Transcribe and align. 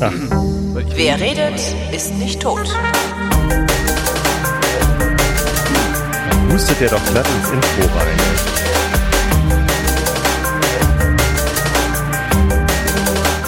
Wer 0.00 1.18
redet, 1.18 1.60
ist 1.90 2.14
nicht 2.14 2.40
tot. 2.40 2.68
Hustet 6.52 6.80
der 6.80 6.90
doch 6.90 7.04
glatt 7.06 7.26
ins 7.26 7.50
Intro 7.50 7.98
rein. 7.98 8.16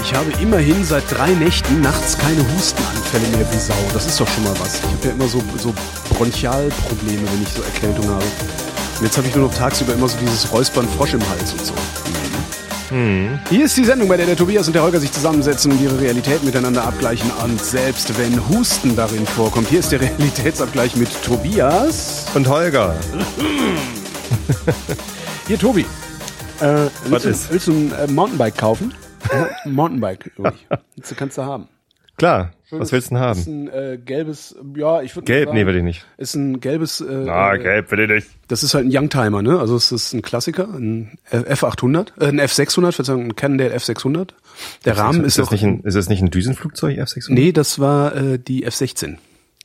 Ich 0.02 0.12
habe 0.12 0.32
immerhin 0.42 0.84
seit 0.84 1.04
drei 1.08 1.30
Nächten 1.30 1.82
nachts 1.82 2.18
keine 2.18 2.44
Hustenanfälle 2.52 3.28
mehr 3.36 3.46
wie 3.52 3.58
Sau. 3.58 3.74
Das 3.94 4.06
ist 4.06 4.20
doch 4.20 4.26
schon 4.26 4.42
mal 4.42 4.54
was. 4.58 4.80
Ich 4.80 4.82
habe 4.82 5.06
ja 5.06 5.10
immer 5.12 5.28
so, 5.28 5.40
so 5.56 5.72
Bronchialprobleme, 6.14 7.30
wenn 7.32 7.42
ich 7.44 7.48
so 7.48 7.62
Erkältung 7.62 8.08
habe. 8.08 8.24
Und 8.98 9.04
jetzt 9.04 9.16
habe 9.16 9.28
ich 9.28 9.36
nur 9.36 9.46
noch 9.46 9.54
tagsüber 9.54 9.92
immer 9.92 10.08
so 10.08 10.18
dieses 10.18 10.52
Räuspern 10.52 10.88
Frosch 10.96 11.14
im 11.14 11.22
Hals 11.30 11.52
und 11.52 11.64
so. 11.64 11.74
Hier 12.90 13.64
ist 13.64 13.76
die 13.76 13.84
Sendung, 13.84 14.08
bei 14.08 14.16
der 14.16 14.26
der 14.26 14.36
Tobias 14.36 14.66
und 14.66 14.72
der 14.74 14.82
Holger 14.82 14.98
sich 14.98 15.12
zusammensetzen 15.12 15.70
und 15.70 15.80
ihre 15.80 16.00
Realität 16.00 16.42
miteinander 16.42 16.84
abgleichen. 16.84 17.30
Und 17.44 17.60
selbst 17.60 18.18
wenn 18.18 18.48
Husten 18.48 18.96
darin 18.96 19.24
vorkommt, 19.26 19.68
hier 19.68 19.78
ist 19.78 19.92
der 19.92 20.00
Realitätsabgleich 20.18 20.96
mit 20.96 21.08
Tobias. 21.22 22.26
Und 22.34 22.48
Holger. 22.48 22.96
Hier, 25.46 25.58
Tobi. 25.58 25.82
Äh, 26.60 26.62
Was 26.62 26.90
willst, 27.10 27.24
du, 27.24 27.28
ist? 27.30 27.52
willst 27.52 27.66
du 27.68 27.72
ein 27.72 27.92
äh, 27.92 28.06
Mountainbike 28.08 28.58
kaufen? 28.58 28.92
Mountainbike, 29.64 30.32
Tobi. 30.36 30.50
Das 30.96 31.14
kannst 31.16 31.38
du 31.38 31.42
haben. 31.42 31.68
Klar, 32.20 32.52
was 32.70 32.92
willst 32.92 33.10
du 33.10 33.14
denn 33.16 33.22
Das 33.22 33.38
ist 33.38 33.46
haben? 33.48 33.68
ein 33.68 33.68
äh, 33.68 33.98
gelbes, 34.04 34.54
ja, 34.76 35.02
ich 35.02 35.16
würde 35.16 35.24
Gelb? 35.24 35.52
Nee, 35.52 35.66
will 35.66 35.74
ich 35.76 35.82
nicht. 35.82 36.06
Ist 36.18 36.34
ein 36.36 36.60
gelbes, 36.60 37.00
äh, 37.00 37.28
Ah, 37.28 37.54
äh, 37.54 37.58
gelb 37.58 37.90
will 37.90 38.00
ich 38.00 38.08
nicht. 38.10 38.28
das 38.48 38.62
ist 38.62 38.74
halt 38.74 38.86
ein 38.86 38.96
Youngtimer, 38.96 39.42
ne? 39.42 39.58
Also 39.58 39.74
es 39.74 39.90
ist 39.90 40.12
ein 40.12 40.22
Klassiker, 40.22 40.68
ein 40.68 41.18
F800, 41.32 42.12
äh, 42.20 42.26
ein 42.28 42.40
F600, 42.40 42.92
Verzeihung, 42.92 43.24
ein 43.24 43.36
Cannondale 43.36 43.74
F600. 43.76 44.28
Der 44.84 44.96
Rahmen 44.98 45.20
ist, 45.24 45.38
ist, 45.38 45.38
das 45.38 45.50
nicht 45.50 45.64
ein, 45.64 45.80
ist 45.80 45.96
das 45.96 46.08
nicht 46.08 46.22
ein 46.22 46.30
Düsenflugzeug, 46.30 46.98
F600? 46.98 47.32
nee, 47.32 47.52
das 47.52 47.78
war 47.80 48.14
äh, 48.14 48.38
die 48.38 48.66
F16. 48.66 49.16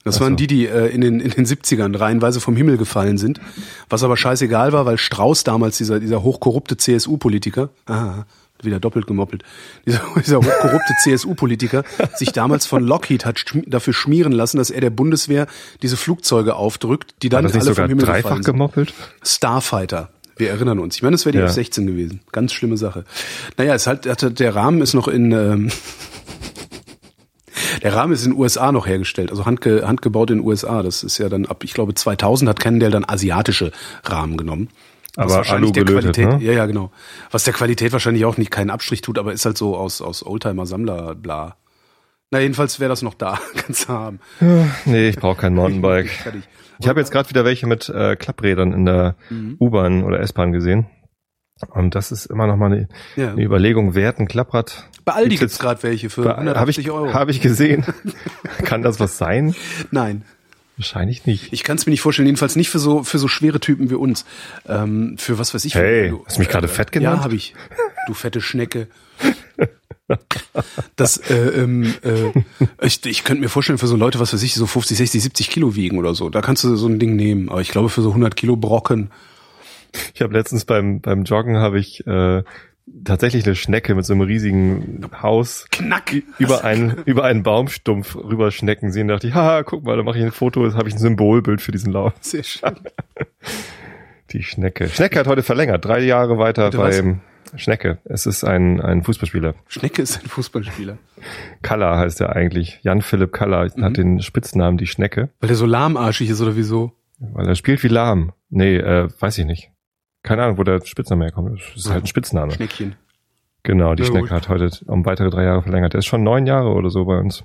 Das 0.04 0.18
Ach 0.18 0.22
waren 0.22 0.34
so. 0.34 0.38
die, 0.38 0.48
die 0.48 0.68
äh, 0.68 0.88
in 0.88 1.02
den 1.02 1.20
in 1.20 1.32
den 1.32 1.46
70ern 1.46 1.98
reihenweise 1.98 2.40
vom 2.40 2.56
Himmel 2.56 2.78
gefallen 2.78 3.18
sind, 3.18 3.42
was 3.90 4.04
aber 4.04 4.16
scheißegal 4.18 4.72
war, 4.72 4.86
weil 4.86 4.98
Strauß 5.00 5.44
damals 5.44 5.78
dieser 5.78 6.00
dieser 6.00 6.22
hochkorrupte 6.24 6.78
CSU-Politiker, 6.78 7.70
ah, 7.88 8.24
wieder 8.62 8.80
doppelt 8.80 9.08
gemoppelt, 9.08 9.44
dieser, 9.86 10.02
dieser 10.18 10.38
hochkorrupte 10.38 10.94
CSU-Politiker 11.04 11.84
sich 12.16 12.32
damals 12.32 12.66
von 12.66 12.84
Lockheed 12.84 13.26
hat 13.26 13.40
schm 13.40 13.64
dafür 13.68 13.94
schmieren 13.94 14.32
lassen, 14.32 14.58
dass 14.58 14.70
er 14.70 14.82
der 14.82 14.90
Bundeswehr 14.90 15.48
diese 15.82 15.98
Flugzeuge 15.98 16.56
aufdrückt, 16.56 17.16
die 17.22 17.30
dann 17.30 17.46
alle 17.46 17.54
sogar 17.62 17.76
vom 17.76 17.88
Himmel 17.90 18.06
dreifach 18.06 18.24
gefallen 18.24 18.44
sind. 18.44 18.54
gemoppelt? 18.54 18.94
Starfighter. 19.24 20.10
Wir 20.38 20.50
erinnern 20.50 20.80
uns. 20.80 20.96
Ich 20.98 21.02
meine, 21.02 21.14
das 21.14 21.26
wäre 21.26 21.32
die 21.34 21.40
Ja. 21.40 21.46
F-16 21.46 21.86
gewesen. 21.86 22.20
Ganz 22.32 22.52
schlimme 22.52 22.78
Sache. 22.78 23.06
Naja, 23.58 23.74
es 23.74 23.88
hat, 23.88 24.06
hat 24.06 24.40
der 24.40 24.56
Rahmen 24.56 24.82
ist 24.82 24.94
noch 24.94 25.08
in 25.08 25.32
ähm, 25.32 25.72
der 27.84 27.94
Rahmen 27.96 28.14
ist 28.14 28.26
in 28.26 28.32
den 28.32 28.40
USA 28.40 28.72
noch 28.72 28.88
hergestellt, 28.88 29.32
also 29.32 29.46
handge, 29.46 29.84
handgebaut 29.88 30.32
in 30.32 30.40
den 30.40 30.46
USA. 30.46 30.84
Das 30.84 31.04
ist 31.04 31.18
ja 31.20 31.30
dann 31.30 31.46
ab, 31.46 31.64
ich 31.64 31.74
glaube 31.74 31.94
2000 31.94 32.50
hat 32.50 32.60
Cannondale 32.60 32.92
dann 32.92 33.06
asiatische 33.06 33.72
Rahmen 34.04 34.36
genommen. 34.38 34.70
Was 35.16 35.34
Aber 35.34 35.50
Alu 35.50 35.72
der 35.72 35.86
gelötet, 35.86 36.16
Qualität, 36.16 36.40
ne? 36.42 36.46
ja 36.46 36.54
ja 36.54 36.66
genau, 36.66 36.92
was 37.32 37.44
der 37.46 37.54
Qualität 37.54 37.92
wahrscheinlich 37.94 38.26
auch 38.26 38.38
nicht 38.38 38.52
keinen 38.52 38.70
Abstrich 38.70 39.02
tut, 39.02 39.18
aber 39.18 39.32
ist 39.34 39.46
halt 39.46 39.58
so 39.58 39.76
aus 39.78 40.02
aus 40.02 40.26
Oldtimer 40.26 40.66
Sammler 40.66 41.16
bla. 41.16 41.56
Na 42.32 42.40
jedenfalls 42.40 42.80
wäre 42.80 42.90
das 42.90 43.02
noch 43.02 43.14
da, 43.14 43.40
kannst 43.56 43.88
du 43.88 43.94
haben. 43.94 44.20
Nee, 44.86 45.10
ich 45.10 45.16
brauche 45.18 45.38
kein 45.40 45.54
Mountainbike. 45.56 46.10
Ich 46.80 46.88
habe 46.90 47.00
jetzt 47.00 47.12
gerade 47.12 47.30
wieder 47.30 47.46
welche 47.46 47.68
mit 47.68 47.88
äh, 47.88 48.16
Klapprädern 48.18 48.74
in 48.74 48.86
der 48.86 49.16
Mhm. 49.30 49.56
U-Bahn 49.60 50.04
oder 50.04 50.20
S-Bahn 50.20 50.52
gesehen. 50.52 50.88
Und 51.70 51.96
das 51.96 52.12
ist 52.12 52.26
immer 52.26 52.48
noch 52.48 52.58
mal 52.58 52.66
eine, 52.66 52.90
Ja. 53.16 53.32
eine 53.32 53.42
Überlegung, 53.42 53.96
wer 53.96 54.10
hat 54.10 54.20
ein 54.20 54.28
Klapprad? 54.28 54.90
Bei 55.06 55.14
Aldi 55.14 55.30
Gibt's 55.30 55.40
gibt's 55.40 55.54
jetzt- 55.56 55.62
gerade 55.62 55.84
welche 55.84 56.10
für 56.10 56.24
Habe 56.26 56.38
180 56.40 56.80
ich, 56.80 56.92
Euro. 56.92 57.14
hab 57.14 57.30
ich 57.30 57.40
gesehen. 57.40 57.86
Kann 58.66 58.82
das 58.82 59.00
was 59.00 59.18
sein? 59.18 59.56
Nein. 59.92 60.26
Wahrscheinlich 60.78 61.26
nicht. 61.26 61.54
Ich 61.54 61.64
kann 61.64 61.78
es 61.78 61.86
mir 61.86 61.92
nicht 61.92 62.02
vorstellen, 62.02 62.28
jedenfalls 62.28 62.56
nicht 62.56 62.70
für 62.70 62.80
so 62.80 63.04
für 63.04 63.18
so 63.18 63.28
schwere 63.28 63.60
Typen 63.60 63.90
wie 63.90 63.96
uns. 63.96 64.26
Ähm, 64.68 65.18
für 65.18 65.40
was 65.40 65.54
weiß 65.54 65.64
ich. 65.66 65.76
Hey, 65.76 66.10
für, 66.10 66.26
hast 66.26 66.38
du 66.38 66.40
mich 66.42 66.50
gerade 66.50 66.68
fett 66.68 66.92
genannt? 66.92 67.20
Ja, 67.20 67.24
habe 67.24 67.36
ich. 67.36 67.56
Du 68.08 68.14
fette 68.14 68.42
Schnecke. 68.42 68.88
Das, 70.96 71.18
äh, 71.18 71.34
ähm, 71.34 71.96
äh, 72.04 72.32
ich, 72.86 73.04
ich 73.06 73.24
könnte 73.24 73.42
mir 73.42 73.50
vorstellen, 73.50 73.80
für 73.80 73.88
so 73.88 73.96
Leute, 73.96 74.20
was 74.20 74.34
weiß 74.34 74.44
ich, 74.44 74.54
so 74.54 74.68
50, 74.68 74.98
60, 74.98 75.24
70 75.24 75.50
Kilo 75.50 75.76
wiegen 75.76 75.98
oder 75.98 76.14
so, 76.14 76.30
da 76.30 76.42
kannst 76.42 76.64
du 76.64 76.76
so 76.76 76.88
ein 76.88 77.00
Ding 77.00 77.16
nehmen. 77.16 77.50
Aber 77.50 77.62
ich 77.62 77.70
glaube, 77.70 77.90
für 77.90 78.04
so 78.04 78.10
100 78.10 78.36
Kilo 78.36 78.56
Brocken, 78.56 79.10
Ich 80.14 80.22
habe 80.22 80.34
letztens 80.34 80.66
beim 80.66 81.02
beim 81.02 81.24
Joggen 81.24 81.58
habe 81.58 81.80
ich 81.80 82.06
äh, 82.08 82.44
tatsächlich 83.04 83.46
eine 83.46 83.56
Schnecke 83.56 83.96
mit 83.96 84.06
so 84.06 84.14
einem 84.14 84.22
riesigen 84.22 85.08
Haus 85.22 85.68
knack. 85.72 86.14
über 86.40 86.64
einen 86.64 86.98
über 87.06 87.24
einen 87.24 87.44
Baumstumpf 87.44 88.16
rüberschnecken 88.16 88.92
sehen. 88.92 89.08
Da 89.08 89.16
dachte 89.16 89.28
ich, 89.28 89.34
haha, 89.34 89.64
guck 89.64 89.84
mal, 89.84 89.98
da 89.98 90.04
mache 90.04 90.18
ich 90.20 90.24
ein 90.24 90.32
Foto, 90.32 90.64
das 90.66 90.76
habe 90.76 90.88
ich 90.90 90.96
ein 90.96 91.00
Symbolbild 91.00 91.62
für 91.62 91.72
diesen 91.72 91.92
Lauf. 91.92 92.14
Sehr 92.22 92.44
schön. 92.44 92.76
Die 94.32 94.44
Schnecke. 94.44 94.90
Schnecke 94.90 95.20
hat 95.20 95.28
heute 95.28 95.44
verlängert, 95.44 95.86
drei 95.86 96.00
Jahre 96.00 96.38
weiter 96.38 96.74
was? 96.74 96.98
beim 96.98 97.22
Schnecke. 97.56 98.00
Es 98.06 98.26
ist 98.26 98.44
ein 98.44 98.82
ein 98.82 99.04
Fußballspieler. 99.04 99.54
Schnecke 99.68 100.02
ist 100.02 100.22
ein 100.24 100.28
Fußballspieler. 100.28 100.98
Kaller 101.62 101.98
heißt 102.00 102.20
er 102.22 102.36
eigentlich. 102.36 102.80
Jan-Philipp 102.82 103.32
Kaller 103.32 103.70
Mhm. 103.76 103.84
hat 103.84 103.98
den 103.98 104.22
Spitznamen 104.22 104.78
die 104.78 104.88
Schnecke, 104.88 105.30
Weil 105.40 105.48
der 105.48 105.56
so 105.56 105.66
lahmarschig 105.66 106.30
ist 106.30 106.42
oder 106.42 106.56
wieso? 106.56 106.92
weil 107.20 107.48
er 107.48 107.56
spielt 107.56 107.82
wie 107.84 107.88
lahm. 107.88 108.34
Nee, 108.50 108.76
äh, 108.78 109.08
weiß 109.20 109.38
ich 109.38 109.46
nicht. 109.46 109.72
Keine 110.26 110.44
Ahnung, 110.44 110.58
wo 110.58 110.64
der 110.64 110.84
Spitzname 110.84 111.26
herkommt. 111.26 111.60
Das 111.60 111.76
ist 111.86 111.90
halt 111.90 112.04
ein 112.04 112.08
Spitzname. 112.08 112.52
Schneckchen. 112.52 112.96
Genau, 113.62 113.94
die 113.94 114.02
Na 114.04 114.08
Schnecke 114.10 114.28
gut. 114.28 114.32
hat 114.32 114.50
heute 114.50 114.72
um 114.88 115.06
weitere 115.06 115.30
drei 115.30 115.44
Jahre 115.44 115.62
verlängert. 115.62 115.94
Der 115.94 116.00
ist 116.00 116.08
schon 116.08 116.24
neun 116.24 116.48
Jahre 116.48 116.70
oder 116.74 116.90
so 116.90 117.06
bei 117.06 117.18
uns. 117.20 117.44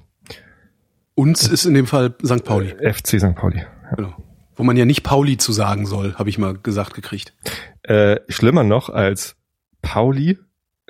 Uns 1.14 1.46
ist 1.46 1.66
in 1.66 1.74
dem 1.74 1.86
Fall 1.86 2.14
St. 2.24 2.42
Pauli. 2.44 2.70
Äh, 2.70 2.92
FC 2.94 3.20
St. 3.20 3.34
Pauli. 3.34 3.62
Genau. 3.96 4.14
Wo 4.56 4.62
man 4.64 4.76
ja 4.78 4.86
nicht 4.86 5.02
Pauli 5.02 5.36
zu 5.36 5.52
sagen 5.52 5.84
soll, 5.84 6.14
habe 6.14 6.30
ich 6.30 6.38
mal 6.38 6.54
gesagt 6.54 6.94
gekriegt. 6.94 7.34
Äh, 7.82 8.20
schlimmer 8.28 8.64
noch 8.64 8.88
als 8.88 9.36
Pauli 9.82 10.38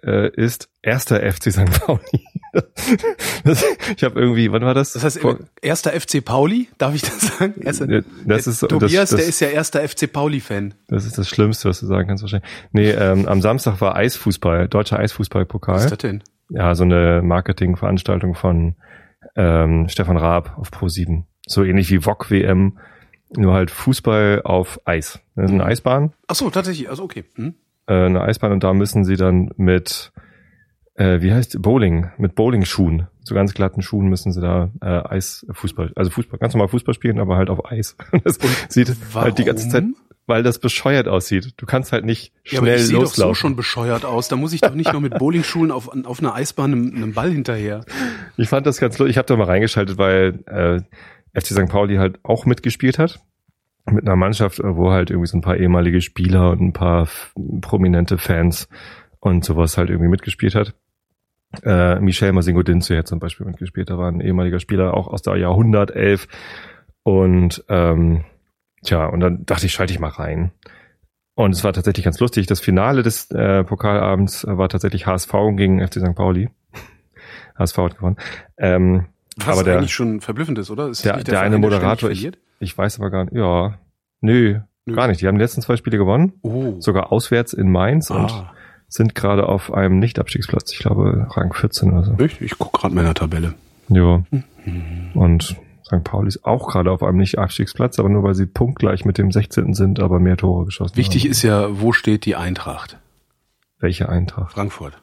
äh, 0.02 0.30
ist 0.30 0.68
erster 0.82 1.20
FC 1.20 1.52
St. 1.52 1.70
Pauli. 1.80 2.24
Das, 3.44 3.64
ich 3.96 4.02
habe 4.04 4.18
irgendwie, 4.20 4.50
wann 4.52 4.62
war 4.62 4.74
das? 4.74 4.92
Das 4.92 5.04
heißt, 5.04 5.20
Vor- 5.20 5.38
erster 5.62 5.92
FC 5.98 6.24
Pauli, 6.24 6.68
darf 6.78 6.94
ich 6.94 7.02
das 7.02 7.20
sagen? 7.38 7.54
Erster, 7.62 7.86
das 8.26 8.46
ist 8.46 8.60
Tobias, 8.60 8.92
das- 8.92 9.10
der 9.10 9.18
das- 9.18 9.28
ist 9.28 9.40
ja 9.40 9.48
erster 9.48 9.80
FC 9.86 10.06
Pauli-Fan. 10.12 10.74
Das 10.88 11.04
ist 11.04 11.18
das 11.18 11.28
Schlimmste, 11.28 11.68
was 11.68 11.80
du 11.80 11.86
sagen 11.86 12.08
kannst 12.08 12.22
wahrscheinlich. 12.22 12.48
Nee, 12.72 12.90
ähm, 12.90 13.26
am 13.26 13.40
Samstag 13.40 13.80
war 13.80 13.94
Eisfußball, 13.96 14.68
deutscher 14.68 14.96
Was 14.96 15.04
ist 15.04 15.12
Eisfußballpokal. 15.12 15.88
das 15.88 15.98
denn? 15.98 16.22
Ja, 16.48 16.74
so 16.74 16.82
eine 16.84 17.22
Marketingveranstaltung 17.22 18.34
von 18.34 18.74
ähm, 19.36 19.88
Stefan 19.88 20.16
Raab 20.16 20.58
auf 20.58 20.70
Pro7. 20.70 21.24
So 21.46 21.62
ähnlich 21.62 21.90
wie 21.90 21.98
VOG 22.04 22.30
WM, 22.30 22.78
nur 23.36 23.52
halt 23.54 23.70
Fußball 23.70 24.42
auf 24.44 24.80
Eis. 24.84 25.20
Das 25.36 25.46
ist 25.46 25.50
eine 25.52 25.64
Eisbahn, 25.64 26.12
Ach 26.26 26.34
so, 26.34 26.50
tatsächlich, 26.50 26.88
also 26.90 27.04
okay. 27.04 27.24
Hm? 27.36 27.54
äh, 27.86 27.92
eine 28.06 28.22
Eisbahn 28.22 28.50
und 28.52 28.64
da 28.64 28.72
müssen 28.72 29.04
sie 29.04 29.16
dann 29.16 29.50
mit, 29.56 30.10
äh, 31.00 31.22
wie 31.22 31.32
heißt 31.32 31.62
Bowling, 31.62 32.10
mit 32.18 32.34
Bowling-Schuhen, 32.34 33.06
so 33.22 33.34
ganz 33.34 33.54
glatten 33.54 33.80
Schuhen 33.80 34.08
müssen 34.08 34.32
sie 34.32 34.40
da 34.42 34.70
äh, 34.82 35.08
Eisfußball, 35.08 35.92
also 35.96 36.10
Fußball, 36.10 36.38
ganz 36.38 36.52
normal 36.52 36.68
Fußball 36.68 36.92
spielen, 36.92 37.18
aber 37.18 37.36
halt 37.36 37.48
auf 37.48 37.64
Eis. 37.64 37.96
Das 38.22 38.38
sieht 38.68 38.94
halt 39.14 39.38
die 39.38 39.44
ganze 39.44 39.70
Zeit, 39.70 39.84
Warum? 39.84 39.96
weil 40.26 40.42
das 40.42 40.58
bescheuert 40.58 41.08
aussieht. 41.08 41.54
Du 41.56 41.64
kannst 41.64 41.92
halt 41.92 42.04
nicht 42.04 42.34
Ja, 42.44 42.58
aber 42.58 42.66
schnell 42.66 42.76
ich 42.76 42.86
sehe 42.86 42.98
doch 42.98 43.06
so 43.06 43.32
schon 43.32 43.56
bescheuert 43.56 44.04
aus. 44.04 44.28
Da 44.28 44.36
muss 44.36 44.52
ich 44.52 44.60
doch 44.60 44.74
nicht 44.74 44.92
noch 44.92 45.00
mit 45.00 45.18
Bowlingschuhen 45.18 45.70
auf, 45.70 45.88
auf 46.04 46.20
einer 46.20 46.34
Eisbahn 46.34 46.72
einem, 46.72 46.94
einem 46.94 47.14
Ball 47.14 47.30
hinterher. 47.30 47.80
Ich 48.36 48.50
fand 48.50 48.66
das 48.66 48.78
ganz 48.78 48.98
lustig. 48.98 49.12
Ich 49.12 49.18
habe 49.18 49.26
da 49.26 49.36
mal 49.36 49.44
reingeschaltet, 49.44 49.96
weil 49.96 50.40
äh, 50.46 51.40
FC 51.40 51.46
St. 51.54 51.68
Pauli 51.68 51.96
halt 51.96 52.18
auch 52.24 52.44
mitgespielt 52.44 52.98
hat. 52.98 53.20
Mit 53.86 54.06
einer 54.06 54.16
Mannschaft, 54.16 54.58
äh, 54.58 54.76
wo 54.76 54.90
halt 54.90 55.08
irgendwie 55.08 55.28
so 55.28 55.38
ein 55.38 55.42
paar 55.42 55.56
ehemalige 55.56 56.02
Spieler 56.02 56.50
und 56.50 56.60
ein 56.60 56.72
paar 56.74 57.08
prominente 57.62 58.18
Fans 58.18 58.68
und 59.18 59.44
sowas 59.44 59.78
halt 59.78 59.88
irgendwie 59.88 60.10
mitgespielt 60.10 60.54
hat. 60.54 60.74
Äh, 61.64 61.98
Michel 62.00 62.32
Masingo 62.32 62.62
Dinze 62.62 62.96
hat 62.98 63.08
zum 63.08 63.18
Beispiel 63.18 63.46
mitgespielt. 63.46 63.90
Da 63.90 63.98
war 63.98 64.08
ein 64.10 64.20
ehemaliger 64.20 64.60
Spieler 64.60 64.94
auch 64.94 65.08
aus 65.08 65.22
der 65.22 65.36
Jahrhundertelf. 65.36 66.28
Und 67.02 67.64
ähm, 67.68 68.24
tja, 68.82 69.06
und 69.06 69.20
dann 69.20 69.44
dachte 69.46 69.66
ich, 69.66 69.72
schalte 69.72 69.92
ich 69.92 69.98
mal 70.00 70.08
rein. 70.10 70.52
Und 71.34 71.52
es 71.52 71.64
war 71.64 71.72
tatsächlich 71.72 72.04
ganz 72.04 72.20
lustig. 72.20 72.46
Das 72.46 72.60
Finale 72.60 73.02
des 73.02 73.30
äh, 73.30 73.64
Pokalabends 73.64 74.46
war 74.46 74.68
tatsächlich 74.68 75.06
HSV 75.06 75.32
gegen 75.56 75.80
FC 75.86 75.94
St. 76.00 76.14
Pauli. 76.14 76.50
HSV 77.58 77.78
hat 77.78 77.96
gewonnen. 77.96 78.16
Ähm, 78.58 79.06
Was 79.36 79.48
aber 79.48 79.64
der, 79.64 79.78
eigentlich 79.78 79.94
schon 79.94 80.20
verblüffend 80.20 80.58
ist, 80.58 80.70
oder? 80.70 80.88
Ist 80.88 81.04
der, 81.04 81.16
nicht 81.16 81.28
der, 81.28 81.40
eine 81.40 81.58
Moderator, 81.58 82.10
ich, 82.10 82.30
ich 82.58 82.76
weiß 82.76 82.98
aber 83.00 83.10
gar 83.10 83.24
nicht, 83.24 83.34
ja, 83.34 83.78
nö, 84.20 84.60
Nö. 84.84 84.94
gar 84.94 85.08
nicht. 85.08 85.20
Die 85.20 85.26
haben 85.26 85.36
die 85.36 85.42
letzten 85.42 85.62
zwei 85.62 85.76
Spiele 85.76 85.96
gewonnen, 85.98 86.34
Oh. 86.42 86.76
sogar 86.78 87.10
auswärts 87.10 87.52
in 87.54 87.70
Mainz 87.70 88.10
und 88.10 88.30
ah. 88.30 88.52
Sind 88.90 89.14
gerade 89.14 89.48
auf 89.48 89.72
einem 89.72 89.98
Nicht-Abstiegsplatz. 90.00 90.72
Ich 90.72 90.80
glaube, 90.80 91.26
Rang 91.30 91.54
14 91.54 91.92
oder 91.92 92.04
so. 92.04 92.24
Ich, 92.24 92.40
ich 92.40 92.58
guck 92.58 92.72
gerade 92.72 92.94
meiner 92.94 93.14
Tabelle. 93.14 93.54
Ja. 93.88 94.22
Mhm. 94.64 95.12
Und 95.14 95.56
St. 95.86 96.04
Pauli 96.04 96.28
ist 96.28 96.44
auch 96.44 96.68
gerade 96.68 96.90
auf 96.90 97.02
einem 97.02 97.18
Nicht-Abstiegsplatz, 97.18 97.98
aber 97.98 98.08
nur 98.08 98.24
weil 98.24 98.34
sie 98.34 98.46
punktgleich 98.46 99.04
mit 99.04 99.16
dem 99.16 99.30
16. 99.30 99.74
sind, 99.74 100.00
aber 100.00 100.18
mehr 100.18 100.36
Tore 100.36 100.66
geschossen 100.66 100.96
Wichtig 100.96 101.22
haben. 101.24 101.30
ist 101.30 101.42
ja, 101.42 101.80
wo 101.80 101.92
steht 101.92 102.26
die 102.26 102.36
Eintracht? 102.36 102.98
Welche 103.78 104.08
Eintracht? 104.08 104.52
Frankfurt. 104.52 105.00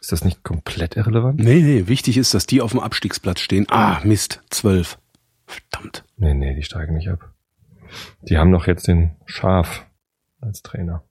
Ist 0.00 0.12
das 0.12 0.24
nicht 0.24 0.42
komplett 0.42 0.96
irrelevant? 0.96 1.40
Nee, 1.40 1.60
nee, 1.60 1.86
wichtig 1.86 2.18
ist, 2.18 2.34
dass 2.34 2.46
die 2.46 2.60
auf 2.60 2.72
dem 2.72 2.80
Abstiegsplatz 2.80 3.40
stehen. 3.40 3.66
Ah, 3.70 4.00
Mist, 4.04 4.42
zwölf. 4.50 4.98
Verdammt. 5.46 6.04
Nee, 6.16 6.34
nee, 6.34 6.54
die 6.54 6.62
steigen 6.62 6.94
nicht 6.94 7.08
ab. 7.08 7.30
Die 8.22 8.36
haben 8.36 8.52
doch 8.52 8.66
jetzt 8.66 8.86
den 8.86 9.12
Schaf 9.26 9.86
als 10.40 10.62
Trainer. 10.62 11.02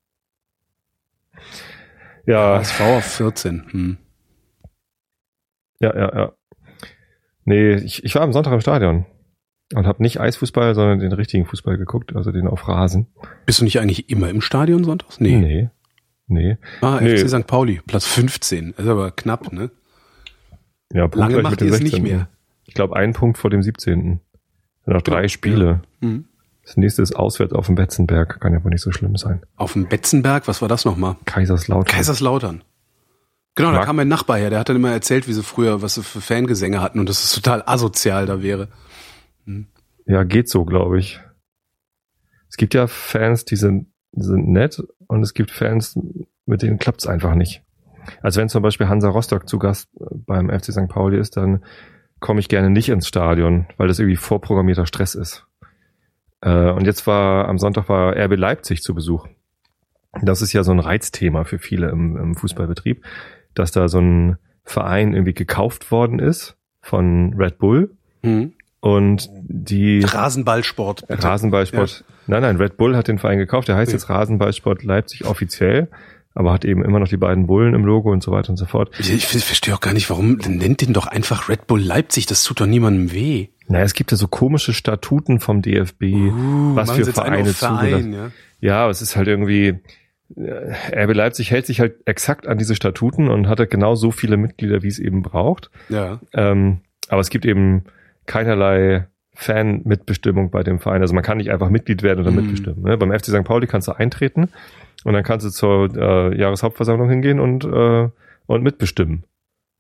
Ja, 2.26 2.58
HSV 2.58 2.82
auf 2.82 3.06
14. 3.06 3.64
Hm. 3.72 3.98
ja, 5.80 5.96
ja, 5.96 6.16
ja. 6.16 6.32
Nee, 7.46 7.76
ich, 7.76 8.04
ich 8.04 8.14
war 8.16 8.22
am 8.24 8.34
Sonntag 8.34 8.52
im 8.54 8.60
Stadion 8.62 9.06
und 9.74 9.86
habe 9.88 10.04
nicht 10.04 10.20
Eisfußball, 10.20 10.76
sondern 10.76 11.00
den 11.00 11.14
richtigen 11.14 11.46
Fußball 11.46 11.78
geguckt, 11.78 12.16
also 12.16 12.32
den 12.32 12.48
auf 12.48 12.68
Rasen. 12.68 13.08
Bist 13.46 13.60
du 13.60 13.64
nicht 13.64 13.80
eigentlich 13.80 14.10
immer 14.10 14.30
im 14.30 14.42
Stadion 14.42 14.84
sonntags? 14.84 15.20
Nee. 15.20 15.38
Nee. 15.38 15.70
Nee. 16.28 16.58
Ah, 16.82 17.00
Nee. 17.02 17.18
FC 17.18 17.30
St. 17.30 17.48
Pauli, 17.48 17.82
Platz 17.88 18.06
15. 18.06 18.72
ist 18.78 18.88
aber 18.88 19.12
knapp, 19.12 19.54
ne? 19.54 19.72
Ja, 20.92 21.02
Lange 21.04 21.10
punktgleich 21.10 21.44
macht 21.44 21.52
mit 21.52 21.62
dem 21.62 21.68
ihr 21.68 21.74
es 21.74 21.80
nicht 21.82 21.92
16.. 21.92 22.04
mehr. 22.04 22.28
Ich 22.66 22.74
glaube, 22.74 22.96
ein 22.98 23.14
Punkt 23.14 23.38
vor 23.38 23.50
dem 23.50 23.64
17. 23.64 24.20
Sind 24.84 24.94
noch 24.94 25.02
drei 25.02 25.24
Ja. 25.24 25.30
Spiele. 25.30 25.82
Mhm. 26.02 26.26
Das 26.68 26.76
nächste 26.76 27.02
ist 27.02 27.16
auswärts 27.16 27.54
auf 27.54 27.68
dem 27.68 27.76
Betzenberg. 27.76 28.42
Kann 28.42 28.52
ja 28.52 28.62
wohl 28.62 28.72
nicht 28.72 28.82
so 28.82 28.92
schlimm 28.92 29.16
sein. 29.16 29.42
Auf 29.56 29.72
dem 29.72 29.88
Betzenberg, 29.88 30.50
was 30.50 30.62
war 30.62 30.68
das 30.68 30.84
nochmal? 30.84 31.16
Kaiserslautern. 31.24 31.86
Kaiserslautern. 31.86 32.62
Genau, 33.56 33.72
da 33.72 33.78
Mag- 33.78 33.86
kam 33.86 33.96
mein 33.96 34.10
Nachbar 34.10 34.38
her, 34.38 34.50
der 34.50 34.60
hat 34.60 34.68
dann 34.68 34.76
immer 34.76 34.92
erzählt, 34.92 35.30
wie 35.30 35.34
sie 35.34 35.44
früher, 35.44 35.82
was 35.82 35.96
sie 35.96 36.04
für 36.04 36.20
Fangesänge 36.20 36.82
hatten 36.82 37.00
und 37.00 37.08
dass 37.08 37.24
es 37.24 37.32
total 37.34 37.64
asozial 37.66 38.26
da 38.26 38.44
wäre. 38.44 38.68
Ja, 40.06 40.24
geht 40.24 40.50
so, 40.50 40.66
glaube 40.66 41.00
ich. 41.00 41.22
Es 42.50 42.58
gibt 42.58 42.74
ja 42.74 42.88
Fans, 42.88 43.46
die 43.46 43.56
sind, 43.56 43.88
sind 44.12 44.50
nett 44.50 44.84
und 45.08 45.24
es 45.24 45.34
gibt 45.34 45.52
Fans, 45.52 45.98
mit 46.46 46.62
denen 46.64 46.80
klappt's 46.80 47.08
einfach 47.08 47.34
nicht. 47.34 47.64
Also 48.22 48.42
wenn 48.42 48.50
zum 48.50 48.62
Beispiel 48.62 48.90
Hansa 48.90 49.08
Rostock 49.10 49.48
zu 49.50 49.58
Gast 49.58 49.88
äh, 50.00 50.06
beim 50.12 50.50
FC 50.50 50.74
St. 50.74 50.90
Pauli 50.90 51.18
ist, 51.18 51.38
dann 51.38 51.64
komme 52.20 52.42
ich 52.42 52.50
gerne 52.50 52.70
nicht 52.70 52.90
ins 52.90 53.08
Stadion, 53.08 53.68
weil 53.78 53.88
das 53.88 54.00
irgendwie 54.00 54.18
vorprogrammierter 54.18 54.86
Stress 54.86 55.16
ist. 55.16 55.47
Äh, 56.42 56.72
und 56.72 56.86
jetzt 56.86 57.08
war 57.08 57.48
am 57.48 57.58
Sonntag 57.58 57.90
war 57.90 58.16
RB 58.16 58.36
Leipzig 58.36 58.82
zu 58.84 58.94
Besuch. 58.94 59.28
Das 60.22 60.42
ist 60.42 60.54
ja 60.54 60.64
so 60.64 60.72
ein 60.72 60.80
Reizthema 60.80 61.44
für 61.44 61.60
viele 61.60 61.90
im, 61.90 62.18
im 62.18 62.36
Fußballbetrieb, 62.36 63.04
dass 63.54 63.72
da 63.72 63.88
so 63.88 64.00
ein 64.00 64.38
Verein 64.64 65.14
irgendwie 65.14 65.34
gekauft 65.34 65.92
worden 65.92 66.20
ist 66.20 66.58
von 66.82 67.34
Red 67.38 67.58
Bull 67.58 67.92
Mhm. 68.24 68.54
und 68.80 69.30
die 69.44 70.00
Rasenballsport. 70.04 71.08
bitte. 71.08 71.24
Rasenballsport. 71.24 72.04
Nein, 72.26 72.42
nein, 72.42 72.58
Red 72.58 72.78
Bull 72.78 72.96
hat 72.98 73.08
den 73.08 73.20
Verein 73.20 73.38
gekauft. 73.38 73.68
Der 73.68 73.76
heißt 73.76 73.92
Ja. 73.92 73.98
jetzt 73.98 74.10
Rasenballsport 74.10 74.84
Leipzig 74.84 75.26
offiziell, 75.26 75.90
aber 76.38 76.54
hat 76.54 76.66
eben 76.66 76.84
immer 76.86 77.00
noch 77.00 77.08
die 77.08 77.18
beiden 77.18 77.48
Bullen 77.48 77.74
im 77.74 77.84
Logo 77.86 78.12
und 78.12 78.22
so 78.24 78.32
weiter 78.32 78.50
und 78.52 78.58
so 78.58 78.66
fort. 78.66 78.92
Ich, 79.00 79.12
ich 79.12 79.26
verstehe 79.26 79.74
auch 79.74 79.80
gar 79.82 79.94
nicht, 79.94 80.10
warum 80.10 80.38
nennt 80.48 80.82
den 80.82 80.94
doch 80.94 81.08
einfach 81.08 81.50
Red 81.50 81.68
Bull 81.68 81.82
Leipzig, 81.82 82.26
das 82.28 82.44
tut 82.44 82.62
doch 82.62 82.66
niemandem 82.68 83.12
weh. 83.14 83.48
Naja, 83.68 83.84
es 83.84 83.94
gibt 83.94 84.12
ja 84.12 84.18
so 84.18 84.28
komische 84.28 84.74
Statuten 84.74 85.40
vom 85.40 85.62
DFB, 85.62 86.04
Uh, 86.04 86.76
was 86.76 86.92
für 86.92 87.06
Vereine 87.06 87.46
Verein, 87.54 87.80
zugelassen. 87.80 88.14
ja. 88.14 88.32
Ja, 88.60 88.82
aber 88.84 88.92
es 88.92 89.02
ist 89.02 89.16
halt 89.16 89.28
irgendwie, 89.28 89.80
äh, 90.36 91.04
RB 91.04 91.14
Leipzig 91.14 91.52
hält 91.52 91.66
sich 91.66 91.80
halt 91.80 91.96
exakt 92.06 92.48
an 92.48 92.58
diese 92.58 92.76
Statuten 92.76 93.28
und 93.30 93.48
hat 93.48 93.60
halt 93.60 93.70
genau 93.70 93.96
so 93.96 94.12
viele 94.12 94.38
Mitglieder, 94.38 94.84
wie 94.84 94.88
es 94.88 95.00
eben 95.00 95.22
braucht. 95.22 95.70
Ja. 95.90 96.20
Ähm, 96.34 96.80
aber 97.10 97.22
es 97.22 97.30
gibt 97.30 97.46
eben 97.46 97.84
keinerlei 98.26 99.08
Fan-Mitbestimmung 99.34 100.50
bei 100.50 100.64
dem 100.64 100.80
Verein. 100.80 101.02
Also 101.02 101.14
man 101.14 101.24
kann 101.24 101.38
nicht 101.38 101.52
einfach 101.52 101.70
Mitglied 101.70 102.04
werden 102.04 102.22
oder 102.22 102.32
Mhm. 102.32 102.38
mitbestimmen. 102.38 102.84
Ne? 102.84 102.98
Beim 102.98 103.12
FC 103.12 103.26
St. 103.28 103.44
Pauli 103.44 103.68
kannst 103.68 103.88
du 103.88 103.92
eintreten 103.94 104.50
und 105.08 105.14
dann 105.14 105.24
kannst 105.24 105.46
du 105.46 105.50
zur 105.50 105.96
äh, 105.96 106.38
Jahreshauptversammlung 106.38 107.10
hingehen 107.10 107.40
und, 107.40 107.64
äh, 107.64 108.10
und 108.46 108.62
mitbestimmen. 108.64 109.24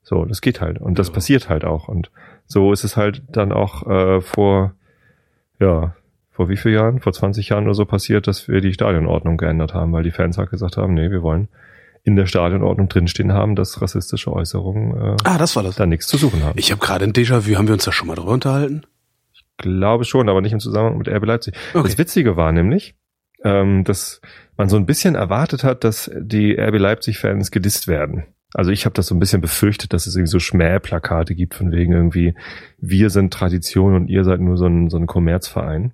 So, 0.02 0.24
das 0.24 0.40
geht 0.40 0.62
halt. 0.62 0.80
Und 0.80 0.98
das 1.00 1.10
Ja. 1.10 1.14
passiert 1.16 1.50
halt 1.50 1.66
auch. 1.66 1.90
Und 1.90 2.12
so 2.46 2.72
ist 2.72 2.86
es 2.86 2.96
halt 2.96 3.24
dann 3.30 3.52
auch 3.52 3.86
äh, 3.88 4.22
vor, 4.22 4.74
ja, 5.60 5.96
vor 6.32 6.48
wie 6.50 6.56
vielen 6.56 6.76
Jahren? 6.76 7.00
Vor 7.02 7.12
20 7.12 7.50
Jahren 7.50 7.66
oder 7.66 7.74
so 7.74 7.86
passiert, 7.86 8.26
dass 8.28 8.48
wir 8.48 8.62
die 8.62 8.72
Stadionordnung 8.74 9.36
geändert 9.38 9.74
haben, 9.74 9.92
weil 9.92 10.04
die 10.04 10.12
Fans 10.12 10.38
halt 10.38 10.50
gesagt 10.50 10.78
haben, 10.78 10.94
nee, 10.94 11.12
wir 11.12 11.22
wollen 11.24 11.50
in 12.04 12.16
der 12.16 12.26
Stadionordnung 12.26 12.88
drinstehen 12.88 13.34
haben, 13.34 13.56
dass 13.56 13.82
rassistische 13.82 14.32
Äußerungen 14.32 14.96
äh, 14.96 15.16
Ah, 15.26 15.38
das 15.38 15.58
war 15.58 15.64
das. 15.64 15.76
da 15.76 15.86
nichts 15.86 16.08
zu 16.08 16.16
suchen 16.16 16.42
haben. 16.44 16.58
Ich 16.58 16.72
habe 16.72 16.80
gerade 16.80 17.04
ein 17.04 17.12
Déjà-vu. 17.12 17.56
Haben 17.58 17.68
wir 17.68 17.74
uns 17.74 17.84
da 17.84 17.92
schon 17.92 18.08
mal 18.08 18.16
drüber 18.16 18.32
unterhalten? 18.32 18.84
glaube 19.60 20.06
schon, 20.06 20.30
aber 20.30 20.40
nicht 20.42 20.54
im 20.54 20.60
Zusammenhang 20.60 21.00
mit 21.00 21.10
RB 21.10 21.26
Leipzig. 21.26 21.56
Okay. 21.74 21.84
Das 21.84 21.98
Witzige 21.98 22.38
war 22.38 22.52
nämlich, 22.52 22.96
ähm, 23.44 23.84
dass 23.84 24.22
man 24.58 24.70
so 24.70 24.78
ein 24.78 24.86
bisschen 24.86 25.16
erwartet 25.16 25.64
hat, 25.64 25.84
dass 25.84 26.12
die 26.16 26.58
RB 26.60 26.80
Leipzig-Fans 26.80 27.52
gedisst 27.52 27.88
werden. 27.88 28.26
Also 28.54 28.72
ich 28.72 28.86
habe 28.86 28.94
das 28.94 29.08
so 29.08 29.16
ein 29.16 29.20
bisschen 29.20 29.42
befürchtet, 29.42 29.94
dass 29.94 30.08
es 30.08 30.16
irgendwie 30.16 30.32
so 30.32 30.40
Schmähplakate 30.40 31.36
gibt 31.36 31.54
von 31.54 31.72
wegen 31.72 31.94
irgendwie, 31.94 32.34
wir 32.80 33.10
sind 33.10 33.34
Tradition 33.34 33.94
und 33.94 34.08
ihr 34.08 34.24
seid 34.24 34.40
nur 34.40 34.58
so 34.58 34.66
ein, 34.66 34.90
so 34.90 34.98
ein 34.98 35.06
Kommerzverein. 35.06 35.94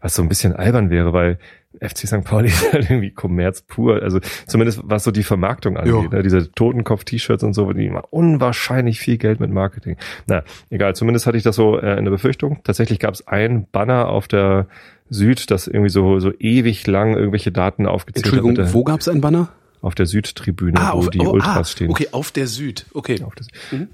Was 0.00 0.14
so 0.14 0.22
ein 0.22 0.28
bisschen 0.28 0.54
albern 0.54 0.90
wäre, 0.90 1.12
weil 1.12 1.38
FC 1.80 2.06
St. 2.06 2.24
Pauli 2.24 2.48
ist 2.48 2.72
halt 2.72 2.88
irgendwie 2.88 3.10
Kommerz 3.10 3.62
pur. 3.62 4.02
Also 4.02 4.20
zumindest 4.46 4.80
was 4.84 5.04
so 5.04 5.10
die 5.10 5.24
Vermarktung 5.24 5.76
angeht. 5.76 6.12
Ne? 6.12 6.22
Diese 6.22 6.50
Totenkopf-T-Shirts 6.52 7.42
und 7.42 7.52
so, 7.52 7.72
die 7.72 7.90
machen 7.90 8.06
unwahrscheinlich 8.10 9.00
viel 9.00 9.18
Geld 9.18 9.40
mit 9.40 9.50
Marketing. 9.50 9.96
Na, 10.26 10.44
egal, 10.70 10.94
zumindest 10.94 11.26
hatte 11.26 11.36
ich 11.36 11.42
das 11.42 11.56
so 11.56 11.78
äh, 11.78 11.98
in 11.98 12.04
der 12.04 12.12
Befürchtung. 12.12 12.60
Tatsächlich 12.64 12.98
gab 13.00 13.14
es 13.14 13.26
ein 13.26 13.66
Banner 13.70 14.08
auf 14.08 14.28
der 14.28 14.68
Süd, 15.10 15.50
das 15.50 15.66
irgendwie 15.66 15.90
so, 15.90 16.18
so 16.20 16.32
ewig 16.38 16.86
lang 16.86 17.14
irgendwelche 17.16 17.52
Daten 17.52 17.86
aufgezählt 17.86 18.26
Entschuldigung, 18.26 18.50
hat. 18.52 18.58
der- 18.58 18.74
wo 18.74 18.84
gab's 18.84 19.08
ein 19.08 19.20
Banner? 19.20 19.48
Auf 19.80 19.94
der 19.94 20.06
Südtribüne, 20.06 20.78
wo 20.78 20.82
auf, 20.98 21.10
die 21.10 21.20
oh, 21.20 21.30
Ultras 21.30 21.56
ah, 21.56 21.64
stehen. 21.64 21.90
Okay, 21.90 22.08
auf 22.10 22.32
der 22.32 22.48
Süd. 22.48 22.86
Okay. 22.94 23.22
Auf 23.22 23.34
das, 23.36 23.46
Mhm. 23.70 23.88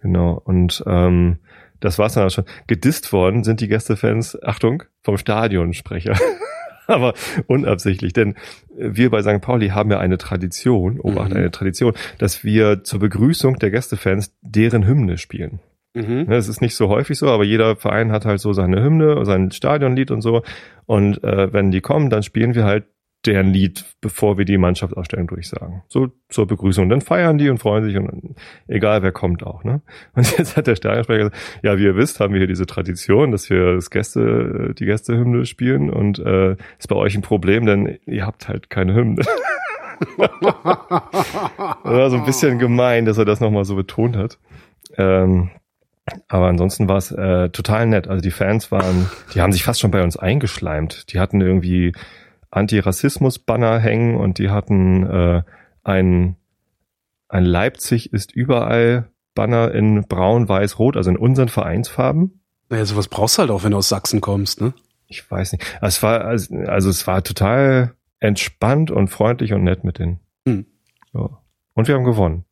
Genau. 0.00 0.40
Und 0.44 0.82
ähm, 0.86 1.38
das 1.80 1.98
war's 1.98 2.14
dann 2.14 2.26
auch 2.26 2.30
schon. 2.30 2.44
Gedisst 2.68 3.12
worden 3.12 3.42
sind 3.42 3.60
die 3.60 3.66
Gästefans, 3.66 4.40
Achtung, 4.42 4.84
vom 5.02 5.18
Stadionsprecher. 5.18 6.16
Aber 6.86 7.14
unabsichtlich, 7.48 8.12
denn 8.12 8.34
wir 8.76 9.10
bei 9.10 9.22
St. 9.22 9.40
Pauli 9.40 9.68
haben 9.68 9.90
ja 9.90 9.98
eine 9.98 10.18
Tradition, 10.18 11.00
Obacht, 11.00 11.30
Mhm. 11.30 11.36
eine 11.38 11.50
Tradition, 11.50 11.94
dass 12.18 12.44
wir 12.44 12.84
zur 12.84 13.00
Begrüßung 13.00 13.58
der 13.58 13.70
Gästefans 13.70 14.32
deren 14.42 14.86
Hymne 14.86 15.18
spielen. 15.18 15.58
Mhm. 15.94 16.24
Ne, 16.28 16.36
Es 16.36 16.48
ist 16.48 16.60
nicht 16.60 16.74
so 16.74 16.88
häufig 16.88 17.18
so, 17.18 17.28
aber 17.28 17.44
jeder 17.44 17.76
Verein 17.76 18.12
hat 18.12 18.24
halt 18.24 18.40
so 18.40 18.52
seine 18.52 18.82
Hymne, 18.82 19.24
sein 19.24 19.50
Stadionlied 19.52 20.10
und 20.10 20.20
so. 20.20 20.42
Und 20.86 21.22
äh, 21.24 21.52
wenn 21.52 21.70
die 21.70 21.80
kommen, 21.80 22.10
dann 22.10 22.22
spielen 22.22 22.54
wir 22.54 22.64
halt 22.64 22.84
deren 23.26 23.52
Lied, 23.52 23.84
bevor 24.00 24.38
wir 24.38 24.44
die 24.44 24.58
Mannschaftsausstellung 24.58 25.26
durchsagen. 25.28 25.82
So 25.88 26.08
zur 26.28 26.46
Begrüßung. 26.46 26.88
Dann 26.88 27.00
feiern 27.00 27.38
die 27.38 27.48
und 27.48 27.58
freuen 27.58 27.84
sich 27.84 27.96
und 27.96 28.34
egal 28.68 29.02
wer 29.02 29.12
kommt 29.12 29.44
auch. 29.46 29.64
Ne? 29.64 29.80
Und 30.14 30.36
jetzt 30.38 30.56
hat 30.56 30.66
der 30.66 30.76
Stadionsprecher 30.76 31.30
gesagt, 31.30 31.36
ja, 31.62 31.78
wie 31.78 31.84
ihr 31.84 31.96
wisst, 31.96 32.20
haben 32.20 32.34
wir 32.34 32.40
hier 32.40 32.46
diese 32.46 32.66
Tradition, 32.66 33.30
dass 33.32 33.48
wir 33.50 33.74
das 33.74 33.90
Gäste, 33.90 34.74
die 34.78 34.84
Gästehymne 34.84 35.46
spielen 35.46 35.90
und 35.90 36.18
äh, 36.18 36.56
ist 36.78 36.88
bei 36.88 36.96
euch 36.96 37.14
ein 37.14 37.22
Problem, 37.22 37.66
denn 37.66 37.98
ihr 38.04 38.26
habt 38.26 38.48
halt 38.48 38.68
keine 38.68 38.94
Hymne. 38.94 39.24
War 41.84 42.10
so 42.10 42.16
ein 42.16 42.24
bisschen 42.24 42.58
gemein, 42.58 43.04
dass 43.06 43.18
er 43.18 43.24
das 43.24 43.40
nochmal 43.40 43.64
so 43.64 43.76
betont 43.76 44.16
hat. 44.16 44.38
Ähm, 44.96 45.50
aber 46.28 46.48
ansonsten 46.48 46.88
war 46.88 46.98
es 46.98 47.10
äh, 47.10 47.48
total 47.50 47.86
nett. 47.86 48.08
Also 48.08 48.20
die 48.20 48.30
Fans 48.30 48.70
waren, 48.70 49.10
die 49.34 49.40
haben 49.40 49.52
sich 49.52 49.64
fast 49.64 49.80
schon 49.80 49.90
bei 49.90 50.02
uns 50.02 50.16
eingeschleimt. 50.16 51.12
Die 51.12 51.20
hatten 51.20 51.40
irgendwie 51.40 51.92
Antirassismus-Banner 52.50 53.78
hängen 53.78 54.16
und 54.16 54.38
die 54.38 54.50
hatten 54.50 55.06
äh, 55.06 55.42
ein, 55.82 56.36
ein 57.28 57.44
Leipzig 57.44 58.12
ist 58.12 58.32
überall 58.32 59.10
Banner 59.34 59.72
in 59.72 60.06
braun, 60.06 60.48
weiß, 60.48 60.78
rot, 60.78 60.96
also 60.96 61.10
in 61.10 61.16
unseren 61.16 61.48
Vereinsfarben. 61.48 62.40
Naja, 62.68 62.84
sowas 62.84 63.08
brauchst 63.08 63.36
du 63.36 63.40
halt 63.40 63.50
auch, 63.50 63.64
wenn 63.64 63.72
du 63.72 63.78
aus 63.78 63.88
Sachsen 63.88 64.20
kommst, 64.20 64.60
ne? 64.60 64.72
Ich 65.06 65.28
weiß 65.30 65.52
nicht. 65.52 65.64
Also 65.80 65.96
es 65.96 66.02
war, 66.02 66.24
also, 66.24 66.56
also 66.66 66.90
es 66.90 67.06
war 67.06 67.22
total 67.22 67.94
entspannt 68.20 68.90
und 68.90 69.08
freundlich 69.08 69.52
und 69.52 69.64
nett 69.64 69.84
mit 69.84 69.98
denen. 69.98 70.20
Hm. 70.46 70.66
Ja. 71.12 71.42
Und 71.74 71.88
wir 71.88 71.94
haben 71.94 72.04
gewonnen. 72.04 72.44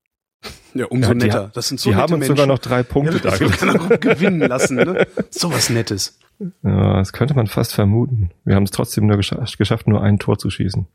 Ja, 0.74 0.86
umso 0.86 1.08
Ja, 1.08 1.14
netter. 1.14 1.50
Das 1.54 1.68
sind 1.68 1.80
so 1.80 1.90
die 1.90 1.96
haben 1.96 2.14
uns 2.14 2.20
Menschen. 2.20 2.36
sogar 2.36 2.46
noch 2.46 2.58
drei 2.58 2.82
Punkte 2.82 3.20
ja, 3.22 3.30
da 3.30 3.96
gewinnen 3.96 4.40
lassen, 4.40 4.76
ne? 4.76 5.06
So 5.30 5.52
was 5.52 5.70
Nettes. 5.70 6.18
Ja, 6.62 6.96
das 6.96 7.12
könnte 7.12 7.34
man 7.34 7.46
fast 7.46 7.74
vermuten. 7.74 8.30
Wir 8.44 8.54
haben 8.56 8.64
es 8.64 8.70
trotzdem 8.70 9.06
nur 9.06 9.16
gescha 9.16 9.44
geschafft, 9.58 9.86
nur 9.86 10.02
ein 10.02 10.18
Tor 10.18 10.38
zu 10.38 10.50
schießen. 10.50 10.86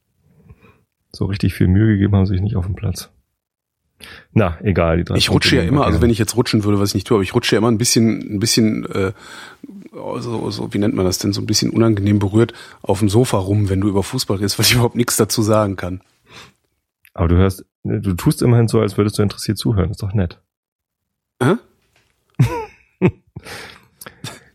So 1.11 1.25
richtig 1.25 1.53
viel 1.53 1.67
Mühe 1.67 1.93
gegeben 1.93 2.15
haben 2.15 2.25
sie 2.25 2.33
sich 2.33 2.41
nicht 2.41 2.55
auf 2.55 2.65
dem 2.65 2.75
Platz. 2.75 3.09
Na, 4.31 4.57
egal. 4.61 4.97
Die 4.97 5.03
drei 5.03 5.15
Ich 5.15 5.31
rutsche 5.31 5.55
ja 5.55 5.63
immer, 5.63 5.85
also 5.85 6.01
wenn 6.01 6.09
ich 6.09 6.19
jetzt 6.19 6.35
rutschen 6.35 6.63
würde, 6.63 6.79
was 6.79 6.89
ich 6.89 6.95
nicht 6.95 7.07
tue, 7.07 7.15
aber 7.15 7.23
ich 7.23 7.33
rutsche 7.33 7.55
ja 7.55 7.59
immer 7.59 7.71
ein 7.71 7.77
bisschen, 7.77 8.35
ein 8.35 8.39
bisschen, 8.39 8.85
äh, 8.85 9.13
so, 10.19 10.51
so, 10.51 10.73
wie 10.73 10.77
nennt 10.77 10.93
man 10.93 11.05
das 11.05 11.17
denn, 11.17 11.33
so 11.33 11.41
ein 11.41 11.47
bisschen 11.47 11.71
unangenehm 11.71 12.19
berührt 12.19 12.53
auf 12.81 12.99
dem 12.99 13.09
Sofa 13.09 13.37
rum, 13.37 13.69
wenn 13.69 13.81
du 13.81 13.87
über 13.87 14.03
Fußball 14.03 14.37
redest, 14.37 14.59
weil 14.59 14.65
ich 14.65 14.73
überhaupt 14.73 14.95
nichts 14.95 15.17
dazu 15.17 15.41
sagen 15.41 15.75
kann. 15.75 16.01
Aber 17.17 17.27
du 17.27 17.36
hörst, 17.36 17.65
du 17.83 18.13
tust 18.13 18.43
immerhin 18.43 18.67
so, 18.67 18.79
als 18.79 18.95
würdest 18.95 19.17
du 19.17 19.24
interessiert 19.24 19.57
zuhören. 19.57 19.89
Ist 19.89 20.03
doch 20.03 20.13
nett. 20.13 20.39
Hä? 21.41 21.55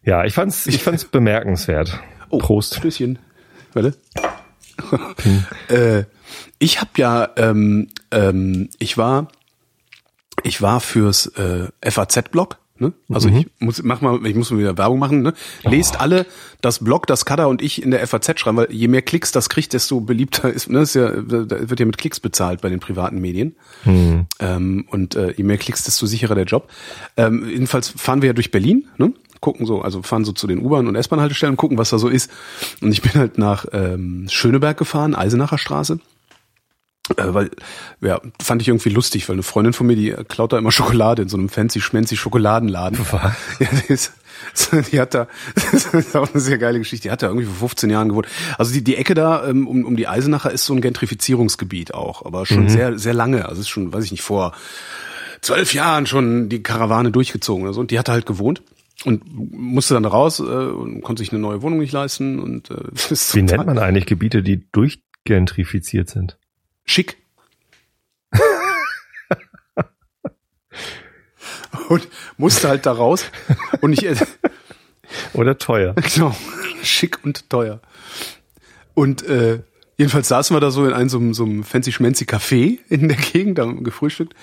Ja, 0.04 0.24
ich 0.24 0.34
fand's, 0.34 0.66
ich 0.66 0.82
fand's 0.82 1.04
bemerkenswert. 1.04 2.00
Oh, 2.28 2.38
Prost. 2.38 2.74
Stößchen. 2.74 3.20
Warte. 3.72 3.94
äh, 5.68 6.04
ich 6.58 6.80
habe 6.80 6.90
ja, 6.96 7.30
ähm, 7.36 7.86
ähm, 8.10 8.68
ich 8.80 8.98
war 8.98 9.28
Ich 10.42 10.60
war 10.60 10.80
fürs 10.80 11.26
äh, 11.36 11.68
FAZ-Blog. 11.88 12.58
Ne? 12.82 12.92
Also 13.08 13.28
Mhm. 13.30 13.36
ich 13.36 13.46
muss 13.60 13.82
mach 13.82 14.00
mal, 14.02 14.18
ich 14.26 14.34
muss 14.34 14.50
mal 14.50 14.58
wieder 14.58 14.76
Werbung 14.76 14.98
machen. 14.98 15.22
Ne? 15.22 15.32
Lest 15.62 16.00
alle 16.00 16.26
das 16.60 16.80
Blog, 16.80 17.06
das 17.06 17.24
Kada 17.24 17.46
und 17.46 17.62
ich 17.62 17.82
in 17.82 17.90
der 17.92 18.06
FAZ 18.06 18.38
schreiben, 18.38 18.58
weil 18.58 18.72
je 18.72 18.88
mehr 18.88 19.02
Klicks 19.02 19.32
das 19.32 19.48
kriegt, 19.48 19.72
desto 19.72 20.00
beliebter 20.00 20.52
ist. 20.52 20.68
Ne? 20.68 20.80
Ist 20.80 20.94
ja, 20.94 21.08
da 21.10 21.70
wird 21.70 21.80
ja 21.80 21.86
mit 21.86 21.96
Klicks 21.96 22.20
bezahlt 22.20 22.60
bei 22.60 22.68
den 22.68 22.80
privaten 22.80 23.20
Medien. 23.20 23.54
Mhm. 23.84 24.26
Ähm, 24.40 24.84
und 24.90 25.14
äh, 25.14 25.32
je 25.36 25.44
mehr 25.44 25.58
Klicks, 25.58 25.84
desto 25.84 26.04
sicherer 26.06 26.34
der 26.34 26.44
Job. 26.44 26.68
Ähm, 27.16 27.48
jedenfalls 27.48 27.88
fahren 27.88 28.20
wir 28.20 28.26
ja 28.28 28.32
durch 28.34 28.50
Berlin, 28.50 28.86
ne? 28.98 29.12
gucken 29.40 29.66
so, 29.66 29.82
also 29.82 30.02
fahren 30.02 30.24
so 30.24 30.30
zu 30.30 30.46
den 30.46 30.64
U-Bahn- 30.64 30.86
und 30.86 30.94
S-Bahn-Haltestellen, 30.94 31.56
gucken, 31.56 31.76
was 31.76 31.90
da 31.90 31.98
so 31.98 32.08
ist. 32.08 32.30
Und 32.80 32.92
ich 32.92 33.02
bin 33.02 33.14
halt 33.14 33.38
nach 33.38 33.66
ähm, 33.72 34.26
Schöneberg 34.30 34.76
gefahren, 34.76 35.16
Eisenacher 35.16 35.58
Straße. 35.58 35.98
Äh, 37.16 37.34
weil, 37.34 37.50
ja, 38.00 38.20
fand 38.40 38.62
ich 38.62 38.68
irgendwie 38.68 38.90
lustig, 38.90 39.28
weil 39.28 39.34
eine 39.34 39.42
Freundin 39.42 39.72
von 39.72 39.86
mir, 39.86 39.96
die 39.96 40.14
klaut 40.28 40.52
da 40.52 40.58
immer 40.58 40.72
Schokolade 40.72 41.22
in 41.22 41.28
so 41.28 41.36
einem 41.36 41.48
fancy 41.48 41.80
schmancy 41.80 42.16
Schokoladenladen. 42.16 42.98
Was? 43.10 43.32
Ja, 43.60 43.68
die, 43.70 43.92
ist, 43.92 44.12
die 44.90 45.00
hat 45.00 45.14
da, 45.14 45.28
das 45.72 45.86
ist 45.86 46.16
auch 46.16 46.32
eine 46.32 46.40
sehr 46.40 46.58
geile 46.58 46.78
Geschichte, 46.78 47.08
die 47.08 47.10
hat 47.12 47.22
da 47.22 47.28
irgendwie 47.28 47.46
vor 47.46 47.68
15 47.68 47.90
Jahren 47.90 48.08
gewohnt. 48.08 48.26
Also 48.58 48.72
die, 48.72 48.82
die 48.82 48.96
Ecke 48.96 49.14
da 49.14 49.46
ähm, 49.46 49.66
um, 49.66 49.84
um 49.84 49.96
die 49.96 50.08
Eisenacher 50.08 50.50
ist 50.50 50.64
so 50.64 50.74
ein 50.74 50.80
Gentrifizierungsgebiet 50.80 51.94
auch, 51.94 52.24
aber 52.24 52.46
schon 52.46 52.68
sehr, 52.68 52.98
sehr 52.98 53.14
lange. 53.14 53.44
Also 53.44 53.60
es 53.60 53.66
ist 53.66 53.68
schon, 53.68 53.92
weiß 53.92 54.04
ich 54.04 54.10
nicht, 54.10 54.22
vor 54.22 54.52
zwölf 55.42 55.74
Jahren 55.74 56.06
schon 56.06 56.48
die 56.48 56.62
Karawane 56.62 57.10
durchgezogen 57.10 57.64
oder 57.64 57.74
so. 57.74 57.80
Und 57.80 57.90
die 57.90 57.98
hat 57.98 58.08
da 58.08 58.12
halt 58.12 58.26
gewohnt 58.26 58.62
und 59.04 59.22
musste 59.52 59.94
dann 59.94 60.04
raus 60.04 60.40
äh, 60.40 60.42
und 60.42 61.02
konnte 61.02 61.22
sich 61.22 61.32
eine 61.32 61.40
neue 61.40 61.62
Wohnung 61.62 61.80
nicht 61.80 61.92
leisten. 61.92 62.38
Und 62.38 62.70
äh, 62.70 62.76
ist 63.10 63.34
Wie 63.34 63.42
nennt 63.42 63.66
man 63.66 63.78
eigentlich 63.78 64.06
Gebiete, 64.06 64.42
die 64.42 64.64
durchgentrifiziert 64.72 66.08
sind? 66.08 66.38
Schick. 66.84 67.16
und 71.88 72.08
musste 72.36 72.68
halt 72.68 72.86
da 72.86 72.92
raus. 72.92 73.24
Und 73.80 73.92
ich, 73.92 74.06
Oder 75.34 75.58
teuer? 75.58 75.94
Genau. 76.14 76.34
Schick 76.82 77.22
und 77.24 77.48
teuer. 77.50 77.80
Und 78.94 79.22
äh, 79.26 79.60
jedenfalls 79.96 80.28
saßen 80.28 80.54
wir 80.56 80.60
da 80.60 80.70
so 80.70 80.84
in 80.86 80.92
einem 80.92 81.08
so, 81.08 81.18
einem- 81.18 81.34
so 81.34 81.44
einem 81.44 81.64
fancy 81.64 81.92
schmancy 81.92 82.24
Café 82.24 82.78
in 82.88 83.08
der 83.08 83.16
Gegend, 83.18 83.58
da 83.58 83.62
haben 83.62 83.76
wir 83.76 83.82
gefrühstückt. 83.84 84.34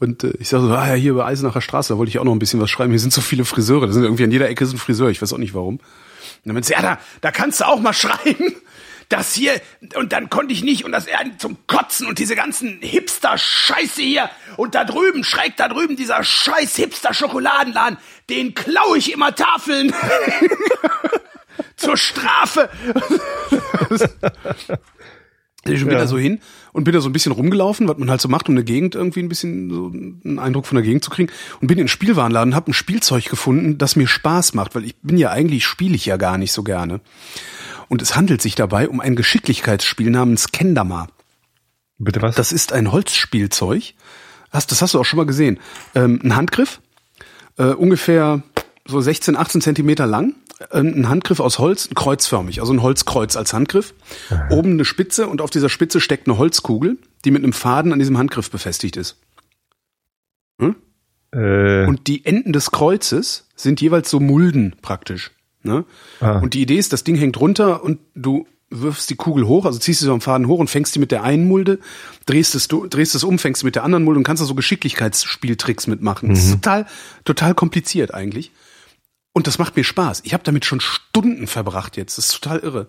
Und 0.00 0.24
äh, 0.24 0.32
ich 0.40 0.48
sag 0.48 0.60
so, 0.60 0.72
ah 0.72 0.88
ja, 0.88 0.94
hier 0.94 1.14
bei 1.14 1.24
Eisenacher 1.24 1.60
Straße, 1.60 1.92
da 1.92 1.98
wollte 1.98 2.10
ich 2.10 2.18
auch 2.18 2.24
noch 2.24 2.32
ein 2.32 2.38
bisschen 2.38 2.60
was 2.60 2.70
schreiben. 2.70 2.90
Hier 2.90 2.98
sind 3.00 3.12
so 3.12 3.20
viele 3.20 3.44
Friseure. 3.44 3.86
Da 3.86 3.92
sind 3.92 4.02
irgendwie 4.02 4.24
an 4.24 4.30
jeder 4.30 4.48
Ecke 4.48 4.66
sind 4.66 4.78
Friseur. 4.78 5.08
Ich 5.10 5.22
weiß 5.22 5.32
auch 5.32 5.38
nicht 5.38 5.54
warum. 5.54 5.76
Und 5.76 5.82
dann 6.44 6.54
meinte 6.54 6.66
sie, 6.68 6.72
ja, 6.74 6.82
da, 6.82 6.98
da 7.20 7.30
kannst 7.30 7.60
du 7.60 7.66
auch 7.66 7.80
mal 7.80 7.92
schreiben. 7.92 8.54
Das 9.14 9.32
hier, 9.32 9.60
und 9.94 10.12
dann 10.12 10.28
konnte 10.28 10.52
ich 10.52 10.64
nicht, 10.64 10.84
und 10.84 10.90
das 10.90 11.06
zum 11.38 11.56
Kotzen 11.68 12.08
und 12.08 12.18
diese 12.18 12.34
ganzen 12.34 12.80
Hipster-Scheiße 12.80 14.02
hier. 14.02 14.28
Und 14.56 14.74
da 14.74 14.84
drüben, 14.84 15.22
schräg 15.22 15.56
da 15.56 15.68
drüben, 15.68 15.94
dieser 15.94 16.24
scheiß 16.24 16.74
Hipster-Schokoladenladen, 16.74 17.96
den 18.28 18.54
klau 18.54 18.96
ich 18.96 19.12
immer 19.12 19.32
Tafeln. 19.32 19.94
Zur 21.76 21.96
Strafe. 21.96 22.68
Ich 25.66 25.80
bin 25.82 25.92
Ja. 25.92 26.00
da 26.00 26.06
so 26.06 26.18
hin 26.18 26.40
und 26.72 26.84
bin 26.84 26.92
da 26.92 27.00
so 27.00 27.08
ein 27.08 27.12
bisschen 27.14 27.32
rumgelaufen, 27.32 27.88
was 27.88 27.96
man 27.96 28.10
halt 28.10 28.20
so 28.20 28.28
macht, 28.28 28.50
um 28.50 28.54
eine 28.54 28.64
Gegend 28.64 28.94
irgendwie 28.94 29.20
ein 29.20 29.30
bisschen 29.30 29.70
so 29.70 29.86
einen 29.86 30.38
Eindruck 30.38 30.66
von 30.66 30.76
der 30.76 30.84
Gegend 30.84 31.02
zu 31.02 31.08
kriegen. 31.10 31.32
Und 31.62 31.68
bin 31.68 31.78
in 31.78 31.84
den 31.84 31.88
Spielwarenladen 31.88 32.52
und 32.52 32.54
habe 32.54 32.70
ein 32.70 32.74
Spielzeug 32.74 33.24
gefunden, 33.30 33.78
das 33.78 33.96
mir 33.96 34.06
Spaß 34.06 34.52
macht, 34.52 34.74
weil 34.74 34.84
ich 34.84 34.94
bin 35.00 35.16
ja 35.16 35.30
eigentlich, 35.30 35.64
spiele 35.64 35.94
ich 35.94 36.04
ja 36.04 36.18
gar 36.18 36.36
nicht 36.36 36.52
so 36.52 36.64
gerne. 36.64 37.00
Und 37.88 38.02
es 38.02 38.16
handelt 38.16 38.42
sich 38.42 38.54
dabei 38.54 38.88
um 38.88 39.00
ein 39.00 39.16
Geschicklichkeitsspiel 39.16 40.10
namens 40.10 40.52
Kendama. 40.52 41.08
Bitte 41.98 42.22
was? 42.22 42.34
Das 42.34 42.52
ist 42.52 42.72
ein 42.72 42.92
Holzspielzeug. 42.92 43.94
Hast, 44.50 44.70
das 44.70 44.82
hast 44.82 44.94
du 44.94 45.00
auch 45.00 45.04
schon 45.04 45.16
mal 45.16 45.26
gesehen. 45.26 45.58
Ähm, 45.94 46.20
ein 46.22 46.36
Handgriff, 46.36 46.80
äh, 47.56 47.66
ungefähr 47.66 48.42
so 48.86 49.00
16, 49.00 49.36
18 49.36 49.60
Zentimeter 49.60 50.06
lang. 50.06 50.34
Äh, 50.70 50.78
ein 50.78 51.08
Handgriff 51.08 51.40
aus 51.40 51.58
Holz, 51.58 51.88
kreuzförmig, 51.94 52.60
also 52.60 52.72
ein 52.72 52.82
Holzkreuz 52.82 53.36
als 53.36 53.52
Handgriff. 53.52 53.94
Oben 54.50 54.72
eine 54.72 54.84
Spitze 54.84 55.26
und 55.26 55.40
auf 55.40 55.50
dieser 55.50 55.68
Spitze 55.68 56.00
steckt 56.00 56.28
eine 56.28 56.38
Holzkugel, 56.38 56.98
die 57.24 57.30
mit 57.30 57.42
einem 57.42 57.52
Faden 57.52 57.92
an 57.92 57.98
diesem 57.98 58.18
Handgriff 58.18 58.50
befestigt 58.50 58.96
ist. 58.96 59.16
äh, 61.32 61.86
Und 61.86 62.06
die 62.06 62.24
Enden 62.24 62.52
des 62.52 62.70
Kreuzes 62.70 63.48
sind 63.56 63.80
jeweils 63.80 64.10
so 64.10 64.20
Mulden 64.20 64.76
praktisch. 64.82 65.32
Ne? 65.64 65.84
Ah. 66.20 66.38
Und 66.38 66.54
die 66.54 66.62
Idee 66.62 66.76
ist, 66.76 66.92
das 66.92 67.02
Ding 67.04 67.16
hängt 67.16 67.40
runter 67.40 67.82
und 67.82 67.98
du 68.14 68.46
wirfst 68.70 69.08
die 69.10 69.14
Kugel 69.16 69.46
hoch, 69.46 69.66
also 69.66 69.78
ziehst 69.78 70.00
sie 70.00 70.06
so 70.06 70.12
am 70.12 70.20
Faden 70.20 70.46
hoch 70.48 70.58
und 70.58 70.68
fängst 70.68 70.94
die 70.94 70.98
mit 70.98 71.10
der 71.12 71.22
einen 71.22 71.46
Mulde, 71.46 71.78
drehst 72.26 72.54
es, 72.54 72.66
du- 72.68 72.86
drehst 72.86 73.14
es 73.14 73.22
um, 73.24 73.38
fängst 73.38 73.60
sie 73.60 73.66
mit 73.66 73.76
der 73.76 73.84
anderen 73.84 74.04
Mulde 74.04 74.18
und 74.18 74.24
kannst 74.24 74.42
da 74.42 74.46
so 74.46 74.54
Geschicklichkeitsspieltricks 74.54 75.86
mitmachen. 75.86 76.30
Das 76.30 76.40
ist 76.44 76.50
total, 76.52 76.86
total 77.24 77.54
kompliziert 77.54 78.12
eigentlich. 78.14 78.50
Und 79.32 79.46
das 79.46 79.58
macht 79.58 79.76
mir 79.76 79.84
Spaß. 79.84 80.22
Ich 80.24 80.32
habe 80.34 80.44
damit 80.44 80.64
schon 80.64 80.80
Stunden 80.80 81.46
verbracht 81.46 81.96
jetzt. 81.96 82.18
Das 82.18 82.26
ist 82.26 82.40
total 82.40 82.58
irre. 82.60 82.86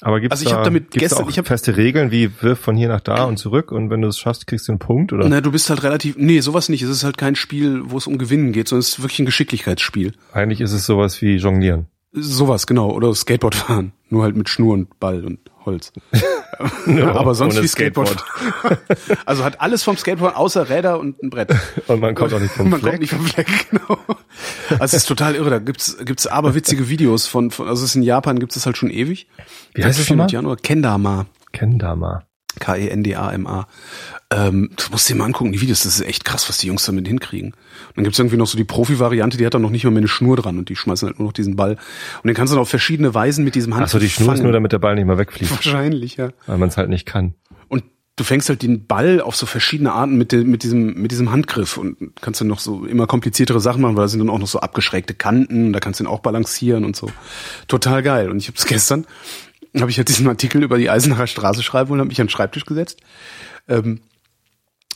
aber 0.00 0.20
gibt's 0.20 0.32
also 0.32 0.44
ich 0.46 0.50
da, 0.50 0.62
damit 0.64 0.90
gestern- 0.90 1.24
da 1.24 1.30
ich 1.30 1.38
hab- 1.38 1.46
feste 1.46 1.76
Regeln, 1.76 2.10
wie 2.10 2.30
wirf 2.42 2.58
von 2.58 2.76
hier 2.76 2.88
nach 2.88 3.00
da 3.00 3.24
und 3.24 3.38
zurück 3.38 3.70
und 3.72 3.88
wenn 3.90 4.02
du 4.02 4.08
es 4.08 4.18
schaffst, 4.18 4.46
kriegst 4.46 4.68
du 4.68 4.72
einen 4.72 4.78
Punkt 4.80 5.12
oder? 5.12 5.28
Na, 5.28 5.40
du 5.40 5.52
bist 5.52 5.70
halt 5.70 5.82
relativ, 5.82 6.16
nee, 6.18 6.40
sowas 6.40 6.68
nicht. 6.68 6.82
Es 6.82 6.90
ist 6.90 7.04
halt 7.04 7.16
kein 7.18 7.36
Spiel, 7.36 7.82
wo 7.86 7.96
es 7.98 8.06
um 8.06 8.18
Gewinnen 8.18 8.52
geht, 8.52 8.68
sondern 8.68 8.80
es 8.80 8.88
ist 8.90 9.02
wirklich 9.02 9.20
ein 9.20 9.26
Geschicklichkeitsspiel. 9.26 10.12
Eigentlich 10.32 10.60
ist 10.60 10.72
es 10.72 10.84
sowas 10.86 11.20
wie 11.22 11.36
Jonglieren. 11.36 11.86
Sowas, 12.12 12.66
genau. 12.66 12.90
Oder 12.90 13.14
Skateboard 13.14 13.54
fahren. 13.54 13.92
Nur 14.10 14.22
halt 14.22 14.36
mit 14.36 14.48
Schnur 14.48 14.74
und 14.74 15.00
Ball 15.00 15.24
und 15.24 15.38
Holz. 15.64 15.92
Ja, 16.86 17.14
Aber 17.14 17.34
sonst 17.34 17.60
wie 17.60 17.66
Skateboard. 17.66 18.14
also 19.26 19.42
hat 19.42 19.60
alles 19.60 19.82
vom 19.82 19.96
Skateboard 19.96 20.36
außer 20.36 20.68
Räder 20.68 21.00
und 21.00 21.20
ein 21.20 21.30
Brett. 21.30 21.52
Und 21.88 22.00
man 22.00 22.14
kommt 22.14 22.32
auch 22.34 22.38
nicht 22.38 22.52
vom 22.52 22.70
Man 22.70 22.78
Fleck. 22.80 22.92
kommt 22.92 23.00
nicht 23.00 23.14
vom 23.14 23.24
Fleck, 23.26 23.70
genau. 23.70 23.98
Also 24.68 24.84
es 24.84 24.94
ist 24.94 25.06
total 25.08 25.34
irre. 25.34 25.50
Da 25.50 25.58
gibt's 25.58 25.96
gibt's 26.04 26.26
aberwitzige 26.28 26.88
Videos 26.88 27.26
von, 27.26 27.50
von 27.50 27.66
also 27.68 27.82
es 27.82 27.90
ist 27.90 27.96
in 27.96 28.02
Japan 28.02 28.38
gibt's 28.38 28.54
das 28.54 28.66
halt 28.66 28.76
schon 28.76 28.90
ewig. 28.90 29.26
Wie 29.74 29.82
heißt 29.82 29.96
Seit 29.96 30.04
es 30.04 30.10
nochmal? 30.10 30.28
400 30.28 30.32
Jahren 30.32 30.46
oder 30.46 30.56
Kendama. 30.56 31.26
Kendama. 31.52 32.22
K-E-N-D-A-M-A. 32.58 33.66
Ähm, 34.30 34.70
du 34.76 34.84
musst 34.90 35.08
dir 35.08 35.14
mal 35.14 35.26
angucken, 35.26 35.52
die 35.52 35.60
Videos, 35.60 35.82
das 35.82 35.96
ist 35.96 36.06
echt 36.06 36.24
krass, 36.24 36.48
was 36.48 36.58
die 36.58 36.68
Jungs 36.68 36.84
damit 36.84 37.06
hinkriegen. 37.06 37.50
Und 37.50 37.96
dann 37.96 38.04
gibt's 38.04 38.18
irgendwie 38.18 38.36
noch 38.36 38.46
so 38.46 38.56
die 38.56 38.64
Profi-Variante, 38.64 39.36
die 39.36 39.44
hat 39.44 39.54
dann 39.54 39.62
noch 39.62 39.70
nicht 39.70 39.84
mal 39.84 39.90
mehr 39.90 39.98
eine 39.98 40.08
Schnur 40.08 40.36
dran 40.36 40.58
und 40.58 40.68
die 40.68 40.76
schmeißen 40.76 41.06
halt 41.06 41.18
nur 41.18 41.28
noch 41.28 41.32
diesen 41.32 41.56
Ball. 41.56 41.72
Und 42.22 42.28
den 42.28 42.34
kannst 42.34 42.52
du 42.52 42.56
dann 42.56 42.62
auf 42.62 42.68
verschiedene 42.68 43.14
Weisen 43.14 43.44
mit 43.44 43.54
diesem 43.54 43.74
Hand 43.74 43.84
Achso, 43.84 43.98
die 43.98 44.08
Schnur 44.08 44.32
ist 44.32 44.42
nur, 44.42 44.52
damit 44.52 44.72
der 44.72 44.78
Ball 44.78 44.94
nicht 44.94 45.06
mehr 45.06 45.18
wegfliegt, 45.18 45.50
Wahrscheinlich, 45.50 46.16
ja. 46.16 46.30
weil 46.46 46.58
man 46.58 46.68
es 46.68 46.76
halt 46.76 46.88
nicht 46.88 47.04
kann. 47.06 47.34
Und 47.68 47.84
du 48.16 48.24
fängst 48.24 48.48
halt 48.48 48.62
den 48.62 48.86
Ball 48.86 49.20
auf 49.20 49.36
so 49.36 49.46
verschiedene 49.46 49.92
Arten 49.92 50.16
mit, 50.16 50.32
de, 50.32 50.44
mit, 50.44 50.62
diesem, 50.62 50.94
mit 50.94 51.10
diesem 51.10 51.30
Handgriff 51.30 51.76
und 51.76 51.96
kannst 52.20 52.40
dann 52.40 52.48
noch 52.48 52.58
so 52.58 52.84
immer 52.84 53.06
kompliziertere 53.06 53.60
Sachen 53.60 53.82
machen, 53.82 53.96
weil 53.96 54.04
da 54.04 54.08
sind 54.08 54.20
dann 54.20 54.30
auch 54.30 54.38
noch 54.38 54.46
so 54.46 54.60
abgeschrägte 54.60 55.14
Kanten, 55.14 55.72
da 55.72 55.80
kannst 55.80 56.00
du 56.00 56.04
ihn 56.04 56.08
auch 56.08 56.20
balancieren 56.20 56.84
und 56.84 56.96
so. 56.96 57.10
Total 57.68 58.02
geil. 58.02 58.30
Und 58.30 58.38
ich 58.38 58.48
habe 58.48 58.56
es 58.56 58.66
gestern, 58.66 59.06
habe 59.80 59.90
ich 59.90 59.96
halt 59.96 60.08
diesen 60.08 60.28
Artikel 60.28 60.62
über 60.62 60.78
die 60.78 60.90
Eisenacher 60.90 61.26
Straße 61.26 61.62
schreiben 61.62 61.92
und 61.92 61.98
habe 61.98 62.08
mich 62.08 62.20
an 62.20 62.26
den 62.26 62.30
Schreibtisch 62.30 62.64
gesetzt. 62.64 63.00
Ähm, 63.68 64.00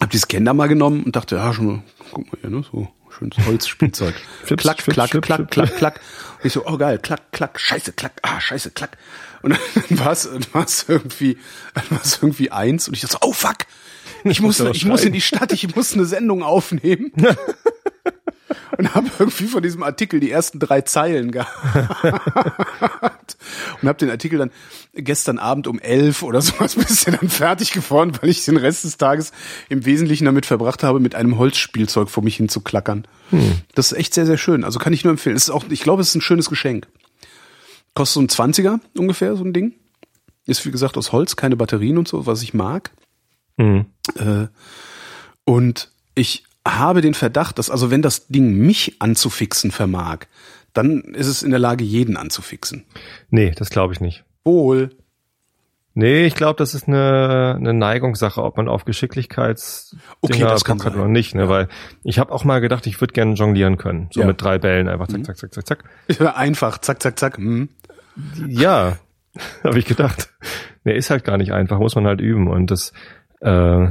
hab 0.00 0.10
dieses 0.10 0.28
Kender 0.28 0.52
mal 0.52 0.68
genommen 0.68 1.04
und 1.04 1.16
dachte, 1.16 1.36
ja, 1.36 1.52
schon 1.54 1.66
mal, 1.66 1.82
guck 2.12 2.32
mal 2.32 2.38
hier, 2.40 2.50
ne, 2.50 2.64
so 2.70 2.88
schönes 3.16 3.38
Holzspielzeug. 3.46 4.14
Klack, 4.56 4.78
klack, 4.78 5.10
klack, 5.10 5.10
flips. 5.10 5.50
klack, 5.50 5.76
klack. 5.76 6.00
Und 6.38 6.46
ich 6.46 6.52
so, 6.52 6.66
oh 6.66 6.76
geil, 6.76 6.98
klack, 6.98 7.32
klack, 7.32 7.58
scheiße, 7.58 7.92
klack, 7.92 8.12
ah, 8.22 8.40
scheiße, 8.40 8.72
klack. 8.72 8.98
Und 9.42 9.58
dann 9.88 9.98
war 10.00 10.12
es, 10.12 10.84
irgendwie, 10.88 11.38
dann 11.74 11.84
war 11.90 12.02
es 12.02 12.18
irgendwie 12.20 12.50
eins 12.50 12.88
und 12.88 12.94
ich 12.94 13.00
dachte 13.00 13.18
so, 13.20 13.28
oh 13.28 13.32
fuck, 13.32 13.58
ich 14.24 14.40
muss, 14.40 14.60
ich 14.60 14.84
muss 14.84 15.04
in 15.04 15.12
die 15.12 15.20
Stadt, 15.20 15.52
ich 15.52 15.74
muss 15.74 15.94
eine 15.94 16.04
Sendung 16.04 16.42
aufnehmen. 16.42 17.12
Und 18.78 18.94
habe 18.94 19.08
irgendwie 19.18 19.46
von 19.46 19.62
diesem 19.62 19.82
Artikel 19.82 20.20
die 20.20 20.30
ersten 20.30 20.58
drei 20.58 20.82
Zeilen 20.82 21.32
gehabt 21.32 21.56
und 23.80 23.88
habe 23.88 23.98
den 23.98 24.10
Artikel 24.10 24.38
dann 24.38 24.50
gestern 24.94 25.38
Abend 25.38 25.66
um 25.66 25.78
elf 25.78 26.22
oder 26.22 26.40
sowas 26.40 26.74
du 27.04 27.10
dann 27.10 27.28
fertig 27.28 27.72
geworden, 27.72 28.12
weil 28.20 28.30
ich 28.30 28.44
den 28.44 28.56
Rest 28.56 28.84
des 28.84 28.96
Tages 28.98 29.32
im 29.68 29.84
Wesentlichen 29.84 30.24
damit 30.24 30.46
verbracht 30.46 30.82
habe, 30.82 31.00
mit 31.00 31.14
einem 31.14 31.38
Holzspielzeug 31.38 32.08
vor 32.08 32.22
mich 32.22 32.36
hin 32.36 32.48
zu 32.48 32.60
klackern. 32.60 33.06
Das 33.74 33.92
ist 33.92 33.98
echt 33.98 34.14
sehr, 34.14 34.26
sehr 34.26 34.38
schön. 34.38 34.64
Also 34.64 34.78
kann 34.78 34.92
ich 34.92 35.04
nur 35.04 35.10
empfehlen. 35.12 35.36
Es 35.36 35.44
ist 35.44 35.50
auch, 35.50 35.64
ich 35.68 35.82
glaube, 35.82 36.02
es 36.02 36.08
ist 36.08 36.14
ein 36.14 36.20
schönes 36.20 36.48
Geschenk. 36.48 36.86
Kostet 37.94 38.14
so 38.14 38.20
ein 38.20 38.28
Zwanziger 38.28 38.80
ungefähr, 38.96 39.36
so 39.36 39.44
ein 39.44 39.52
Ding. 39.52 39.74
Ist 40.46 40.64
wie 40.64 40.70
gesagt 40.70 40.96
aus 40.96 41.12
Holz, 41.12 41.34
keine 41.34 41.56
Batterien 41.56 41.98
und 41.98 42.06
so, 42.06 42.26
was 42.26 42.42
ich 42.42 42.54
mag. 42.54 42.92
Mhm. 43.56 43.86
Äh, 44.16 44.46
und 45.44 45.90
ich 46.14 46.44
habe 46.66 47.00
den 47.00 47.14
Verdacht, 47.14 47.58
dass 47.58 47.70
also 47.70 47.90
wenn 47.90 48.02
das 48.02 48.26
Ding 48.28 48.54
mich 48.56 48.96
anzufixen 49.00 49.70
vermag, 49.70 50.20
dann 50.72 51.00
ist 51.14 51.26
es 51.28 51.42
in 51.42 51.50
der 51.50 51.58
Lage, 51.60 51.84
jeden 51.84 52.16
anzufixen. 52.16 52.84
Nee, 53.30 53.52
das 53.56 53.70
glaube 53.70 53.92
ich 53.94 54.00
nicht. 54.00 54.24
Wohl. 54.44 54.90
Nee, 55.94 56.26
ich 56.26 56.34
glaube, 56.34 56.58
das 56.58 56.74
ist 56.74 56.88
eine, 56.88 57.54
eine 57.58 57.72
Neigungssache, 57.72 58.42
ob 58.42 58.58
man 58.58 58.68
auf 58.68 58.84
Geschicklichkeits 58.84 59.96
Okay, 60.20 60.40
das 60.40 60.62
kann 60.64 60.84
hat 60.84 60.94
oder 60.94 61.08
nicht, 61.08 61.34
ne? 61.34 61.44
Ja. 61.44 61.48
Weil 61.48 61.68
ich 62.04 62.18
habe 62.18 62.30
auch 62.32 62.44
mal 62.44 62.60
gedacht, 62.60 62.86
ich 62.86 63.00
würde 63.00 63.14
gerne 63.14 63.32
jonglieren 63.32 63.78
können. 63.78 64.10
So 64.12 64.20
Ja. 64.20 64.26
mit 64.26 64.42
drei 64.42 64.58
Bällen 64.58 64.88
einfach 64.88 65.08
Mhm. 65.08 65.24
zack, 65.24 65.38
zack, 65.38 65.54
zack, 65.54 65.66
zack, 65.66 65.84
zack. 66.18 66.36
Einfach, 66.36 66.76
zack, 66.78 67.02
zack, 67.02 67.18
zack. 67.18 67.38
Hm. 67.38 67.70
Ja, 68.46 68.98
habe 69.64 69.78
ich 69.78 69.86
gedacht. 69.86 70.28
Nee, 70.84 70.96
ist 70.96 71.08
halt 71.08 71.24
gar 71.24 71.38
nicht 71.38 71.52
einfach, 71.52 71.78
muss 71.78 71.94
man 71.94 72.06
halt 72.06 72.20
üben. 72.20 72.46
Und 72.48 72.70
das, 72.70 72.92
äh, 73.40 73.88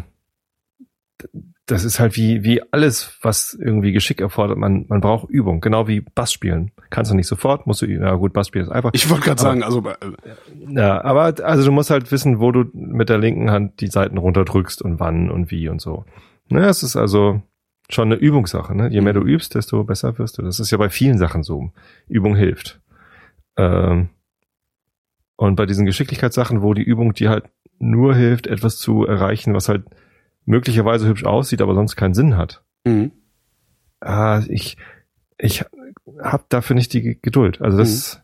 das 1.68 1.84
ist 1.84 2.00
halt 2.00 2.16
wie, 2.16 2.44
wie 2.44 2.62
alles, 2.72 3.18
was 3.22 3.58
irgendwie 3.60 3.92
Geschick 3.92 4.22
erfordert. 4.22 4.58
Man, 4.58 4.86
man 4.88 5.02
braucht 5.02 5.30
Übung. 5.30 5.62
Genau 5.62 5.88
wie 5.88 6.02
Bass 6.02 6.32
spielen. 6.32 6.72
Kannst 6.92 7.10
du 7.10 7.16
nicht 7.16 7.28
sofort, 7.28 7.66
musst 7.66 7.82
du, 7.82 7.88
na 7.88 8.14
gut, 8.16 8.34
Bass 8.34 8.48
spielen 8.48 8.66
ist 8.66 8.72
einfach. 8.72 8.92
Ich 8.94 9.10
wollte 9.10 9.26
gerade 9.26 9.42
sagen, 9.42 9.64
also 9.64 9.84
äh, 9.88 9.96
Ja, 10.70 11.04
aber 11.04 11.34
also 11.44 11.66
du 11.66 11.72
musst 11.72 11.90
halt 11.90 12.12
wissen, 12.12 12.40
wo 12.40 12.52
du 12.52 12.66
mit 12.74 13.10
der 13.10 13.18
linken 13.18 13.50
Hand 13.50 13.82
die 13.82 13.88
Seiten 13.88 14.18
runterdrückst 14.18 14.82
und 14.84 15.00
wann 15.00 15.32
und 15.32 15.50
wie 15.50 15.68
und 15.68 15.82
so. 15.82 16.06
Ne, 16.50 16.68
es 16.68 16.84
ist 16.84 16.96
also 16.96 17.42
schon 17.90 18.12
eine 18.12 18.22
Übungssache. 18.22 18.76
Ne? 18.76 18.90
Je 18.90 19.02
mehr 19.02 19.14
du 19.14 19.22
übst, 19.22 19.56
desto 19.56 19.84
besser 19.84 20.20
wirst 20.20 20.38
du. 20.38 20.44
Das 20.44 20.60
ist 20.60 20.70
ja 20.70 20.78
bei 20.78 20.90
vielen 20.90 21.18
Sachen 21.18 21.42
so. 21.42 21.72
Übung 22.08 22.36
hilft. 22.36 22.80
Ähm, 23.58 24.10
und 25.36 25.56
bei 25.56 25.66
diesen 25.66 25.88
Geschicklichkeitssachen, 25.88 26.62
wo 26.62 26.76
die 26.76 26.84
Übung 26.84 27.14
dir 27.14 27.32
halt 27.32 27.46
nur 27.80 28.14
hilft, 28.14 28.46
etwas 28.46 28.78
zu 28.78 29.06
erreichen, 29.06 29.54
was 29.54 29.68
halt 29.68 29.86
möglicherweise 30.46 31.08
hübsch 31.08 31.26
aussieht, 31.26 31.62
aber 31.62 31.74
sonst 31.76 31.96
keinen 31.96 32.14
Sinn 32.14 32.38
hat. 32.38 32.64
mhm. 32.86 33.12
Ah, 34.02 34.44
ich, 34.50 34.78
ich 35.40 35.64
habe 36.22 36.44
dafür 36.50 36.76
nicht 36.76 36.94
die 36.94 37.18
Geduld. 37.20 37.60
Also 37.62 37.78
das, 37.78 38.22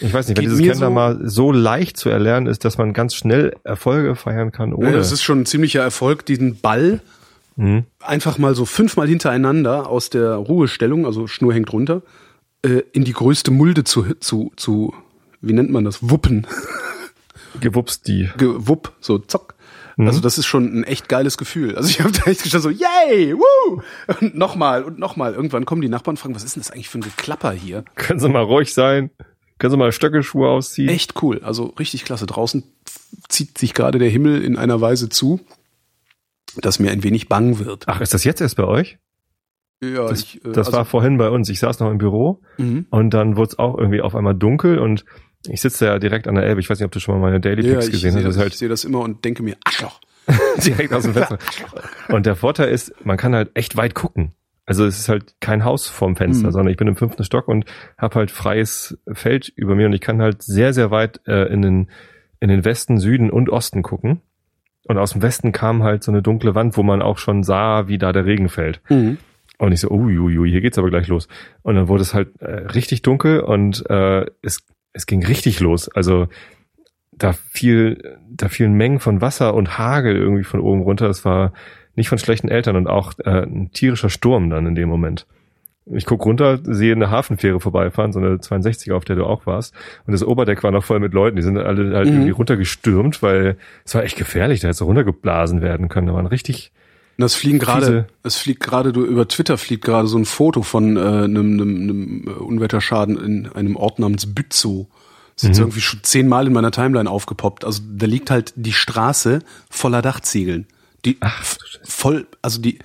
ich 0.00 0.14
weiß 0.14 0.28
nicht, 0.28 0.38
wenn 0.38 0.44
Geht 0.44 0.52
dieses 0.52 0.58
mir 0.60 0.70
Kender 0.72 0.86
so- 0.86 0.92
mal 0.92 1.18
so 1.28 1.52
leicht 1.52 1.96
zu 1.98 2.08
erlernen 2.08 2.46
ist, 2.46 2.64
dass 2.64 2.78
man 2.78 2.94
ganz 2.94 3.14
schnell 3.14 3.54
Erfolge 3.64 4.14
feiern 4.16 4.50
kann, 4.52 4.70
Ja, 4.70 4.76
ohne. 4.76 4.92
das 4.92 5.12
ist 5.12 5.22
schon 5.22 5.40
ein 5.40 5.46
ziemlicher 5.46 5.82
Erfolg, 5.82 6.24
diesen 6.24 6.58
Ball 6.60 7.00
Mhm. 7.56 7.84
einfach 7.98 8.38
mal 8.38 8.54
so 8.54 8.64
fünfmal 8.64 9.08
hintereinander 9.08 9.88
aus 9.90 10.08
der 10.08 10.34
Ruhestellung, 10.36 11.04
also 11.04 11.26
Schnur 11.26 11.52
hängt 11.52 11.70
runter, 11.72 12.00
äh, 12.64 12.82
in 12.92 13.04
die 13.04 13.12
größte 13.12 13.50
Mulde 13.50 13.84
zu, 13.84 14.14
zu, 14.20 14.52
zu, 14.56 14.94
wie 15.42 15.52
nennt 15.52 15.70
man 15.70 15.84
das, 15.84 16.08
wuppen, 16.08 16.46
gewupst 17.60 18.06
die. 18.08 18.30
gewupp, 18.38 18.92
so 19.00 19.18
zock. 19.18 19.54
Mhm. 20.00 20.06
Also 20.08 20.20
das 20.20 20.38
ist 20.38 20.46
schon 20.46 20.80
ein 20.80 20.84
echt 20.84 21.08
geiles 21.08 21.38
Gefühl. 21.38 21.76
Also 21.76 21.88
ich 21.88 22.00
habe 22.00 22.12
da 22.12 22.30
echt 22.30 22.42
gestanden 22.42 22.72
so, 22.72 22.84
yay, 22.84 23.34
woo! 23.34 23.82
Und 24.20 24.34
nochmal 24.36 24.82
und 24.82 24.98
nochmal. 24.98 25.34
Irgendwann 25.34 25.64
kommen 25.64 25.82
die 25.82 25.88
Nachbarn 25.88 26.14
und 26.14 26.18
fragen, 26.18 26.34
was 26.34 26.44
ist 26.44 26.56
denn 26.56 26.62
das 26.62 26.70
eigentlich 26.70 26.88
für 26.88 26.98
ein 26.98 27.02
Geklapper 27.02 27.52
hier? 27.52 27.84
Können 27.94 28.20
Sie 28.20 28.28
mal 28.28 28.42
ruhig 28.42 28.74
sein? 28.74 29.10
Können 29.58 29.72
Sie 29.72 29.76
mal 29.76 29.92
Stöckelschuhe 29.92 30.48
ausziehen? 30.48 30.88
Echt 30.88 31.22
cool, 31.22 31.40
also 31.44 31.66
richtig 31.78 32.04
klasse. 32.04 32.26
Draußen 32.26 32.64
zieht 33.28 33.58
sich 33.58 33.74
gerade 33.74 33.98
der 33.98 34.08
Himmel 34.08 34.42
in 34.42 34.56
einer 34.56 34.80
Weise 34.80 35.10
zu, 35.10 35.40
dass 36.56 36.78
mir 36.78 36.90
ein 36.90 37.02
wenig 37.02 37.28
bang 37.28 37.58
wird. 37.58 37.84
Ach, 37.86 38.00
ist 38.00 38.14
das 38.14 38.24
jetzt 38.24 38.40
erst 38.40 38.56
bei 38.56 38.64
euch? 38.64 38.98
ja, 39.82 40.08
Das, 40.08 40.22
ich, 40.22 40.44
äh, 40.44 40.52
das 40.52 40.68
also, 40.68 40.78
war 40.78 40.84
vorhin 40.84 41.18
bei 41.18 41.28
uns. 41.28 41.48
Ich 41.48 41.60
saß 41.60 41.80
noch 41.80 41.90
im 41.90 41.98
Büro 41.98 42.40
mhm. 42.58 42.86
und 42.90 43.10
dann 43.10 43.36
wurde 43.36 43.50
es 43.50 43.58
auch 43.58 43.76
irgendwie 43.76 44.00
auf 44.00 44.14
einmal 44.14 44.34
dunkel 44.34 44.78
und 44.78 45.04
ich 45.48 45.60
sitze 45.60 45.86
ja 45.86 45.98
direkt 45.98 46.28
an 46.28 46.34
der 46.34 46.44
Elbe. 46.44 46.60
Ich 46.60 46.68
weiß 46.68 46.78
nicht, 46.78 46.86
ob 46.86 46.92
du 46.92 47.00
schon 47.00 47.14
mal 47.14 47.20
meine 47.20 47.40
Daily 47.40 47.66
ja, 47.66 47.74
Pics 47.74 47.86
ich 47.86 47.92
gesehen 47.92 48.12
sehe 48.12 48.24
hast. 48.24 48.36
das, 48.36 48.44
ist 48.46 48.52
ich 48.52 48.58
sehe 48.58 48.68
das 48.68 48.84
immer 48.84 49.00
und 49.00 49.24
denke 49.24 49.42
mir, 49.42 49.56
Arschloch. 49.64 50.00
halt 50.28 50.40
direkt 50.66 50.92
aus 50.92 51.04
dem 51.04 51.14
Fenster. 51.14 51.38
Und 52.08 52.26
der 52.26 52.36
Vorteil 52.36 52.68
ist, 52.68 52.92
man 53.04 53.16
kann 53.16 53.34
halt 53.34 53.50
echt 53.54 53.76
weit 53.76 53.94
gucken. 53.94 54.32
Also 54.66 54.84
es 54.86 54.98
ist 54.98 55.08
halt 55.08 55.34
kein 55.40 55.64
Haus 55.64 55.88
vorm 55.88 56.14
Fenster, 56.14 56.48
Mhm. 56.48 56.52
sondern 56.52 56.70
ich 56.70 56.76
bin 56.76 56.86
im 56.86 56.94
fünften 56.96 57.24
Stock 57.24 57.48
und 57.48 57.64
habe 57.98 58.14
halt 58.16 58.30
freies 58.30 58.98
Feld 59.12 59.48
über 59.56 59.74
mir 59.74 59.86
und 59.86 59.92
ich 59.94 60.00
kann 60.00 60.22
halt 60.22 60.42
sehr, 60.42 60.72
sehr 60.72 60.90
weit 60.90 61.20
äh, 61.26 61.52
in, 61.52 61.62
den, 61.62 61.90
in 62.38 62.48
den 62.50 62.64
Westen, 62.64 62.98
Süden 62.98 63.30
und 63.30 63.48
Osten 63.50 63.82
gucken. 63.82 64.20
Und 64.86 64.96
aus 64.98 65.12
dem 65.12 65.22
Westen 65.22 65.52
kam 65.52 65.82
halt 65.82 66.04
so 66.04 66.12
eine 66.12 66.22
dunkle 66.22 66.54
Wand, 66.54 66.76
wo 66.76 66.82
man 66.82 67.02
auch 67.02 67.18
schon 67.18 67.42
sah, 67.42 67.88
wie 67.88 67.98
da 67.98 68.12
der 68.12 68.26
Regen 68.26 68.48
fällt. 68.48 68.80
Mhm. 68.88 69.18
Und 69.58 69.72
ich 69.72 69.80
so, 69.80 69.90
uiuiui, 69.90 70.50
hier 70.50 70.60
geht's 70.60 70.78
aber 70.78 70.88
gleich 70.90 71.08
los. 71.08 71.28
Und 71.62 71.74
dann 71.74 71.88
wurde 71.88 72.02
es 72.02 72.14
halt 72.14 72.40
äh, 72.40 72.46
richtig 72.68 73.02
dunkel 73.02 73.40
und 73.40 73.84
äh, 73.90 74.24
es, 74.42 74.64
es 74.92 75.06
ging 75.06 75.24
richtig 75.24 75.60
los. 75.60 75.88
Also 75.88 76.28
da 77.12 77.32
fiel, 77.32 78.18
da 78.30 78.48
fielen 78.48 78.74
Mengen 78.74 78.98
von 79.00 79.20
Wasser 79.20 79.54
und 79.54 79.78
Hagel 79.78 80.16
irgendwie 80.16 80.44
von 80.44 80.60
oben 80.60 80.82
runter. 80.82 81.08
Es 81.08 81.24
war 81.24 81.52
nicht 81.94 82.08
von 82.08 82.18
schlechten 82.18 82.48
Eltern 82.48 82.76
und 82.76 82.86
auch 82.88 83.12
äh, 83.24 83.42
ein 83.42 83.70
tierischer 83.72 84.08
Sturm 84.10 84.48
dann 84.50 84.66
in 84.66 84.74
dem 84.74 84.88
Moment. 84.88 85.26
Ich 85.92 86.06
guck 86.06 86.24
runter, 86.24 86.60
sehe 86.62 86.94
eine 86.94 87.10
Hafenfähre 87.10 87.58
vorbeifahren, 87.58 88.12
so 88.12 88.20
eine 88.20 88.36
62er, 88.36 88.94
auf 88.94 89.04
der 89.04 89.16
du 89.16 89.24
auch 89.24 89.44
warst. 89.46 89.74
Und 90.06 90.12
das 90.12 90.22
Oberdeck 90.22 90.62
war 90.62 90.70
noch 90.70 90.84
voll 90.84 91.00
mit 91.00 91.14
Leuten. 91.14 91.36
Die 91.36 91.42
sind 91.42 91.58
alle 91.58 91.94
halt 91.96 92.06
Mhm. 92.06 92.12
irgendwie 92.14 92.30
runtergestürmt, 92.30 93.22
weil 93.22 93.56
es 93.84 93.94
war 93.94 94.04
echt 94.04 94.16
gefährlich. 94.16 94.60
Da 94.60 94.68
hätte 94.68 94.72
es 94.74 94.82
runtergeblasen 94.82 95.62
werden 95.62 95.88
können. 95.88 96.06
Da 96.06 96.14
waren 96.14 96.26
richtig, 96.26 96.72
Und 97.20 97.24
das 97.24 97.34
fliegen 97.34 97.58
gerade, 97.58 98.06
es 98.22 98.36
fliegt 98.36 98.60
gerade 98.60 98.92
du 98.92 99.04
über 99.04 99.28
Twitter 99.28 99.58
fliegt 99.58 99.84
gerade 99.84 100.08
so 100.08 100.16
ein 100.16 100.24
Foto 100.24 100.62
von 100.62 100.96
äh, 100.96 101.00
einem, 101.00 101.52
einem, 101.60 101.76
einem 101.82 102.24
äh, 102.28 102.30
Unwetterschaden 102.30 103.18
in 103.18 103.46
einem 103.52 103.76
Ort 103.76 103.98
namens 103.98 104.32
Bützow. 104.34 104.86
Ist 105.36 105.44
jetzt 105.44 105.58
Mhm. 105.58 105.64
irgendwie 105.64 105.82
schon 105.82 106.02
zehnmal 106.02 106.46
in 106.46 106.54
meiner 106.54 106.70
Timeline 106.70 107.10
aufgepoppt. 107.10 107.66
Also 107.66 107.82
da 107.94 108.06
liegt 108.06 108.30
halt 108.30 108.54
die 108.56 108.72
Straße 108.72 109.40
voller 109.68 110.00
Dachziegeln. 110.00 110.66
Die 111.04 111.18
Ach, 111.20 111.44
voll, 111.84 112.26
also 112.40 112.58
die, 112.58 112.78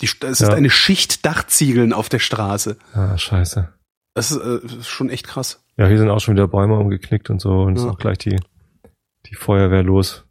die 0.00 0.06
es 0.06 0.40
ist 0.40 0.40
Ja. 0.40 0.54
eine 0.54 0.70
Schicht 0.70 1.26
Dachziegeln 1.26 1.92
auf 1.92 2.08
der 2.08 2.20
Straße. 2.20 2.78
ah, 2.94 3.18
scheiße. 3.18 3.68
Das 4.14 4.30
ist, 4.30 4.38
äh, 4.38 4.60
das 4.62 4.72
ist 4.72 4.88
schon 4.88 5.10
echt 5.10 5.26
krass. 5.26 5.62
Ja, 5.76 5.88
hier 5.88 5.98
sind 5.98 6.08
auch 6.08 6.20
schon 6.20 6.36
wieder 6.36 6.48
Bäume 6.48 6.78
umgeknickt 6.78 7.28
und 7.28 7.40
so 7.42 7.50
und 7.64 7.76
ist 7.76 7.84
Ja. 7.84 7.90
auch 7.90 7.98
gleich 7.98 8.16
die, 8.16 8.38
die 9.26 9.34
Feuerwehr 9.34 9.82
los. 9.82 10.24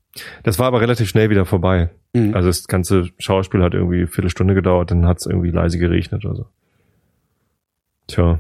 Das 0.43 0.59
war 0.59 0.67
aber 0.67 0.81
relativ 0.81 1.09
schnell 1.09 1.29
wieder 1.29 1.45
vorbei. 1.45 1.89
Mhm. 2.13 2.35
Also 2.35 2.47
das 2.49 2.67
ganze 2.67 3.09
Schauspiel 3.17 3.63
hat 3.63 3.73
irgendwie 3.73 3.97
eine 3.99 4.07
Viertelstunde 4.07 4.53
gedauert, 4.53 4.91
dann 4.91 5.05
hat 5.07 5.19
es 5.19 5.25
irgendwie 5.25 5.49
leise 5.51 5.79
geregnet 5.79 6.23
oder 6.25 6.35
so. 6.35 6.45
Tja. 8.07 8.39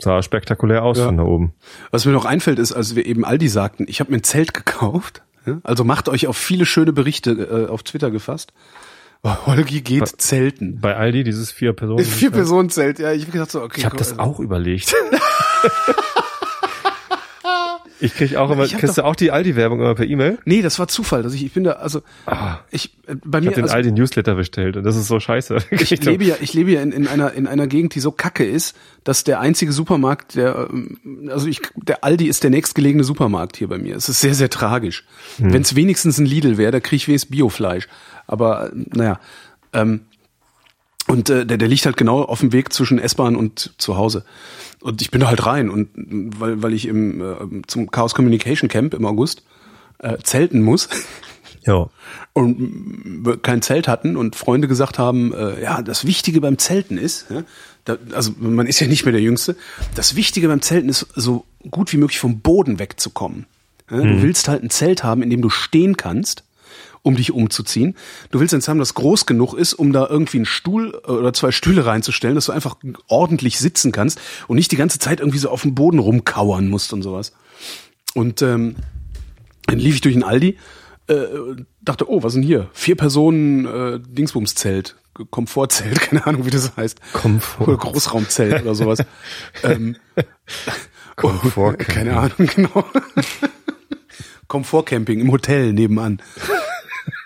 Sah 0.00 0.22
spektakulär 0.22 0.84
aus 0.84 0.98
Ja. 0.98 1.06
von 1.06 1.16
da 1.16 1.24
oben. 1.24 1.54
Was 1.90 2.04
mir 2.06 2.12
noch 2.12 2.24
einfällt, 2.24 2.60
ist, 2.60 2.72
als 2.72 2.94
wir 2.94 3.04
eben 3.04 3.24
Aldi 3.24 3.48
sagten, 3.48 3.86
ich 3.88 3.98
habe 3.98 4.12
mir 4.12 4.18
ein 4.18 4.22
Zelt 4.24 4.54
gekauft. 4.54 5.22
Also 5.64 5.82
macht 5.82 6.08
euch 6.08 6.26
auf 6.26 6.36
viele 6.36 6.66
schöne 6.66 6.92
Berichte 6.92 7.30
äh, 7.32 7.68
auf 7.70 7.82
Twitter 7.82 8.10
gefasst. 8.10 8.52
Holgi 9.24 9.80
geht 9.80 10.02
Was? 10.02 10.12
zelten. 10.18 10.78
Bei 10.80 10.94
Aldi, 10.94 11.24
dieses 11.24 11.50
vier 11.50 11.72
Personen. 11.72 12.04
Vier 12.04 12.30
Personen 12.30 12.70
Zelt, 12.70 12.98
ja. 13.00 13.12
Ich 13.12 13.22
habe 13.22 13.32
gedacht 13.32 13.50
so, 13.50 13.62
okay. 13.62 13.80
Ich 13.80 13.84
habe 13.84 13.96
das 13.96 14.10
also- 14.12 14.22
auch 14.22 14.38
überlegt. 14.40 14.94
ich 18.00 18.14
krieg 18.14 18.36
auch 18.36 18.50
immer, 18.50 18.64
Ich 18.64 18.76
kriegst 18.76 18.98
du 18.98 19.04
auch 19.04 19.16
die 19.16 19.30
Aldi-Werbung 19.30 19.80
immer 19.80 19.94
per 19.94 20.06
E-Mail? 20.06 20.38
Nee, 20.44 20.62
das 20.62 20.78
war 20.78 20.88
Zufall. 20.88 21.22
Dass 21.22 21.34
ich, 21.34 21.44
ich 21.44 21.52
bin 21.52 21.64
da, 21.64 21.72
also 21.72 22.02
Ah, 22.26 22.58
ich 22.70 22.96
äh, 23.06 23.14
bei 23.24 23.38
ich 23.38 23.44
mir, 23.44 23.50
habe 23.50 23.56
den 23.56 23.64
also, 23.64 23.74
Aldi-Newsletter 23.74 24.34
bestellt 24.34 24.76
und 24.76 24.84
das 24.84 24.96
ist 24.96 25.08
so 25.08 25.18
scheiße. 25.20 25.58
ich 25.70 26.04
lebe 26.04 26.24
ja, 26.24 26.36
ich 26.40 26.54
lebe 26.54 26.70
ja 26.70 26.82
in, 26.82 26.92
in 26.92 27.08
einer 27.08 27.32
in 27.32 27.46
einer 27.46 27.66
Gegend, 27.66 27.94
die 27.94 28.00
so 28.00 28.12
kacke 28.12 28.44
ist, 28.44 28.76
dass 29.04 29.24
der 29.24 29.40
einzige 29.40 29.72
Supermarkt, 29.72 30.36
der 30.36 30.68
ähm, 30.70 31.28
also 31.30 31.46
ich, 31.46 31.60
der 31.76 32.04
Aldi 32.04 32.26
ist 32.26 32.42
der 32.44 32.50
nächstgelegene 32.50 33.04
Supermarkt 33.04 33.56
hier 33.56 33.68
bei 33.68 33.78
mir. 33.78 33.96
Es 33.96 34.08
ist 34.08 34.20
sehr 34.20 34.34
sehr 34.34 34.50
tragisch. 34.50 35.04
Hm. 35.36 35.52
Wenn 35.52 35.62
es 35.62 35.74
wenigstens 35.74 36.18
ein 36.18 36.26
Lidl 36.26 36.58
wäre, 36.58 36.72
da 36.72 36.80
kriege 36.80 36.96
ich 36.96 37.08
wenigstens 37.08 37.30
Biofleisch. 37.30 37.88
Aber 38.26 38.70
naja. 38.74 39.20
Ähm, 39.72 40.00
und 41.08 41.30
äh, 41.30 41.46
der, 41.46 41.56
der 41.56 41.68
liegt 41.68 41.86
halt 41.86 41.96
genau 41.96 42.22
auf 42.22 42.40
dem 42.40 42.52
Weg 42.52 42.72
zwischen 42.72 42.98
S-Bahn 42.98 43.34
und 43.34 43.72
zu 43.78 43.96
Hause. 43.96 44.24
Und 44.80 45.02
ich 45.02 45.10
bin 45.10 45.20
da 45.20 45.28
halt 45.28 45.44
rein 45.44 45.70
und 45.70 45.88
weil, 45.94 46.62
weil 46.62 46.72
ich 46.72 46.86
im 46.86 47.20
äh, 47.20 47.62
zum 47.66 47.90
Chaos 47.90 48.14
Communication 48.14 48.68
Camp 48.68 48.94
im 48.94 49.04
August 49.06 49.42
äh, 49.98 50.18
zelten 50.22 50.62
muss 50.62 50.88
ja. 51.66 51.88
und 52.32 53.42
kein 53.42 53.62
Zelt 53.62 53.88
hatten 53.88 54.16
und 54.16 54.36
Freunde 54.36 54.68
gesagt 54.68 54.98
haben, 54.98 55.32
äh, 55.32 55.62
ja, 55.62 55.82
das 55.82 56.06
Wichtige 56.06 56.40
beim 56.40 56.58
Zelten 56.58 56.98
ist, 56.98 57.26
ja, 57.30 57.42
da, 57.84 57.96
also 58.12 58.32
man 58.38 58.66
ist 58.66 58.80
ja 58.80 58.86
nicht 58.86 59.04
mehr 59.04 59.12
der 59.12 59.20
Jüngste, 59.20 59.56
das 59.94 60.16
Wichtige 60.16 60.48
beim 60.48 60.62
Zelten 60.62 60.88
ist, 60.88 61.06
so 61.14 61.44
gut 61.70 61.92
wie 61.92 61.96
möglich 61.96 62.18
vom 62.18 62.40
Boden 62.40 62.78
wegzukommen. 62.78 63.46
Ja, 63.90 63.98
Du 63.98 64.22
willst 64.22 64.48
halt 64.48 64.62
ein 64.62 64.70
Zelt 64.70 65.02
haben, 65.02 65.22
in 65.22 65.30
dem 65.30 65.40
du 65.40 65.48
stehen 65.48 65.96
kannst, 65.96 66.44
um 67.02 67.16
dich 67.16 67.32
umzuziehen. 67.32 67.96
Du 68.30 68.40
willst 68.40 68.54
eins 68.54 68.68
haben, 68.68 68.78
das 68.78 68.94
groß 68.94 69.26
genug 69.26 69.54
ist, 69.54 69.74
um 69.74 69.92
da 69.92 70.06
irgendwie 70.08 70.38
einen 70.38 70.46
Stuhl 70.46 71.00
äh, 71.06 71.10
oder 71.10 71.32
zwei 71.32 71.50
Stühle 71.50 71.86
reinzustellen, 71.86 72.34
dass 72.34 72.46
du 72.46 72.52
einfach 72.52 72.76
ordentlich 73.06 73.58
sitzen 73.58 73.92
kannst 73.92 74.20
und 74.46 74.56
nicht 74.56 74.72
die 74.72 74.76
ganze 74.76 74.98
Zeit 74.98 75.20
irgendwie 75.20 75.38
so 75.38 75.50
auf 75.50 75.62
dem 75.62 75.74
Boden 75.74 75.98
rumkauern 75.98 76.68
musst 76.68 76.92
und 76.92 77.02
sowas. 77.02 77.32
Und 78.14 78.42
ähm, 78.42 78.76
dann 79.66 79.78
lief 79.78 79.96
ich 79.96 80.00
durch 80.00 80.14
den 80.14 80.24
Aldi, 80.24 80.56
äh, 81.08 81.26
dachte, 81.82 82.10
oh, 82.10 82.22
was 82.22 82.34
denn 82.34 82.42
hier? 82.42 82.68
Vier 82.72 82.96
Personen 82.96 83.66
äh, 83.66 84.00
Dingsbumszelt, 84.00 84.96
Komfortzelt, 85.30 86.00
keine 86.00 86.26
Ahnung, 86.26 86.46
wie 86.46 86.50
das 86.50 86.76
heißt. 86.76 87.00
Komfort. 87.12 87.68
Oder 87.68 87.76
Großraumzelt 87.76 88.62
oder 88.62 88.74
sowas. 88.74 89.00
ähm, 89.62 89.96
Komfort. 91.16 91.76
keine 91.78 92.16
Ahnung, 92.16 92.48
genau. 92.54 92.84
Komfortcamping 94.46 95.20
im 95.20 95.30
Hotel 95.30 95.72
nebenan. 95.72 96.22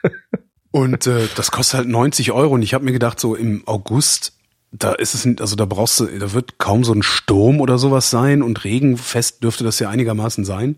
Und 0.73 1.07
äh, 1.07 1.29
das 1.37 1.51
kostet 1.51 1.79
halt 1.79 1.89
90 1.89 2.33
Euro. 2.33 2.55
Und 2.55 2.63
ich 2.63 2.75
habe 2.75 2.85
mir 2.85 2.93
gedacht, 2.93 3.21
so 3.21 3.37
im 3.37 3.63
August, 3.67 4.33
da 4.73 4.93
ist 4.93 5.15
es, 5.15 5.27
also 5.39 5.55
da 5.55 5.67
brauchst 5.67 6.01
du, 6.01 6.07
da 6.07 6.33
wird 6.33 6.59
kaum 6.59 6.83
so 6.83 6.95
ein 6.95 7.03
Sturm 7.03 7.61
oder 7.61 7.77
sowas 7.77 8.11
sein 8.11 8.43
und 8.43 8.65
regenfest 8.65 9.43
dürfte 9.43 9.65
das 9.65 9.79
ja 9.79 9.91
einigermaßen 9.91 10.45
sein. 10.45 10.77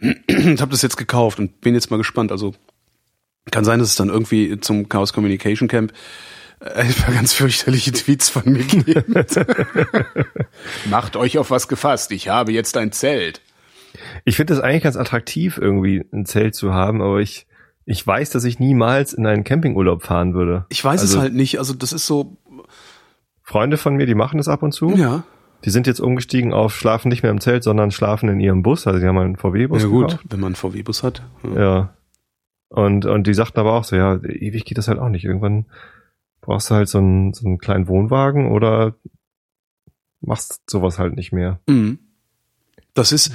Ich 0.00 0.60
habe 0.60 0.70
das 0.70 0.82
jetzt 0.82 0.96
gekauft 0.96 1.38
und 1.38 1.60
bin 1.60 1.74
jetzt 1.74 1.90
mal 1.90 1.98
gespannt. 1.98 2.32
Also 2.32 2.54
kann 3.50 3.64
sein, 3.64 3.78
dass 3.78 3.88
es 3.88 3.96
dann 3.96 4.08
irgendwie 4.08 4.58
zum 4.60 4.88
Chaos 4.88 5.12
Communication 5.12 5.68
Camp 5.68 5.92
äh, 6.60 6.70
ein 6.74 6.94
paar 6.94 7.14
ganz 7.14 7.34
fürchterliche 7.34 7.92
Tweets 7.92 8.30
von 8.30 8.44
mir 8.46 8.64
gibt. 8.64 9.40
Macht 10.90 11.16
euch 11.16 11.36
auf 11.36 11.50
was 11.50 11.68
gefasst. 11.68 12.12
Ich 12.12 12.28
habe 12.28 12.52
jetzt 12.52 12.78
ein 12.78 12.92
Zelt. 12.92 13.42
Ich 14.24 14.36
finde 14.36 14.54
es 14.54 14.60
eigentlich 14.60 14.84
ganz 14.84 14.96
attraktiv, 14.96 15.58
irgendwie 15.58 16.02
ein 16.12 16.24
Zelt 16.24 16.54
zu 16.54 16.72
haben, 16.72 17.02
aber 17.02 17.20
ich 17.20 17.46
ich 17.84 18.06
weiß, 18.06 18.30
dass 18.30 18.44
ich 18.44 18.58
niemals 18.60 19.12
in 19.12 19.26
einen 19.26 19.44
Campingurlaub 19.44 20.02
fahren 20.02 20.34
würde. 20.34 20.66
Ich 20.68 20.84
weiß 20.84 21.00
Also- 21.00 21.16
es 21.16 21.20
halt 21.22 21.34
nicht. 21.34 21.58
Also 21.58 21.74
das 21.74 21.92
ist 21.92 22.06
so, 22.06 22.36
Freunde 23.42 23.76
von 23.76 23.96
mir, 23.96 24.06
die 24.06 24.14
machen 24.14 24.38
das 24.38 24.48
ab 24.48 24.62
und 24.62 24.72
zu. 24.72 24.90
ja. 24.90 25.24
Die 25.64 25.70
sind 25.70 25.86
jetzt 25.86 26.00
umgestiegen 26.00 26.52
auf 26.52 26.74
schlafen 26.74 27.08
nicht 27.08 27.22
mehr 27.22 27.30
im 27.30 27.40
Zelt, 27.40 27.62
sondern 27.62 27.92
schlafen 27.92 28.28
in 28.28 28.40
ihrem 28.40 28.62
Bus. 28.64 28.84
Also 28.88 28.98
die 28.98 29.06
haben 29.06 29.16
einen 29.18 29.36
VW-Bus. 29.36 29.82
Ja 29.82 29.88
gut, 29.88 30.08
gekauft. 30.08 30.26
wenn 30.28 30.40
man 30.40 30.46
einen 30.48 30.54
VW-Bus 30.56 31.04
hat. 31.04 31.22
Ja. 31.54 31.60
Ja. 31.60 31.96
Und, 32.68 33.06
und 33.06 33.28
die 33.28 33.34
sagten 33.34 33.60
aber 33.60 33.74
auch 33.74 33.84
so, 33.84 33.94
ja, 33.94 34.16
ewig 34.24 34.64
geht 34.64 34.76
das 34.76 34.88
halt 34.88 34.98
auch 34.98 35.08
nicht. 35.08 35.24
Irgendwann 35.24 35.66
brauchst 36.40 36.68
du 36.68 36.74
halt 36.74 36.88
so 36.88 36.98
einen, 36.98 37.32
so 37.32 37.46
einen 37.46 37.58
kleinen 37.58 37.86
Wohnwagen 37.86 38.50
oder 38.50 38.96
machst 40.20 40.62
sowas 40.68 40.98
halt 40.98 41.14
nicht 41.14 41.32
mehr. 41.32 41.60
Mhm. 41.68 41.98
Das 42.94 43.12
ist, 43.12 43.32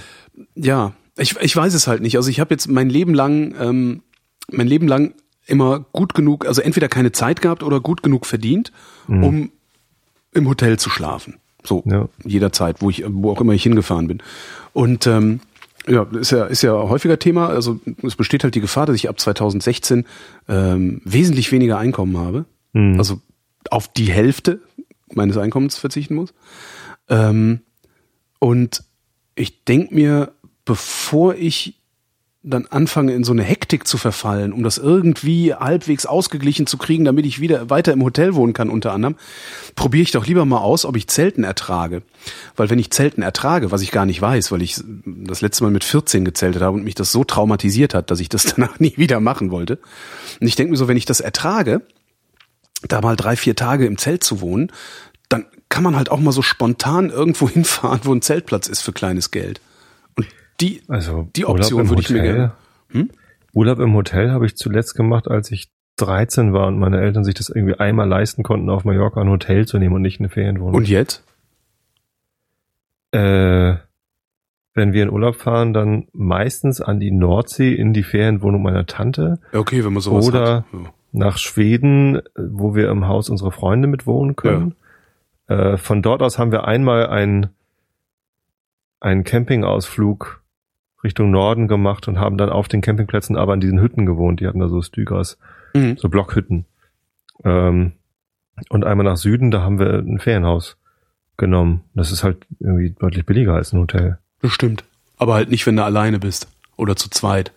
ja, 0.56 0.92
ich, 1.18 1.38
ich 1.40 1.56
weiß 1.56 1.74
es 1.74 1.88
halt 1.88 2.02
nicht. 2.02 2.18
Also 2.18 2.30
ich 2.30 2.42
habe 2.42 2.54
jetzt 2.54 2.68
mein 2.68 2.90
Leben 2.90 3.14
lang, 3.14 3.56
ähm, 3.58 4.04
mein 4.52 4.68
Leben 4.68 4.88
lang 4.88 5.14
immer 5.46 5.80
gut 5.94 6.14
genug, 6.14 6.46
also 6.46 6.62
entweder 6.62 6.88
keine 6.90 7.12
Zeit 7.12 7.42
gehabt 7.42 7.64
oder 7.64 7.80
gut 7.80 8.04
genug 8.04 8.26
verdient, 8.26 8.72
Mhm. 9.08 9.24
um 9.24 9.52
im 10.34 10.48
Hotel 10.48 10.78
zu 10.78 10.90
schlafen. 10.90 11.36
So 11.64 11.84
Ja. 11.86 12.08
jederzeit, 12.26 12.82
wo 12.82 12.90
ich, 12.90 13.04
wo 13.08 13.32
auch 13.32 13.42
immer 13.42 13.54
ich 13.54 13.64
hingefahren 13.64 14.08
bin. 14.08 14.22
Und 14.74 15.08
ähm, 15.08 15.40
ja, 15.88 16.04
ist 16.04 16.32
ja, 16.32 16.46
ist 16.46 16.62
ja 16.64 16.74
häufiger 16.74 17.18
Thema. 17.18 17.48
Also 17.48 17.80
es 18.04 18.16
besteht 18.16 18.44
halt 18.44 18.56
die 18.56 18.62
Gefahr, 18.62 18.86
dass 18.86 18.96
ich 18.98 19.08
ab 19.10 19.20
2016 19.20 20.06
ähm, 20.50 21.02
wesentlich 21.06 21.52
weniger 21.52 21.78
Einkommen 21.78 22.18
habe. 22.18 22.46
Mhm. 22.74 22.98
Also 23.00 23.22
auf 23.72 23.88
die 23.88 24.12
Hälfte 24.12 24.60
meines 25.14 25.38
Einkommens 25.38 25.78
verzichten 25.78 26.16
muss. 26.16 26.34
Ähm, 27.10 27.62
und 28.40 28.84
ich 29.36 29.64
denk 29.64 29.92
mir, 29.92 30.34
bevor 30.66 31.36
ich 31.36 31.77
dann 32.44 32.68
anfange, 32.68 33.14
in 33.14 33.24
so 33.24 33.32
eine 33.32 33.44
Hektik 33.44 33.88
zu 33.88 33.98
verfallen, 33.98 34.54
um 34.54 34.64
das 34.64 34.78
irgendwie 34.78 35.54
halbwegs 35.54 36.06
ausgeglichen 36.06 36.68
zu 36.68 36.78
kriegen, 36.78 37.04
damit 37.04 37.26
ich 37.26 37.42
wieder 37.42 37.70
weiter 37.70 37.92
im 37.92 38.04
Hotel 38.04 38.36
wohnen 38.36 38.54
kann, 38.54 38.70
unter 38.70 38.94
anderem, 38.94 39.16
probiere 39.76 40.04
ich 40.04 40.12
doch 40.12 40.26
lieber 40.26 40.46
mal 40.46 40.60
aus, 40.60 40.86
ob 40.86 40.96
ich 40.96 41.08
Zelten 41.08 41.44
ertrage. 41.44 42.04
Weil 42.56 42.70
wenn 42.70 42.80
ich 42.80 42.92
Zelten 42.92 43.22
ertrage, 43.22 43.72
was 43.72 43.82
ich 43.82 43.92
gar 43.92 44.06
nicht 44.06 44.22
weiß, 44.22 44.52
weil 44.52 44.62
ich 44.62 44.82
das 45.06 45.42
letzte 45.42 45.64
Mal 45.64 45.72
mit 45.72 45.84
14 45.84 46.26
gezeltet 46.26 46.62
habe 46.62 46.78
und 46.78 46.84
mich 46.84 46.96
das 46.96 47.12
so 47.12 47.24
traumatisiert 47.24 47.94
hat, 47.94 48.12
dass 48.12 48.20
ich 48.20 48.30
das 48.30 48.44
danach 48.56 48.80
nie 48.80 48.94
wieder 48.98 49.20
machen 49.20 49.52
wollte. 49.52 49.80
Und 50.40 50.48
ich 50.48 50.56
denke 50.56 50.72
mir 50.72 50.78
so, 50.78 50.88
wenn 50.88 50.98
ich 50.98 51.06
das 51.06 51.20
ertrage, 51.20 51.82
da 52.88 53.02
mal 53.02 53.16
drei, 53.16 53.36
vier 53.36 53.56
Tage 53.56 53.86
im 53.86 53.98
Zelt 53.98 54.24
zu 54.24 54.42
wohnen, 54.42 54.72
dann 55.30 55.46
kann 55.70 55.84
man 55.84 55.96
halt 55.96 56.10
auch 56.10 56.20
mal 56.20 56.32
so 56.32 56.42
spontan 56.42 57.10
irgendwo 57.10 57.50
hinfahren, 57.50 58.02
wo 58.04 58.14
ein 58.14 58.22
Zeltplatz 58.22 58.68
ist 58.68 58.82
für 58.82 58.94
kleines 58.94 59.32
Geld. 59.32 59.60
Die, 60.62 60.82
Also 60.88 61.30
die 61.36 61.46
Option 61.46 61.88
würde 61.90 62.02
ich 62.02 62.10
mir 62.10 62.22
gerne. 62.22 62.52
Hm? 62.90 63.10
Urlaub 63.54 63.80
im 63.80 63.94
Hotel 63.94 64.32
habe 64.32 64.46
ich 64.46 64.56
zuletzt 64.58 64.96
gemacht, 64.96 65.28
als 65.28 65.52
ich 65.52 65.70
13 65.98 66.54
war 66.54 66.68
und 66.68 66.78
meine 66.80 67.00
Eltern 67.00 67.24
sich 67.24 67.34
das 67.36 67.50
irgendwie 67.50 67.76
einmal 67.80 68.08
leisten 68.08 68.44
konnten, 68.44 68.70
auf 68.70 68.86
Mallorca 68.86 69.20
ein 69.22 69.30
Hotel 69.30 69.66
zu 69.68 69.78
nehmen 69.80 69.96
und 69.96 70.02
nicht 70.04 70.20
eine 70.20 70.30
Ferienwohnung. 70.30 70.76
Und 70.76 70.88
jetzt? 70.90 71.24
äh, 73.12 73.76
wenn 74.74 74.94
wir 74.94 75.04
in 75.04 75.10
Urlaub 75.10 75.36
fahren, 75.38 75.74
dann 75.74 76.08
meistens 76.14 76.82
an 76.82 77.00
die 77.00 77.10
Nordsee 77.12 77.74
in 77.74 77.94
die 77.94 78.04
Ferienwohnung 78.04 78.62
meiner 78.62 78.86
Tante, 78.86 79.40
Ja, 79.52 79.60
Okay, 79.60 79.84
wenn 79.84 79.94
man 79.94 80.02
sowas 80.02 80.28
Oder- 80.28 80.58
hat. 80.58 80.66
Ja. 80.74 80.94
nach 81.14 81.38
Schweden, 81.40 82.22
wo 82.36 82.76
wir 82.76 82.90
im 82.90 83.08
Haus 83.08 83.30
unserer 83.30 83.52
Freunde 83.52 83.88
mit 83.88 84.06
wohnen 84.06 84.36
können. 84.36 84.76
Äh, 85.48 85.78
von 85.78 86.02
dort 86.04 86.22
aus 86.22 86.38
haben 86.38 86.52
wir 86.52 86.68
einmal 86.68 87.08
einen, 87.08 87.48
einen 89.00 89.24
Campingausflug 89.24 90.44
Richtung 91.04 91.32
Norden 91.32 91.68
gemacht 91.68 92.08
und 92.08 92.20
haben 92.20 92.38
dann 92.38 92.50
auf 92.50 92.68
den 92.68 92.82
Campingplätzen 92.82 93.36
aber 93.38 93.54
in 93.54 93.60
diesen 93.60 93.80
Hütten 93.82 94.06
gewohnt. 94.06 94.40
Die 94.40 94.48
hatten 94.48 94.60
da 94.60 94.68
so 94.68 94.82
Stügers, 94.82 95.38
Mhm. 95.74 95.98
so 95.98 96.10
Blockhütten. 96.10 96.66
Ähm, 97.44 97.94
und 98.70 98.84
einmal 98.86 99.04
nach 99.06 99.18
Süden, 99.18 99.52
da 99.52 99.62
haben 99.62 99.80
wir 99.80 99.94
ein 100.00 100.20
Ferienhaus 100.20 100.78
genommen. 101.38 101.84
Das 101.94 102.12
ist 102.12 102.24
halt 102.24 102.46
irgendwie 102.60 102.90
deutlich 102.92 103.26
billiger 103.26 103.54
als 103.54 103.74
ein 103.74 103.80
Hotel. 103.80 104.18
Bestimmt. 104.40 104.84
Aber 105.18 105.36
halt 105.36 105.50
nicht, 105.50 105.66
wenn 105.68 105.76
du 105.76 105.84
alleine 105.84 106.20
bist. 106.20 106.48
Oder 106.78 106.96
zu 106.96 107.10
zweit. 107.10 107.52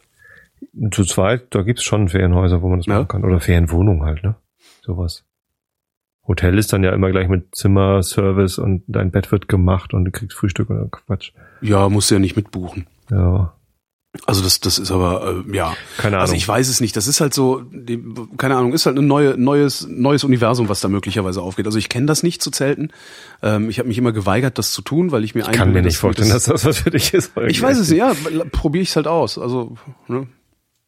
Zu 0.91 1.05
zweit, 1.05 1.47
da 1.55 1.63
gibt's 1.63 1.83
schon 1.85 2.09
Ferienhäuser, 2.11 2.61
wo 2.61 2.69
man 2.69 2.79
das 2.81 2.87
Ja. 2.87 2.95
machen 2.97 3.09
kann. 3.09 3.25
Oder 3.25 3.41
Ferienwohnungen 3.41 4.03
halt, 4.05 4.23
ne? 4.23 4.35
Sowas. 4.83 5.25
Hotel 6.29 6.59
ist 6.59 6.73
dann 6.73 6.85
ja 6.85 6.93
immer 6.93 7.11
gleich 7.11 7.29
mit 7.29 7.55
Zimmer, 7.55 8.03
Service 8.03 8.59
und 8.59 8.83
dein 8.87 9.11
Bett 9.11 9.33
wird 9.33 9.49
gemacht 9.49 9.95
und 9.95 10.05
du 10.05 10.11
kriegst 10.11 10.37
Frühstück 10.37 10.69
oder 10.71 10.87
Quatsch. 10.91 11.33
Ja, 11.63 11.89
musst 11.89 12.11
du 12.11 12.17
ja 12.17 12.19
nicht 12.19 12.37
mitbuchen. 12.37 12.87
Ja, 13.11 13.55
Also 14.27 14.43
das, 14.43 14.59
das 14.61 14.79
ist 14.79 14.91
aber, 14.91 15.45
äh, 15.49 15.57
ja. 15.57 15.75
keine 15.97 16.17
Ahnung. 16.17 16.23
Also 16.23 16.35
ich 16.35 16.47
weiß 16.47 16.69
es 16.69 16.81
nicht. 16.81 16.97
Das 16.97 17.07
ist 17.07 17.21
halt 17.21 17.33
so, 17.33 17.61
die, 17.71 18.03
keine 18.39 18.57
Ahnung, 18.57 18.73
ist 18.73 18.87
halt 18.87 18.99
ein 18.99 19.07
neue, 19.07 19.37
neues, 19.39 19.87
neues 19.89 20.25
Universum, 20.25 20.69
was 20.69 20.81
da 20.81 20.89
möglicherweise 20.89 21.43
aufgeht. 21.43 21.67
Also 21.67 21.79
ich 21.79 21.89
kenne 21.89 22.07
das 22.07 22.23
nicht 22.23 22.43
zu 22.43 22.51
zelten. 22.51 22.91
Ähm, 23.43 23.71
ich 23.71 23.79
habe 23.79 23.89
mich 23.89 23.99
immer 23.99 24.13
geweigert, 24.13 24.59
das 24.59 24.73
zu 24.73 24.83
tun, 24.83 25.13
weil 25.13 25.23
ich 25.25 25.35
mir 25.35 25.43
ich 25.43 25.53
kann 25.53 25.73
mir 25.73 25.83
nicht 25.83 25.97
vorstellen, 25.97 26.31
dass 26.31 26.45
das 26.45 26.65
was 26.65 26.79
für 26.79 26.91
dich 26.91 27.15
ist. 27.15 27.33
Ich 27.47 27.63
weiß 27.63 27.79
es 27.79 27.91
nicht, 27.91 27.99
ja, 27.99 28.13
probiere 28.53 28.83
ich 28.83 28.89
es 28.91 28.97
halt 28.97 29.07
aus. 29.07 29.39
Also, 29.39 29.77
ne? 30.09 30.27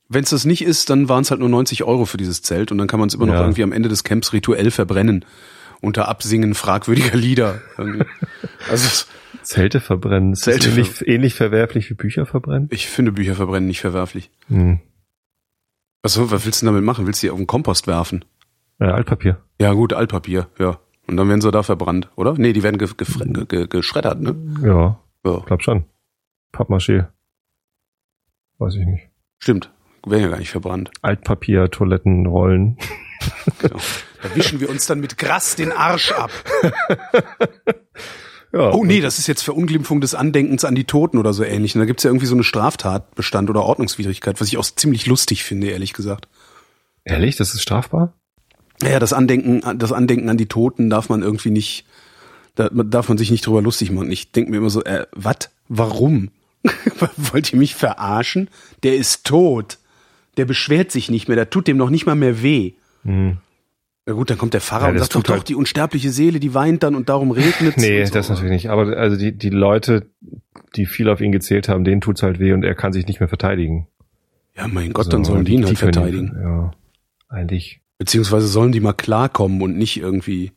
wenn 0.08 0.24
es 0.24 0.30
das 0.30 0.44
nicht 0.44 0.62
ist, 0.62 0.90
dann 0.90 1.08
waren 1.08 1.22
es 1.22 1.30
halt 1.30 1.40
nur 1.40 1.48
90 1.48 1.85
Euro 1.85 2.04
für 2.04 2.18
dieses 2.18 2.42
Zelt 2.42 2.70
und 2.72 2.78
dann 2.78 2.87
kann 2.88 3.00
man 3.00 3.08
es 3.08 3.14
immer 3.14 3.26
noch 3.26 3.35
Ja. 3.35 3.40
irgendwie 3.40 3.62
am 3.62 3.72
Ende 3.72 3.88
des 3.88 4.04
Camps 4.04 4.32
rituell 4.32 4.70
verbrennen. 4.70 5.24
Unter 5.83 6.09
Absingen 6.09 6.55
fragwürdiger 6.55 7.16
Lieder. 7.16 7.61
Also 8.71 9.05
Zelte 9.42 9.81
verbrennen. 9.81 10.33
Ist 10.33 10.42
Zelte 10.45 10.71
ähnlich, 10.71 11.07
ähnlich 11.07 11.35
verwerflich 11.35 11.90
wie 11.90 11.95
Bücher 11.95 12.25
verbrennen? 12.25 12.68
ich 12.73 12.87
finde 12.88 13.12
Bücher 13.12 13.35
verbrennen 13.35 13.66
nicht 13.66 13.81
verwerflich. 13.81 14.31
Hm. 14.49 14.79
Also, 16.03 16.31
was 16.31 16.47
willst 16.47 16.62
du 16.62 16.66
denn 16.66 16.75
damit 16.75 16.85
machen? 16.87 17.07
Willst 17.07 17.23
du 17.23 17.27
die 17.27 17.31
auf 17.33 17.37
den 17.38 17.47
Kompost 17.47 17.87
werfen? 17.87 18.25
Äh, 18.81 18.87
Altpapier. 18.87 19.42
Ja 19.61 19.73
gut, 19.73 19.92
Altpapier, 19.92 20.49
ja. 20.59 20.79
Und 21.09 21.16
dann 21.16 21.29
werden 21.29 21.40
sie 21.40 21.51
da 21.51 21.62
verbrannt, 21.62 22.11
oder? 22.16 22.35
Nee, 22.35 22.53
die 22.53 22.62
werden 22.62 22.79
ge 22.79 22.88
gefre- 22.88 23.33
ge 23.33 23.45
ge 23.47 23.66
geschreddert, 23.68 24.21
ne? 24.21 24.35
Ja, 24.64 25.01
Ja, 25.25 25.38
glaub 25.47 25.62
schon. 25.62 25.85
Pappmaché. 26.53 27.09
Weiß 28.59 28.75
ich 28.77 28.87
nicht. 28.87 29.09
stimmt. 29.38 29.71
Werden 30.07 30.23
ja 30.23 30.29
gar 30.31 30.38
nicht 30.38 30.51
verbrannt. 30.51 30.90
Altpapier, 31.03 31.71
Toiletten, 31.71 32.27
Rollen. 32.27 32.77
Genau. 33.58 33.80
Da 34.22 34.35
wischen 34.35 34.61
wir 34.61 34.70
uns 34.70 34.87
dann 34.87 35.00
mit 35.00 35.18
Gras 35.18 35.56
den 35.56 35.72
Arsch 35.72 36.12
ab. 36.12 36.30
Ja, 38.52 38.70
Oh 38.70 38.85
nee, 38.85 39.00
das 39.00 39.18
ist 39.18 39.28
jetzt 39.28 39.42
Verunglimpfung 39.42 40.02
des 40.02 40.14
Andenkens 40.14 40.64
an 40.64 40.74
die 40.74 40.85
Toten 40.85 41.16
oder 41.16 41.32
so 41.32 41.42
ähnlich. 41.42 41.74
Und 41.74 41.80
da 41.80 41.87
gibt's 41.87 42.02
ja 42.02 42.11
irgendwie 42.11 42.26
so 42.26 42.35
eine 42.35 42.44
Straftatbestand 42.44 43.48
oder 43.48 43.62
Ordnungswidrigkeit, 43.62 44.40
was 44.40 44.48
ich 44.48 44.58
auch 44.58 44.64
ziemlich 44.64 45.06
lustig 45.06 45.42
finde, 45.42 45.68
ehrlich 45.70 45.94
gesagt. 45.94 46.28
Ehrlich, 47.04 47.37
das 47.37 47.54
ist 47.54 47.62
strafbar? 47.62 48.12
Naja, 48.82 48.98
das 48.98 49.12
Andenken, 49.12 49.78
das 49.78 49.92
Andenken 49.92 50.28
an 50.28 50.37
die 50.37 50.46
Toten 50.46 50.90
darf 50.90 51.08
man 51.08 51.22
irgendwie 51.22 51.50
nicht, 51.50 51.87
da 52.54 52.68
darf 52.68 53.08
man 53.08 53.16
sich 53.16 53.30
nicht 53.30 53.46
drüber 53.46 53.62
lustig 53.62 53.90
machen. 53.90 54.11
Ich 54.11 54.32
denke 54.32 54.50
mir 54.50 54.58
immer 54.58 54.70
so, 54.70 54.85
äh, 54.85 55.06
was? 55.12 55.50
Warum? 55.68 56.30
Wollt 57.16 57.52
ihr 57.52 57.58
mich 57.58 57.74
verarschen? 57.74 58.50
Der 58.82 58.96
ist 58.96 59.24
tot. 59.24 59.78
Der 60.37 60.44
beschwert 60.44 60.92
sich 60.92 61.11
nicht 61.11 61.28
mehr, 61.28 61.37
der 61.37 61.50
tut 61.50 61.66
dem 61.66 61.76
noch 61.76 61.90
nicht 61.90 62.04
mal 62.06 62.14
mehr 62.14 62.42
weh. 62.42 62.74
Hm. 63.04 63.38
Na 64.06 64.12
gut, 64.14 64.30
dann 64.30 64.38
kommt 64.38 64.52
der 64.54 64.60
Pfarrer 64.60 64.84
Ja, 64.86 64.88
und 64.90 64.94
das 64.96 65.04
sagt 65.04 65.14
doch, 65.14 65.20
tut 65.20 65.28
doch, 65.28 65.34
halt- 65.36 65.48
die 65.48 65.54
unsterbliche 65.54 66.10
Seele, 66.10 66.40
die 66.40 66.54
weint 66.54 66.82
dann 66.82 66.94
und 66.96 67.08
darum 67.08 67.30
regnet 67.30 67.76
Nee, 67.76 68.00
und 68.00 68.06
so. 68.08 68.14
das 68.14 68.28
natürlich 68.28 68.50
nicht. 68.52 68.70
Aber 68.70 68.96
also 68.96 69.16
die, 69.16 69.32
die 69.32 69.50
Leute, 69.50 70.06
die 70.76 70.86
viel 70.86 71.08
auf 71.08 71.20
ihn 71.20 71.30
gezählt 71.32 71.68
haben, 71.68 71.84
denen 71.84 72.00
tut's 72.00 72.22
halt 72.22 72.38
weh 72.40 72.52
und 72.52 72.64
er 72.64 72.74
kann 72.74 72.92
sich 72.92 73.06
nicht 73.06 73.20
mehr 73.20 73.28
verteidigen. 73.28 73.86
Ja, 74.56 74.66
mein 74.68 74.92
Gott, 74.92 75.04
So, 75.06 75.10
dann 75.12 75.24
sollen 75.24 75.44
die 75.44 75.52
ihn 75.54 75.60
halt 75.64 75.70
in 75.70 75.74
die- 75.74 75.80
verteidigen. 75.80 76.36
Ja, 76.42 76.70
eigentlich. 77.28 77.80
Beziehungsweise 77.98 78.48
sollen 78.48 78.72
die 78.72 78.80
mal 78.80 78.92
klarkommen 78.92 79.62
und 79.62 79.76
nicht 79.78 79.98
irgendwie. 79.98 80.50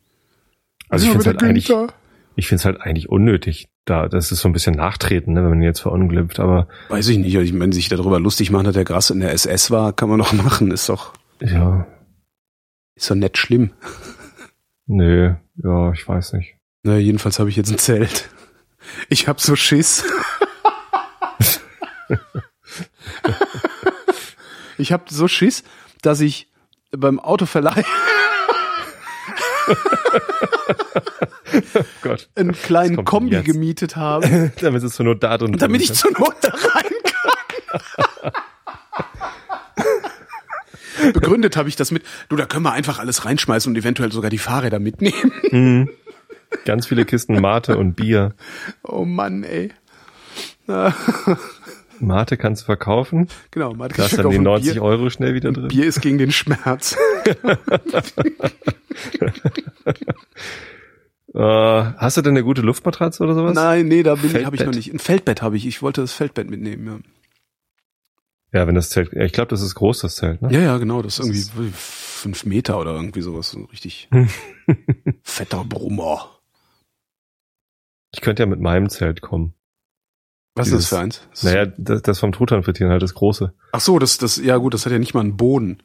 Also 0.88 1.04
ich 1.06 1.12
Ja, 1.12 1.18
finde 1.18 1.30
aber 1.30 1.38
halt 1.40 1.48
eigentlich, 1.50 1.66
Günther. 1.68 1.94
ich 2.34 2.48
finde 2.48 2.60
es 2.60 2.64
halt 2.64 2.80
eigentlich 2.80 3.08
unnötig. 3.08 3.68
Da, 3.84 4.08
das 4.08 4.32
ist 4.32 4.40
so 4.40 4.48
ein 4.48 4.52
bisschen 4.52 4.74
nachtreten, 4.74 5.34
ne, 5.34 5.42
wenn 5.44 5.50
man 5.50 5.62
jetzt 5.62 5.78
verunglimpft. 5.80 6.40
Aber 6.40 6.66
Weiß 6.88 7.06
ich 7.08 7.18
nicht. 7.18 7.32
Ich 7.36 7.52
meine, 7.52 7.72
sich 7.72 7.88
darüber 7.88 8.18
lustig 8.18 8.50
machen, 8.50 8.64
dass 8.64 8.74
der 8.74 8.84
Gras 8.84 9.10
in 9.10 9.20
der 9.20 9.32
SS 9.32 9.70
war, 9.70 9.92
kann 9.92 10.08
man 10.08 10.18
doch 10.18 10.32
machen. 10.32 10.72
Ist 10.72 10.88
doch, 10.88 11.12
ja, 11.40 11.86
ist 12.96 13.10
doch 13.10 13.14
nicht 13.14 13.38
schlimm. 13.38 13.70
nö, 14.86 15.34
ja, 15.62 15.92
ich 15.92 16.06
weiß 16.08 16.32
nicht. 16.34 16.56
Na, 16.82 16.96
jedenfalls 16.96 17.38
habe 17.38 17.48
ich 17.50 17.56
jetzt 17.56 17.70
ein 17.70 17.78
Zelt. 17.78 18.28
Ich 19.08 19.26
hab 19.28 19.40
so 19.40 19.56
Schiss. 19.56 20.04
ich 24.78 24.92
hab 24.92 25.10
so 25.10 25.28
Schiss, 25.28 25.64
dass 26.02 26.20
ich 26.20 26.48
beim 26.92 27.18
Autoverleih 27.18 27.84
Oh 31.78 31.82
Gott. 32.02 32.28
einen 32.34 32.52
kleinen 32.52 33.04
Kombi 33.04 33.34
jetzt? 33.36 33.46
gemietet 33.46 33.96
habe, 33.96 34.52
damit 34.60 34.82
es 34.84 34.94
zur 34.94 35.04
Not 35.06 35.22
da 35.22 35.36
drin 35.38 35.52
damit 35.52 35.82
ich 35.82 35.92
zur 35.94 36.12
Not 36.12 36.34
da 36.42 36.50
rein 36.50 36.92
Begründet 41.12 41.56
habe 41.56 41.68
ich 41.68 41.76
das 41.76 41.90
mit, 41.90 42.02
du, 42.28 42.36
da 42.36 42.46
können 42.46 42.64
wir 42.64 42.72
einfach 42.72 42.98
alles 42.98 43.24
reinschmeißen 43.24 43.70
und 43.72 43.76
eventuell 43.76 44.12
sogar 44.12 44.30
die 44.30 44.38
Fahrräder 44.38 44.78
mitnehmen. 44.78 45.32
Mhm. 45.50 45.88
Ganz 46.64 46.86
viele 46.86 47.04
Kisten 47.04 47.40
Mate 47.40 47.76
und 47.76 47.94
Bier. 47.94 48.34
Oh 48.82 49.04
Mann, 49.04 49.42
ey. 49.44 49.72
Mate 52.00 52.36
kannst 52.36 52.62
du 52.62 52.66
verkaufen. 52.66 53.28
Genau, 53.50 53.74
Mate 53.74 53.94
Da 53.96 54.04
hast 54.04 54.18
dann 54.18 54.30
die 54.30 54.38
90 54.38 54.74
Bier, 54.74 54.82
Euro 54.82 55.10
schnell 55.10 55.34
wieder 55.34 55.52
drin. 55.52 55.68
Bier 55.68 55.86
ist 55.86 56.00
gegen 56.02 56.18
den 56.18 56.32
Schmerz. 56.32 56.96
Äh, 61.34 61.38
hast 61.98 62.16
du 62.16 62.22
denn 62.22 62.32
eine 62.32 62.42
gute 62.42 62.62
Luftmatratze 62.62 63.22
oder 63.22 63.34
sowas? 63.34 63.54
Nein, 63.54 63.88
nee, 63.88 64.02
da 64.02 64.14
bin 64.14 64.34
ich, 64.34 64.46
habe 64.46 64.56
ich 64.56 64.64
noch 64.64 64.72
nicht. 64.72 64.90
Ein 64.90 64.98
Feldbett 64.98 65.42
habe 65.42 65.58
ich. 65.58 65.66
Ich 65.66 65.82
wollte 65.82 66.00
das 66.00 66.14
Feldbett 66.14 66.48
mitnehmen, 66.48 66.86
ja. 66.86 66.98
Ja, 68.56 68.66
wenn 68.66 68.74
das 68.74 68.88
Zelt, 68.90 69.12
ich 69.12 69.32
glaube, 69.32 69.48
das 69.48 69.60
ist 69.60 69.74
groß, 69.74 70.00
das 70.00 70.16
Zelt, 70.16 70.40
ne? 70.40 70.50
Ja, 70.50 70.60
ja, 70.60 70.78
genau. 70.78 71.02
Das 71.02 71.18
ist 71.18 71.28
Das 71.28 71.48
irgendwie 71.54 71.70
fünf 71.74 72.46
Meter 72.46 72.80
oder 72.80 72.94
irgendwie 72.94 73.20
sowas. 73.20 73.50
So 73.50 73.64
richtig 73.64 74.08
fetter 75.22 75.62
Brummer. 75.64 76.30
Ich 78.14 78.20
könnte 78.22 78.42
ja 78.42 78.46
mit 78.46 78.60
meinem 78.60 78.88
Zelt 78.88 79.20
kommen. 79.20 79.52
Was 80.54 80.66
Dieses- 80.68 80.84
ist 80.84 80.92
das 80.92 80.98
für 80.98 81.02
eins? 81.04 81.20
Das 81.30 81.38
ist- 81.42 81.44
Naja, 81.44 81.66
das, 81.76 82.02
das 82.02 82.18
vom 82.18 82.32
Truthahn 82.32 82.62
frittieren 82.62 82.90
halt 82.90 83.02
das 83.02 83.12
große. 83.14 83.52
Ach 83.72 83.80
so, 83.80 83.98
das, 83.98 84.16
das, 84.16 84.38
ja 84.38 84.56
gut, 84.56 84.72
das 84.72 84.86
hat 84.86 84.92
ja 84.92 84.98
nicht 84.98 85.12
mal 85.12 85.20
einen 85.20 85.36
Boden. 85.36 85.82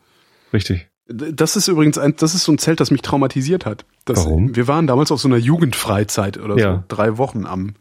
Richtig. 0.54 0.88
Das 1.08 1.58
ist 1.58 1.68
übrigens 1.68 1.98
ein, 1.98 2.16
das 2.16 2.36
ist 2.36 2.46
so 2.46 2.54
ein 2.54 2.58
Zelt, 2.58 2.80
das 2.80 2.90
mich 2.90 3.02
traumatisiert 3.02 3.66
hat. 3.66 3.86
Das, 4.06 4.20
Warum? 4.26 4.56
Wir 4.56 4.70
waren 4.70 4.88
damals 4.88 5.12
auf 5.12 5.20
so 5.20 5.28
einer 5.28 5.36
Jugendfreizeit 5.38 6.38
oder 6.38 6.58
Ja. 6.58 6.76
so, 6.78 6.84
drei 6.88 7.18
Wochen 7.18 7.46
am 7.46 7.76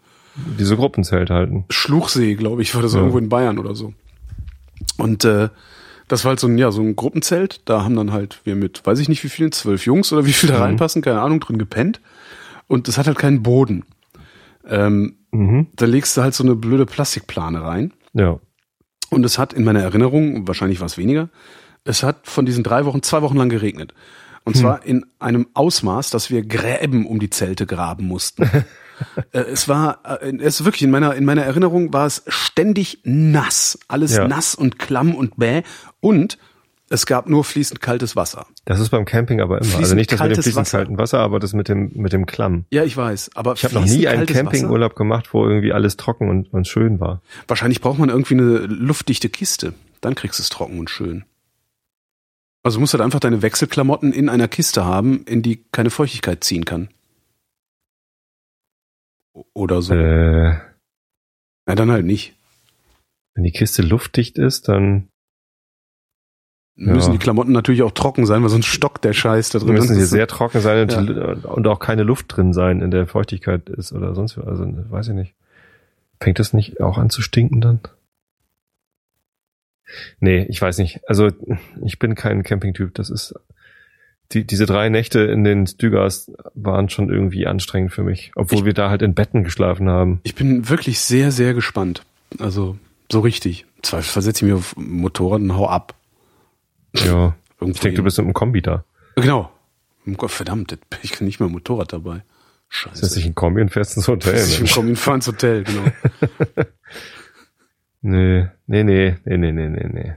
Diese 0.59 0.75
Gruppenzelt 0.77 1.31
halten. 1.31 1.65
Schluchsee, 1.71 2.35
glaube 2.35 2.63
ich, 2.63 2.75
war 2.75 2.83
das 2.83 2.95
Ja. 2.95 2.99
irgendwo 2.99 3.19
in 3.19 3.29
Bayern 3.29 3.59
oder 3.61 3.77
so. 3.77 3.95
Und 5.01 5.25
äh, 5.25 5.49
das 6.09 6.25
war 6.25 6.31
halt 6.31 6.41
so 6.41 6.47
ein, 6.49 6.59
ja, 6.59 6.71
so 6.71 6.81
ein 6.83 6.97
Gruppenzelt. 6.97 7.61
Da 7.67 7.85
haben 7.85 7.97
dann 7.97 8.13
halt 8.13 8.41
wir 8.45 8.57
mit, 8.57 8.85
weiß 8.85 8.99
ich 8.99 9.09
nicht 9.09 9.23
wie 9.25 9.29
vielen, 9.29 9.53
zwölf 9.53 9.87
Jungs 9.87 10.13
oder 10.13 10.27
wie 10.27 10.33
viel 10.33 10.49
da 10.51 10.57
Mhm. 10.57 10.63
reinpassen, 10.63 11.03
keine 11.03 11.21
Ahnung, 11.21 11.41
drin 11.41 11.59
gepennt. 11.59 12.01
Und 12.67 12.89
das 12.89 12.99
hat 12.99 13.07
halt 13.07 13.19
keinen 13.19 13.43
Boden. 13.43 13.85
Ähm, 14.69 15.17
Mhm. 15.33 15.69
da 15.77 15.87
legst 15.87 16.17
du 16.17 16.23
halt 16.23 16.35
so 16.35 16.43
eine 16.45 16.57
blöde 16.57 16.87
Plastikplane 16.87 17.63
rein. 17.63 17.93
Ja. 18.13 18.39
Und 19.11 19.25
es 19.25 19.39
hat 19.39 19.53
in 19.53 19.65
meiner 19.65 19.81
Erinnerung, 19.81 20.47
wahrscheinlich 20.49 20.81
war 20.81 20.87
es 20.87 20.99
weniger, 20.99 21.29
es 21.85 22.03
hat 22.03 22.27
von 22.27 22.47
diesen 22.47 22.63
drei 22.65 22.85
Wochen 22.85 23.03
zwei 23.03 23.23
Wochen 23.23 23.37
lang 23.37 23.49
geregnet. 23.49 23.95
Und 24.45 24.57
zwar 24.57 24.85
in 24.85 25.07
einem 25.19 25.47
Ausmaß, 25.55 26.11
dass 26.11 26.31
wir 26.31 26.43
Gräben 26.45 27.07
um 27.07 27.21
die 27.21 27.31
Zelte 27.31 27.67
graben 27.67 28.07
mussten. 28.07 28.49
äh, 29.33 29.39
es 29.41 29.69
war, 29.69 30.01
äh, 30.23 30.33
es 30.39 30.61
ist 30.61 30.65
wirklich 30.65 30.83
in 30.83 30.91
meiner, 30.91 31.15
in 31.15 31.25
meiner 31.25 31.43
Erinnerung 31.43 31.93
war 31.93 32.07
es 32.07 32.23
ständig 32.29 32.99
nass. 33.05 33.79
Alles 33.89 34.17
Ja. 34.17 34.27
nass 34.29 34.55
und 34.55 34.79
klamm 34.79 35.15
und 35.15 35.37
bäh. 35.37 35.63
Und 36.01 36.39
es 36.93 37.07
gab 37.07 37.29
nur 37.29 37.45
fließend 37.45 37.81
kaltes 37.81 38.17
Wasser. 38.17 38.47
Das 38.65 38.81
ist 38.81 38.89
beim 38.91 39.05
Camping 39.05 39.41
aber 39.41 39.59
immer. 39.59 39.67
also 39.67 39.77
Fließend 39.77 39.97
nicht 39.97 40.11
das 40.13 40.21
mit 40.21 40.31
dem 40.37 40.43
fließend 40.43 40.57
Wasser. 40.57 40.79
kalten 40.79 40.99
Wasser, 40.99 41.21
aber 41.21 41.39
das 41.39 41.53
mit 41.53 41.69
dem, 41.69 41.93
mit 41.95 42.13
dem 42.13 42.27
Klamm. 42.27 42.65
Ja, 42.71 42.83
ich 42.83 42.97
weiß. 42.97 43.31
Aber 43.37 43.53
Ich 43.55 43.65
habe 43.65 43.75
noch 43.75 43.85
nie 43.85 44.09
einen? 44.09 44.27
Campingurlaub 44.27 44.97
gemacht, 44.97 45.33
wo 45.33 45.47
irgendwie 45.47 45.73
alles 45.73 45.97
trocken 45.97 46.29
und, 46.29 46.53
und 46.53 46.67
schön 46.67 46.99
war. 46.99 47.23
Wahrscheinlich 47.47 47.81
braucht 47.81 47.99
man 48.01 48.09
irgendwie 48.09 48.35
eine 48.35 48.57
luftdichte 48.67 49.29
Kiste. 49.29 49.73
Dann 50.01 50.17
kriegst 50.17 50.39
du 50.41 50.43
es 50.43 50.49
trocken 50.49 50.81
und 50.81 50.91
schön. 50.91 51.25
Also 52.63 52.77
du 52.77 52.81
musst 52.81 52.93
halt 52.93 53.03
einfach 53.03 53.21
deine 53.21 53.41
Wechselklamotten 53.41 54.13
in 54.13 54.29
einer 54.29 54.49
Kiste 54.49 54.85
haben, 54.85 55.25
in 55.25 55.43
die 55.43 55.65
keine 55.73 55.91
Feuchtigkeit 55.91 56.43
ziehen 56.45 56.65
kann. 56.65 56.89
Oder 59.55 59.83
so. 59.83 59.95
Äh, 59.95 60.55
Na, 61.67 61.75
dann 61.75 61.91
halt 61.91 62.05
nicht. 62.07 62.35
wenn 63.35 63.45
die 63.45 63.53
Kiste 63.53 63.83
luftdicht 63.83 64.39
ist, 64.39 64.69
dann 64.69 65.09
Ja. 66.77 66.93
Müssen 66.95 67.13
die 67.13 67.19
Klamotten 67.19 67.53
natürlich 67.53 67.83
auch 67.83 67.93
trocken 67.93 68.27
sein, 68.27 68.43
weil 68.43 68.49
sonst 68.49 68.67
stockt 68.67 69.05
der 69.05 69.13
Scheiß 69.13 69.51
da 69.51 69.59
drin. 69.59 69.75
müssen 69.75 69.95
sie 69.95 70.05
sehr 70.05 70.27
trocken 70.27 70.61
sein 70.61 70.89
und, 70.91 71.09
die, 71.09 71.47
und 71.47 71.67
auch 71.67 71.79
keine 71.79 72.03
Luft 72.05 72.35
drin 72.37 72.53
sein, 72.53 72.81
in 72.81 72.91
der 72.91 73.07
Feuchtigkeit 73.07 73.69
ist 73.69 73.93
oder 73.93 74.15
sonst 74.15 74.37
was. 74.39 74.47
Also 74.47 74.67
weiß 74.91 75.09
ich 75.09 75.15
nicht. 75.15 75.35
Fängt 76.23 76.39
das 76.39 76.53
nicht 76.53 76.81
auch 76.81 76.99
an 76.99 77.11
zu 77.11 77.23
stinken 77.23 77.61
dann? 77.61 77.81
Nee, 80.21 80.45
ich 80.49 80.61
weiß 80.61 80.79
nicht. 80.79 81.01
Also 81.09 81.31
ich 81.83 81.99
bin 81.99 82.15
kein 82.15 82.43
Campingtyp. 82.43 82.95
Das 82.95 83.11
ist 83.11 83.35
die, 84.33 84.45
diese 84.47 84.67
drei 84.67 84.89
Nächte 84.89 85.21
in 85.21 85.43
den 85.45 85.67
Stügers 85.67 86.31
waren 86.55 86.89
schon 86.89 87.09
irgendwie 87.11 87.47
anstrengend 87.47 87.93
für 87.93 88.03
mich, 88.05 88.31
obwohl 88.37 88.61
Ich- 88.61 88.65
wir 88.65 88.75
da 88.75 88.89
halt 88.91 89.03
in 89.03 89.15
Betten 89.15 89.43
geschlafen 89.45 89.89
haben. 89.89 90.21
Ich 90.23 90.35
bin 90.35 90.69
wirklich 90.69 91.01
sehr, 91.01 91.33
sehr 91.33 91.55
gespannt. 91.55 92.03
Also 92.39 92.77
so 93.11 93.21
richtig. 93.21 93.67
Zwar 93.83 94.03
versetze 94.03 94.45
ich 94.45 94.51
mich 94.53 94.59
auf 94.59 94.77
ein 94.77 94.89
Motorrad 94.91 95.41
und 95.41 95.57
hau 95.57 95.67
ab. 95.69 95.95
Ja, 96.95 97.35
ich 97.61 97.81
denke, 97.81 97.97
du 97.97 98.03
bist 98.05 98.19
mit 98.19 98.25
einem 98.27 98.35
Kombi 98.35 98.63
da. 98.63 98.85
Genau. 99.17 99.51
Gott, 100.17 100.31
verdammt, 100.31 100.77
ich 101.03 101.13
kann 101.13 101.27
nicht 101.27 101.41
mehr 101.41 101.49
Motorrad 101.49 101.93
dabei. 101.93 102.23
Scheiße. 102.69 103.15
dich 103.15 103.25
in 103.27 103.33
ein 103.33 103.35
Kombi 103.35 103.61
und 103.61 103.71
fährst 103.71 103.97
ins 103.97 104.07
Hotel. 104.09 104.37
Ich 104.37 104.59
Mensch. 104.59 104.75
komme 104.75 104.95
fahren 104.97 105.17
ins 105.17 105.27
Hotel, 105.27 105.65
genau. 105.65 105.83
Nee, 108.03 108.49
nee, 108.67 108.83
nee, 108.85 109.17
nee, 109.25 109.37
nee, 109.37 109.53
nee, 109.53 109.89
nee. 109.93 110.13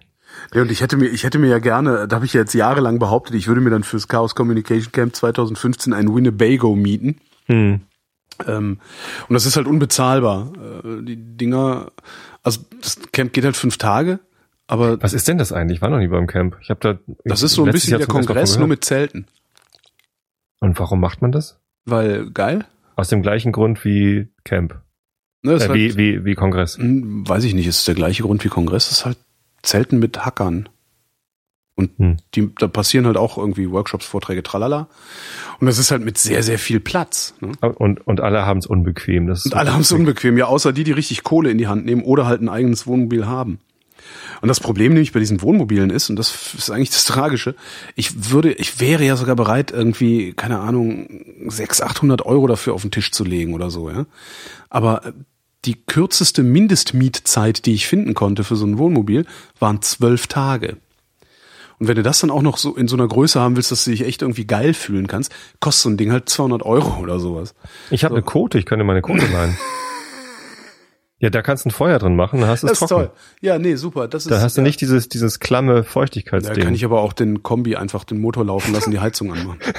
Ja, 0.54 0.62
und 0.62 0.72
ich 0.72 0.82
hätte 0.82 0.98
mir, 0.98 1.08
ich 1.08 1.24
hätte 1.24 1.40
mir 1.40 1.48
ja 1.48 1.60
gerne, 1.60 2.08
da 2.08 2.16
habe 2.16 2.26
ich 2.26 2.34
ja 2.34 2.42
jetzt 2.42 2.54
jahrelang 2.54 3.00
behauptet, 3.00 3.36
ich 3.36 3.48
würde 3.48 3.62
mir 3.62 3.70
dann 3.70 3.84
fürs 3.84 4.08
Chaos 4.08 4.36
Communication 4.36 4.92
Camp 4.92 5.16
2015 5.16 5.94
ein 5.94 6.14
Winnebago 6.14 6.76
mieten. 6.76 7.18
Hm. 7.46 7.82
Ähm, 8.48 8.80
und 9.28 9.34
das 9.34 9.46
ist 9.46 9.56
halt 9.58 9.68
unbezahlbar. 9.68 10.52
Äh, 10.84 11.04
die 11.04 11.18
Dinger, 11.18 11.92
also 12.42 12.62
das 12.82 13.00
Camp 13.12 13.34
geht 13.34 13.46
halt 13.46 13.56
fünf 13.56 13.78
Tage, 13.78 14.20
aber 14.68 15.02
Was 15.02 15.14
ist 15.14 15.28
denn 15.28 15.38
das 15.38 15.52
eigentlich? 15.52 15.78
Ich 15.78 15.82
war 15.82 15.90
noch 15.90 16.00
nie 16.00 16.08
beim 16.08 16.28
Camp. 16.28 16.58
Ich 16.62 16.70
habe 16.70 16.80
da. 16.80 17.14
das 17.26 17.44
ist 17.44 17.54
so 17.54 17.66
ein 17.66 17.72
bisschen 17.72 17.92
Jahr 17.92 18.00
der 18.00 18.08
Kongress, 18.08 18.58
nur 18.58 18.68
mit 18.68 18.84
Zelten. 18.84 19.28
Und 20.60 20.80
warum 20.80 21.00
macht 21.00 21.22
man 21.22 21.32
das? 21.32 21.60
Weil 21.86 22.30
geil. 22.32 22.66
Aus 22.96 23.10
dem 23.10 23.22
gleichen 23.22 23.52
Grund 23.52 23.84
wie 23.84 24.30
Camp. 24.46 24.82
Ne, 25.42 25.54
Äh, 25.56 25.60
halt, 25.60 25.74
wie, 25.74 25.98
wie, 25.98 26.26
wie 26.26 26.36
Kongress. 26.36 26.78
Hm, 26.78 27.28
weiß 27.28 27.44
ich 27.44 27.54
nicht, 27.54 27.68
ist 27.68 27.88
der 27.88 27.96
gleiche 27.96 28.24
Grund 28.24 28.44
wie 28.46 28.50
Kongress, 28.50 28.90
ist 28.90 29.06
halt 29.06 29.18
Zelten 29.64 30.00
mit 30.00 30.26
Hackern. 30.26 30.70
Und 31.76 31.98
Hm. 31.98 32.18
die, 32.36 32.54
da 32.56 32.68
passieren 32.68 33.08
halt 33.08 33.18
auch 33.18 33.38
irgendwie 33.38 33.72
Workshops, 33.72 34.06
Vorträge, 34.06 34.44
tralala. 34.44 34.90
Und 35.60 35.66
das 35.66 35.80
ist 35.80 35.90
halt 35.90 36.04
mit 36.04 36.20
sehr, 36.20 36.44
sehr 36.44 36.60
viel 36.60 36.80
Platz. 36.80 37.34
Ne? 37.42 37.52
Und, 37.62 38.06
und 38.06 38.22
alle 38.22 38.46
haben 38.46 38.60
es 38.60 38.68
unbequem. 38.68 39.26
Das 39.26 39.46
Und 39.46 39.56
alle 39.56 39.74
haben 39.74 39.82
es 39.82 39.92
unbequem, 39.92 40.38
ja, 40.38 40.46
außer 40.46 40.72
die, 40.72 40.84
die 40.84 40.92
richtig 40.92 41.24
Kohle 41.24 41.50
in 41.50 41.58
die 41.58 41.68
Hand 41.68 41.86
nehmen 41.86 42.04
oder 42.04 42.28
halt 42.28 42.42
ein 42.42 42.50
eigenes 42.50 42.86
Wohnmobil 42.86 43.26
haben. 43.26 43.60
Und 44.42 44.50
das 44.50 44.60
Problem 44.60 44.94
nämlich 44.94 45.14
bei 45.14 45.20
diesen 45.20 45.42
Wohnmobilen 45.42 45.90
ist, 45.90 46.10
und 46.10 46.18
das 46.18 46.54
ist 46.54 46.70
eigentlich 46.70 46.90
das 46.90 47.06
Tragische, 47.06 47.56
ich 47.96 48.32
würde, 48.32 48.52
ich 48.52 48.80
wäre 48.80 49.04
ja 49.06 49.16
sogar 49.16 49.36
bereit, 49.36 49.72
irgendwie, 49.72 50.34
keine 50.34 50.60
Ahnung, 50.60 51.08
600, 51.48 51.90
800 51.90 52.26
Euro 52.26 52.48
dafür 52.48 52.74
auf 52.74 52.82
den 52.82 52.92
Tisch 52.92 53.12
zu 53.12 53.24
legen 53.24 53.54
oder 53.54 53.70
so, 53.70 53.90
ja. 53.90 54.06
Aber 54.70 55.06
äh, 55.06 55.14
die 55.66 55.76
kürzeste 55.86 56.44
Mindestmietzeit, 56.44 57.66
die 57.66 57.74
ich 57.74 57.88
finden 57.88 58.14
konnte 58.14 58.44
für 58.44 58.56
so 58.56 58.66
ein 58.66 58.78
Wohnmobil, 58.78 59.26
waren 59.60 59.82
zwölf 59.82 60.28
Tage. 60.28 60.78
Und 61.80 61.88
wenn 61.88 61.96
du 61.96 62.04
das 62.04 62.20
dann 62.20 62.30
auch 62.30 62.42
noch 62.42 62.58
so 62.58 62.76
in 62.76 62.88
so 62.88 62.96
einer 62.96 63.08
Größe 63.08 63.40
haben 63.40 63.56
willst, 63.56 63.72
dass 63.72 63.84
du 63.86 63.92
dich 63.92 64.02
echt 64.06 64.22
irgendwie 64.22 64.46
geil 64.46 64.74
fühlen 64.74 65.08
kannst, 65.08 65.34
kostet 65.60 65.84
so 65.84 65.90
ein 65.90 65.98
Ding 65.98 66.12
halt 66.12 66.30
200 66.30 66.64
Euro 66.64 67.02
oder 67.02 67.20
sowas. 67.20 67.56
Ich 67.90 68.04
habe 68.04 68.16
eine 68.16 68.24
Kote, 68.24 68.58
ich 68.58 68.66
könnte 68.66 68.86
meine 68.86 69.02
Kote 69.02 69.26
leihen. 69.26 69.58
ja, 71.20 71.30
da 71.30 71.42
kannst 71.42 71.66
du 71.66 71.70
ein 71.70 71.72
Feuer 71.72 72.00
drin 72.00 72.16
machen, 72.16 72.40
dann 72.42 72.50
hast 72.50 72.64
du 72.64 72.68
es 72.68 72.74
Das 72.74 72.82
ist 72.84 72.88
trocken. 72.90 73.08
toll. 73.08 73.16
Ja, 73.42 73.58
nee, 73.60 73.76
super. 73.76 74.08
Das 74.08 74.26
ist, 74.26 74.32
Da 74.32 74.40
hast 74.40 74.56
du 74.56 74.62
ja. 74.62 74.68
nicht 74.68 74.80
dieses, 74.82 75.10
dieses 75.10 75.40
klamme 75.40 75.76
Da 75.76 75.84
Feuchtigkeitsding. 75.84 76.64
kann 76.64 76.76
ich 76.76 76.86
aber 76.86 77.02
auch 77.02 77.14
den 77.14 77.44
Kombi 77.44 77.76
einfach 77.76 78.04
den 78.04 78.22
Motor 78.22 78.46
laufen 78.46 78.72
lassen, 78.74 78.92
die 78.92 79.00
Heizung 79.00 79.34
anmachen. 79.34 79.60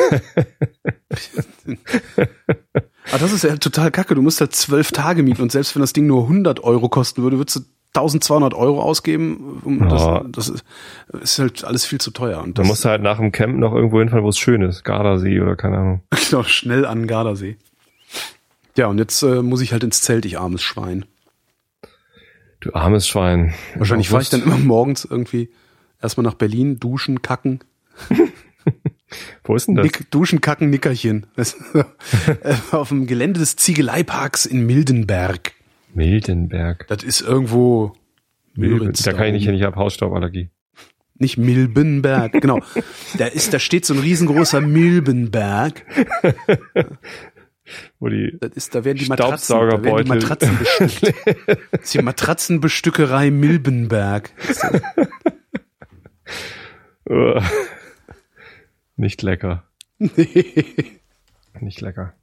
aber 3.10 3.18
das 3.18 3.32
ist 3.32 3.44
ja 3.44 3.56
total 3.56 3.90
kacke. 3.90 4.14
Du 4.14 4.22
musst 4.22 4.40
halt 4.40 4.54
zwölf 4.54 4.92
Tage 4.92 5.22
mieten 5.22 5.42
und 5.42 5.52
selbst 5.52 5.74
wenn 5.74 5.80
das 5.80 5.92
Ding 5.92 6.06
nur 6.06 6.22
100 6.22 6.62
Euro 6.64 6.88
kosten 6.88 7.22
würde, 7.22 7.38
würdest 7.38 7.56
du 7.56 7.60
1200 7.96 8.54
Euro 8.54 8.82
ausgeben. 8.82 9.60
Um 9.64 9.88
Ja. 9.88 10.24
das, 10.24 10.46
das 10.50 10.62
ist, 11.22 11.38
halt 11.38 11.64
alles 11.64 11.84
viel 11.86 12.00
zu 12.00 12.10
teuer. 12.10 12.42
Und 12.42 12.58
da 12.58 12.62
das 12.62 12.68
musst 12.68 12.84
du 12.84 12.88
halt 12.88 13.02
nach 13.02 13.18
dem 13.18 13.30
Camp 13.30 13.56
noch 13.56 13.72
irgendwo 13.72 14.00
hinfahren, 14.00 14.24
wo 14.24 14.28
es 14.28 14.38
schön 14.38 14.62
ist. 14.62 14.82
Gardasee 14.84 15.40
oder 15.40 15.54
keine 15.54 15.78
Ahnung. 15.78 16.00
genau 16.30 16.42
schnell 16.42 16.86
an 16.86 17.06
Gardasee. 17.06 17.56
Ja, 18.76 18.88
und 18.88 18.98
jetzt 18.98 19.22
äh, 19.22 19.42
muss 19.42 19.60
ich 19.60 19.72
halt 19.72 19.84
ins 19.84 20.02
Zelt, 20.02 20.24
ich 20.24 20.38
armes 20.38 20.62
Schwein. 20.62 21.04
Du 22.58 22.72
armes 22.74 23.06
Schwein. 23.06 23.54
Wahrscheinlich 23.76 24.08
fahre 24.08 24.22
ich 24.22 24.30
dann 24.30 24.42
immer 24.42 24.58
morgens 24.58 25.04
irgendwie 25.04 25.50
erstmal 26.02 26.24
nach 26.24 26.34
Berlin, 26.34 26.80
duschen, 26.80 27.22
kacken, 27.22 27.60
Wo 29.44 29.54
ist 29.54 29.68
denn 29.68 29.74
das? 29.74 29.84
Nick, 29.84 30.10
Duschen, 30.10 30.40
Kacken, 30.40 30.70
Nickerchen. 30.70 31.26
Äh, 32.42 32.54
Auf 32.70 32.88
dem 32.88 33.06
Gelände 33.06 33.40
des 33.40 33.56
Ziegeleiparks 33.56 34.46
in 34.46 34.66
Mildenberg. 34.66 35.52
Mildenberg. 35.94 36.86
Das 36.88 37.02
ist 37.02 37.20
irgendwo. 37.20 37.92
Müritz 38.54 39.02
Da 39.02 39.12
kann 39.12 39.26
ich 39.26 39.32
nicht 39.32 39.44
hin, 39.46 39.54
ich 39.54 39.62
habe 39.62 39.76
Hausstauballergie. 39.76 40.50
Nicht 41.16 41.38
Milbenberg, 41.38 42.32
genau. 42.32 42.60
Da 43.18 43.26
ist, 43.26 43.52
da 43.54 43.58
steht 43.58 43.84
so 43.84 43.94
ein 43.94 44.00
riesengroßer 44.00 44.60
Milbenberg. 44.60 45.84
Wo 47.98 48.08
die 48.08 48.36
Das 48.40 48.50
ist, 48.52 48.74
da 48.74 48.84
werden 48.84 48.98
die 48.98 49.06
Matratzen, 49.06 49.56
da 49.58 49.82
werden 49.82 50.04
die. 50.04 50.08
Matratzen 50.08 50.58
bestückt. 50.58 51.14
Das 51.70 51.80
ist 51.82 51.94
die 51.94 52.02
Matratzenbestückerei 52.02 53.30
Milbenberg. 53.30 54.30
Nicht 58.96 59.22
lecker. 59.22 59.64
Nicht 61.60 61.80
lecker. 61.80 62.14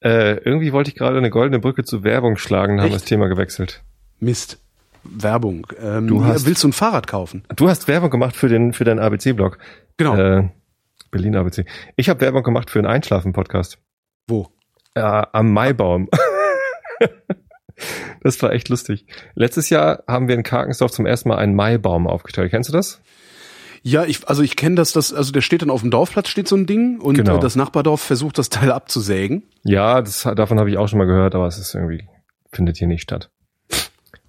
Äh, 0.00 0.38
irgendwie 0.38 0.72
wollte 0.72 0.90
ich 0.90 0.96
gerade 0.96 1.16
eine 1.18 1.30
goldene 1.30 1.60
Brücke 1.60 1.84
zu 1.84 2.02
Werbung 2.02 2.36
schlagen, 2.36 2.74
haben 2.80 2.86
wir 2.88 2.94
Echt? 2.94 2.94
das 2.96 3.04
Thema 3.04 3.28
gewechselt. 3.28 3.82
Mist. 4.18 4.58
Werbung. 5.04 5.66
Ähm, 5.80 6.06
Du 6.08 6.24
hast- 6.24 6.46
willst 6.46 6.62
du 6.64 6.68
ein 6.68 6.72
Fahrrad 6.72 7.06
kaufen? 7.06 7.44
Du 7.56 7.68
hast 7.68 7.88
Werbung 7.88 8.10
gemacht 8.10 8.36
für 8.36 8.48
den 8.48 8.72
für 8.72 8.84
deinen 8.84 8.98
ABC-Blog. 9.00 9.58
Genau. 9.96 10.16
Äh, 10.16 10.48
Berlin 11.10 11.36
ABC. 11.36 11.64
Ich 11.96 12.08
habe 12.08 12.20
Werbung 12.20 12.42
gemacht 12.42 12.70
für 12.70 12.78
einen 12.78 12.86
Einschlafen-Podcast. 12.88 13.78
Wo? 14.28 14.48
Äh, 14.94 15.00
am 15.00 15.52
Maibaum. 15.52 16.08
das 18.22 18.40
war 18.42 18.52
echt 18.52 18.68
lustig. 18.68 19.06
Letztes 19.34 19.70
Jahr 19.70 20.02
haben 20.06 20.28
wir 20.28 20.34
in 20.34 20.42
Karkensdorf 20.42 20.92
zum 20.92 21.06
ersten 21.06 21.28
Mal 21.28 21.38
einen 21.38 21.54
Maibaum 21.54 22.06
aufgestellt. 22.06 22.50
Kennst 22.50 22.68
du 22.68 22.72
das? 22.72 23.00
Ja, 23.82 24.04
ich, 24.04 24.28
also 24.28 24.42
ich 24.42 24.54
kenne 24.56 24.76
das, 24.76 24.92
das, 24.92 25.12
also 25.12 25.32
der 25.32 25.40
steht 25.40 25.62
dann 25.62 25.70
auf 25.70 25.80
dem 25.80 25.90
Dorfplatz, 25.90 26.28
steht 26.28 26.46
so 26.46 26.56
ein 26.56 26.66
Ding 26.66 27.00
und 27.00 27.16
Genau. 27.16 27.36
äh, 27.36 27.40
das 27.40 27.56
Nachbardorf 27.56 28.00
versucht 28.00 28.38
das 28.38 28.48
Teil 28.48 28.70
abzusägen. 28.70 29.42
Ja, 29.64 30.00
das, 30.00 30.22
davon 30.36 30.58
habe 30.60 30.70
ich 30.70 30.78
auch 30.78 30.86
schon 30.88 30.98
mal 30.98 31.06
gehört, 31.06 31.34
aber 31.34 31.46
es 31.48 31.58
ist 31.58 31.74
irgendwie, 31.74 32.04
findet 32.52 32.76
hier 32.76 32.86
nicht 32.86 33.02
statt. 33.02 33.30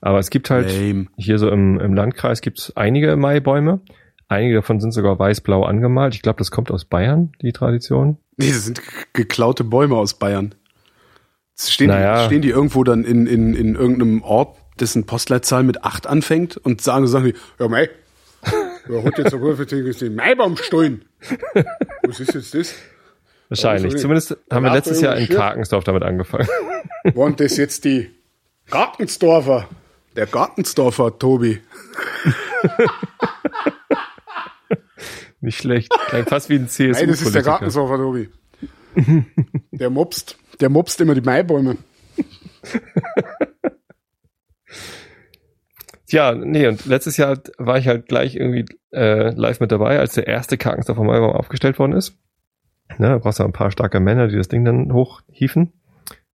Aber 0.01 0.19
es 0.19 0.29
gibt 0.31 0.49
halt, 0.49 0.69
Lame. 0.71 1.05
hier 1.17 1.37
so 1.39 1.49
im, 1.49 1.79
im 1.79 1.93
Landkreis 1.93 2.41
gibt 2.41 2.59
es 2.59 2.75
einige 2.75 3.15
Maibäume. 3.15 3.79
Einige 4.27 4.55
davon 4.55 4.79
sind 4.81 4.91
sogar 4.91 5.19
weiß-blau 5.19 5.63
angemalt. 5.63 6.15
Ich 6.15 6.21
glaube, 6.23 6.39
das 6.39 6.49
kommt 6.51 6.71
aus 6.71 6.85
Bayern, 6.85 7.31
die 7.41 7.51
Tradition. 7.53 8.17
Nee, 8.37 8.49
das 8.49 8.65
sind 8.65 8.81
geklaute 9.13 9.63
Bäume 9.63 9.95
aus 9.95 10.15
Bayern. 10.15 10.55
Stehen, 11.57 11.87
Naja. 11.89 12.21
die, 12.21 12.25
stehen 12.25 12.41
die 12.41 12.49
irgendwo 12.49 12.83
dann 12.83 13.03
in, 13.03 13.27
in, 13.27 13.53
in 13.53 13.75
irgendeinem 13.75 14.23
Ort, 14.23 14.57
dessen 14.79 15.05
Postleitzahl 15.05 15.61
mit 15.63 15.83
acht 15.83 16.07
anfängt 16.07 16.57
und 16.57 16.81
sagen, 16.81 17.05
sagen 17.05 17.25
die, 17.25 17.35
ja 17.59 17.67
mei, 17.69 17.89
wer 18.87 19.03
hat 19.03 19.17
jetzt 19.17 19.31
sogar 19.31 19.55
für 19.55 19.65
den 19.65 19.91
den 19.91 20.15
Maibaum 20.15 20.57
stehen? 20.57 21.05
Was 22.03 22.19
ist 22.19 22.33
jetzt 22.33 22.53
das? 22.53 22.75
Wahrscheinlich. 23.49 23.93
Also, 23.93 24.01
Zumindest 24.01 24.37
haben 24.51 24.63
wir 24.65 24.73
letztes 24.73 25.01
Jahr 25.01 25.15
in 25.17 25.27
Karkensdorf 25.27 25.83
damit 25.83 26.03
angefangen. 26.03 26.47
Waren 27.13 27.35
das 27.35 27.57
jetzt 27.57 27.85
die 27.85 28.09
Gartensdorfer? 28.69 29.67
Der 30.15 30.25
Gartensdorfer, 30.25 31.17
Tobi. 31.17 31.59
Nicht 35.41 35.59
schlecht. 35.59 35.91
Klingt 36.07 36.29
fast 36.29 36.49
wie 36.49 36.55
ein 36.55 36.69
CSU. 36.69 36.91
Nein, 36.91 37.09
das 37.09 37.21
ist 37.21 37.35
der 37.35 37.43
Gartensdorfer, 37.43 37.97
Tobi. 37.97 38.29
Der 39.71 39.89
mopst, 39.89 40.37
der 40.61 40.69
mopst 40.69 41.01
immer 41.01 41.15
die 41.15 41.21
Maibäume. 41.21 41.77
Ja, 46.13 46.35
nee, 46.35 46.67
und 46.67 46.85
letztes 46.85 47.17
Jahr 47.17 47.39
war 47.57 47.79
ich 47.79 47.87
halt 47.87 48.07
gleich 48.07 48.35
irgendwie 48.35 48.65
äh, 48.91 49.33
live 49.33 49.59
mit 49.59 49.71
dabei, 49.71 49.97
als 49.97 50.13
der 50.13 50.27
erste 50.27 50.59
Karkensdorfer 50.59 51.03
Maibaum 51.03 51.31
aufgestellt 51.31 51.79
worden 51.79 51.93
ist. 51.93 52.15
Ne, 52.99 53.07
da 53.07 53.17
brauchst 53.17 53.39
du 53.39 53.43
ein 53.43 53.51
paar 53.51 53.71
starke 53.71 53.99
Männer, 53.99 54.27
die 54.27 54.35
das 54.35 54.47
Ding 54.47 54.63
dann 54.63 54.93
hochhieven. 54.93 55.73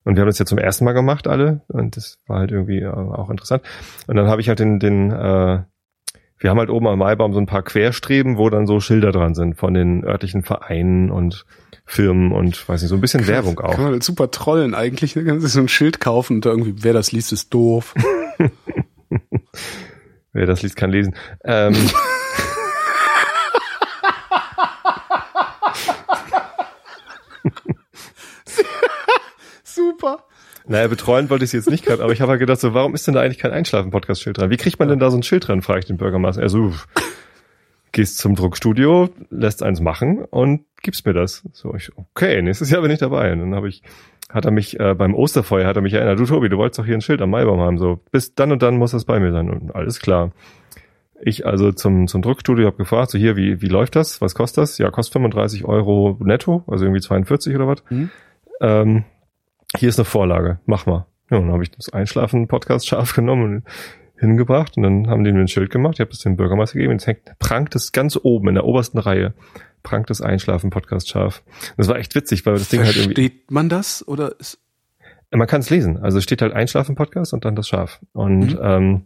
Und 0.03 0.15
wir 0.15 0.21
haben 0.21 0.27
das 0.27 0.37
ja 0.37 0.45
zum 0.45 0.57
ersten 0.57 0.83
Mal 0.83 0.91
gemacht, 0.91 1.29
alle. 1.29 1.61
Und 1.69 1.95
das 1.95 2.17
war 2.27 2.39
halt 2.39 2.51
irgendwie 2.51 2.79
äh, 2.79 2.89
auch 2.89 3.29
interessant. 3.29 3.63
Und 4.05 4.17
dann 4.17 4.27
habe 4.27 4.41
ich 4.41 4.49
halt 4.49 4.59
den, 4.59 4.79
den, 4.79 5.11
äh, 5.11 5.63
wir 6.39 6.49
haben 6.49 6.59
halt 6.59 6.69
oben 6.69 6.87
am 6.87 6.99
Maibaum 6.99 7.31
so 7.31 7.39
ein 7.39 7.45
paar 7.45 7.63
Querstreben, 7.63 8.37
wo 8.37 8.49
dann 8.49 8.67
so 8.67 8.81
Schilder 8.81 9.13
dran 9.13 9.33
sind 9.33 9.55
von 9.55 9.73
den 9.73 10.03
örtlichen 10.03 10.43
Vereinen 10.43 11.09
und 11.09 11.45
Firmen 11.85 12.33
und 12.33 12.67
weiß 12.67 12.81
nicht, 12.81 12.89
so 12.89 12.95
ein 12.95 13.01
bisschen 13.01 13.27
Werbung 13.27 13.57
auch. 13.61 13.71
Kann 13.71 13.83
man 13.83 13.93
halt 13.93 14.03
super 14.03 14.29
trollen 14.29 14.75
eigentlich. 14.75 15.15
Ne? 15.15 15.23
Kann 15.23 15.39
sich 15.39 15.53
so 15.53 15.61
ein 15.61 15.69
Schild 15.69 16.01
kaufen 16.01 16.37
und 16.37 16.45
irgendwie, 16.45 16.83
wer 16.83 16.91
das 16.91 17.13
liest, 17.13 17.31
ist 17.31 17.53
doof. 17.53 17.95
Wer 20.33 20.45
das 20.45 20.61
liest, 20.61 20.75
kann 20.75 20.91
lesen. 20.91 21.15
Ähm, 21.43 21.75
super. 29.63 30.25
naja, 30.67 30.87
betreuen 30.87 31.29
wollte 31.29 31.45
ich 31.45 31.49
es 31.49 31.53
jetzt 31.53 31.69
nicht 31.69 31.85
gerade, 31.85 32.03
aber 32.03 32.13
ich 32.13 32.21
habe 32.21 32.31
halt 32.31 32.39
gedacht, 32.39 32.59
so, 32.59 32.73
warum 32.73 32.93
ist 32.93 33.07
denn 33.07 33.15
da 33.15 33.21
eigentlich 33.21 33.39
kein 33.39 33.51
Einschlafen-Podcast-Schild 33.51 34.37
dran? 34.37 34.49
Wie 34.51 34.57
kriegt 34.57 34.77
man 34.79 34.87
denn 34.87 34.99
da 34.99 35.09
so 35.09 35.17
ein 35.17 35.23
Schild 35.23 35.47
dran, 35.47 35.61
frage 35.61 35.79
ich 35.79 35.85
den 35.85 35.97
Bürgermeister. 35.97 36.41
Er 36.41 36.49
so, 36.49 36.69
pff, 36.69 36.87
gehst 37.91 38.17
zum 38.17 38.35
Druckstudio, 38.35 39.09
lässt 39.29 39.63
eins 39.63 39.81
machen 39.81 40.23
und 40.25 40.65
gibst 40.81 41.05
mir 41.05 41.13
das. 41.13 41.43
So, 41.53 41.73
ich, 41.75 41.91
okay, 41.95 42.41
nächstes 42.41 42.69
Jahr 42.69 42.81
bin 42.81 42.91
ich 42.91 42.99
dabei. 42.99 43.31
Und 43.33 43.39
dann 43.39 43.55
habe 43.55 43.69
ich, 43.69 43.81
hat 44.29 44.45
er 44.45 44.51
mich 44.51 44.79
äh, 44.79 44.93
beim 44.93 45.15
Osterfeuer, 45.15 45.67
hat 45.67 45.75
er 45.75 45.81
mich 45.81 45.93
erinnert, 45.93 46.19
du 46.19 46.25
Tobi, 46.25 46.49
du 46.49 46.57
wolltest 46.57 46.79
doch 46.79 46.85
hier 46.85 46.95
ein 46.95 47.01
Schild 47.01 47.21
am 47.21 47.31
Maibaum 47.31 47.59
haben. 47.59 47.77
So, 47.77 47.99
bis 48.11 48.35
dann 48.35 48.51
und 48.51 48.61
dann 48.61 48.77
muss 48.77 48.91
das 48.91 49.05
bei 49.05 49.19
mir 49.19 49.31
sein. 49.31 49.49
Und 49.49 49.75
alles 49.75 49.99
klar. 49.99 50.31
Ich 51.21 51.45
also 51.45 51.71
zum, 51.71 52.07
zum 52.07 52.21
Druckstudio 52.21 52.67
habe 52.67 52.77
gefragt, 52.77 53.11
so 53.11 53.17
hier, 53.17 53.35
wie, 53.35 53.61
wie 53.61 53.67
läuft 53.67 53.95
das? 53.95 54.21
Was 54.21 54.35
kostet 54.35 54.61
das? 54.61 54.77
Ja, 54.77 54.89
kostet 54.91 55.13
35 55.13 55.65
Euro 55.65 56.17
netto, 56.21 56.63
also 56.67 56.85
irgendwie 56.85 57.01
42 57.01 57.55
oder 57.55 57.67
was. 57.67 57.83
Mhm. 57.89 58.09
Ähm, 58.61 59.03
hier 59.75 59.89
ist 59.89 59.99
eine 59.99 60.05
Vorlage, 60.05 60.59
mach 60.65 60.85
mal. 60.85 61.05
Ja, 61.29 61.39
dann 61.39 61.51
habe 61.51 61.63
ich 61.63 61.71
das 61.71 61.91
Einschlafen-Podcast 61.91 62.87
scharf 62.87 63.13
genommen 63.13 63.43
und 63.43 63.63
hingebracht 64.17 64.77
und 64.77 64.83
dann 64.83 65.09
haben 65.09 65.23
die 65.23 65.31
mir 65.31 65.39
ein 65.39 65.47
Schild 65.47 65.71
gemacht. 65.71 65.95
Ich 65.95 66.01
habe 66.01 66.11
es 66.11 66.19
dem 66.19 66.35
Bürgermeister 66.35 66.73
gegeben. 66.73 66.93
Jetzt 66.93 67.07
hängt, 67.07 67.37
prangt 67.39 67.75
es 67.75 67.91
ganz 67.91 68.17
oben 68.21 68.49
in 68.49 68.55
der 68.55 68.65
obersten 68.65 68.97
Reihe. 68.97 69.33
Prangt 69.83 70.09
das 70.09 70.21
Einschlafen-Podcast 70.21 71.09
scharf. 71.09 71.43
Das 71.77 71.87
war 71.87 71.97
echt 71.97 72.13
witzig, 72.15 72.45
weil 72.45 72.53
das 72.55 72.69
Ding 72.69 72.83
halt 72.83 72.95
irgendwie. 72.97 73.15
Versteht 73.21 73.51
man 73.51 73.69
das 73.69 74.05
oder 74.07 74.37
ist, 74.39 74.59
Man 75.31 75.47
kann 75.47 75.61
es 75.61 75.69
lesen. 75.69 75.97
Also 75.97 76.17
es 76.17 76.23
steht 76.23 76.41
halt 76.41 76.53
Einschlafen-Podcast 76.53 77.33
und 77.33 77.45
dann 77.45 77.55
das 77.55 77.67
Schaf. 77.67 77.99
Und 78.13 78.53
Mhm. 78.53 78.59
ähm, 78.61 79.01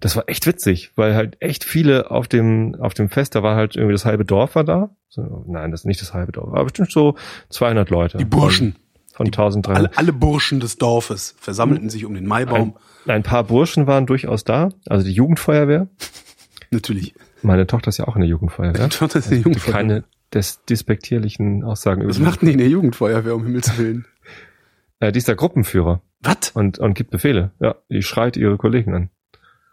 das 0.00 0.14
war 0.14 0.24
echt 0.28 0.46
witzig, 0.46 0.92
weil 0.96 1.14
halt 1.14 1.38
echt 1.40 1.64
viele 1.64 2.10
auf 2.10 2.28
dem 2.28 2.74
auf 2.78 2.92
dem 2.92 3.08
Fest, 3.08 3.34
da 3.34 3.42
war 3.42 3.56
halt 3.56 3.76
irgendwie 3.76 3.94
das 3.94 4.04
halbe 4.04 4.24
Dorf 4.26 4.54
war 4.54 4.64
da. 4.64 4.90
So, 5.08 5.44
nein, 5.48 5.70
das 5.70 5.80
ist 5.80 5.84
nicht 5.86 6.02
das 6.02 6.12
halbe 6.12 6.32
Dorf, 6.32 6.48
aber 6.48 6.64
bestimmt 6.64 6.92
so 6.92 7.14
200 7.48 7.88
Leute. 7.88 8.18
die 8.18 8.26
Burschen, 8.26 8.72
Von, 9.14 9.26
von 9.32 9.46
1300. 9.46 9.76
alle, 9.76 9.96
alle 9.96 10.12
Burschen 10.12 10.60
des 10.60 10.76
Dorfes 10.76 11.34
versammelten 11.38 11.88
sich 11.88 12.04
um 12.04 12.12
den 12.12 12.26
Maibaum. 12.26 12.76
Ein, 13.06 13.12
ein 13.12 13.22
paar 13.22 13.44
Burschen 13.44 13.86
waren 13.86 14.04
durchaus 14.04 14.44
da, 14.44 14.68
also 14.86 15.06
die 15.06 15.12
Jugendfeuerwehr. 15.12 15.88
Natürlich. 16.70 17.14
Meine 17.46 17.66
Tochter 17.66 17.88
ist 17.88 17.98
ja 17.98 18.08
auch 18.08 18.16
in 18.16 18.22
der 18.22 18.28
Jugendfeuerwehr. 18.28 18.88
Das 18.88 19.14
ist 19.14 19.28
eine 19.28 19.36
Jugendfeuerwehr. 19.40 19.72
Keine 19.80 20.04
des 20.34 20.64
despektierlichen 20.64 21.62
Aussagen 21.62 22.02
über 22.02 22.10
Was 22.10 22.18
macht 22.18 22.42
denn 22.42 22.48
die 22.48 22.52
in 22.54 22.58
der 22.58 22.68
Jugendfeuerwehr, 22.68 23.34
um 23.36 23.44
Himmels 23.44 23.78
Willen? 23.78 24.04
äh, 25.00 25.12
Die 25.12 25.18
ist 25.18 25.28
der 25.28 25.36
Gruppenführer 25.36 26.02
Was? 26.22 26.50
und, 26.50 26.80
und 26.80 26.94
gibt 26.94 27.10
Befehle. 27.10 27.52
Ja, 27.60 27.76
die 27.88 28.02
schreit 28.02 28.36
ihre 28.36 28.56
Kollegen 28.56 28.94
an. 28.94 29.10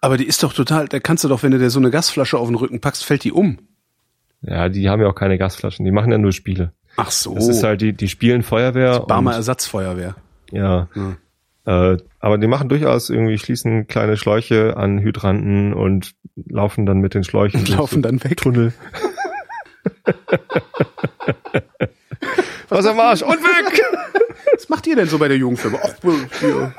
Aber 0.01 0.17
die 0.17 0.25
ist 0.25 0.43
doch 0.43 0.53
total, 0.53 0.87
da 0.87 0.99
kannst 0.99 1.23
du 1.23 1.27
doch, 1.27 1.41
wenn 1.41 1.51
du 1.51 1.57
dir 1.57 1.71
so 1.71 1.79
eine 1.79 1.89
Gasflasche 1.89 2.37
auf 2.37 2.47
den 2.47 2.55
Rücken 2.55 2.79
packst, 2.79 3.03
fällt 3.03 3.23
die 3.23 3.31
um. 3.31 3.57
Ja, 4.41 4.69
die 4.69 4.89
haben 4.89 5.01
ja 5.01 5.07
auch 5.07 5.15
keine 5.15 5.37
Gasflaschen, 5.39 5.83
die 5.85 5.91
machen 5.91 6.11
ja 6.11 6.17
nur 6.19 6.33
Spiele. 6.33 6.73
Ach 6.97 7.09
so. 7.09 7.33
Das 7.33 7.47
ist 7.47 7.63
halt, 7.63 7.81
die, 7.81 7.93
die 7.93 8.07
spielen 8.09 8.43
Feuerwehr. 8.43 8.99
Barmer 8.99 9.31
und, 9.31 9.37
Ersatzfeuerwehr. 9.37 10.15
ja. 10.51 10.89
Ja. 10.95 11.17
Äh, 11.65 11.97
aber 12.19 12.37
die 12.37 12.47
machen 12.47 12.69
durchaus 12.69 13.09
irgendwie, 13.09 13.37
schließen 13.37 13.87
kleine 13.87 14.17
Schläuche 14.17 14.75
an 14.75 14.99
Hydranten 14.99 15.73
und 15.73 16.13
laufen 16.35 16.85
dann 16.85 16.97
mit 16.97 17.13
den 17.13 17.23
Schläuchen 17.23 17.61
Und 17.61 17.69
laufen 17.69 18.01
dann 18.01 18.23
weg. 18.23 18.37
Tunnel. 18.37 18.73
Was 22.69 22.85
am 22.85 22.99
Arsch 22.99 23.21
und 23.21 23.31
weg! 23.31 23.81
Was 24.53 24.69
macht 24.69 24.87
ihr 24.87 24.95
denn 24.95 25.07
so 25.07 25.19
bei 25.19 25.27
der 25.27 25.37
Jugendfeuerwehr? 25.37 25.79
Ach, 25.83 26.03
wir, 26.03 26.73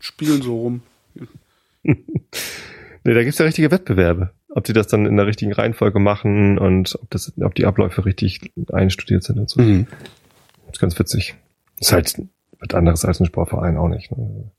spielen 0.00 0.42
so 0.42 0.56
rum. 0.58 0.82
Nee, 3.04 3.14
da 3.14 3.22
gibt's 3.22 3.38
ja 3.38 3.44
richtige 3.44 3.70
Wettbewerbe. 3.70 4.30
Ob 4.48 4.64
die 4.64 4.72
das 4.72 4.86
dann 4.86 5.04
in 5.04 5.16
der 5.16 5.26
richtigen 5.26 5.52
Reihenfolge 5.52 5.98
machen 5.98 6.58
und 6.58 6.94
ob 7.00 7.10
das, 7.10 7.32
ob 7.40 7.54
die 7.54 7.66
Abläufe 7.66 8.04
richtig 8.04 8.52
einstudiert 8.72 9.22
sind 9.24 9.38
und 9.38 9.50
so. 9.50 9.60
Mhm. 9.60 9.86
ist 10.70 10.80
ganz 10.80 10.98
witzig. 10.98 11.34
Ist 11.78 11.92
halt 11.92 12.14
was 12.66 12.76
anderes 12.76 13.04
als 13.04 13.20
ein 13.20 13.26
Sportverein 13.26 13.76
auch 13.76 13.88
nicht. 13.88 14.10
Ne? 14.10 14.50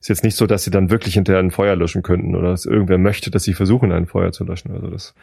Ist 0.00 0.08
jetzt 0.08 0.24
nicht 0.24 0.36
so, 0.36 0.46
dass 0.46 0.64
sie 0.64 0.70
dann 0.70 0.90
wirklich 0.90 1.14
hinterher 1.14 1.40
ein 1.40 1.50
Feuer 1.50 1.74
löschen 1.74 2.02
könnten 2.02 2.34
oder 2.34 2.50
dass 2.50 2.66
irgendwer 2.66 2.98
möchte, 2.98 3.30
dass 3.30 3.44
sie 3.44 3.54
versuchen, 3.54 3.92
ein 3.92 4.06
Feuer 4.06 4.32
zu 4.32 4.44
löschen. 4.44 4.72
Also 4.72 4.88
das 4.88 5.14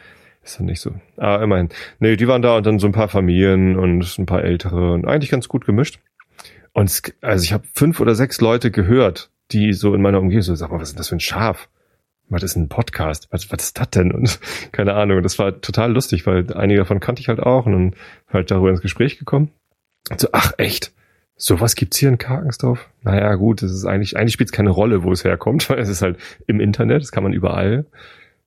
ist 0.42 0.58
dann 0.58 0.66
nicht 0.66 0.80
so. 0.80 0.92
Aber 1.16 1.42
immerhin. 1.42 1.68
Nee, 2.00 2.16
die 2.16 2.28
waren 2.28 2.42
da 2.42 2.56
und 2.56 2.66
dann 2.66 2.78
so 2.78 2.86
ein 2.86 2.92
paar 2.92 3.08
Familien 3.08 3.76
und 3.76 4.18
ein 4.18 4.26
paar 4.26 4.42
ältere 4.42 4.92
und 4.92 5.06
eigentlich 5.06 5.30
ganz 5.30 5.48
gut 5.48 5.64
gemischt. 5.64 6.00
Und 6.72 6.90
es, 6.90 7.02
also 7.20 7.44
ich 7.44 7.52
habe 7.52 7.64
fünf 7.72 8.00
oder 8.00 8.14
sechs 8.14 8.40
Leute 8.40 8.70
gehört, 8.70 9.30
die 9.52 9.72
so 9.72 9.94
in 9.94 10.02
meiner 10.02 10.18
Umgebung 10.18 10.42
so, 10.42 10.54
sag 10.54 10.70
mal, 10.70 10.80
was 10.80 10.88
ist 10.88 10.94
denn 10.94 10.98
das 10.98 11.08
für 11.08 11.16
ein 11.16 11.20
Schaf? 11.20 11.68
Was 12.28 12.42
ist 12.42 12.56
ein 12.56 12.68
Podcast? 12.68 13.28
Was, 13.30 13.50
was 13.52 13.62
ist 13.62 13.78
das 13.78 13.90
denn? 13.90 14.10
Und 14.12 14.40
keine 14.72 14.94
Ahnung. 14.94 15.22
Das 15.22 15.38
war 15.38 15.60
total 15.60 15.92
lustig, 15.92 16.26
weil 16.26 16.52
einige 16.54 16.80
davon 16.80 17.00
kannte 17.00 17.20
ich 17.20 17.28
halt 17.28 17.40
auch 17.40 17.66
und 17.66 17.72
dann 17.72 17.96
halt 18.28 18.50
darüber 18.50 18.70
ins 18.70 18.82
Gespräch 18.82 19.18
gekommen. 19.18 19.50
Und 20.10 20.20
so, 20.20 20.28
ach 20.32 20.52
echt? 20.58 20.92
Sowas 21.44 21.74
gibt's 21.74 21.98
hier 21.98 22.08
in 22.08 22.16
Karkensdorf? 22.16 22.88
Naja, 23.02 23.34
gut, 23.34 23.60
das 23.60 23.70
ist 23.70 23.84
eigentlich, 23.84 24.16
eigentlich 24.16 24.32
spielt 24.32 24.48
es 24.48 24.52
keine 24.52 24.70
Rolle, 24.70 25.02
wo 25.02 25.12
es 25.12 25.24
herkommt, 25.24 25.68
weil 25.68 25.78
es 25.78 25.90
ist 25.90 26.00
halt 26.00 26.16
im 26.46 26.58
Internet, 26.58 27.02
das 27.02 27.12
kann 27.12 27.22
man 27.22 27.34
überall 27.34 27.84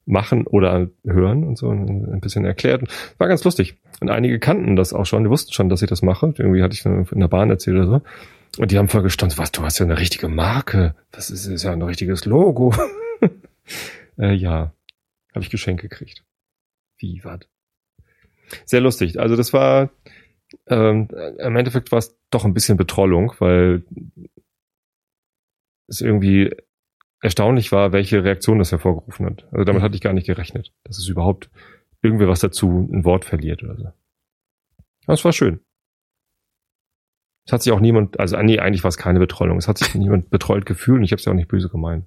machen 0.07 0.47
oder 0.47 0.87
hören 1.05 1.43
und 1.43 1.59
so 1.59 1.69
ein 1.69 2.19
bisschen 2.21 2.43
erklärt. 2.43 2.81
War 3.19 3.27
ganz 3.27 3.43
lustig. 3.43 3.75
Und 3.99 4.09
einige 4.09 4.39
kannten 4.39 4.75
das 4.75 4.93
auch 4.93 5.05
schon, 5.05 5.25
die 5.25 5.29
wussten 5.29 5.53
schon, 5.53 5.69
dass 5.69 5.83
ich 5.83 5.89
das 5.89 6.01
mache. 6.01 6.33
Irgendwie 6.39 6.63
hatte 6.63 6.73
ich 6.73 6.83
in 6.87 7.19
der 7.19 7.27
Bahn 7.27 7.51
erzählt 7.51 7.77
oder 7.77 7.85
so. 7.85 8.01
Und 8.59 8.71
die 8.71 8.79
haben 8.79 8.87
voll 8.87 9.03
gestaunt, 9.03 9.37
was, 9.37 9.51
du 9.51 9.61
hast 9.61 9.77
ja 9.77 9.85
eine 9.85 9.99
richtige 9.99 10.27
Marke. 10.27 10.95
Das 11.11 11.29
ist, 11.29 11.45
ist 11.45 11.61
ja 11.61 11.73
ein 11.73 11.83
richtiges 11.83 12.25
Logo. 12.25 12.73
äh, 14.17 14.33
ja, 14.33 14.73
habe 15.35 15.43
ich 15.43 15.51
Geschenk 15.51 15.81
gekriegt. 15.81 16.23
Wie, 16.97 17.21
was? 17.23 17.41
Sehr 18.65 18.81
lustig. 18.81 19.19
Also 19.19 19.35
das 19.35 19.53
war, 19.53 19.91
ähm, 20.67 21.07
im 21.39 21.55
Endeffekt 21.55 21.91
war 21.91 21.99
es 21.99 22.17
doch 22.29 22.45
ein 22.45 22.53
bisschen 22.53 22.77
Betrollung, 22.77 23.33
weil 23.39 23.83
es 25.87 26.01
irgendwie 26.01 26.53
erstaunlich 27.21 27.71
war, 27.71 27.91
welche 27.91 28.23
Reaktion 28.23 28.59
das 28.59 28.71
hervorgerufen 28.71 29.25
hat. 29.25 29.45
Also 29.51 29.63
damit 29.63 29.81
Mhm. 29.81 29.85
hatte 29.85 29.95
ich 29.95 30.01
gar 30.01 30.13
nicht 30.13 30.27
gerechnet, 30.27 30.73
dass 30.83 30.97
es 30.97 31.07
überhaupt 31.07 31.49
irgendwie 32.01 32.27
was 32.27 32.39
dazu 32.39 32.87
ein 32.91 33.05
Wort 33.05 33.25
verliert 33.25 33.63
oder 33.63 33.75
so. 33.75 33.85
Aber 35.05 35.13
es 35.13 35.25
war 35.25 35.33
schön. 35.33 35.59
Es 37.45 37.53
hat 37.53 37.63
sich 37.63 37.71
auch 37.71 37.79
niemand, 37.79 38.19
also 38.19 38.37
nee, 38.41 38.59
eigentlich 38.59 38.83
war 38.83 38.89
es 38.89 38.97
keine 38.97 39.19
Betreuung. 39.19 39.57
Es 39.57 39.67
hat 39.69 39.77
sich 39.77 39.95
niemand 39.95 40.29
betreut 40.29 40.65
gefühlt 40.65 40.97
und 40.99 41.03
ich 41.05 41.11
habe 41.11 41.19
es 41.19 41.25
ja 41.25 41.31
auch 41.31 41.35
nicht 41.35 41.47
böse 41.47 41.69
gemeint. 41.69 42.05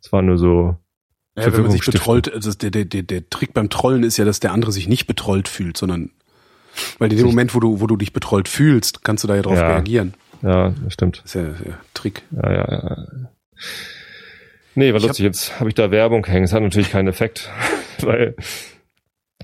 Es 0.00 0.12
war 0.12 0.20
nur 0.22 0.36
so, 0.36 0.76
Ja, 1.36 1.50
wenn 1.52 1.62
man 1.62 1.70
sich 1.70 1.84
betrollt, 1.84 2.32
also 2.32 2.52
der, 2.52 2.70
der, 2.70 2.84
der, 2.84 3.02
der 3.02 3.28
Trick 3.30 3.54
beim 3.54 3.70
Trollen 3.70 4.02
ist 4.04 4.18
ja, 4.18 4.24
dass 4.26 4.38
der 4.40 4.52
andere 4.52 4.70
sich 4.70 4.88
nicht 4.88 5.06
betrollt 5.06 5.48
fühlt, 5.48 5.76
sondern 5.78 6.10
weil 6.98 7.10
in 7.12 7.18
dem 7.18 7.26
Moment, 7.26 7.54
wo 7.54 7.60
du, 7.60 7.80
wo 7.80 7.86
du 7.86 7.96
dich 7.96 8.12
betrollt 8.12 8.48
fühlst, 8.48 9.04
kannst 9.04 9.24
du 9.24 9.28
da 9.28 9.36
ja 9.36 9.42
drauf 9.42 9.56
Ja. 9.58 9.68
reagieren. 9.68 10.14
ja, 10.42 10.74
stimmt. 10.88 11.22
Das 11.24 11.34
ist 11.34 11.40
ja, 11.42 11.48
ja 11.70 11.78
Trick. 11.94 12.22
Ja, 12.30 12.52
ja, 12.52 12.72
ja. 12.72 13.06
Nee, 14.74 14.92
war 14.92 15.00
Ich 15.00 15.06
lustig. 15.06 15.24
Jetzt 15.24 15.58
habe 15.60 15.68
ich 15.68 15.74
da 15.74 15.90
Werbung 15.90 16.24
hängen. 16.26 16.44
Es 16.44 16.52
hat 16.52 16.62
natürlich 16.62 16.90
keinen 16.90 17.08
Effekt, 17.08 17.50
weil 18.00 18.34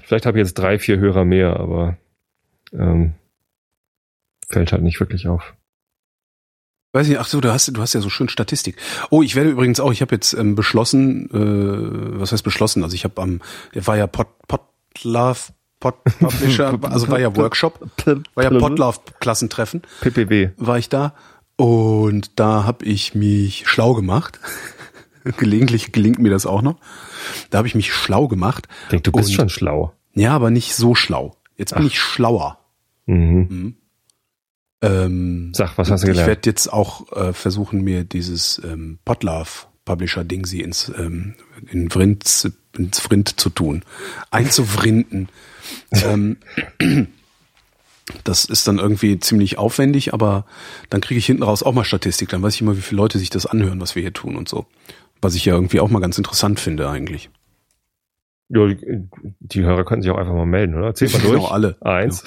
vielleicht 0.02 0.26
habe 0.26 0.38
ich 0.38 0.44
jetzt 0.44 0.54
drei, 0.54 0.78
vier 0.78 0.98
Hörer 0.98 1.24
mehr, 1.24 1.58
aber 1.60 1.96
ähm, 2.72 3.12
fällt 4.48 4.72
halt 4.72 4.82
nicht 4.82 5.00
wirklich 5.00 5.28
auf. 5.28 5.54
Weiß 6.94 7.06
nicht, 7.06 7.18
ach 7.18 7.28
so, 7.28 7.42
du 7.42 7.52
hast, 7.52 7.68
du 7.68 7.80
hast 7.82 7.92
ja 7.92 8.00
so 8.00 8.08
schön 8.08 8.30
Statistik. 8.30 8.76
Oh, 9.10 9.22
ich 9.22 9.34
werde 9.36 9.50
übrigens 9.50 9.78
auch, 9.78 9.92
ich 9.92 10.00
habe 10.00 10.14
jetzt 10.14 10.32
ähm, 10.32 10.54
beschlossen, 10.54 11.28
äh, 11.30 12.18
was 12.18 12.32
heißt 12.32 12.42
beschlossen? 12.44 12.82
Also 12.82 12.94
ich 12.94 13.04
habe 13.04 13.20
am, 13.20 13.42
war 13.74 13.98
ja 13.98 14.06
Pod, 14.06 14.28
Podlove, 14.48 15.52
Pod 15.80 15.94
Publisher, 16.18 16.78
also 16.90 17.08
war 17.08 17.20
ja 17.20 17.34
Workshop, 17.36 17.80
war 18.34 18.44
ja 18.44 18.50
Podlove-Klassentreffen, 18.50 19.82
PPW. 20.00 20.50
war 20.56 20.78
ich 20.78 20.88
da 20.88 21.14
und 21.56 22.38
da 22.38 22.64
habe 22.64 22.84
ich 22.84 23.14
mich 23.14 23.64
schlau 23.68 23.94
gemacht. 23.94 24.40
Gelegentlich 25.36 25.92
gelingt 25.92 26.18
mir 26.20 26.30
das 26.30 26.46
auch 26.46 26.62
noch. 26.62 26.76
Da 27.50 27.58
habe 27.58 27.68
ich 27.68 27.74
mich 27.74 27.92
schlau 27.92 28.28
gemacht. 28.28 28.66
Ich 28.84 28.88
denke, 28.90 29.02
du 29.10 29.12
bist 29.12 29.28
Und- 29.30 29.34
schon 29.34 29.48
schlau. 29.50 29.92
Ja, 30.14 30.32
aber 30.34 30.50
nicht 30.50 30.74
so 30.74 30.94
schlau. 30.94 31.36
Jetzt 31.56 31.74
bin 31.74 31.86
ich 31.86 32.00
schlauer. 32.00 32.58
Mhm. 33.06 33.76
Ähm, 34.80 35.52
Sag, 35.54 35.76
was 35.76 35.90
hast 35.90 36.02
du 36.02 36.06
ich 36.06 36.12
gelernt? 36.12 36.28
werde 36.28 36.48
jetzt 36.50 36.72
auch 36.72 37.10
äh, 37.12 37.32
versuchen, 37.32 37.82
mir 37.82 38.04
dieses 38.04 38.60
ähm, 38.64 38.98
Podlove 39.04 39.66
Publisher 39.84 40.22
Ding 40.24 40.46
sie 40.46 40.60
ins 40.60 40.88
ähm, 40.96 41.34
in 41.70 41.90
Vrind, 41.90 42.50
ins 42.76 42.98
Vrind 43.00 43.40
zu 43.40 43.50
tun, 43.50 43.82
einzuvrinden. 44.30 45.28
Ähm, 45.92 46.36
das 48.24 48.44
ist 48.44 48.66
dann 48.66 48.78
irgendwie 48.78 49.18
ziemlich 49.18 49.58
aufwendig, 49.58 50.14
aber 50.14 50.46
dann 50.90 51.00
kriege 51.00 51.18
ich 51.18 51.26
hinten 51.26 51.42
raus 51.42 51.62
auch 51.62 51.72
mal 51.74 51.84
Statistik. 51.84 52.28
Dann 52.30 52.42
weiß 52.42 52.54
ich 52.54 52.60
immer, 52.62 52.76
wie 52.76 52.80
viele 52.80 53.00
Leute 53.00 53.18
sich 53.18 53.30
das 53.30 53.46
anhören, 53.46 53.80
was 53.80 53.94
wir 53.94 54.02
hier 54.02 54.12
tun 54.12 54.36
und 54.36 54.48
so. 54.48 54.66
Was 55.20 55.34
ich 55.34 55.44
ja 55.44 55.54
irgendwie 55.54 55.80
auch 55.80 55.90
mal 55.90 56.00
ganz 56.00 56.16
interessant 56.16 56.60
finde 56.60 56.88
eigentlich. 56.88 57.30
Ja, 58.48 58.66
die, 58.66 59.08
die 59.40 59.62
Hörer 59.62 59.84
können 59.84 60.00
sich 60.00 60.10
auch 60.10 60.16
einfach 60.16 60.32
mal 60.32 60.46
melden, 60.46 60.74
oder? 60.74 60.94
Zählt 60.94 61.12
mal 61.12 61.20
durch. 61.20 61.34
Genau, 61.34 61.48
alle. 61.48 61.76
Eins. 61.80 62.24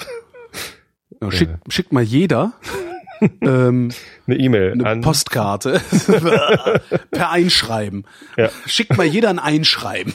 Ja, 1.20 1.30
schickt, 1.32 1.72
schickt 1.72 1.92
mal 1.92 2.02
jeder 2.02 2.52
ähm, 3.40 3.90
Eine 4.26 4.36
E-Mail 4.36 4.72
eine 4.72 4.86
an. 4.86 5.00
Postkarte 5.00 5.80
per 7.10 7.30
Einschreiben. 7.30 8.04
Ja. 8.36 8.50
Schickt 8.66 8.96
mal 8.96 9.06
jeder 9.06 9.30
ein 9.30 9.38
Einschreiben. 9.38 10.12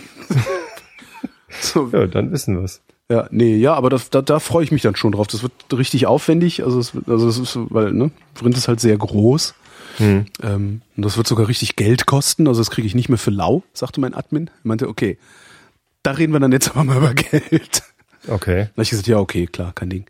so, 1.61 1.89
Ja, 1.91 2.07
dann 2.07 2.31
wissen 2.31 2.59
wir's. 2.59 2.81
Ja, 3.09 3.27
nee, 3.31 3.55
ja, 3.55 3.73
aber 3.73 3.89
das, 3.89 4.09
da, 4.09 4.21
da 4.21 4.39
freue 4.39 4.63
ich 4.63 4.71
mich 4.71 4.81
dann 4.81 4.95
schon 4.95 5.13
drauf. 5.13 5.27
Das 5.27 5.41
wird 5.43 5.53
richtig 5.73 6.07
aufwendig. 6.07 6.63
Also, 6.63 6.79
es, 6.79 6.93
wird- 6.93 7.07
also 7.09 7.25
das 7.27 7.37
ist, 7.37 7.57
weil, 7.69 7.93
ne, 7.93 8.11
Vrind 8.35 8.57
ist 8.57 8.67
halt 8.67 8.79
sehr 8.79 8.97
groß. 8.97 9.53
Hm. 9.97 10.25
Ähm, 10.43 10.81
und 10.95 11.05
das 11.05 11.17
wird 11.17 11.25
sogar 11.27 11.47
richtig 11.47 11.75
Geld 11.75 12.05
kosten. 12.05 12.47
Also 12.47 12.59
das 12.61 12.69
kriege 12.69 12.85
ich 12.85 12.93
nicht 12.93 13.09
mehr 13.09 13.17
für 13.17 13.31
lau, 13.31 13.63
sagte 13.73 13.99
mein 13.99 14.13
Admin. 14.13 14.47
Er 14.47 14.53
meinte, 14.67 14.87
okay, 14.89 15.17
da 16.03 16.11
reden 16.11 16.33
wir 16.33 16.39
dann 16.39 16.51
jetzt 16.51 16.69
aber 16.71 16.83
mal 16.83 16.97
über 16.97 17.13
Geld. 17.15 17.81
Okay. 18.27 18.65
Da 18.65 18.69
hab 18.77 18.83
ich 18.83 18.89
gesagt, 18.91 19.07
ja, 19.07 19.17
okay, 19.17 19.47
klar, 19.47 19.71
kein 19.73 19.89
Ding. 19.89 20.05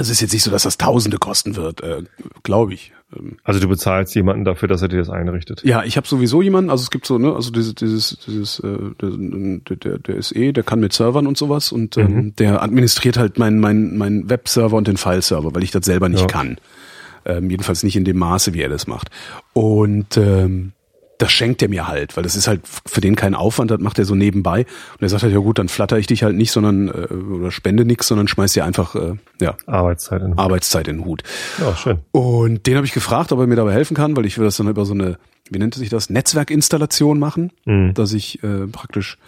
Also 0.00 0.12
es 0.12 0.16
ist 0.16 0.20
jetzt 0.22 0.32
nicht 0.32 0.42
so, 0.44 0.50
dass 0.50 0.62
das 0.62 0.78
Tausende 0.78 1.18
kosten 1.18 1.56
wird, 1.56 1.82
äh, 1.82 2.02
glaube 2.42 2.72
ich. 2.72 2.92
Ähm, 3.14 3.36
Also 3.44 3.60
du 3.60 3.68
bezahlst 3.68 4.14
jemanden 4.14 4.46
dafür, 4.46 4.66
dass 4.66 4.80
er 4.80 4.88
dir 4.88 4.96
das 4.98 5.10
einrichtet. 5.10 5.62
Ja, 5.62 5.84
ich 5.84 5.98
habe 5.98 6.08
sowieso 6.08 6.40
jemanden, 6.40 6.70
also 6.70 6.82
es 6.82 6.90
gibt 6.90 7.04
so, 7.06 7.18
ne, 7.18 7.34
also 7.34 7.50
dieses, 7.50 7.74
dieses, 7.74 8.16
dieses, 8.26 8.60
äh, 8.60 8.78
der, 9.02 9.76
der, 9.76 9.98
der 9.98 10.16
ist 10.16 10.34
eh, 10.34 10.52
der 10.52 10.62
kann 10.64 10.80
mit 10.80 10.94
Servern 10.94 11.26
und 11.26 11.36
sowas 11.36 11.70
und 11.70 11.98
ähm, 11.98 12.14
Mhm. 12.14 12.36
der 12.36 12.62
administriert 12.62 13.18
halt 13.18 13.38
meinen 13.38 13.60
mein, 13.60 13.98
mein 13.98 14.30
Webserver 14.30 14.76
und 14.78 14.88
den 14.88 14.96
File-Server, 14.96 15.54
weil 15.54 15.62
ich 15.64 15.70
das 15.70 15.84
selber 15.84 16.08
nicht 16.08 16.22
Ja. 16.22 16.26
kann. 16.28 16.56
Ähm, 17.26 17.50
jedenfalls 17.50 17.82
nicht 17.82 17.96
in 17.96 18.04
dem 18.06 18.16
Maße, 18.16 18.54
wie 18.54 18.62
er 18.62 18.70
das 18.70 18.86
macht. 18.86 19.10
Und 19.52 20.16
ähm, 20.16 20.72
das 21.20 21.30
schenkt 21.32 21.62
er 21.62 21.68
mir 21.68 21.86
halt, 21.86 22.16
weil 22.16 22.22
das 22.24 22.34
ist 22.34 22.48
halt 22.48 22.62
für 22.64 23.00
den 23.00 23.14
kein 23.14 23.34
Aufwand, 23.34 23.70
das 23.70 23.78
macht 23.80 23.98
er 23.98 24.04
so 24.04 24.14
nebenbei. 24.14 24.60
Und 24.92 25.02
er 25.02 25.08
sagt 25.08 25.22
halt, 25.22 25.32
ja 25.32 25.38
gut, 25.38 25.58
dann 25.58 25.68
flatter 25.68 25.98
ich 25.98 26.06
dich 26.06 26.22
halt 26.22 26.34
nicht, 26.36 26.50
sondern 26.50 26.88
äh, 26.88 27.12
oder 27.12 27.50
spende 27.50 27.84
nix, 27.84 28.08
sondern 28.08 28.26
schmeiß 28.26 28.52
dir 28.54 28.64
einfach 28.64 28.94
äh, 28.94 29.14
ja, 29.40 29.54
Arbeitszeit. 29.66 30.22
In 30.22 30.38
Arbeitszeit 30.38 30.88
in 30.88 30.96
den 30.98 31.04
Hut. 31.04 31.22
ja, 31.58 31.76
schön. 31.76 31.98
Und 32.12 32.66
den 32.66 32.76
habe 32.76 32.86
ich 32.86 32.92
gefragt, 32.92 33.32
ob 33.32 33.38
er 33.38 33.46
mir 33.46 33.56
dabei 33.56 33.72
helfen 33.72 33.96
kann, 33.96 34.16
weil 34.16 34.26
ich 34.26 34.38
will 34.38 34.44
das 34.46 34.56
dann 34.56 34.68
über 34.68 34.84
so 34.84 34.94
eine, 34.94 35.18
wie 35.50 35.58
nennt 35.58 35.74
sich 35.74 35.88
das, 35.90 36.10
Netzwerkinstallation 36.10 37.18
machen, 37.18 37.52
Mhm. 37.66 37.94
dass 37.94 38.12
ich 38.12 38.42
äh, 38.42 38.66
praktisch 38.66 39.18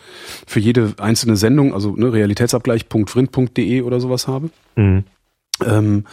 für 0.46 0.60
jede 0.60 0.94
einzelne 0.98 1.36
Sendung, 1.36 1.74
also 1.74 1.94
ne, 1.94 2.12
realitätsabgleich.vrind.de 2.12 3.82
oder 3.82 4.00
sowas 4.00 4.26
habe. 4.28 4.50
Mhm. 4.76 5.04
Ähm, 5.64 6.04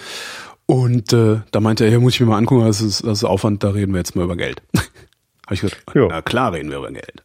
und 0.65 1.13
äh, 1.13 1.37
da 1.51 1.59
meinte 1.61 1.85
er, 1.85 1.91
ja, 1.91 1.99
muss 1.99 2.13
ich 2.15 2.19
mir 2.19 2.27
mal 2.27 2.37
angucken, 2.37 2.65
das 2.65 2.81
ist, 2.81 3.03
das 3.05 3.19
ist 3.19 3.23
Aufwand, 3.23 3.63
da 3.63 3.69
reden 3.69 3.93
wir 3.93 3.97
jetzt 3.99 4.15
mal 4.15 4.23
über 4.25 4.35
Geld. 4.35 4.61
habe 5.49 5.55
ich 5.55 5.61
gesagt, 5.61 5.83
Ja. 5.95 6.07
na 6.09 6.21
klar 6.21 6.53
reden 6.53 6.69
wir 6.69 6.77
über 6.77 6.91
Geld. 6.91 7.23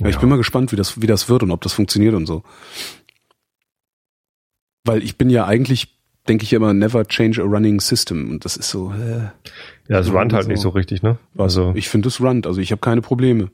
Ja, 0.00 0.08
ich 0.08 0.18
bin 0.18 0.28
mal 0.28 0.36
gespannt, 0.36 0.72
wie 0.72 0.76
das, 0.76 1.00
wie 1.00 1.06
das 1.06 1.28
wird 1.28 1.42
und 1.42 1.50
ob 1.50 1.60
das 1.60 1.72
funktioniert 1.72 2.14
und 2.14 2.26
so. 2.26 2.42
Weil 4.84 5.02
ich 5.02 5.18
bin 5.18 5.28
ja 5.30 5.46
eigentlich, 5.46 5.98
denke 6.28 6.44
ich 6.44 6.52
immer, 6.52 6.72
never 6.74 7.04
change 7.06 7.42
a 7.42 7.44
running 7.44 7.80
system. 7.80 8.30
Und 8.30 8.44
das 8.44 8.56
ist 8.56 8.70
so, 8.70 8.92
äh, 8.92 9.28
Ja, 9.88 9.98
es 9.98 10.12
runnt 10.12 10.32
halt 10.32 10.44
so. 10.44 10.50
nicht 10.50 10.60
so 10.60 10.68
richtig, 10.70 11.02
ne? 11.02 11.18
also 11.36 11.66
Also, 11.66 11.72
ich 11.78 11.88
finde 11.88 12.08
es 12.08 12.20
runnt, 12.20 12.46
also 12.46 12.60
ich 12.60 12.70
habe 12.72 12.80
keine 12.80 13.00
Probleme. 13.02 13.50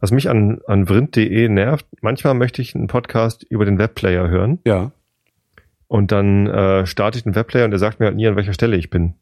was 0.00 0.10
mich 0.10 0.30
an, 0.30 0.60
an 0.66 0.86
vrind.de 0.86 1.48
nervt, 1.50 1.84
manchmal 2.00 2.32
möchte 2.34 2.62
ich 2.62 2.74
einen 2.74 2.86
Podcast 2.86 3.42
über 3.42 3.64
den 3.66 3.78
Webplayer 3.78 4.26
hören 4.28 4.58
Ja. 4.66 4.90
und 5.86 6.12
dann 6.12 6.46
äh, 6.46 6.86
starte 6.86 7.18
ich 7.18 7.24
den 7.24 7.34
Webplayer 7.34 7.66
und 7.66 7.72
der 7.72 7.78
sagt 7.78 8.00
mir 8.00 8.06
halt 8.06 8.16
nie, 8.16 8.26
an 8.26 8.36
welcher 8.36 8.54
Stelle 8.54 8.76
ich 8.78 8.88
bin. 8.88 9.14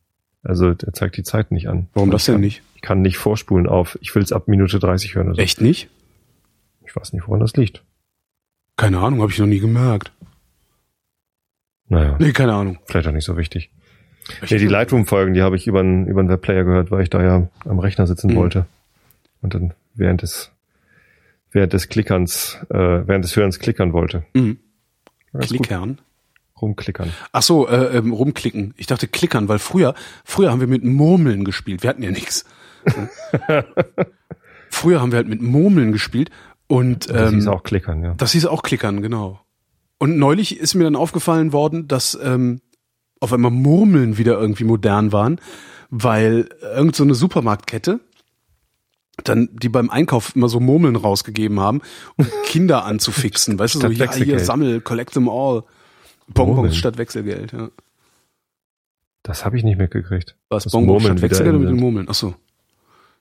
Also 0.44 0.74
der 0.74 0.92
zeigt 0.92 1.16
die 1.16 1.22
Zeit 1.22 1.50
nicht 1.50 1.68
an. 1.68 1.88
Warum 1.94 2.10
das 2.10 2.26
denn 2.26 2.34
kann, 2.36 2.40
nicht? 2.42 2.62
Ich 2.76 2.82
kann 2.82 3.00
nicht 3.02 3.16
vorspulen 3.16 3.66
auf, 3.66 3.98
ich 4.02 4.14
will 4.14 4.22
es 4.22 4.30
ab 4.32 4.46
Minute 4.46 4.78
30 4.78 5.14
hören 5.14 5.28
oder 5.28 5.36
so. 5.36 5.42
Echt 5.42 5.60
nicht? 5.60 5.88
Ich 6.86 6.94
weiß 6.94 7.12
nicht, 7.14 7.26
woran 7.26 7.40
das 7.40 7.54
liegt. 7.54 7.82
Keine 8.76 8.98
Ahnung, 8.98 9.22
habe 9.22 9.32
ich 9.32 9.38
noch 9.38 9.46
nie 9.46 9.60
gemerkt. 9.60 10.12
Naja, 11.88 12.16
Nee, 12.18 12.32
keine 12.32 12.54
Ahnung. 12.54 12.78
vielleicht 12.86 13.08
auch 13.08 13.12
nicht 13.12 13.24
so 13.24 13.36
wichtig. 13.36 13.70
Nee, 14.50 14.56
die 14.58 14.66
Lightroom-Folgen, 14.66 15.34
die 15.34 15.42
habe 15.42 15.56
ich 15.56 15.66
über 15.66 15.80
einen 15.80 16.06
über 16.06 16.20
einen 16.20 16.30
Webplayer 16.30 16.64
gehört, 16.64 16.90
weil 16.90 17.02
ich 17.02 17.10
da 17.10 17.22
ja 17.22 17.48
am 17.66 17.78
Rechner 17.78 18.06
sitzen 18.06 18.30
Mhm. 18.30 18.36
wollte. 18.36 18.66
Und 19.42 19.54
dann 19.54 19.74
während 19.94 20.22
des 20.22 20.50
während 21.52 21.72
des 21.74 21.88
Klickerns, 21.88 22.58
äh, 22.70 22.74
während 23.06 23.24
des 23.24 23.36
Hörens 23.36 23.58
klickern 23.58 23.92
wollte. 23.92 24.24
Mhm. 24.34 24.58
Ganz 25.32 25.52
gut. 25.52 25.68
Klickern. 26.54 26.60
Rumklickern. 26.60 27.12
Ach 27.32 27.42
so, 27.42 27.68
äh, 27.68 27.96
ähm, 27.96 28.12
rumklicken. 28.12 28.74
Ich 28.76 28.86
dachte 28.86 29.08
klickern, 29.08 29.48
weil 29.48 29.58
früher, 29.58 29.94
früher 30.24 30.50
haben 30.50 30.60
wir 30.60 30.66
mit 30.66 30.84
Murmeln 30.84 31.44
gespielt. 31.44 31.82
Wir 31.82 31.90
hatten 31.90 32.02
ja 32.02 32.10
nichts. 32.10 32.44
früher 34.70 35.00
haben 35.00 35.12
wir 35.12 35.16
halt 35.16 35.28
mit 35.28 35.42
Murmeln 35.42 35.92
gespielt 35.92 36.30
und 36.66 37.10
Das 37.10 37.30
ähm, 37.30 37.36
hieß 37.36 37.46
auch 37.48 37.62
klickern, 37.62 38.02
ja. 38.02 38.14
Das 38.14 38.32
hieß 38.32 38.46
auch 38.46 38.62
Klickern, 38.62 39.02
genau. 39.02 39.40
Und 39.98 40.18
neulich 40.18 40.58
ist 40.58 40.74
mir 40.74 40.84
dann 40.84 40.96
aufgefallen 40.96 41.52
worden, 41.52 41.88
dass 41.88 42.18
ähm, 42.22 42.60
auf 43.20 43.32
einmal 43.32 43.50
Murmeln 43.50 44.18
wieder 44.18 44.38
irgendwie 44.38 44.64
modern 44.64 45.12
waren, 45.12 45.40
weil 45.90 46.48
irgend 46.62 46.96
so 46.96 47.04
eine 47.04 47.14
Supermarktkette 47.14 48.00
dann 49.22 49.48
die 49.52 49.68
beim 49.68 49.90
Einkauf 49.90 50.34
immer 50.34 50.48
so 50.48 50.58
Murmeln 50.58 50.96
rausgegeben 50.96 51.60
haben, 51.60 51.82
um 52.16 52.26
Kinder 52.44 52.84
anzufixen. 52.84 53.58
Weißt 53.58 53.76
du, 53.76 53.80
so, 53.80 53.86
ja, 53.86 53.92
hier, 53.92 54.00
Wechselgeld. 54.00 54.44
sammel, 54.44 54.80
collect 54.80 55.12
them 55.12 55.28
all. 55.28 55.64
Bonbons 56.28 56.56
Murmeln. 56.56 56.74
statt 56.74 56.98
Wechselgeld, 56.98 57.52
ja. 57.52 57.68
Das 59.22 59.44
habe 59.44 59.56
ich 59.56 59.64
nicht 59.64 59.78
mitgekriegt. 59.78 60.36
Was, 60.48 60.64
Das 60.64 60.72
Bonbons 60.72 61.02
Murmeln 61.02 61.18
statt 61.18 61.30
Wechselgeld 61.30 61.56
oder 61.56 61.64
mit 61.64 61.74
den 61.74 61.80
Murmeln? 61.80 62.06
Ach 62.10 62.14
so. 62.14 62.34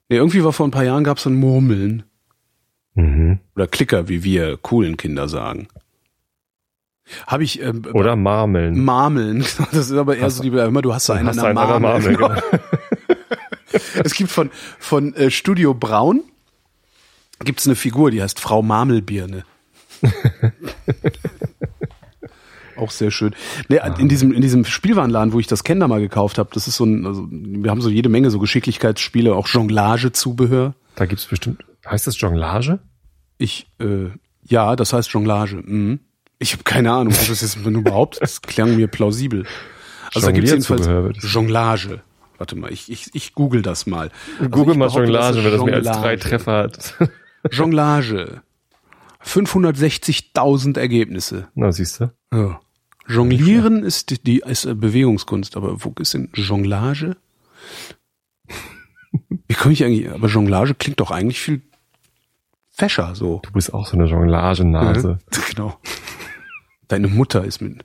Nee, 0.09 0.17
irgendwie 0.17 0.43
war 0.43 0.53
vor 0.53 0.67
ein 0.67 0.71
paar 0.71 0.83
Jahren 0.83 1.03
gab's 1.03 1.23
dann 1.23 1.35
Murmeln. 1.35 2.03
Mhm. 2.95 3.39
Oder 3.55 3.67
Klicker, 3.67 4.07
wie 4.09 4.23
wir 4.23 4.57
coolen 4.57 4.97
Kinder 4.97 5.27
sagen. 5.27 5.67
Habe 7.27 7.43
ich 7.43 7.61
ähm, 7.61 7.83
Oder 7.93 8.15
Marmeln. 8.15 8.83
Marmeln. 8.83 9.39
Das 9.71 9.89
ist 9.89 9.91
aber 9.93 10.15
eher 10.15 10.23
Hast 10.25 10.37
so 10.37 10.43
die, 10.43 10.49
immer 10.49 10.81
du 10.81 10.93
hast 10.93 11.05
so 11.05 11.13
einen 11.13 11.27
Hast 11.27 11.39
einen 11.39 11.57
an 11.57 11.67
der 11.67 11.79
Marmel. 11.79 12.17
Marmel, 12.17 12.41
genau. 12.51 12.59
Es 14.03 14.13
gibt 14.13 14.29
von, 14.29 14.51
von 14.77 15.15
äh, 15.15 15.31
Studio 15.31 15.73
Braun 15.73 16.21
gibt's 17.43 17.65
eine 17.65 17.75
Figur, 17.75 18.11
die 18.11 18.21
heißt 18.21 18.39
Frau 18.39 18.61
Marmelbirne. 18.61 19.45
auch 22.83 22.91
sehr 22.91 23.11
schön. 23.11 23.33
Nee, 23.69 23.79
in 23.97 24.09
diesem 24.09 24.31
in 24.31 24.41
diesem 24.41 24.65
Spielwarenladen, 24.65 25.33
wo 25.33 25.39
ich 25.39 25.47
das 25.47 25.63
Kender 25.63 25.87
mal 25.87 25.99
gekauft 25.99 26.37
habe, 26.37 26.49
das 26.53 26.67
ist 26.67 26.75
so 26.75 26.85
ein, 26.85 27.05
also 27.05 27.27
wir 27.29 27.71
haben 27.71 27.81
so 27.81 27.89
jede 27.89 28.09
Menge 28.09 28.29
so 28.29 28.39
Geschicklichkeitsspiele, 28.39 29.33
auch 29.33 29.47
Jonglage-Zubehör. 29.47 30.73
Da 30.95 31.05
gibt's 31.05 31.25
bestimmt, 31.25 31.63
heißt 31.85 32.07
das 32.07 32.19
Jonglage? 32.19 32.79
Ich, 33.37 33.67
äh, 33.79 34.09
ja, 34.45 34.75
das 34.75 34.93
heißt 34.93 35.09
Jonglage. 35.09 35.55
Mhm. 35.55 35.99
Ich 36.39 36.53
habe 36.53 36.63
keine 36.63 36.91
Ahnung, 36.91 37.13
was 37.13 37.27
das 37.27 37.41
jetzt 37.41 37.55
überhaupt. 37.55 38.21
Das 38.21 38.41
klang 38.41 38.75
mir 38.75 38.87
plausibel. 38.87 39.45
Also 40.13 40.27
da 40.27 40.33
gibt's 40.33 40.51
jedenfalls. 40.51 40.87
Jonglage. 41.21 42.01
Warte 42.37 42.55
mal, 42.55 42.71
ich, 42.71 42.91
ich, 42.91 43.09
ich 43.13 43.33
google 43.33 43.61
das 43.61 43.85
mal. 43.85 44.11
Also 44.37 44.49
Google 44.49 44.75
mal 44.75 44.89
Jonglage, 44.89 45.43
wenn 45.43 45.51
das 45.51 45.63
mehr 45.63 45.75
als 45.75 46.01
drei. 46.01 46.15
Treffer 46.17 46.57
hat. 46.57 46.95
Jonglage. 47.51 48.41
560.000 49.25 50.77
Ergebnisse. 50.77 51.47
Na, 51.55 51.71
siehst 51.71 52.01
du. 52.01 52.11
Ja. 52.33 52.59
Jonglieren 53.07 53.83
ist 53.83 54.09
die, 54.09 54.19
die 54.23 54.39
ist 54.45 54.65
äh, 54.65 54.73
Bewegungskunst, 54.73 55.57
aber 55.57 55.83
wo 55.83 55.93
ist 55.99 56.13
denn 56.13 56.29
Jonglage? 56.33 57.17
Wie 59.47 59.53
komme 59.53 59.73
ich 59.73 59.83
eigentlich? 59.83 60.09
Aber 60.11 60.27
Jonglage 60.27 60.73
klingt 60.75 60.99
doch 60.99 61.11
eigentlich 61.11 61.39
viel 61.41 61.61
fescher 62.69 63.13
so. 63.15 63.39
Du 63.43 63.51
bist 63.51 63.73
auch 63.73 63.85
so 63.87 63.97
eine 63.97 64.05
Jonglagenase. 64.05 65.19
Ja, 65.33 65.39
Genau. 65.49 65.77
Deine 66.87 67.07
Mutter 67.07 67.43
ist 67.45 67.61
mit. 67.61 67.83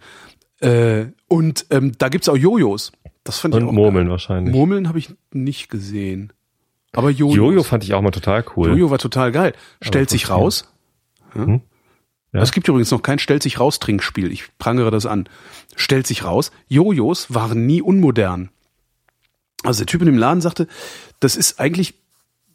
Äh, 0.61 1.07
und 1.29 1.66
ähm, 1.71 1.93
da 1.99 2.09
gibt's 2.09 2.29
auch 2.29 2.37
Jojos. 2.37 2.93
Das 3.25 3.39
fand 3.39 3.55
ich 3.55 3.61
Und 3.61 3.69
auch 3.69 3.73
Murmeln 3.73 4.07
geil. 4.07 4.12
wahrscheinlich. 4.12 4.55
Murmeln 4.55 4.89
habe 4.89 4.99
ich 4.99 5.11
nicht 5.33 5.69
gesehen. 5.69 6.33
Aber 6.93 7.11
Jojos. 7.11 7.37
Jojo 7.37 7.62
fand 7.62 7.85
ich 7.85 7.95
auch 7.95 8.01
mal 8.01 8.11
total 8.11 8.45
cool. 8.57 8.71
Jojo 8.71 8.91
war 8.91 8.99
total 8.99 9.31
geil. 9.31 9.53
Stellt 9.83 10.09
sich 10.11 10.31
raus. 10.31 10.73
Ja? 11.35 11.45
Hm? 11.45 11.61
Ja. 12.33 12.43
Es 12.43 12.53
gibt 12.53 12.68
übrigens 12.68 12.91
noch 12.91 13.03
kein 13.03 13.18
Stellt 13.18 13.43
sich 13.43 13.59
raus 13.59 13.79
Trinkspiel. 13.79 14.31
Ich 14.31 14.45
prangere 14.59 14.91
das 14.91 15.07
an. 15.07 15.29
Stellt 15.76 16.07
sich 16.07 16.24
raus. 16.24 16.51
Jojos 16.68 17.33
waren 17.33 17.66
nie 17.66 17.81
unmodern. 17.81 18.51
Also 19.62 19.79
der 19.79 19.87
Typ 19.87 20.03
in 20.03 20.07
dem 20.07 20.18
Laden 20.18 20.41
sagte, 20.41 20.68
das 21.20 21.37
ist 21.37 21.59
eigentlich, 21.59 21.95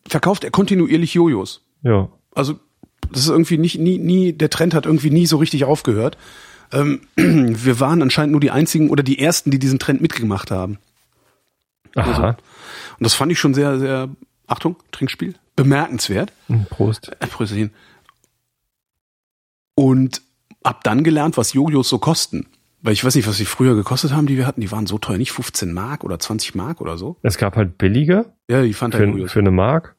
verkauft 0.08 0.44
er 0.44 0.52
kontinuierlich 0.52 1.14
Jojos. 1.14 1.62
Ja. 1.82 2.10
Also 2.34 2.60
das 3.12 3.24
ist 3.24 3.30
irgendwie 3.30 3.58
nicht, 3.58 3.80
nie, 3.80 3.98
nie, 3.98 4.34
der 4.34 4.50
Trend 4.50 4.74
hat 4.74 4.86
irgendwie 4.86 5.10
nie 5.10 5.26
so 5.26 5.38
richtig 5.38 5.66
aufgehört. 5.66 6.18
Ähm, 6.72 7.02
wir 7.16 7.80
waren 7.80 8.02
anscheinend 8.02 8.32
nur 8.32 8.42
die 8.42 8.52
einzigen 8.52 8.90
oder 8.90 9.04
die 9.04 9.20
ersten, 9.20 9.52
die 9.52 9.60
diesen 9.60 9.80
Trend 9.80 10.02
mitgemacht 10.02 10.52
haben. 10.52 10.78
Aha. 11.96 12.30
Und 12.30 12.38
das 13.00 13.14
fand 13.14 13.32
ich 13.32 13.40
schon 13.40 13.54
sehr, 13.54 13.80
sehr, 13.80 14.10
Achtung, 14.48 14.78
Trinkspiel, 14.92 15.36
bemerkenswert. 15.56 16.32
Hm, 16.48 16.66
Prost. 16.70 17.12
Äh, 17.20 17.28
Prösterchen. 17.28 17.72
Und 19.76 20.22
hab 20.64 20.84
dann 20.84 21.04
gelernt, 21.04 21.38
was 21.38 21.54
Jojos 21.54 21.90
so 21.90 21.98
kosten. 22.00 22.48
Weil 22.82 22.94
ich 22.94 23.04
weiß 23.06 23.16
nicht, 23.16 23.28
was 23.28 23.38
die 23.38 23.46
früher 23.46 23.76
gekostet 23.76 24.12
haben, 24.14 24.28
die 24.28 24.38
wir 24.38 24.46
hatten. 24.46 24.62
Die 24.62 24.72
waren 24.72 24.88
so 24.88 24.98
teuer, 24.98 25.18
nicht 25.18 25.32
15 25.32 25.74
Mark 25.74 26.04
oder 26.04 26.20
20 26.20 26.54
Mark 26.56 26.82
oder 26.82 26.98
so. 26.98 27.18
Es 27.22 27.38
gab 27.38 27.56
halt 27.56 27.78
billige 27.78 28.26
Ja, 28.50 28.62
die 28.62 28.74
fand 28.74 28.94
für, 28.94 29.28
für 29.28 29.40
eine 29.40 29.52
Mark 29.52 29.96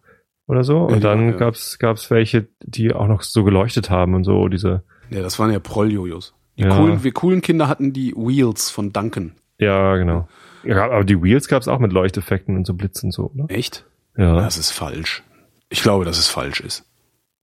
oder 0.47 0.64
so. 0.64 0.89
Ja, 0.89 0.95
und 0.97 1.05
dann 1.05 1.31
ja. 1.31 1.37
gab's 1.37 1.79
gab's 1.79 2.11
welche, 2.11 2.49
die 2.62 2.93
auch 2.93 3.09
noch 3.09 3.22
so 3.22 3.43
geleuchtet 3.43 3.89
haben 3.89 4.14
und 4.14 4.25
so, 4.25 4.49
diese, 4.49 4.85
Ja, 5.11 5.22
das 5.22 5.39
waren 5.39 5.51
ja 5.51 5.59
Proll-Jojos. 5.61 6.35
Die 6.59 6.62
Ja. 6.64 6.77
coolen, 6.77 7.03
wir 7.03 7.12
coolen 7.12 7.41
Kinder 7.41 7.68
hatten 7.68 7.93
die 7.95 8.12
Wheels 8.14 8.70
von 8.70 8.93
Duncan. 8.93 9.33
ja, 9.59 9.97
genau. 9.97 10.29
Ja, 10.62 10.85
aber 10.85 11.05
die 11.05 11.22
Wheels 11.22 11.49
gab's 11.49 11.68
auch 11.68 11.79
mit 11.79 11.93
Leuchteffekten 11.93 12.57
und 12.57 12.66
so 12.66 12.72
Blitzen 12.75 13.09
und 13.09 13.12
so, 13.12 13.31
ne? 13.35 13.47
Echt? 13.49 13.85
Ja. 14.16 14.37
Das 14.37 14.57
ist 14.57 14.70
falsch. 14.70 15.22
Ich 15.68 15.83
glaube, 15.83 16.05
dass 16.07 16.18
es 16.18 16.29
falsch 16.29 16.61
ist. 16.61 16.87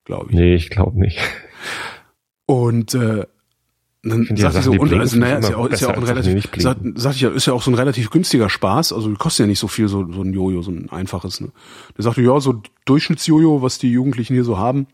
Glaube 0.05 0.29
ich. 0.29 0.35
Nee, 0.35 0.55
ich 0.55 0.69
glaube 0.69 0.99
nicht. 0.99 1.19
Und 2.51 2.95
äh, 2.95 3.25
dann 4.03 4.25
finde 4.25 4.41
ja 4.41 4.51
so, 4.51 4.71
und 4.73 4.93
also, 4.93 5.17
naja, 5.17 5.37
ist 5.37 5.49
ja 5.49 5.55
auch, 5.55 5.67
ist 5.67 5.79
ja 5.79 5.87
auch 5.87 5.95
ein 5.95 6.03
relativ, 6.03 6.33
nicht 6.33 6.49
sag, 6.57 6.81
blinken. 6.81 6.99
sag 6.99 7.15
ich 7.15 7.21
ja, 7.21 7.29
ist 7.29 7.45
ja 7.45 7.53
auch 7.53 7.63
so 7.63 7.71
ein 7.71 7.75
relativ 7.75 8.09
günstiger 8.09 8.49
Spaß. 8.49 8.91
Also 8.91 9.09
kostet 9.13 9.45
ja 9.45 9.47
nicht 9.47 9.59
so 9.59 9.69
viel, 9.69 9.87
so, 9.87 10.11
so 10.11 10.21
ein 10.21 10.33
Jojo, 10.33 10.61
so 10.61 10.69
ein 10.69 10.89
einfaches. 10.89 11.39
Ne? 11.39 11.49
Der 11.95 12.03
sagte, 12.03 12.21
ja, 12.21 12.37
so 12.41 12.61
Durchschnittsjojo, 12.83 13.61
was 13.61 13.77
die 13.77 13.89
Jugendlichen 13.89 14.33
hier 14.33 14.43
so 14.43 14.57
haben, 14.57 14.87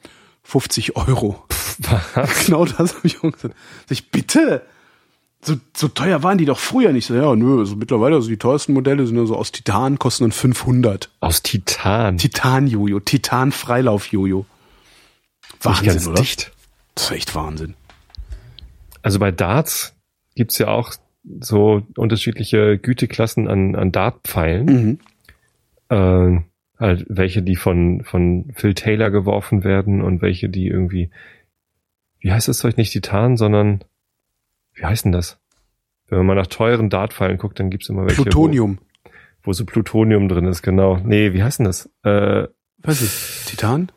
50 0.44 0.96
Euro. 0.98 1.44
genau 2.46 2.66
das 2.66 2.96
habe 2.96 3.08
ich 3.08 3.18
auch 3.24 3.32
gesagt. 3.32 3.56
Sag 3.88 3.92
ich, 3.92 4.12
bitte? 4.12 4.62
So, 5.42 5.56
so 5.76 5.88
teuer 5.88 6.22
waren 6.22 6.38
die 6.38 6.46
doch 6.46 6.60
früher 6.60 6.92
nicht. 6.92 7.08
So, 7.08 7.16
ja, 7.16 7.36
nö, 7.36 7.58
also 7.58 7.76
mittlerweile, 7.76 8.18
also 8.18 8.30
die 8.30 8.38
teuersten 8.38 8.74
Modelle 8.74 9.08
sind 9.08 9.18
ja 9.18 9.26
so 9.26 9.36
aus 9.36 9.52
Titan, 9.52 9.98
kosten 9.98 10.26
dann 10.26 10.32
500. 10.32 11.10
Aus 11.22 11.42
Titan. 11.42 12.20
Titan-Jojo, 12.20 13.00
Titan-Freilauf-Jojo. 13.00 14.46
Wahnsinn, 15.62 15.86
ganz 15.88 16.08
oder? 16.08 16.22
dicht. 16.22 16.52
Das 16.98 17.06
ist 17.06 17.12
echt 17.12 17.36
Wahnsinn. 17.36 17.76
Also 19.04 19.20
bei 19.20 19.32
Darts 19.32 19.96
gibt's 20.34 20.58
ja 20.58 20.70
auch 20.70 20.94
so 21.40 21.84
unterschiedliche 21.96 22.80
Güteklassen 22.80 23.48
an, 23.48 23.76
an 23.76 23.92
Dartpfeilen. 23.92 24.66
Mhm. 24.66 25.00
Äh, 25.96 26.42
halt 26.80 27.06
welche, 27.08 27.44
die 27.44 27.56
von, 27.56 28.04
von 28.04 28.52
Phil 28.56 28.74
Taylor 28.74 29.12
geworfen 29.12 29.64
werden 29.64 30.02
und 30.02 30.24
welche, 30.24 30.50
die 30.50 30.68
irgendwie, 30.68 31.12
wie 32.20 32.32
heißt 32.32 32.48
das 32.48 32.58
Zeug 32.58 32.78
nicht 32.78 32.94
Titan, 32.94 33.38
sondern, 33.38 33.84
wie 34.74 34.86
heißt 34.86 35.06
denn 35.06 35.12
das? 35.12 35.40
Wenn 36.08 36.18
man 36.18 36.28
mal 36.28 36.36
nach 36.36 36.48
teuren 36.48 36.90
Dartpfeilen 36.90 37.38
guckt, 37.38 37.60
dann 37.60 37.70
gibt's 37.70 37.90
immer 37.90 38.06
welche, 38.08 38.24
Plutonium. 38.24 38.80
Wo, 39.44 39.50
wo 39.50 39.54
so 39.54 39.66
Plutonium 39.66 40.30
drin 40.30 40.46
ist, 40.46 40.64
genau. 40.64 40.98
Nee, 40.98 41.34
wie 41.34 41.44
heißt 41.44 41.60
denn 41.60 41.68
das? 41.68 41.92
Äh, 42.02 42.48
Weiß 42.80 43.02
ich. 43.04 43.46
Titan? 43.46 43.92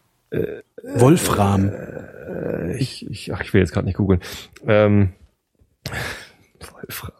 Wolfram. 0.82 1.68
äh, 1.68 2.76
ich, 2.76 3.08
ich, 3.10 3.32
ach, 3.34 3.42
ich 3.42 3.52
will 3.52 3.60
jetzt 3.60 3.72
gerade 3.72 3.86
nicht 3.86 3.96
googeln. 3.96 4.20
Ähm, 4.66 5.12
Wolfram. 6.60 7.12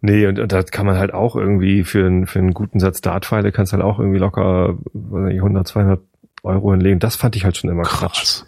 Nee, 0.00 0.26
und, 0.26 0.38
und 0.38 0.52
da 0.52 0.62
kann 0.62 0.84
man 0.84 0.98
halt 0.98 1.14
auch 1.14 1.34
irgendwie 1.34 1.82
für, 1.82 2.04
einen 2.04 2.26
für 2.26 2.38
einen 2.38 2.52
guten 2.52 2.78
Satz 2.78 3.00
Dartpfeile 3.00 3.52
kannst 3.52 3.72
halt 3.72 3.82
auch 3.82 3.98
irgendwie 3.98 4.18
locker 4.18 4.76
weiß 4.92 5.32
nicht, 5.32 5.38
100, 5.38 5.66
200 5.66 6.00
Euro 6.42 6.72
hinlegen. 6.72 6.98
Das 6.98 7.16
fand 7.16 7.36
ich 7.36 7.44
halt 7.44 7.56
schon 7.56 7.70
immer 7.70 7.84
Quatsch. 7.84 8.18
Krass. 8.18 8.46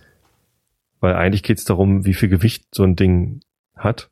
Weil 1.00 1.14
eigentlich 1.14 1.42
geht's 1.42 1.64
darum, 1.64 2.04
wie 2.04 2.14
viel 2.14 2.28
Gewicht 2.28 2.66
so 2.74 2.82
ein 2.82 2.94
Ding 2.94 3.40
hat. 3.74 4.10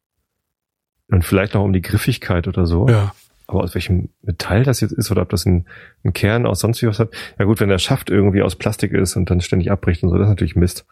Und 1.11 1.24
vielleicht 1.24 1.55
noch 1.55 1.62
um 1.62 1.72
die 1.72 1.82
Griffigkeit 1.82 2.49
oder 2.49 2.64
so. 2.64 2.89
Ja. 2.89 3.14
Aber 3.47 3.62
aus 3.62 3.74
welchem 3.74 4.09
Metall 4.22 4.62
das 4.62 4.80
jetzt 4.80 4.92
ist 4.92 5.11
oder 5.11 5.22
ob 5.22 5.28
das 5.28 5.45
ein, 5.45 5.66
ein 6.03 6.12
Kern 6.12 6.47
aus 6.47 6.61
sonst 6.61 6.80
wie 6.82 6.86
was 6.86 6.99
hat. 6.99 7.11
Ja 7.38 7.45
gut, 7.45 7.61
wenn 7.61 7.68
der 7.68 7.78
Schaft 7.78 8.11
irgendwie 8.11 8.42
aus 8.42 8.57
Plastik 8.57 8.92
ist 8.92 9.16
und 9.16 9.30
dann 9.30 9.40
ständig 9.40 9.70
abbricht 9.70 10.03
und 10.03 10.09
so, 10.09 10.16
das 10.16 10.26
ist 10.26 10.30
natürlich 10.30 10.57
Mist. 10.57 10.86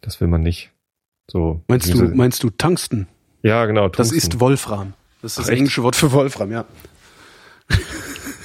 Das 0.00 0.20
will 0.20 0.28
man 0.28 0.42
nicht. 0.42 0.70
So. 1.28 1.62
Meinst 1.68 1.92
du, 1.92 2.04
meinst 2.14 2.42
du 2.42 2.50
Tungsten? 2.50 3.08
Ja, 3.42 3.66
genau. 3.66 3.88
Das 3.88 4.10
Tungsten. 4.10 4.16
ist 4.16 4.40
Wolfram. 4.40 4.94
Das 5.22 5.32
ist 5.32 5.38
das 5.38 5.46
Ach, 5.46 5.50
echt? 5.50 5.58
englische 5.58 5.82
Wort 5.82 5.96
für 5.96 6.12
Wolfram, 6.12 6.52
ja. 6.52 6.64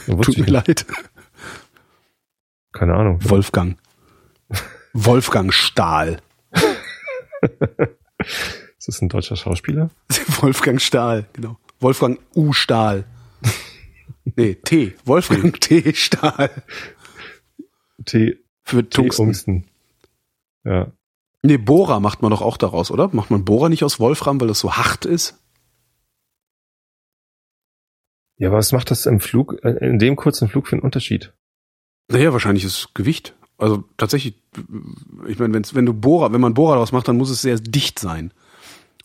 Tut 0.05 0.37
mir 0.37 0.45
leid. 0.45 0.85
Keine 2.71 2.95
Ahnung. 2.95 3.19
Wolfgang. 3.21 3.77
Wolfgang 4.93 5.53
Stahl. 5.53 6.17
Ist 8.77 8.87
das 8.87 9.01
ein 9.01 9.09
deutscher 9.09 9.35
Schauspieler? 9.35 9.89
Wolfgang 10.41 10.81
Stahl, 10.81 11.25
genau. 11.33 11.57
Wolfgang 11.79 12.19
U. 12.35 12.53
Stahl. 12.53 13.05
Nee, 14.35 14.55
T. 14.55 14.95
Wolfgang 15.05 15.59
T. 15.59 15.93
Stahl. 15.93 16.49
T. 18.05 18.39
Für. 18.63 18.89
Tungsten. 18.89 19.21
Ungsten. 19.23 19.65
Ja. 20.63 20.91
Nee, 21.41 21.57
Bohrer 21.57 21.99
macht 21.99 22.21
man 22.21 22.31
doch 22.31 22.41
auch 22.41 22.57
daraus, 22.57 22.89
oder? 22.89 23.09
Macht 23.11 23.29
man 23.29 23.43
Bohrer 23.43 23.69
nicht 23.69 23.83
aus 23.83 23.99
Wolfram, 23.99 24.39
weil 24.39 24.47
das 24.47 24.59
so 24.59 24.73
hart 24.73 25.05
ist? 25.05 25.39
Ja, 28.37 28.47
aber 28.49 28.57
was 28.57 28.71
macht 28.71 28.91
das 28.91 29.05
im 29.05 29.19
Flug, 29.19 29.59
äh, 29.63 29.71
in 29.85 29.99
dem 29.99 30.15
kurzen 30.15 30.47
Flug 30.47 30.67
für 30.67 30.75
einen 30.75 30.83
Unterschied? 30.83 31.33
Naja, 32.09 32.33
wahrscheinlich 32.33 32.63
ist 32.63 32.77
es 32.77 32.93
Gewicht. 32.93 33.35
Also 33.57 33.83
tatsächlich, 33.97 34.41
ich 35.27 35.37
meine, 35.37 35.53
wenn's, 35.53 35.75
wenn 35.75 35.85
du 35.85 35.93
Bohrer, 35.93 36.33
wenn 36.33 36.41
man 36.41 36.53
Bohrer 36.53 36.73
daraus 36.73 36.91
macht, 36.91 37.07
dann 37.07 37.17
muss 37.17 37.29
es 37.29 37.41
sehr 37.41 37.57
dicht 37.57 37.99
sein. 37.99 38.33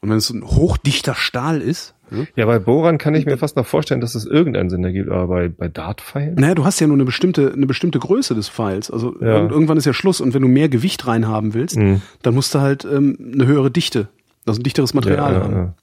Und 0.00 0.10
wenn 0.10 0.16
es 0.18 0.30
ein 0.30 0.44
hochdichter 0.44 1.14
Stahl 1.14 1.60
ist, 1.60 1.94
hm? 2.10 2.26
Ja, 2.36 2.46
bei 2.46 2.58
Bohrern 2.58 2.96
kann 2.96 3.14
ich 3.14 3.26
mir 3.26 3.36
fast 3.36 3.56
noch 3.56 3.66
vorstellen, 3.66 4.00
dass 4.00 4.14
es 4.14 4.24
irgendeinen 4.24 4.70
Sinn 4.70 4.82
ergibt, 4.82 5.10
aber 5.10 5.26
bei, 5.26 5.48
bei 5.48 5.68
Dartpfeilen? 5.68 6.36
naja, 6.36 6.54
du 6.54 6.64
hast 6.64 6.80
ja 6.80 6.86
nur 6.86 6.96
eine 6.96 7.04
bestimmte, 7.04 7.52
eine 7.52 7.66
bestimmte 7.66 7.98
Größe 7.98 8.34
des 8.34 8.48
Pfeils. 8.48 8.90
Also 8.90 9.14
Ja. 9.20 9.36
irg- 9.40 9.50
irgendwann 9.50 9.76
ist 9.76 9.84
ja 9.84 9.92
Schluss. 9.92 10.22
Und 10.22 10.32
wenn 10.32 10.40
du 10.40 10.48
mehr 10.48 10.70
Gewicht 10.70 11.06
reinhaben 11.06 11.52
willst, 11.52 11.76
Mhm. 11.76 12.00
dann 12.22 12.34
musst 12.34 12.54
du 12.54 12.60
halt 12.60 12.86
ähm, 12.86 13.18
eine 13.34 13.44
höhere 13.46 13.70
Dichte, 13.70 14.08
also 14.46 14.58
ein 14.60 14.62
dichteres 14.64 14.94
Material 14.94 15.34
Ja, 15.34 15.40
haben. 15.42 15.52
ja. 15.54 15.74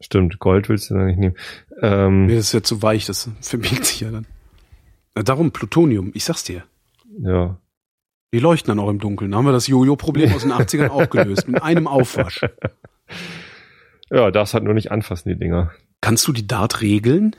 Stimmt, 0.00 0.38
Gold 0.38 0.68
willst 0.68 0.90
du 0.90 0.94
da 0.94 1.04
nicht 1.04 1.18
nehmen. 1.18 1.34
Ähm, 1.80 2.26
Nee, 2.26 2.36
das 2.36 2.46
ist 2.48 2.52
ja 2.52 2.62
zu 2.62 2.82
weich, 2.82 3.06
das 3.06 3.28
verbiegt 3.40 3.84
sich 3.86 4.00
ja 4.02 4.10
dann. 4.12 4.26
Na, 5.16 5.22
darum 5.22 5.50
Plutonium, 5.50 6.10
ich 6.14 6.24
sag's 6.24 6.44
dir. 6.44 6.62
ja. 7.22 7.58
Die 8.36 8.40
leuchten 8.42 8.68
dann 8.68 8.78
auch 8.84 8.90
im 8.90 8.98
Dunkeln. 8.98 9.30
Da 9.30 9.38
haben 9.38 9.46
wir 9.46 9.52
das 9.52 9.66
Jojo-Problem 9.66 10.30
aus 10.34 10.42
den 10.42 10.52
80ern 10.52 10.90
auch 10.90 11.08
gelöst. 11.08 11.48
Mit 11.48 11.62
einem 11.62 11.86
Aufwasch. 11.88 12.42
Ja, 14.10 14.30
darfst 14.30 14.52
halt 14.52 14.62
nur 14.64 14.74
nicht 14.74 14.90
anfassen, 14.92 15.30
die 15.30 15.36
Dinger. 15.38 15.70
Kannst 16.02 16.28
du 16.28 16.32
die 16.34 16.46
Dart 16.46 16.82
regeln? 16.82 17.34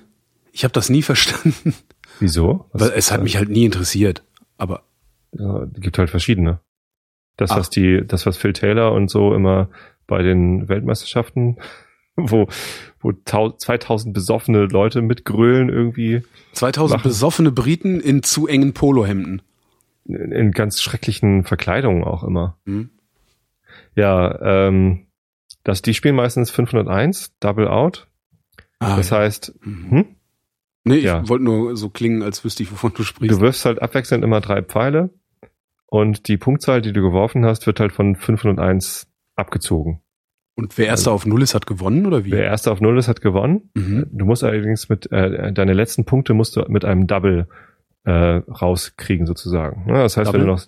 Ich 0.52 0.64
habe 0.64 0.72
das 0.72 0.90
nie 0.90 1.04
verstanden. 1.04 1.76
Wieso? 2.20 2.66
Was- 2.74 2.82
Weil 2.90 2.98
es 2.98 3.12
hat 3.12 3.22
mich 3.22 3.38
halt 3.38 3.50
nie 3.50 3.66
interessiert. 3.66 4.24
Aber 4.58 4.86
Ja, 5.34 5.66
es 5.72 5.82
gibt 5.82 6.00
halt 6.00 6.10
verschiedene. 6.10 6.62
Das, 7.36 7.52
Ach. 7.52 7.58
was 7.58 7.70
die, 7.70 8.02
das, 8.04 8.26
was 8.26 8.36
Phil 8.38 8.54
Taylor 8.54 8.92
und 8.94 9.12
so 9.12 9.36
immer 9.36 9.70
bei 10.08 10.24
den 10.24 10.68
Weltmeisterschaften, 10.68 11.58
wo, 12.16 12.48
wo 13.02 13.12
2000 13.14 14.16
besoffene 14.16 14.64
Leute 14.66 15.04
mitgrölen 15.04 15.70
irgendwie. 15.70 16.24
2000 16.54 16.98
machen. 17.02 17.08
besoffene 17.08 17.52
Briten 17.52 18.00
in 18.00 18.24
zu 18.24 18.48
engen 18.48 18.74
Polohemden. 18.74 19.44
In, 20.08 20.52
ganz 20.52 20.82
schrecklichen 20.82 21.44
Verkleidungen 21.44 22.04
auch 22.04 22.24
immer. 22.24 22.58
Mhm. 22.66 22.92
Ja, 23.96 24.68
ähm, 24.68 25.08
das, 25.64 25.82
die 25.82 25.94
spielen 25.94 26.16
meistens 26.16 26.50
501, 26.50 27.38
Double 27.40 27.68
Out. 27.68 28.08
Ah, 28.80 28.96
das 28.96 29.10
ja. 29.10 29.18
heißt, 29.18 29.54
mhm. 29.66 29.92
hm? 29.92 30.06
Nee, 30.86 30.96
ich 30.98 31.04
ja. 31.04 31.28
wollte 31.28 31.44
nur 31.44 31.76
so 31.76 31.90
klingen, 31.90 32.24
als 32.24 32.46
wüsste 32.46 32.64
ich, 32.64 32.72
wovon 32.72 32.94
du 32.94 33.04
sprichst. 33.04 33.36
Du 33.36 33.42
wirfst 33.42 33.66
halt 33.66 33.82
abwechselnd 33.82 34.24
immer 34.24 34.40
drei 34.40 34.62
Pfeile 34.62 35.10
und 35.88 36.30
die 36.30 36.38
Punktzahl, 36.38 36.82
die 36.82 36.94
du 36.94 37.02
geworfen 37.02 37.46
hast, 37.46 37.68
wird 37.68 37.80
halt 37.80 37.92
von 37.92 38.16
501 38.16 39.08
abgezogen. 39.36 40.02
Und 40.56 40.78
wer 40.78 40.88
erster 40.88 41.12
also, 41.12 41.16
auf 41.16 41.26
Null 41.26 41.44
ist, 41.44 41.54
hat 41.54 41.68
gewonnen, 41.68 42.06
oder 42.06 42.26
wie? 42.26 42.32
Wer 42.32 42.46
erster 42.46 42.72
auf 42.72 42.82
Null 42.82 42.98
ist, 42.98 43.08
hat 43.08 43.22
gewonnen. 43.22 43.70
Mhm. 43.76 44.08
Du 44.12 44.26
musst 44.26 44.44
allerdings 44.44 44.90
mit, 44.90 45.12
äh, 45.12 45.54
deine 45.54 45.74
letzten 45.74 46.06
Punkte 46.06 46.34
musst 46.34 46.56
du 46.56 46.66
mit 46.68 46.84
einem 46.84 47.06
Double 47.06 47.48
äh, 48.08 48.42
rauskriegen, 48.50 49.28
sozusagen. 49.28 49.84
Ja, 49.90 50.04
das 50.04 50.16
heißt, 50.16 50.30
Double? 50.30 50.40
wenn 50.40 50.48
du 50.48 50.54
noch, 50.54 50.64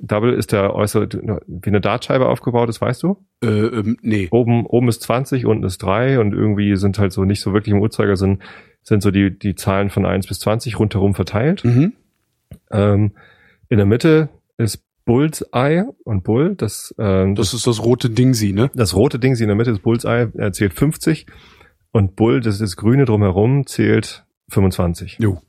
Double 0.00 0.32
ist 0.32 0.52
der 0.52 0.74
äußere, 0.74 1.08
wie 1.46 1.68
eine 1.68 1.82
Dartscheibe 1.82 2.26
aufgebaut 2.26 2.70
ist, 2.70 2.80
weißt 2.80 3.02
du? 3.02 3.18
Äh, 3.44 3.48
ähm, 3.48 3.98
nee. 4.00 4.28
Oben, 4.30 4.64
oben 4.64 4.88
ist 4.88 5.02
20, 5.02 5.44
unten 5.44 5.64
ist 5.64 5.78
3 5.78 6.18
und 6.18 6.32
irgendwie 6.32 6.76
sind 6.76 6.98
halt 6.98 7.12
so 7.12 7.24
nicht 7.24 7.40
so 7.40 7.52
wirklich 7.52 7.74
im 7.74 7.82
Uhrzeigersinn 7.82 8.38
sind 8.82 9.02
so 9.02 9.10
die, 9.10 9.38
die 9.38 9.54
Zahlen 9.54 9.90
von 9.90 10.06
1 10.06 10.26
bis 10.28 10.38
20 10.38 10.78
rundherum 10.78 11.14
verteilt. 11.14 11.62
Mhm. 11.62 11.92
Ähm, 12.70 13.12
in 13.68 13.76
der 13.76 13.86
Mitte 13.86 14.30
ist 14.56 14.82
Bullseye 15.04 15.84
und 16.04 16.24
Bull, 16.24 16.54
das, 16.54 16.94
ähm, 16.98 17.34
das, 17.34 17.50
das 17.50 17.60
ist 17.60 17.66
das 17.66 17.84
rote 17.84 18.08
Dingsi, 18.08 18.52
ne? 18.52 18.70
Das 18.74 18.94
rote 18.94 19.18
Dingsi 19.18 19.42
in 19.42 19.48
der 19.48 19.56
Mitte 19.56 19.72
ist 19.72 19.82
Bullseye, 19.82 20.30
er 20.34 20.52
zählt 20.52 20.72
50 20.72 21.26
und 21.92 22.16
Bull, 22.16 22.40
das 22.40 22.54
ist 22.54 22.62
das 22.62 22.76
grüne 22.76 23.04
drumherum, 23.04 23.66
zählt 23.66 24.24
25. 24.48 25.18
Jo. 25.20 25.42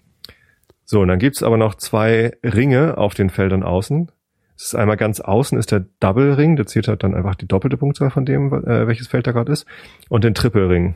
So, 0.91 1.01
und 1.01 1.07
dann 1.07 1.19
gibt's 1.19 1.43
aber 1.43 1.57
noch 1.57 1.75
zwei 1.75 2.35
Ringe 2.43 2.97
auf 2.97 3.13
den 3.13 3.29
Feldern 3.29 3.61
außen. 3.61 4.11
Es 4.57 4.65
ist 4.65 4.75
einmal 4.75 4.97
ganz 4.97 5.19
außen 5.19 5.55
ist 5.59 5.71
der 5.71 5.85
Double 5.99 6.33
Ring, 6.33 6.55
der 6.55 6.65
zählt 6.65 6.87
halt 6.87 7.03
dann 7.03 7.13
einfach 7.13 7.35
die 7.35 7.47
doppelte 7.47 7.77
Punktzahl 7.77 8.09
von 8.09 8.25
dem, 8.25 8.51
äh, 8.51 8.87
welches 8.87 9.05
Feld 9.05 9.27
da 9.27 9.31
gerade 9.31 9.51
ist, 9.51 9.67
und 10.09 10.23
den 10.23 10.33
Triple 10.33 10.67
Ring. 10.67 10.95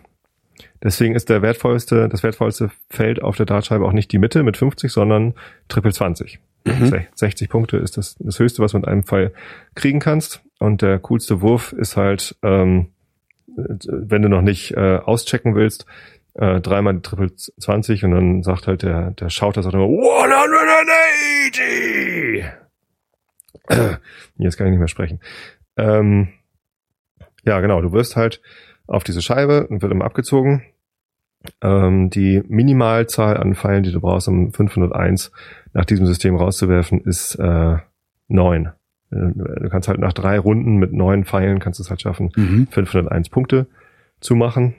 Deswegen 0.81 1.13
ist 1.13 1.29
der 1.29 1.43
wertvollste, 1.43 2.09
das 2.09 2.23
wertvollste 2.23 2.71
Feld 2.89 3.21
auf 3.21 3.37
der 3.37 3.45
Dartscheibe 3.45 3.85
auch 3.85 3.93
nicht 3.93 4.11
die 4.11 4.17
Mitte 4.17 4.41
mit 4.41 4.57
50, 4.57 4.91
sondern 4.91 5.35
Triple 5.67 5.93
20. 5.93 6.39
Mhm. 6.65 7.05
60 7.13 7.47
Punkte 7.49 7.77
ist 7.77 7.95
das, 7.95 8.15
das 8.17 8.39
höchste, 8.39 8.63
was 8.63 8.71
du 8.71 8.79
mit 8.79 8.87
einem 8.87 9.03
Fall 9.03 9.31
kriegen 9.75 9.99
kannst. 9.99 10.41
Und 10.57 10.81
der 10.81 10.97
coolste 10.97 11.41
Wurf 11.41 11.71
ist 11.71 11.97
halt, 11.97 12.35
ähm, 12.41 12.87
wenn 13.45 14.23
du 14.23 14.29
noch 14.29 14.41
nicht 14.41 14.71
äh, 14.71 14.97
auschecken 14.97 15.53
willst, 15.53 15.85
äh, 16.35 16.61
dreimal 16.61 17.01
Triple 17.01 17.35
20 17.35 18.05
und 18.05 18.11
dann 18.11 18.43
sagt 18.43 18.67
halt 18.67 18.83
der, 18.83 19.11
der 19.11 19.29
Schauter 19.29 19.63
sagt 19.63 19.75
immer 19.75 19.85
180! 19.85 22.45
Jetzt 24.37 24.57
kann 24.57 24.67
ich 24.67 24.71
nicht 24.71 24.79
mehr 24.79 24.87
sprechen. 24.87 25.19
Ähm, 25.77 26.29
ja, 27.43 27.59
genau, 27.61 27.81
du 27.81 27.91
wirst 27.91 28.15
halt 28.15 28.41
auf 28.87 29.03
diese 29.03 29.21
Scheibe 29.21 29.67
und 29.67 29.81
wird 29.81 29.91
immer 29.91 30.05
abgezogen. 30.05 30.63
Ähm, 31.61 32.09
die 32.09 32.41
Minimalzahl 32.47 33.37
an 33.37 33.55
Pfeilen, 33.55 33.83
die 33.83 33.91
du 33.91 33.99
brauchst, 33.99 34.27
um 34.27 34.53
501 34.53 35.31
nach 35.73 35.85
diesem 35.85 36.05
System 36.05 36.35
rauszuwerfen, 36.35 37.01
ist 37.01 37.35
äh, 37.35 37.77
9. 38.27 38.71
Du 39.11 39.69
kannst 39.69 39.87
halt 39.87 39.99
nach 39.99 40.13
drei 40.13 40.39
Runden 40.39 40.77
mit 40.77 40.91
neun 40.91 41.25
Pfeilen 41.25 41.59
kannst 41.59 41.79
du 41.79 41.83
es 41.83 41.91
halt 41.91 42.01
schaffen, 42.01 42.31
mhm. 42.35 42.67
501 42.71 43.29
Punkte 43.29 43.67
zu 44.19 44.35
machen. 44.35 44.75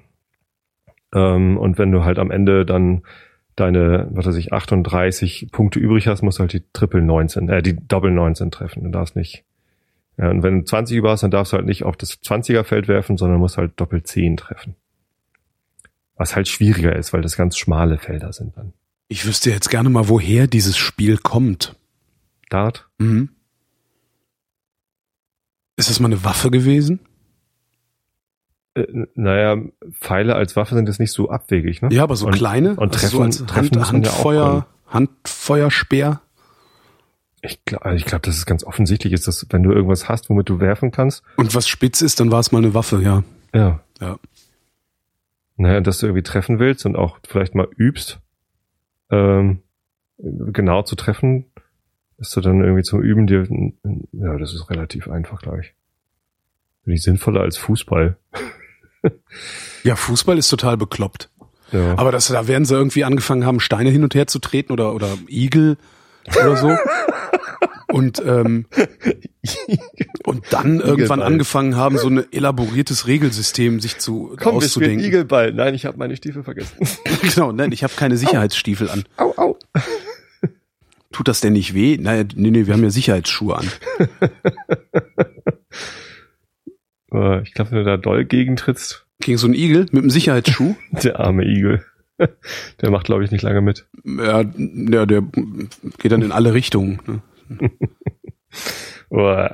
Ähm, 1.14 1.56
und 1.56 1.78
wenn 1.78 1.92
du 1.92 2.04
halt 2.04 2.18
am 2.18 2.30
Ende 2.30 2.66
dann 2.66 3.02
deine, 3.56 4.08
was 4.10 4.26
weiß 4.26 4.36
ich, 4.36 4.52
38 4.52 5.48
Punkte 5.52 5.78
übrig 5.78 6.08
hast, 6.08 6.22
musst 6.22 6.38
du 6.38 6.42
halt 6.42 6.52
die 6.52 6.64
Triple 6.72 7.02
19, 7.02 7.48
äh, 7.48 7.62
die 7.62 7.76
Doppel 7.76 8.10
19 8.10 8.50
treffen. 8.50 8.84
Du 8.84 8.90
darfst 8.90 9.16
nicht 9.16 9.44
ja, 10.16 10.30
und 10.30 10.42
wenn 10.42 10.60
du 10.60 10.64
20 10.64 10.96
über 10.96 11.10
hast, 11.10 11.22
dann 11.22 11.30
darfst 11.30 11.52
du 11.52 11.56
halt 11.56 11.66
nicht 11.66 11.84
auf 11.84 11.96
das 11.96 12.22
20er 12.22 12.64
Feld 12.64 12.88
werfen, 12.88 13.16
sondern 13.16 13.40
musst 13.40 13.58
halt 13.58 13.72
doppelt 13.80 14.06
10 14.06 14.36
treffen. 14.36 14.76
Was 16.16 16.36
halt 16.36 16.48
schwieriger 16.48 16.94
ist, 16.94 17.12
weil 17.12 17.22
das 17.22 17.36
ganz 17.36 17.58
schmale 17.58 17.98
Felder 17.98 18.32
sind 18.32 18.56
dann. 18.56 18.72
Ich 19.08 19.26
wüsste 19.26 19.50
jetzt 19.50 19.70
gerne 19.70 19.90
mal, 19.90 20.08
woher 20.08 20.46
dieses 20.46 20.76
Spiel 20.76 21.18
kommt. 21.18 21.76
Dart? 22.48 22.88
Mhm. 22.98 23.30
Ist 25.76 25.90
das 25.90 25.98
mal 25.98 26.06
eine 26.06 26.22
Waffe 26.22 26.52
gewesen? 26.52 27.00
Äh, 28.74 29.06
naja, 29.14 29.56
Pfeile 30.00 30.34
als 30.34 30.56
Waffe 30.56 30.74
sind 30.74 30.88
jetzt 30.88 31.00
nicht 31.00 31.12
so 31.12 31.30
abwegig, 31.30 31.82
ne? 31.82 31.88
Ja, 31.92 32.02
aber 32.02 32.16
so 32.16 32.26
und, 32.26 32.34
kleine? 32.34 32.74
Und 32.76 32.94
treffen, 32.94 33.22
also 33.22 33.38
so 33.40 33.44
treffen 33.46 33.76
Hand, 33.76 34.06
Handfeuer, 34.06 34.44
ja 34.44 34.66
Handfeuerspeer? 34.94 36.22
Ich 37.42 37.62
glaube, 37.66 37.84
also 37.84 37.96
ich 37.96 38.06
glaub, 38.06 38.22
dass 38.22 38.36
es 38.36 38.46
ganz 38.46 38.64
offensichtlich 38.64 39.12
ist, 39.12 39.28
dass 39.28 39.46
wenn 39.50 39.62
du 39.62 39.72
irgendwas 39.72 40.08
hast, 40.08 40.30
womit 40.30 40.48
du 40.48 40.60
werfen 40.60 40.92
kannst. 40.92 41.22
Und 41.36 41.54
was 41.54 41.68
spitz 41.68 42.00
ist, 42.00 42.20
dann 42.20 42.30
war 42.30 42.40
es 42.40 42.52
mal 42.52 42.58
eine 42.58 42.72
Waffe, 42.72 43.02
ja. 43.02 43.22
Ja. 43.52 43.80
Ja. 44.00 44.18
Naja, 45.56 45.80
dass 45.80 45.98
du 45.98 46.06
irgendwie 46.06 46.22
treffen 46.22 46.58
willst 46.58 46.86
und 46.86 46.96
auch 46.96 47.18
vielleicht 47.28 47.54
mal 47.54 47.68
übst, 47.76 48.18
ähm, 49.10 49.60
genau 50.18 50.82
zu 50.82 50.96
treffen, 50.96 51.46
ist 52.16 52.34
du 52.34 52.40
dann 52.40 52.62
irgendwie 52.62 52.82
zum 52.82 53.02
Üben 53.02 53.26
dir, 53.26 53.46
ja, 54.12 54.38
das 54.38 54.54
ist 54.54 54.70
relativ 54.70 55.08
einfach, 55.08 55.42
glaube 55.42 55.60
ich. 55.60 55.74
Finde 56.84 56.94
ich 56.94 57.02
sinnvoller 57.02 57.42
als 57.42 57.58
Fußball. 57.58 58.16
ja, 59.82 59.96
Fußball 59.96 60.38
ist 60.38 60.48
total 60.48 60.76
bekloppt. 60.76 61.30
Ja. 61.72 61.98
Aber 61.98 62.12
das, 62.12 62.28
da 62.28 62.46
werden 62.46 62.64
sie 62.64 62.74
irgendwie 62.74 63.04
angefangen 63.04 63.44
haben, 63.44 63.60
Steine 63.60 63.90
hin 63.90 64.04
und 64.04 64.14
her 64.14 64.26
zu 64.26 64.38
treten 64.38 64.72
oder, 64.72 64.94
oder 64.94 65.08
Igel 65.28 65.76
oder 66.36 66.56
so. 66.56 66.76
und 67.88 68.22
ähm, 68.24 68.66
und 70.24 70.44
dann 70.50 70.80
irgendwann 70.80 71.22
angefangen 71.22 71.76
haben, 71.76 71.98
so 71.98 72.08
ein 72.08 72.32
elaboriertes 72.32 73.06
Regelsystem 73.06 73.80
sich 73.80 73.98
zu 73.98 74.36
Komm, 74.40 74.56
auszudenken. 74.56 75.00
Wir 75.00 75.08
Igelball. 75.08 75.52
Nein, 75.52 75.74
ich 75.74 75.86
habe 75.86 75.98
meine 75.98 76.16
Stiefel 76.16 76.42
vergessen. 76.42 76.76
genau, 77.22 77.52
nein, 77.52 77.72
ich 77.72 77.82
habe 77.82 77.92
keine 77.96 78.16
Sicherheitsstiefel 78.16 78.90
an. 78.90 79.04
Au, 79.16 79.34
au. 79.36 79.58
Tut 81.12 81.28
das 81.28 81.40
denn 81.40 81.52
nicht 81.52 81.74
weh? 81.74 81.96
Nein, 82.00 82.28
nee, 82.34 82.50
nee, 82.50 82.66
wir 82.66 82.74
haben 82.74 82.82
ja 82.82 82.90
Sicherheitsschuhe 82.90 83.56
an. 83.56 83.70
ich 87.42 87.54
glaube, 87.54 87.70
wenn 87.70 87.78
du 87.78 87.84
da 87.84 87.96
doll 87.96 88.24
gegentrittst. 88.24 89.06
Gegen 89.20 89.38
so 89.38 89.46
einen 89.46 89.54
Igel 89.54 89.86
mit 89.92 90.02
einem 90.02 90.10
Sicherheitsschuh? 90.10 90.74
Der 91.02 91.20
arme 91.20 91.44
Igel. 91.44 91.84
Der 92.80 92.90
macht, 92.90 93.06
glaube 93.06 93.24
ich, 93.24 93.30
nicht 93.30 93.42
lange 93.42 93.60
mit. 93.60 93.86
Ja, 94.04 94.44
der, 94.44 95.06
der 95.06 95.22
geht 95.98 96.12
dann 96.12 96.22
in 96.22 96.32
alle 96.32 96.54
Richtungen. 96.54 97.00
Ne? 97.06 97.70
oh, 99.10 99.46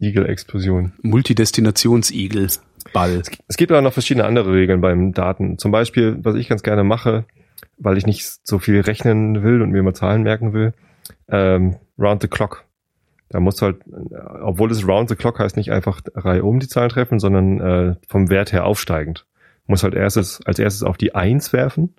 Igel-Explosion. 0.00 0.92
Multidestinations-Igel. 1.02 2.48
Ball. 2.92 3.22
Es 3.46 3.56
gibt 3.56 3.70
aber 3.70 3.82
noch 3.82 3.92
verschiedene 3.92 4.24
andere 4.24 4.52
Regeln 4.52 4.80
beim 4.80 5.12
Daten. 5.12 5.58
Zum 5.58 5.70
Beispiel, 5.70 6.18
was 6.22 6.34
ich 6.34 6.48
ganz 6.48 6.62
gerne 6.62 6.82
mache, 6.82 7.26
weil 7.78 7.98
ich 7.98 8.06
nicht 8.06 8.24
so 8.42 8.58
viel 8.58 8.80
rechnen 8.80 9.42
will 9.42 9.62
und 9.62 9.70
mir 9.70 9.82
mal 9.82 9.94
Zahlen 9.94 10.22
merken 10.22 10.52
will, 10.52 10.72
ähm, 11.28 11.76
round 11.98 12.22
the 12.22 12.28
clock. 12.28 12.64
Da 13.30 13.40
musst 13.40 13.60
du 13.60 13.66
halt, 13.66 13.76
obwohl 14.42 14.70
es 14.70 14.86
round 14.86 15.08
the 15.08 15.14
clock 15.14 15.38
heißt, 15.38 15.56
nicht 15.56 15.72
einfach 15.72 16.00
Reihe 16.14 16.44
um 16.44 16.60
die 16.60 16.68
Zahlen 16.68 16.90
treffen, 16.90 17.18
sondern 17.18 17.60
äh, 17.60 17.94
vom 18.08 18.28
Wert 18.28 18.52
her 18.52 18.64
aufsteigend 18.66 19.24
muss 19.70 19.84
halt 19.84 19.94
erstes, 19.94 20.44
als 20.44 20.58
erstes 20.58 20.82
auf 20.82 20.98
die 20.98 21.14
1 21.14 21.54
werfen. 21.54 21.94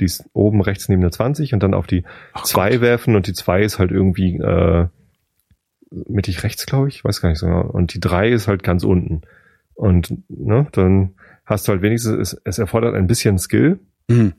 Die 0.00 0.04
ist 0.04 0.28
oben 0.32 0.60
rechts 0.60 0.88
neben 0.88 1.00
der 1.00 1.12
20 1.12 1.54
und 1.54 1.62
dann 1.62 1.72
auf 1.72 1.86
die 1.86 2.04
2 2.42 2.80
werfen 2.80 3.14
und 3.14 3.28
die 3.28 3.32
2 3.32 3.62
ist 3.62 3.78
halt 3.78 3.92
irgendwie 3.92 4.36
äh, 4.36 4.88
mittig 5.90 6.42
rechts, 6.42 6.66
glaube 6.66 6.88
ich, 6.88 7.04
weiß 7.04 7.20
gar 7.20 7.28
nicht 7.30 7.38
so. 7.38 7.46
Genau. 7.46 7.62
Und 7.62 7.94
die 7.94 8.00
3 8.00 8.28
ist 8.28 8.48
halt 8.48 8.64
ganz 8.64 8.82
unten. 8.82 9.22
Und 9.74 10.12
ne, 10.28 10.66
dann 10.72 11.14
hast 11.46 11.68
du 11.68 11.72
halt 11.72 11.82
wenigstens, 11.82 12.32
es, 12.32 12.40
es 12.44 12.58
erfordert 12.58 12.94
ein 12.94 13.06
bisschen 13.06 13.38
Skill, 13.38 13.78
mhm. 14.08 14.34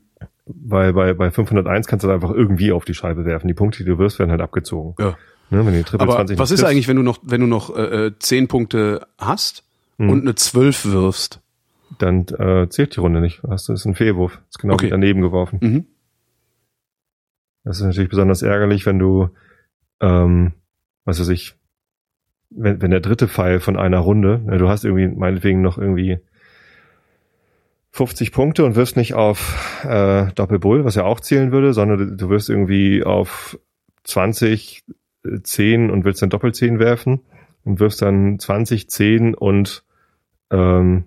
weil 0.46 0.92
bei, 0.92 1.14
bei 1.14 1.32
501 1.32 1.88
kannst 1.88 2.04
du 2.04 2.10
halt 2.10 2.22
einfach 2.22 2.36
irgendwie 2.36 2.74
auf 2.74 2.84
die 2.84 2.94
Scheibe 2.94 3.24
werfen. 3.24 3.48
Die 3.48 3.54
Punkte, 3.54 3.84
die 3.84 3.90
du 3.90 3.98
wirst, 3.98 4.20
werden 4.20 4.32
halt 4.32 4.42
abgezogen. 4.42 4.96
Ja. 5.00 5.18
Ne, 5.50 5.66
wenn 5.66 5.74
die 5.74 5.84
Triple 5.84 6.02
Aber 6.02 6.16
20 6.16 6.40
was 6.40 6.52
ist 6.52 6.64
eigentlich, 6.64 6.88
wenn 6.88 6.98
du 6.98 7.04
noch, 7.04 7.20
wenn 7.22 7.42
du 7.42 7.48
noch 7.48 7.76
äh, 7.76 8.12
10 8.18 8.44
äh, 8.44 8.48
Punkte 8.48 9.08
hast 9.18 9.64
mhm. 9.98 10.10
und 10.10 10.22
eine 10.22 10.36
12 10.36 10.86
wirfst? 10.86 11.42
dann 12.00 12.26
äh, 12.28 12.68
zählt 12.70 12.96
die 12.96 13.00
Runde 13.00 13.22
nicht. 13.22 13.42
Das 13.44 13.70
ist 13.70 13.86
ein 13.86 13.96
Fehlwurf. 13.96 14.34
Das 14.36 14.44
ist 14.52 14.60
genau 14.60 14.74
okay. 14.74 14.90
daneben 14.90 15.22
geworfen. 15.22 15.60
Mhm. 15.62 15.86
Das 17.64 17.78
ist 17.78 17.84
natürlich 17.84 18.10
besonders 18.10 18.42
ärgerlich, 18.42 18.86
wenn 18.86 19.00
du, 19.00 19.30
ähm, 20.00 20.54
was 21.04 21.20
weiß 21.20 21.30
ich, 21.30 21.56
wenn, 22.50 22.82
wenn 22.82 22.92
der 22.92 23.00
dritte 23.00 23.28
Pfeil 23.28 23.60
von 23.60 23.76
einer 23.76 24.00
Runde, 24.00 24.42
ne, 24.46 24.58
du 24.58 24.70
hast 24.70 24.86
irgendwie 24.86 25.08
meinetwegen 25.08 25.62
noch 25.62 25.78
irgendwie 25.78 26.20
50 27.92 28.32
Punkte 28.32 28.66
und 28.66 28.76
wirst 28.76 28.98
nicht 28.98 29.14
auf 29.14 29.84
äh, 29.84 30.28
Doppelbull, 30.34 30.84
was 30.86 30.96
ja 30.96 31.06
auch 31.06 31.22
zählen 31.22 31.52
würde, 31.52 31.74
sondern 31.74 32.18
du 32.18 32.30
wirst 32.30 32.50
irgendwie 32.50 33.04
auf 33.04 33.58
20, 34.04 34.84
10 35.44 35.90
und 35.90 36.06
willst 36.06 36.22
dann 36.22 36.30
Doppel 36.30 36.54
10 36.54 36.80
werfen 36.80 37.22
und 37.64 37.80
wirfst 37.80 38.02
dann 38.02 38.40
20, 38.40 38.90
10 38.90 39.34
und 39.34 39.84
ähm, 40.52 41.06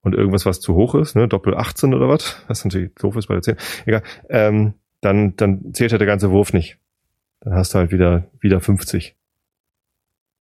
und 0.00 0.14
irgendwas, 0.14 0.46
was 0.46 0.60
zu 0.60 0.74
hoch 0.74 0.94
ist, 0.94 1.16
ne, 1.16 1.28
Doppel 1.28 1.54
18 1.54 1.92
oder 1.92 2.08
was, 2.08 2.42
was 2.48 2.64
natürlich 2.64 2.94
doof 2.94 3.16
ist 3.16 3.26
bei 3.26 3.34
der 3.34 3.42
10, 3.42 3.56
egal, 3.86 4.02
ähm, 4.28 4.74
dann, 5.00 5.36
dann 5.36 5.74
zählt 5.74 5.92
halt 5.92 6.00
der 6.00 6.06
ganze 6.06 6.30
Wurf 6.30 6.52
nicht. 6.52 6.78
Dann 7.40 7.54
hast 7.54 7.74
du 7.74 7.78
halt 7.78 7.92
wieder, 7.92 8.30
wieder 8.40 8.60
50. 8.60 9.16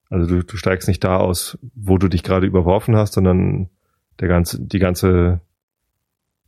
Also 0.09 0.27
du, 0.27 0.43
du 0.43 0.57
steigst 0.57 0.87
nicht 0.87 1.03
da 1.03 1.17
aus, 1.17 1.57
wo 1.75 1.97
du 1.97 2.07
dich 2.07 2.23
gerade 2.23 2.47
überworfen 2.47 2.95
hast, 2.95 3.13
sondern 3.13 3.69
der 4.19 4.27
ganze, 4.27 4.59
die 4.59 4.79
ganze, 4.79 5.41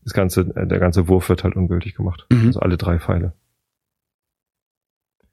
das 0.04 0.14
ganze, 0.14 0.42
äh, 0.56 0.66
der 0.66 0.80
ganze 0.80 1.08
Wurf 1.08 1.30
wird 1.30 1.44
halt 1.44 1.56
ungültig 1.56 1.96
gemacht. 1.96 2.26
Mhm. 2.32 2.48
Also 2.48 2.62
alle 2.62 2.78
drei 2.78 3.00
Pfeile. 3.00 3.34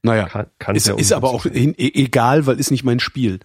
Naja, 0.06 0.28
Kann, 0.28 0.46
kann 0.58 0.76
ist, 0.76 0.88
ist 0.88 1.12
aber 1.12 1.28
auch 1.28 1.44
ungünstig 1.44 1.78
e- 1.78 2.04
egal, 2.04 2.46
weil 2.46 2.58
ist 2.58 2.70
nicht 2.70 2.84
mein 2.84 3.00
Spiel. 3.00 3.40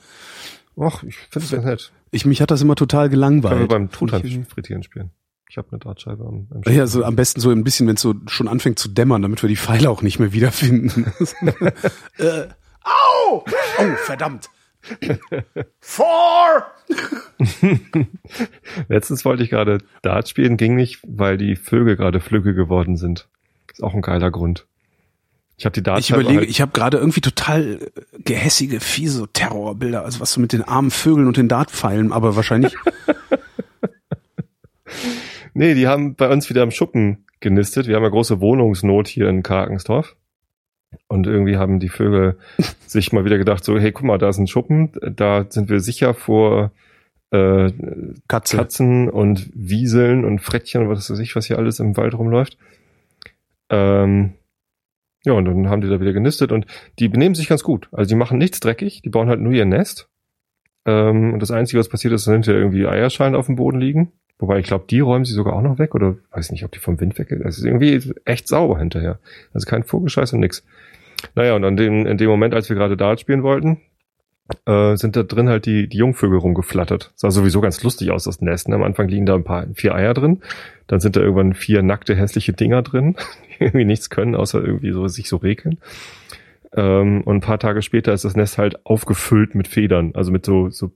Och, 0.77 1.03
ich 1.03 1.17
finde 1.17 1.45
es 1.45 1.51
ganz 1.51 1.65
nett. 1.65 1.91
Ich, 2.11 2.25
mich 2.25 2.41
hat 2.41 2.51
das 2.51 2.61
immer 2.61 2.75
total 2.75 3.09
Können 3.09 3.21
wir 3.21 3.39
gelangweilt. 3.41 3.69
beim 3.69 3.91
Truthahn 3.91 4.45
frittieren 4.45 4.83
spielen. 4.83 5.11
Ich 5.49 5.57
habe 5.57 5.67
eine 5.71 5.79
Drahtscheibe 5.79 6.23
am, 6.23 6.47
am 6.49 6.73
Ja, 6.73 6.87
so 6.87 7.03
am 7.03 7.17
besten 7.17 7.41
so 7.41 7.49
ein 7.49 7.63
bisschen, 7.65 7.85
wenn 7.87 7.95
es 7.95 8.01
so 8.01 8.15
schon 8.27 8.47
anfängt 8.47 8.79
zu 8.79 8.87
dämmern, 8.87 9.21
damit 9.21 9.41
wir 9.41 9.49
die 9.49 9.57
Pfeile 9.57 9.89
auch 9.89 10.01
nicht 10.01 10.17
mehr 10.17 10.31
wiederfinden. 10.31 11.11
äh, 12.17 12.47
au! 12.83 13.43
Oh, 13.43 13.95
verdammt. 14.05 14.49
Four! 15.79 16.65
Letztens 18.87 19.25
wollte 19.25 19.43
ich 19.43 19.49
gerade 19.49 19.79
Dart 20.01 20.29
spielen, 20.29 20.57
ging 20.57 20.75
nicht, 20.75 20.99
weil 21.05 21.37
die 21.37 21.55
Vögel 21.55 21.95
gerade 21.95 22.19
Flügge 22.19 22.53
geworden 22.53 22.97
sind. 22.97 23.27
Ist 23.71 23.83
auch 23.83 23.93
ein 23.93 24.01
geiler 24.01 24.31
Grund. 24.31 24.67
Ich 25.61 25.65
habe 25.65 25.73
die 25.73 25.81
Ich 25.81 25.83
Dartscheibe 25.83 26.21
überlege, 26.21 26.39
halt, 26.39 26.49
ich 26.49 26.59
habe 26.59 26.71
gerade 26.71 26.97
irgendwie 26.97 27.21
total 27.21 27.75
äh, 27.75 28.21
gehässige, 28.23 28.79
fiese 28.79 29.27
Terrorbilder, 29.31 30.03
also 30.03 30.19
was 30.19 30.33
so 30.33 30.41
mit 30.41 30.53
den 30.53 30.63
armen 30.63 30.89
Vögeln 30.89 31.27
und 31.27 31.37
den 31.37 31.47
Dartpfeilen, 31.47 32.11
aber 32.11 32.35
wahrscheinlich, 32.35 32.73
Nee, 35.53 35.75
die 35.75 35.87
haben 35.87 36.15
bei 36.15 36.29
uns 36.29 36.49
wieder 36.49 36.63
im 36.63 36.71
Schuppen 36.71 37.25
genistet. 37.41 37.87
Wir 37.87 37.95
haben 37.95 38.03
ja 38.03 38.09
große 38.09 38.41
Wohnungsnot 38.41 39.07
hier 39.07 39.29
in 39.29 39.43
Karkensdorf. 39.43 40.15
Und 41.07 41.27
irgendwie 41.27 41.57
haben 41.57 41.79
die 41.79 41.89
Vögel 41.89 42.39
sich 42.87 43.13
mal 43.13 43.23
wieder 43.23 43.37
gedacht, 43.37 43.63
so, 43.63 43.77
hey, 43.77 43.91
guck 43.91 44.05
mal, 44.05 44.17
da 44.17 44.29
ist 44.29 44.39
ein 44.39 44.47
Schuppen, 44.47 44.93
da 44.99 45.45
sind 45.47 45.69
wir 45.69 45.79
sicher 45.79 46.15
vor 46.15 46.71
äh, 47.29 47.71
Katze. 48.27 48.57
Katzen 48.57 49.09
und 49.09 49.51
Wieseln 49.53 50.25
und 50.25 50.39
Frettchen 50.39 50.81
und 50.81 50.89
was 50.89 51.07
weiß 51.07 51.19
ich, 51.19 51.35
was 51.35 51.45
hier 51.45 51.59
alles 51.59 51.79
im 51.79 51.95
Wald 51.97 52.15
rumläuft. 52.15 52.57
Ähm, 53.69 54.33
ja, 55.23 55.33
und 55.33 55.45
dann 55.45 55.69
haben 55.69 55.81
die 55.81 55.89
da 55.89 55.99
wieder 55.99 56.13
genistet 56.13 56.51
und 56.51 56.65
die 56.99 57.07
benehmen 57.07 57.35
sich 57.35 57.47
ganz 57.47 57.63
gut. 57.63 57.89
Also 57.91 58.09
die 58.09 58.15
machen 58.15 58.37
nichts 58.37 58.59
dreckig, 58.59 59.01
die 59.03 59.09
bauen 59.09 59.29
halt 59.29 59.39
nur 59.39 59.53
ihr 59.53 59.65
Nest. 59.65 60.09
Ähm, 60.85 61.33
und 61.33 61.39
das 61.41 61.51
Einzige, 61.51 61.79
was 61.79 61.89
passiert 61.89 62.13
ist, 62.13 62.23
sind 62.23 62.47
ja 62.47 62.53
irgendwie 62.53 62.87
Eierschalen 62.87 63.35
auf 63.35 63.45
dem 63.45 63.55
Boden 63.55 63.79
liegen. 63.79 64.11
Wobei 64.39 64.57
ich 64.57 64.65
glaube, 64.65 64.85
die 64.89 64.99
räumen 64.99 65.23
sie 65.23 65.33
sogar 65.33 65.53
auch 65.53 65.61
noch 65.61 65.77
weg 65.77 65.93
oder 65.93 66.17
weiß 66.31 66.51
nicht, 66.51 66.65
ob 66.65 66.71
die 66.71 66.79
vom 66.79 66.99
Wind 66.99 67.19
weg. 67.19 67.29
Das 67.43 67.59
ist 67.59 67.63
irgendwie 67.63 68.01
echt 68.25 68.47
sauber 68.47 68.79
hinterher. 68.79 69.19
Also 69.53 69.69
kein 69.69 69.83
Vogelscheiß 69.83 70.33
und 70.33 70.39
nix. 70.39 70.65
Naja, 71.35 71.55
und 71.55 71.63
an 71.63 71.77
dem, 71.77 72.07
in 72.07 72.17
dem 72.17 72.29
Moment, 72.29 72.55
als 72.55 72.67
wir 72.67 72.75
gerade 72.75 72.97
Dart 72.97 73.19
spielen 73.19 73.43
wollten, 73.43 73.81
äh, 74.65 74.95
sind 74.95 75.15
da 75.15 75.23
drin 75.23 75.49
halt 75.49 75.65
die, 75.65 75.87
die 75.87 75.97
Jungvögel 75.97 76.39
rumgeflattert. 76.39 77.11
Sah 77.15 77.31
sowieso 77.31 77.61
ganz 77.61 77.81
lustig 77.83 78.11
aus, 78.11 78.25
das 78.25 78.41
Nest. 78.41 78.69
ne? 78.69 78.75
Am 78.75 78.83
Anfang 78.83 79.07
liegen 79.07 79.25
da 79.25 79.35
ein 79.35 79.43
paar, 79.43 79.67
vier 79.73 79.95
Eier 79.95 80.13
drin. 80.13 80.41
Dann 80.87 80.99
sind 80.99 81.15
da 81.15 81.21
irgendwann 81.21 81.53
vier 81.53 81.81
nackte, 81.83 82.15
hässliche 82.15 82.53
Dinger 82.53 82.81
drin, 82.81 83.15
die 83.49 83.63
irgendwie 83.63 83.85
nichts 83.85 84.09
können, 84.09 84.35
außer 84.35 84.63
irgendwie 84.63 84.91
so 84.91 85.07
sich 85.07 85.29
so 85.29 85.37
regeln. 85.37 85.79
Ähm, 86.75 87.21
und 87.21 87.37
ein 87.37 87.41
paar 87.41 87.59
Tage 87.59 87.81
später 87.81 88.13
ist 88.13 88.25
das 88.25 88.35
Nest 88.35 88.57
halt 88.57 88.85
aufgefüllt 88.85 89.55
mit 89.55 89.67
Federn, 89.67 90.11
also 90.15 90.31
mit 90.31 90.45
so, 90.45 90.69
so, 90.69 90.91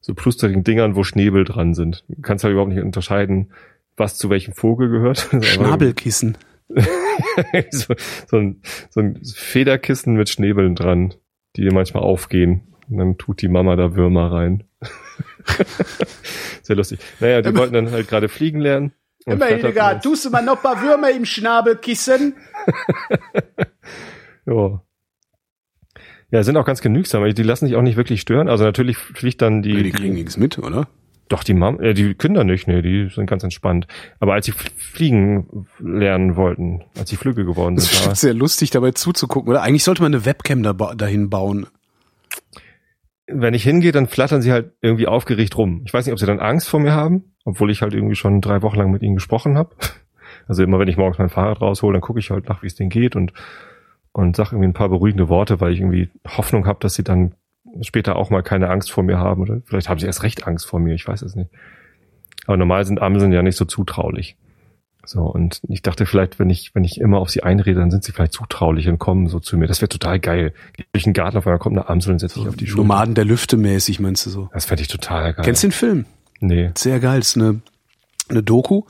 so 0.00 0.14
plusterigen 0.14 0.64
Dingern, 0.64 0.96
wo 0.96 1.02
Schnäbel 1.02 1.44
dran 1.44 1.74
sind. 1.74 2.04
Du 2.08 2.20
kannst 2.20 2.44
halt 2.44 2.52
überhaupt 2.52 2.72
nicht 2.72 2.82
unterscheiden, 2.82 3.50
was 3.96 4.16
zu 4.16 4.30
welchem 4.30 4.54
Vogel 4.54 4.88
gehört. 4.88 5.28
Schnabelkissen. 5.40 6.36
so, 7.70 7.94
so, 8.26 8.36
ein, 8.36 8.60
so 8.90 9.00
ein 9.00 9.20
Federkissen 9.24 10.14
mit 10.14 10.28
Schnäbeln 10.28 10.74
dran, 10.74 11.14
die 11.56 11.68
manchmal 11.70 12.02
aufgehen. 12.02 12.62
Und 12.90 12.98
dann 12.98 13.18
tut 13.18 13.42
die 13.42 13.48
Mama 13.48 13.76
da 13.76 13.94
Würmer 13.94 14.32
rein. 14.32 14.64
Sehr 16.62 16.76
lustig. 16.76 17.00
Naja, 17.20 17.42
die 17.42 17.54
wollten 17.56 17.74
dann 17.74 17.90
halt 17.90 18.08
gerade 18.08 18.28
fliegen 18.28 18.60
lernen. 18.60 18.92
Immer 19.26 19.46
Hildegard, 19.46 20.02
tust 20.02 20.24
du 20.24 20.30
mal 20.30 20.42
noch 20.42 20.56
ein 20.56 20.62
paar 20.62 20.82
Würmer 20.82 21.10
im 21.10 21.24
Schnabelkissen? 21.24 22.34
Ja. 24.46 24.82
Ja, 26.30 26.42
sind 26.42 26.56
auch 26.56 26.64
ganz 26.64 26.80
genügsam. 26.80 27.22
Die 27.34 27.42
lassen 27.42 27.66
sich 27.66 27.76
auch 27.76 27.82
nicht 27.82 27.96
wirklich 27.96 28.20
stören. 28.20 28.48
Also 28.48 28.64
natürlich 28.64 28.96
fliegt 28.96 29.42
dann 29.42 29.62
die, 29.62 29.74
Nee, 29.74 29.82
die 29.82 29.92
kriegen 29.92 30.14
nichts 30.14 30.36
mit, 30.36 30.58
oder? 30.58 30.88
Doch, 31.28 31.44
die 31.44 31.54
Mam 31.54 31.80
äh, 31.80 31.92
die 31.92 32.14
Kinder 32.14 32.44
nicht, 32.44 32.68
nee, 32.68 32.80
die 32.80 33.10
sind 33.14 33.26
ganz 33.26 33.42
entspannt. 33.42 33.86
Aber 34.18 34.32
als 34.32 34.46
sie 34.46 34.52
fliegen 34.52 35.66
lernen 35.78 36.36
wollten, 36.36 36.84
als 36.98 37.10
sie 37.10 37.16
Flügge 37.16 37.44
geworden 37.44 37.76
Das 37.76 37.90
sind, 37.90 38.06
da, 38.06 38.12
ist 38.12 38.20
sehr 38.20 38.34
lustig, 38.34 38.70
dabei 38.70 38.92
zuzugucken, 38.92 39.50
oder? 39.50 39.62
Eigentlich 39.62 39.84
sollte 39.84 40.02
man 40.02 40.14
eine 40.14 40.24
Webcam 40.24 40.62
da, 40.62 40.72
dahin 40.72 41.28
bauen. 41.28 41.66
Wenn 43.30 43.54
ich 43.54 43.62
hingehe, 43.62 43.92
dann 43.92 44.06
flattern 44.06 44.42
sie 44.42 44.52
halt 44.52 44.72
irgendwie 44.80 45.06
aufgeregt 45.06 45.56
rum. 45.56 45.82
Ich 45.84 45.92
weiß 45.92 46.06
nicht, 46.06 46.12
ob 46.12 46.18
sie 46.18 46.26
dann 46.26 46.40
Angst 46.40 46.68
vor 46.68 46.80
mir 46.80 46.92
haben, 46.92 47.34
obwohl 47.44 47.70
ich 47.70 47.82
halt 47.82 47.94
irgendwie 47.94 48.14
schon 48.14 48.40
drei 48.40 48.62
Wochen 48.62 48.76
lang 48.76 48.90
mit 48.90 49.02
ihnen 49.02 49.16
gesprochen 49.16 49.56
habe. 49.56 49.74
Also 50.46 50.62
immer, 50.62 50.78
wenn 50.78 50.88
ich 50.88 50.96
morgens 50.96 51.18
mein 51.18 51.28
Fahrrad 51.28 51.60
raushole, 51.60 51.92
dann 51.92 52.00
gucke 52.00 52.20
ich 52.20 52.30
halt 52.30 52.48
nach, 52.48 52.62
wie 52.62 52.68
es 52.68 52.74
denen 52.74 52.88
geht 52.88 53.16
und 53.16 53.34
und 54.12 54.34
sag 54.34 54.52
irgendwie 54.52 54.68
ein 54.68 54.74
paar 54.74 54.88
beruhigende 54.88 55.28
Worte, 55.28 55.60
weil 55.60 55.72
ich 55.72 55.80
irgendwie 55.80 56.08
Hoffnung 56.26 56.66
habe, 56.66 56.78
dass 56.80 56.94
sie 56.94 57.04
dann 57.04 57.34
später 57.82 58.16
auch 58.16 58.30
mal 58.30 58.42
keine 58.42 58.70
Angst 58.70 58.90
vor 58.90 59.04
mir 59.04 59.18
haben 59.18 59.42
oder 59.42 59.60
vielleicht 59.64 59.88
haben 59.88 60.00
sie 60.00 60.06
erst 60.06 60.22
recht 60.22 60.46
Angst 60.46 60.66
vor 60.66 60.80
mir, 60.80 60.94
ich 60.94 61.06
weiß 61.06 61.22
es 61.22 61.36
nicht. 61.36 61.50
Aber 62.46 62.56
normal 62.56 62.84
sind 62.84 63.00
Amseln 63.00 63.32
ja 63.32 63.42
nicht 63.42 63.56
so 63.56 63.64
zutraulich. 63.64 64.36
So, 65.08 65.22
und 65.22 65.62
ich 65.68 65.80
dachte 65.80 66.04
vielleicht, 66.04 66.38
wenn 66.38 66.50
ich, 66.50 66.74
wenn 66.74 66.84
ich 66.84 67.00
immer 67.00 67.18
auf 67.18 67.30
sie 67.30 67.42
einrede, 67.42 67.80
dann 67.80 67.90
sind 67.90 68.04
sie 68.04 68.12
vielleicht 68.12 68.34
zutraulich 68.34 68.88
und 68.88 68.98
kommen 68.98 69.26
so 69.28 69.40
zu 69.40 69.56
mir. 69.56 69.66
Das 69.66 69.80
wäre 69.80 69.88
total 69.88 70.20
geil. 70.20 70.52
Geh 70.76 70.84
durch 70.92 71.04
den 71.04 71.14
Garten 71.14 71.38
auf 71.38 71.46
einmal 71.46 71.58
kommt 71.58 71.78
eine 71.78 71.88
Amsel 71.88 72.12
und 72.12 72.18
setzt 72.18 72.34
sich 72.34 72.46
auf 72.46 72.56
die 72.56 72.66
Schulter. 72.66 72.82
Nomaden 72.82 73.14
der 73.14 73.24
Lüfte 73.24 73.56
mäßig, 73.56 74.00
meinst 74.00 74.26
du 74.26 74.30
so? 74.30 74.50
Das 74.52 74.66
fände 74.66 74.82
ich 74.82 74.88
total 74.88 75.32
geil. 75.32 75.44
Kennst 75.46 75.62
du 75.62 75.68
den 75.68 75.72
Film? 75.72 76.04
Nee. 76.40 76.72
Sehr 76.76 77.00
geil. 77.00 77.20
Ist 77.20 77.36
eine, 77.36 77.62
eine 78.28 78.42
Doku, 78.42 78.82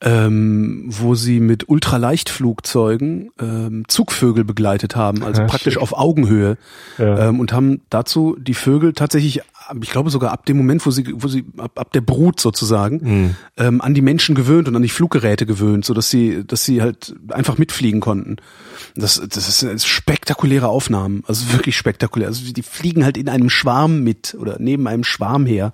ähm, 0.00 0.84
wo 0.86 1.14
sie 1.16 1.40
mit 1.40 1.68
Ultraleichtflugzeugen 1.68 3.30
ähm, 3.40 3.84
Zugvögel 3.88 4.44
begleitet 4.44 4.94
haben, 4.96 5.22
also 5.24 5.42
Ah, 5.42 5.46
praktisch 5.46 5.74
schick. 5.74 5.82
auf 5.82 5.92
Augenhöhe 5.92 6.56
Ja. 6.98 7.28
ähm, 7.28 7.40
und 7.40 7.52
haben 7.52 7.80
dazu 7.90 8.36
die 8.40 8.54
Vögel 8.54 8.92
tatsächlich, 8.92 9.40
ich 9.82 9.90
glaube 9.90 10.10
sogar 10.10 10.30
ab 10.32 10.46
dem 10.46 10.56
Moment, 10.56 10.86
wo 10.86 10.90
sie, 10.92 11.04
wo 11.16 11.26
sie 11.28 11.44
ab, 11.56 11.72
ab 11.80 11.92
der 11.92 12.00
Brut 12.00 12.38
sozusagen 12.40 13.00
Hm. 13.00 13.36
ähm, 13.56 13.80
an 13.80 13.94
die 13.94 14.00
Menschen 14.02 14.34
gewöhnt 14.34 14.68
und 14.68 14.76
an 14.76 14.82
die 14.82 14.88
Fluggeräte 14.88 15.46
gewöhnt, 15.46 15.84
so 15.84 15.94
dass 15.94 16.10
sie, 16.10 16.44
dass 16.46 16.64
sie 16.64 16.80
halt 16.80 17.14
einfach 17.30 17.58
mitfliegen 17.58 18.00
konnten. 18.00 18.36
Das, 18.94 19.20
das 19.28 19.48
ist 19.48 19.64
eine 19.64 19.78
spektakuläre 19.80 20.68
Aufnahmen, 20.68 21.24
also 21.26 21.52
wirklich 21.52 21.76
spektakulär. 21.76 22.28
Also 22.28 22.52
die 22.52 22.62
fliegen 22.62 23.04
halt 23.04 23.16
in 23.16 23.28
einem 23.28 23.50
Schwarm 23.50 24.02
mit 24.04 24.36
oder 24.38 24.56
neben 24.60 24.86
einem 24.86 25.04
Schwarm 25.04 25.44
her, 25.46 25.72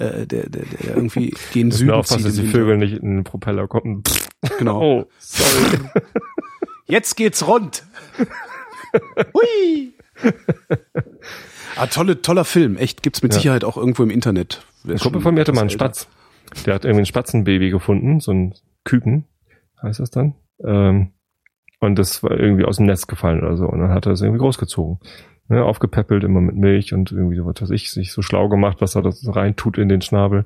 äh, 0.00 0.26
der, 0.26 0.48
der, 0.48 0.64
der 0.64 0.96
irgendwie 0.96 1.34
gen 1.52 1.68
Müssen 1.68 1.78
Süden 1.78 1.90
aufpassen, 1.92 2.18
zieht. 2.18 2.26
dass 2.26 2.34
die 2.34 2.42
Winter. 2.44 2.58
Vögel 2.58 2.76
nicht 2.78 2.94
in 2.94 3.16
den 3.16 3.24
Propeller 3.24 3.68
kommen. 3.68 4.02
Genau. 4.58 4.80
Oh, 4.82 5.08
sorry. 5.18 5.78
Jetzt 6.86 7.16
geht's 7.16 7.46
rund. 7.46 7.84
Hui. 9.34 9.92
Ah, 11.76 11.86
tolle, 11.86 12.20
toller 12.22 12.44
Film. 12.44 12.76
Echt, 12.76 13.02
gibt's 13.02 13.22
mit 13.22 13.32
Ja. 13.32 13.38
Sicherheit 13.38 13.64
auch 13.64 13.76
irgendwo 13.76 14.02
im 14.02 14.10
Internet. 14.10 14.64
Ein 14.86 14.98
Kumpel 14.98 15.20
von 15.20 15.34
mir 15.34 15.40
hatte 15.42 15.52
mal 15.52 15.60
einen. 15.62 15.70
Spatz. 15.70 16.08
Der 16.66 16.74
hat 16.74 16.84
irgendwie 16.84 17.02
ein 17.02 17.06
Spatzenbaby 17.06 17.70
gefunden, 17.70 18.18
so 18.18 18.32
ein 18.32 18.54
Küken, 18.84 19.24
heißt 19.82 20.00
das 20.00 20.10
dann. 20.10 20.34
Ähm, 20.64 21.12
und 21.78 21.96
das 21.98 22.22
war 22.24 22.32
irgendwie 22.32 22.64
aus 22.64 22.76
dem 22.78 22.86
Nest 22.86 23.06
gefallen 23.08 23.40
oder 23.44 23.56
so. 23.56 23.66
Und 23.66 23.78
dann 23.80 23.90
hat 23.90 24.06
er 24.06 24.12
es 24.12 24.20
irgendwie 24.20 24.40
großgezogen. 24.40 24.98
Ne, 25.50 25.64
aufgepäppelt, 25.64 26.22
immer 26.22 26.40
mit 26.40 26.54
Milch 26.54 26.94
und 26.94 27.10
irgendwie 27.10 27.34
so, 27.36 27.44
was 27.44 27.60
weiß 27.60 27.70
ich, 27.70 27.90
sich 27.90 28.12
so 28.12 28.22
schlau 28.22 28.48
gemacht, 28.48 28.76
was 28.80 28.94
er 28.94 29.02
das 29.02 29.26
reintut 29.34 29.78
in 29.78 29.88
den 29.88 30.00
Schnabel. 30.00 30.44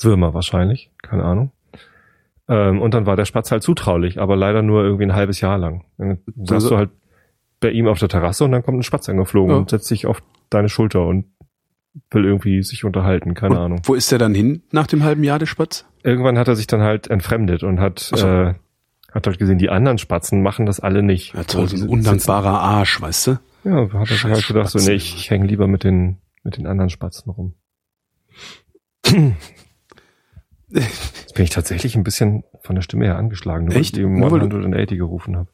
Würmer 0.00 0.32
wahrscheinlich, 0.34 0.90
keine 1.02 1.24
Ahnung. 1.24 1.52
Ähm, 2.48 2.80
und 2.80 2.94
dann 2.94 3.04
war 3.04 3.16
der 3.16 3.26
Spatz 3.26 3.50
halt 3.50 3.62
zutraulich, 3.62 4.18
aber 4.18 4.34
leider 4.34 4.62
nur 4.62 4.82
irgendwie 4.82 5.04
ein 5.04 5.14
halbes 5.14 5.40
Jahr 5.42 5.58
lang. 5.58 5.84
Dann 5.98 6.18
saßt 6.36 6.52
Also- 6.52 6.70
du 6.70 6.76
halt 6.78 6.90
bei 7.60 7.70
ihm 7.70 7.86
auf 7.86 7.98
der 7.98 8.08
Terrasse 8.08 8.44
und 8.44 8.52
dann 8.52 8.62
kommt 8.62 8.78
ein 8.78 8.82
Spatz 8.82 9.08
angeflogen 9.10 9.50
Ja. 9.50 9.56
und 9.58 9.68
setzt 9.70 9.88
sich 9.88 10.06
auf 10.06 10.22
deine 10.50 10.68
Schulter 10.70 11.04
und 11.06 11.26
will 12.10 12.24
irgendwie 12.24 12.62
sich 12.62 12.84
unterhalten, 12.84 13.34
keine 13.34 13.56
Und 13.56 13.60
Ahnung. 13.60 13.80
Wo 13.84 13.94
ist 13.94 14.10
der 14.10 14.18
dann 14.18 14.34
hin 14.34 14.62
nach 14.70 14.86
dem 14.86 15.02
halben 15.04 15.22
Jahr, 15.24 15.38
der 15.38 15.46
Spatz? 15.46 15.86
Irgendwann 16.02 16.38
hat 16.38 16.48
er 16.48 16.56
sich 16.56 16.66
dann 16.66 16.80
halt 16.80 17.08
entfremdet 17.08 17.62
und 17.62 17.80
hat, 17.80 17.98
so. 17.98 18.26
äh, 18.26 18.54
hat 19.16 19.26
halt 19.26 19.38
gesehen, 19.38 19.58
die 19.58 19.70
anderen 19.70 19.98
Spatzen 19.98 20.42
machen 20.42 20.66
das 20.66 20.78
alle 20.80 21.02
nicht. 21.02 21.34
Ja, 21.34 21.44
toll, 21.44 21.68
so 21.68 21.76
Die 21.76 21.82
ein 21.82 21.88
undankbarer 21.88 22.60
Arsch, 22.60 23.00
weißt 23.00 23.26
du? 23.28 23.38
Ja, 23.64 23.92
hat 23.92 24.10
er 24.10 24.22
halt 24.30 24.46
gedacht, 24.46 24.70
so, 24.70 24.78
nee, 24.78 24.94
ich, 24.94 25.16
ich 25.16 25.30
hänge 25.30 25.46
lieber 25.46 25.66
mit 25.66 25.82
den, 25.84 26.18
mit 26.44 26.56
den 26.56 26.66
anderen 26.66 26.90
Spatzen 26.90 27.32
rum. 27.32 27.54
Jetzt 30.68 31.34
bin 31.34 31.44
ich 31.44 31.50
tatsächlich 31.50 31.96
ein 31.96 32.04
bisschen 32.04 32.44
von 32.62 32.74
der 32.74 32.82
Stimme 32.82 33.04
her 33.06 33.16
angeschlagen, 33.16 33.66
nur 33.66 33.76
Echt? 33.76 33.94
weil 33.94 34.00
ich 34.00 34.04
eben 34.06 34.20
du- 34.20 34.56
180 34.56 34.98
gerufen 34.98 35.36
habe. 35.36 35.48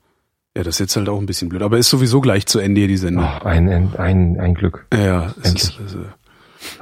Ja, 0.56 0.62
das 0.64 0.74
ist 0.76 0.80
jetzt 0.80 0.96
halt 0.96 1.08
auch 1.08 1.18
ein 1.18 1.26
bisschen 1.26 1.48
blöd. 1.48 1.62
Aber 1.62 1.78
ist 1.78 1.88
sowieso 1.88 2.20
gleich 2.20 2.46
zu 2.46 2.58
Ende 2.58 2.80
hier 2.80 2.88
die 2.88 2.96
Sendung. 2.98 3.24
Oh, 3.24 3.44
ein, 3.44 3.68
ein, 3.96 4.38
ein, 4.38 4.54
Glück. 4.54 4.86
Ja, 4.92 4.98
ja, 5.00 5.34
es 5.42 5.54
ist, 5.54 5.80
also, 5.80 6.04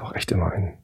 Auch 0.01 0.13
echt 0.15 0.33
immer 0.33 0.51
ein. 0.53 0.79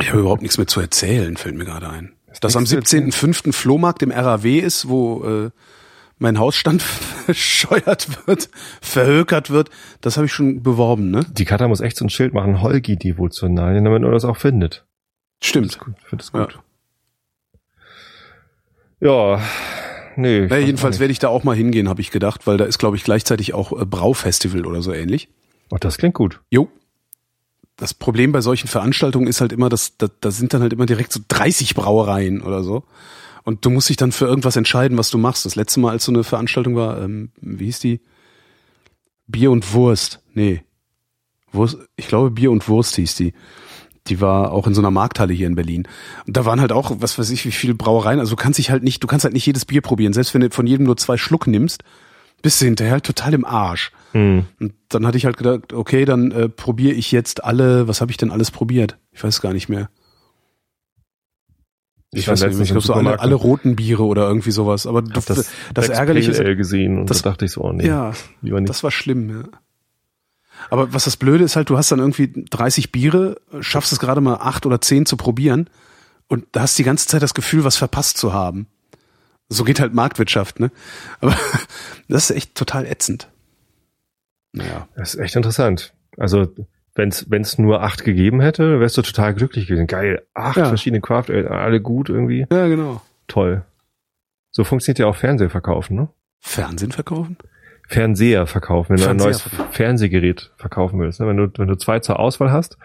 Ich 0.00 0.10
habe 0.10 0.20
überhaupt 0.20 0.42
nichts 0.42 0.58
mehr 0.58 0.66
zu 0.66 0.80
erzählen, 0.80 1.36
fällt 1.36 1.54
mir 1.56 1.64
gerade 1.64 1.88
ein. 1.88 2.12
Dass 2.40 2.56
am 2.56 2.64
17.05. 2.64 3.52
Flohmarkt 3.52 4.02
im 4.02 4.10
RAW 4.10 4.58
ist, 4.58 4.88
wo 4.88 5.24
äh, 5.24 5.50
mein 6.18 6.38
Hausstand 6.38 6.82
verscheuert 7.26 8.26
wird, 8.26 8.48
verhökert 8.80 9.50
wird, 9.50 9.70
das 10.00 10.16
habe 10.16 10.26
ich 10.26 10.32
schon 10.32 10.62
beworben, 10.62 11.10
ne? 11.10 11.24
Die 11.30 11.44
Kata 11.44 11.68
muss 11.68 11.80
echt 11.80 11.96
so 11.96 12.04
ein 12.04 12.10
Schild 12.10 12.34
machen, 12.34 12.60
Holgi 12.62 12.96
Devotionalien, 12.96 13.84
damit 13.84 14.02
man 14.02 14.12
das 14.12 14.24
auch 14.24 14.36
findet. 14.36 14.84
Stimmt. 15.42 15.74
Finde 15.74 16.16
das 16.16 16.32
gut. 16.32 16.58
Ja, 19.00 19.36
ja 19.36 19.42
nee. 20.16 20.46
Ja, 20.46 20.56
jedenfalls 20.56 20.98
werde 20.98 21.12
ich 21.12 21.20
da 21.20 21.28
auch 21.28 21.44
mal 21.44 21.54
hingehen, 21.54 21.88
habe 21.88 22.00
ich 22.00 22.10
gedacht, 22.10 22.46
weil 22.46 22.56
da 22.56 22.64
ist, 22.64 22.78
glaube 22.78 22.96
ich, 22.96 23.04
gleichzeitig 23.04 23.54
auch 23.54 23.72
äh, 23.72 23.84
Braufestival 23.84 24.66
oder 24.66 24.82
so 24.82 24.92
ähnlich. 24.92 25.28
Oh, 25.70 25.76
das 25.78 25.98
klingt 25.98 26.14
gut. 26.14 26.40
Jo. 26.50 26.68
Das 27.78 27.94
Problem 27.94 28.32
bei 28.32 28.40
solchen 28.40 28.66
Veranstaltungen 28.66 29.28
ist 29.28 29.40
halt 29.40 29.52
immer, 29.52 29.68
dass 29.68 29.96
da, 29.96 30.08
da 30.20 30.30
sind 30.32 30.52
dann 30.52 30.62
halt 30.62 30.72
immer 30.72 30.84
direkt 30.84 31.12
so 31.12 31.20
30 31.28 31.74
Brauereien 31.74 32.42
oder 32.42 32.62
so. 32.62 32.82
Und 33.44 33.64
du 33.64 33.70
musst 33.70 33.88
dich 33.88 33.96
dann 33.96 34.12
für 34.12 34.26
irgendwas 34.26 34.56
entscheiden, 34.56 34.98
was 34.98 35.10
du 35.10 35.16
machst. 35.16 35.46
Das 35.46 35.54
letzte 35.54 35.80
Mal, 35.80 35.92
als 35.92 36.04
so 36.04 36.12
eine 36.12 36.24
Veranstaltung 36.24 36.74
war, 36.74 37.00
ähm, 37.00 37.30
wie 37.40 37.66
hieß 37.66 37.78
die? 37.78 38.00
Bier 39.28 39.52
und 39.52 39.72
Wurst. 39.72 40.20
Nee. 40.34 40.64
Wurst, 41.52 41.78
ich 41.96 42.08
glaube, 42.08 42.32
Bier 42.32 42.50
und 42.50 42.68
Wurst 42.68 42.96
hieß 42.96 43.14
die. 43.14 43.32
Die 44.08 44.20
war 44.20 44.52
auch 44.52 44.66
in 44.66 44.74
so 44.74 44.80
einer 44.80 44.90
Markthalle 44.90 45.32
hier 45.32 45.46
in 45.46 45.54
Berlin. 45.54 45.86
Und 46.26 46.36
da 46.36 46.44
waren 46.44 46.60
halt 46.60 46.72
auch, 46.72 46.96
was 46.98 47.18
weiß 47.18 47.30
ich, 47.30 47.46
wie 47.46 47.52
viele 47.52 47.74
Brauereien. 47.74 48.18
Also 48.18 48.30
du 48.30 48.42
kannst 48.42 48.58
dich 48.58 48.70
halt 48.70 48.82
nicht, 48.82 49.04
du 49.04 49.06
kannst 49.06 49.24
halt 49.24 49.34
nicht 49.34 49.46
jedes 49.46 49.66
Bier 49.66 49.82
probieren. 49.82 50.12
Selbst 50.12 50.34
wenn 50.34 50.40
du 50.40 50.50
von 50.50 50.66
jedem 50.66 50.84
nur 50.86 50.96
zwei 50.96 51.16
Schluck 51.16 51.46
nimmst, 51.46 51.84
bist 52.42 52.60
du 52.60 52.66
hinterher 52.66 52.94
halt 52.94 53.04
total 53.04 53.34
im 53.34 53.44
Arsch. 53.44 53.92
Hm. 54.12 54.46
Und 54.60 54.74
dann 54.88 55.06
hatte 55.06 55.18
ich 55.18 55.24
halt 55.24 55.36
gedacht, 55.36 55.72
okay, 55.72 56.04
dann 56.04 56.30
äh, 56.30 56.48
probiere 56.48 56.94
ich 56.94 57.12
jetzt 57.12 57.44
alle, 57.44 57.88
was 57.88 58.00
habe 58.00 58.10
ich 58.10 58.16
denn 58.16 58.30
alles 58.30 58.50
probiert? 58.50 58.96
Ich 59.12 59.22
weiß 59.22 59.40
gar 59.40 59.52
nicht 59.52 59.68
mehr. 59.68 59.90
Ich, 62.10 62.20
ich 62.20 62.28
weiß 62.28 62.42
nicht, 62.46 62.60
ich 62.60 62.68
glaube 62.70 62.86
so 62.86 62.94
alle, 62.94 63.20
alle 63.20 63.34
roten 63.34 63.76
Biere 63.76 64.04
oder 64.04 64.26
irgendwie 64.26 64.50
sowas. 64.50 64.86
Aber 64.86 65.02
du, 65.02 65.10
das, 65.10 65.50
das 65.74 65.88
ärgerliche 65.90 66.30
ist 66.30 66.56
gesehen 66.56 66.98
und 66.98 67.10
das, 67.10 67.20
da 67.22 67.30
dachte 67.30 67.44
ich 67.44 67.52
so, 67.52 67.62
oh 67.62 67.72
nee, 67.72 67.86
ja, 67.86 68.12
lieber 68.40 68.60
nicht. 68.60 68.70
Das 68.70 68.82
war 68.82 68.90
schlimm, 68.90 69.28
ja. 69.28 69.44
Aber 70.70 70.92
was 70.92 71.04
das 71.04 71.16
Blöde 71.16 71.44
ist 71.44 71.54
halt, 71.54 71.70
du 71.70 71.76
hast 71.76 71.92
dann 71.92 71.98
irgendwie 71.98 72.32
30 72.50 72.92
Biere, 72.92 73.40
schaffst 73.60 73.92
es 73.92 74.00
gerade 74.00 74.20
mal 74.20 74.36
acht 74.36 74.64
oder 74.64 74.80
zehn 74.80 75.06
zu 75.06 75.16
probieren 75.16 75.68
und 76.28 76.46
da 76.52 76.62
hast 76.62 76.78
die 76.78 76.84
ganze 76.84 77.06
Zeit 77.06 77.22
das 77.22 77.34
Gefühl, 77.34 77.64
was 77.64 77.76
verpasst 77.76 78.16
zu 78.16 78.32
haben. 78.32 78.66
So 79.48 79.64
geht 79.64 79.80
halt 79.80 79.94
Marktwirtschaft, 79.94 80.60
ne? 80.60 80.70
Aber 81.20 81.34
das 82.08 82.30
ist 82.30 82.36
echt 82.36 82.54
total 82.54 82.86
ätzend. 82.86 83.28
Naja. 84.52 84.88
Das 84.96 85.14
ist 85.14 85.20
echt 85.20 85.36
interessant. 85.36 85.94
Also, 86.16 86.48
wenn 86.94 87.10
es 87.10 87.58
nur 87.58 87.82
acht 87.82 88.04
gegeben 88.04 88.40
hätte, 88.40 88.80
wärst 88.80 88.96
du 88.96 89.02
total 89.02 89.34
glücklich 89.34 89.66
gewesen. 89.68 89.86
Geil, 89.86 90.26
acht 90.34 90.56
ja. 90.56 90.66
verschiedene 90.66 91.00
Craft, 91.00 91.30
alle 91.30 91.80
gut 91.80 92.08
irgendwie. 92.08 92.46
Ja, 92.50 92.66
genau. 92.66 93.00
Toll. 93.28 93.64
So 94.50 94.64
funktioniert 94.64 94.98
ja 94.98 95.06
auch 95.06 95.16
Fernsehen 95.16 95.50
verkaufen, 95.50 95.96
ne? 95.96 96.08
Fernsehen 96.40 96.92
verkaufen? 96.92 97.36
Fernseher 97.86 98.46
verkaufen, 98.46 98.90
wenn 98.90 99.02
du 99.02 99.08
ein 99.08 99.16
neues 99.16 99.48
Fernsehgerät 99.70 100.52
verkaufen 100.56 101.00
willst. 101.00 101.20
Ne? 101.20 101.26
Wenn 101.26 101.36
du, 101.36 101.50
wenn 101.56 101.68
du 101.68 101.76
zwei 101.76 102.00
zur 102.00 102.18
Auswahl 102.18 102.52
hast, 102.52 102.76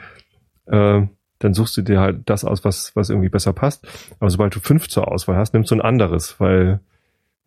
äh, 0.67 1.01
dann 1.43 1.53
suchst 1.53 1.75
du 1.77 1.81
dir 1.81 1.99
halt 1.99 2.21
das 2.25 2.45
aus, 2.45 2.63
was, 2.63 2.95
was 2.95 3.09
irgendwie 3.09 3.29
besser 3.29 3.53
passt. 3.53 3.85
Aber 4.19 4.29
sobald 4.29 4.55
du 4.55 4.59
fünf 4.59 4.87
zur 4.87 5.11
Auswahl 5.11 5.35
hast, 5.35 5.53
nimmst 5.53 5.71
du 5.71 5.75
ein 5.75 5.81
anderes, 5.81 6.39
weil 6.39 6.79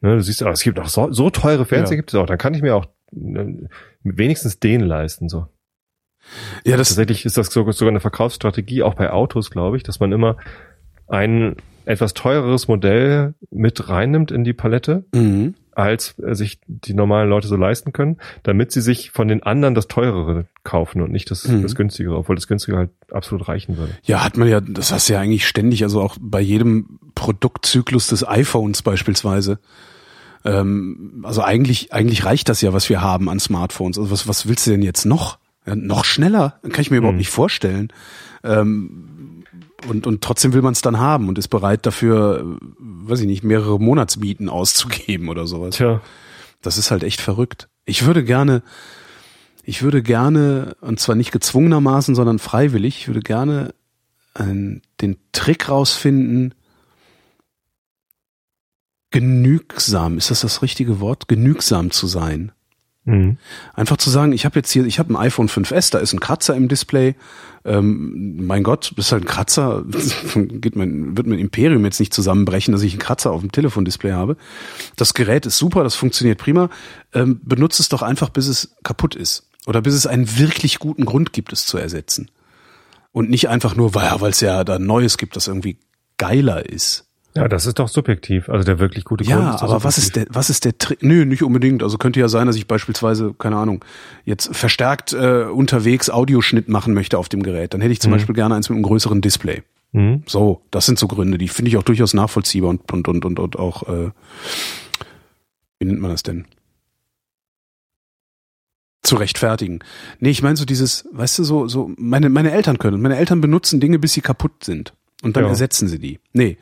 ne, 0.00 0.16
du 0.16 0.22
siehst, 0.22 0.42
oh, 0.42 0.48
es 0.48 0.62
gibt 0.62 0.78
auch 0.78 0.88
so, 0.88 1.12
so 1.12 1.30
teure 1.30 1.64
Fernseher 1.64 1.94
ja. 1.94 1.96
gibt 1.96 2.12
es 2.12 2.14
auch. 2.14 2.26
Dann 2.26 2.38
kann 2.38 2.54
ich 2.54 2.62
mir 2.62 2.76
auch 2.76 2.86
ne, 3.10 3.68
wenigstens 4.02 4.60
den 4.60 4.80
leisten. 4.80 5.28
so. 5.28 5.46
Ja, 6.64 6.76
das 6.76 6.88
tatsächlich 6.88 7.24
ist 7.24 7.36
das 7.38 7.46
sogar 7.52 7.88
eine 7.88 8.00
Verkaufsstrategie 8.00 8.82
auch 8.82 8.94
bei 8.94 9.10
Autos, 9.10 9.50
glaube 9.50 9.76
ich, 9.76 9.82
dass 9.82 10.00
man 10.00 10.12
immer 10.12 10.36
ein 11.08 11.56
etwas 11.84 12.14
teureres 12.14 12.66
Modell 12.66 13.34
mit 13.50 13.88
reinnimmt 13.88 14.32
in 14.32 14.42
die 14.42 14.52
Palette, 14.52 15.04
mhm. 15.14 15.54
Als 15.76 16.14
sich 16.16 16.58
die 16.66 16.94
normalen 16.94 17.28
Leute 17.28 17.48
so 17.48 17.56
leisten 17.56 17.92
können, 17.92 18.16
damit 18.42 18.72
sie 18.72 18.80
sich 18.80 19.10
von 19.10 19.28
den 19.28 19.42
anderen 19.42 19.74
das 19.74 19.88
teurere 19.88 20.46
kaufen 20.64 21.02
und 21.02 21.12
nicht 21.12 21.30
das, 21.30 21.46
mhm. 21.46 21.62
das 21.62 21.74
günstigere, 21.74 22.16
obwohl 22.16 22.34
das 22.34 22.48
günstigere 22.48 22.78
halt 22.78 22.90
absolut 23.12 23.46
reichen 23.46 23.76
würde. 23.76 23.92
Ja, 24.02 24.24
hat 24.24 24.38
man 24.38 24.48
ja, 24.48 24.62
das 24.62 24.90
hast 24.90 25.08
du 25.08 25.12
ja 25.12 25.20
eigentlich 25.20 25.46
ständig, 25.46 25.82
also 25.82 26.00
auch 26.00 26.16
bei 26.18 26.40
jedem 26.40 26.98
Produktzyklus 27.14 28.06
des 28.06 28.26
iPhones 28.26 28.82
beispielsweise. 28.82 29.58
Ähm, 30.46 31.22
also 31.26 31.42
eigentlich, 31.42 31.92
eigentlich 31.92 32.24
reicht 32.24 32.48
das 32.48 32.62
ja, 32.62 32.72
was 32.72 32.88
wir 32.88 33.02
haben 33.02 33.28
an 33.28 33.38
Smartphones. 33.38 33.98
Also 33.98 34.10
was, 34.10 34.26
was 34.26 34.48
willst 34.48 34.66
du 34.66 34.70
denn 34.70 34.82
jetzt 34.82 35.04
noch? 35.04 35.38
Ja, 35.66 35.76
noch 35.76 36.06
schneller? 36.06 36.58
Kann 36.62 36.80
ich 36.80 36.90
mir 36.90 36.98
überhaupt 36.98 37.16
mhm. 37.16 37.18
nicht 37.18 37.30
vorstellen. 37.30 37.92
Ähm, 38.44 39.15
und, 39.88 40.06
und 40.06 40.22
trotzdem 40.22 40.52
will 40.52 40.62
man 40.62 40.72
es 40.72 40.82
dann 40.82 40.98
haben 40.98 41.28
und 41.28 41.38
ist 41.38 41.48
bereit 41.48 41.86
dafür, 41.86 42.58
weiß 42.78 43.20
ich 43.20 43.26
nicht, 43.26 43.44
mehrere 43.44 43.78
Monatsmieten 43.78 44.48
auszugeben 44.48 45.28
oder 45.28 45.46
sowas. 45.46 45.76
Tja. 45.76 46.00
Das 46.62 46.78
ist 46.78 46.90
halt 46.90 47.02
echt 47.02 47.20
verrückt. 47.20 47.68
Ich 47.84 48.06
würde 48.06 48.24
gerne, 48.24 48.62
ich 49.62 49.82
würde 49.82 50.02
gerne, 50.02 50.76
und 50.80 50.98
zwar 50.98 51.14
nicht 51.14 51.32
gezwungenermaßen, 51.32 52.14
sondern 52.14 52.38
freiwillig, 52.38 52.98
ich 53.00 53.08
würde 53.08 53.20
gerne 53.20 53.74
einen, 54.34 54.82
den 55.00 55.18
Trick 55.32 55.68
rausfinden, 55.68 56.54
genügsam, 59.10 60.18
ist 60.18 60.30
das 60.30 60.40
das 60.40 60.62
richtige 60.62 61.00
Wort? 61.00 61.28
Genügsam 61.28 61.90
zu 61.90 62.06
sein. 62.06 62.52
Mhm. 63.06 63.38
Einfach 63.72 63.96
zu 63.96 64.10
sagen, 64.10 64.32
ich 64.32 64.44
habe 64.44 64.56
jetzt 64.56 64.70
hier, 64.70 64.84
ich 64.84 64.98
habe 64.98 65.14
ein 65.14 65.16
iPhone 65.16 65.48
5S, 65.48 65.92
da 65.92 65.98
ist 65.98 66.12
ein 66.12 66.20
Kratzer 66.20 66.56
im 66.56 66.66
Display. 66.66 67.14
Ähm, 67.64 68.44
mein 68.44 68.64
Gott, 68.64 68.92
das 68.96 69.06
ist 69.06 69.12
halt 69.12 69.22
ein 69.22 69.28
Kratzer, 69.28 69.84
geht 70.34 70.74
mein, 70.74 71.16
wird 71.16 71.26
mein 71.28 71.38
Imperium 71.38 71.84
jetzt 71.84 72.00
nicht 72.00 72.12
zusammenbrechen, 72.12 72.72
dass 72.72 72.82
ich 72.82 72.92
einen 72.92 73.00
Kratzer 73.00 73.30
auf 73.30 73.40
dem 73.40 73.52
Telefondisplay 73.52 74.12
habe. 74.12 74.36
Das 74.96 75.14
Gerät 75.14 75.46
ist 75.46 75.56
super, 75.56 75.84
das 75.84 75.94
funktioniert 75.94 76.38
prima. 76.38 76.68
Ähm, 77.14 77.40
benutze 77.44 77.80
es 77.80 77.88
doch 77.88 78.02
einfach, 78.02 78.28
bis 78.28 78.48
es 78.48 78.76
kaputt 78.82 79.14
ist. 79.14 79.48
Oder 79.66 79.82
bis 79.82 79.94
es 79.94 80.06
einen 80.06 80.38
wirklich 80.38 80.80
guten 80.80 81.04
Grund 81.04 81.32
gibt, 81.32 81.52
es 81.52 81.64
zu 81.64 81.78
ersetzen. 81.78 82.30
Und 83.12 83.30
nicht 83.30 83.48
einfach 83.48 83.76
nur, 83.76 83.94
weil 83.94 84.30
es 84.30 84.40
ja 84.40 84.64
da 84.64 84.78
Neues 84.80 85.16
gibt, 85.16 85.36
das 85.36 85.46
irgendwie 85.46 85.78
geiler 86.18 86.68
ist. 86.68 87.06
Ja, 87.36 87.48
das 87.48 87.66
ist 87.66 87.78
doch 87.78 87.88
subjektiv. 87.88 88.48
Also 88.48 88.64
der 88.64 88.78
wirklich 88.78 89.04
gute 89.04 89.24
ja, 89.24 89.36
Grund 89.36 89.54
ist. 89.54 89.60
Ja, 89.60 89.68
aber 89.68 89.84
was 89.84 89.98
ist 89.98 90.16
der, 90.16 90.26
was 90.30 90.50
ist 90.50 90.64
der 90.64 90.76
Trick? 90.78 91.02
Nö, 91.02 91.24
nicht 91.24 91.42
unbedingt. 91.42 91.82
Also 91.82 91.98
könnte 91.98 92.18
ja 92.18 92.28
sein, 92.28 92.46
dass 92.46 92.56
ich 92.56 92.66
beispielsweise, 92.66 93.34
keine 93.38 93.56
Ahnung, 93.56 93.84
jetzt 94.24 94.54
verstärkt 94.56 95.12
äh, 95.12 95.44
unterwegs 95.44 96.10
Audioschnitt 96.10 96.68
machen 96.68 96.94
möchte 96.94 97.18
auf 97.18 97.28
dem 97.28 97.42
Gerät. 97.42 97.74
Dann 97.74 97.80
hätte 97.80 97.92
ich 97.92 98.00
zum 98.00 98.10
mhm. 98.10 98.16
Beispiel 98.16 98.34
gerne 98.34 98.54
eins 98.54 98.68
mit 98.68 98.76
einem 98.76 98.84
größeren 98.84 99.20
Display. 99.20 99.62
Mhm. 99.92 100.22
So, 100.26 100.62
das 100.70 100.86
sind 100.86 100.98
so 100.98 101.06
Gründe, 101.06 101.38
die 101.38 101.48
finde 101.48 101.68
ich 101.68 101.76
auch 101.76 101.82
durchaus 101.82 102.14
nachvollziehbar 102.14 102.70
und, 102.70 102.90
und, 102.92 103.08
und, 103.08 103.24
und, 103.24 103.38
und 103.38 103.58
auch, 103.58 103.82
äh, 103.88 104.10
wie 105.78 105.86
nennt 105.86 106.00
man 106.00 106.10
das 106.10 106.22
denn? 106.22 106.46
zu 109.02 109.14
rechtfertigen. 109.14 109.78
Nee, 110.18 110.30
ich 110.30 110.42
meine 110.42 110.56
so 110.56 110.64
dieses, 110.64 111.08
weißt 111.12 111.38
du, 111.38 111.44
so, 111.44 111.68
so, 111.68 111.92
meine, 111.96 112.28
meine 112.28 112.50
Eltern 112.50 112.78
können. 112.78 113.00
Meine 113.00 113.16
Eltern 113.16 113.40
benutzen 113.40 113.78
Dinge, 113.78 114.00
bis 114.00 114.14
sie 114.14 114.20
kaputt 114.20 114.64
sind. 114.64 114.94
Und 115.22 115.36
dann 115.36 115.44
ja. 115.44 115.50
ersetzen 115.50 115.86
sie 115.86 116.00
die. 116.00 116.18
Nee 116.32 116.58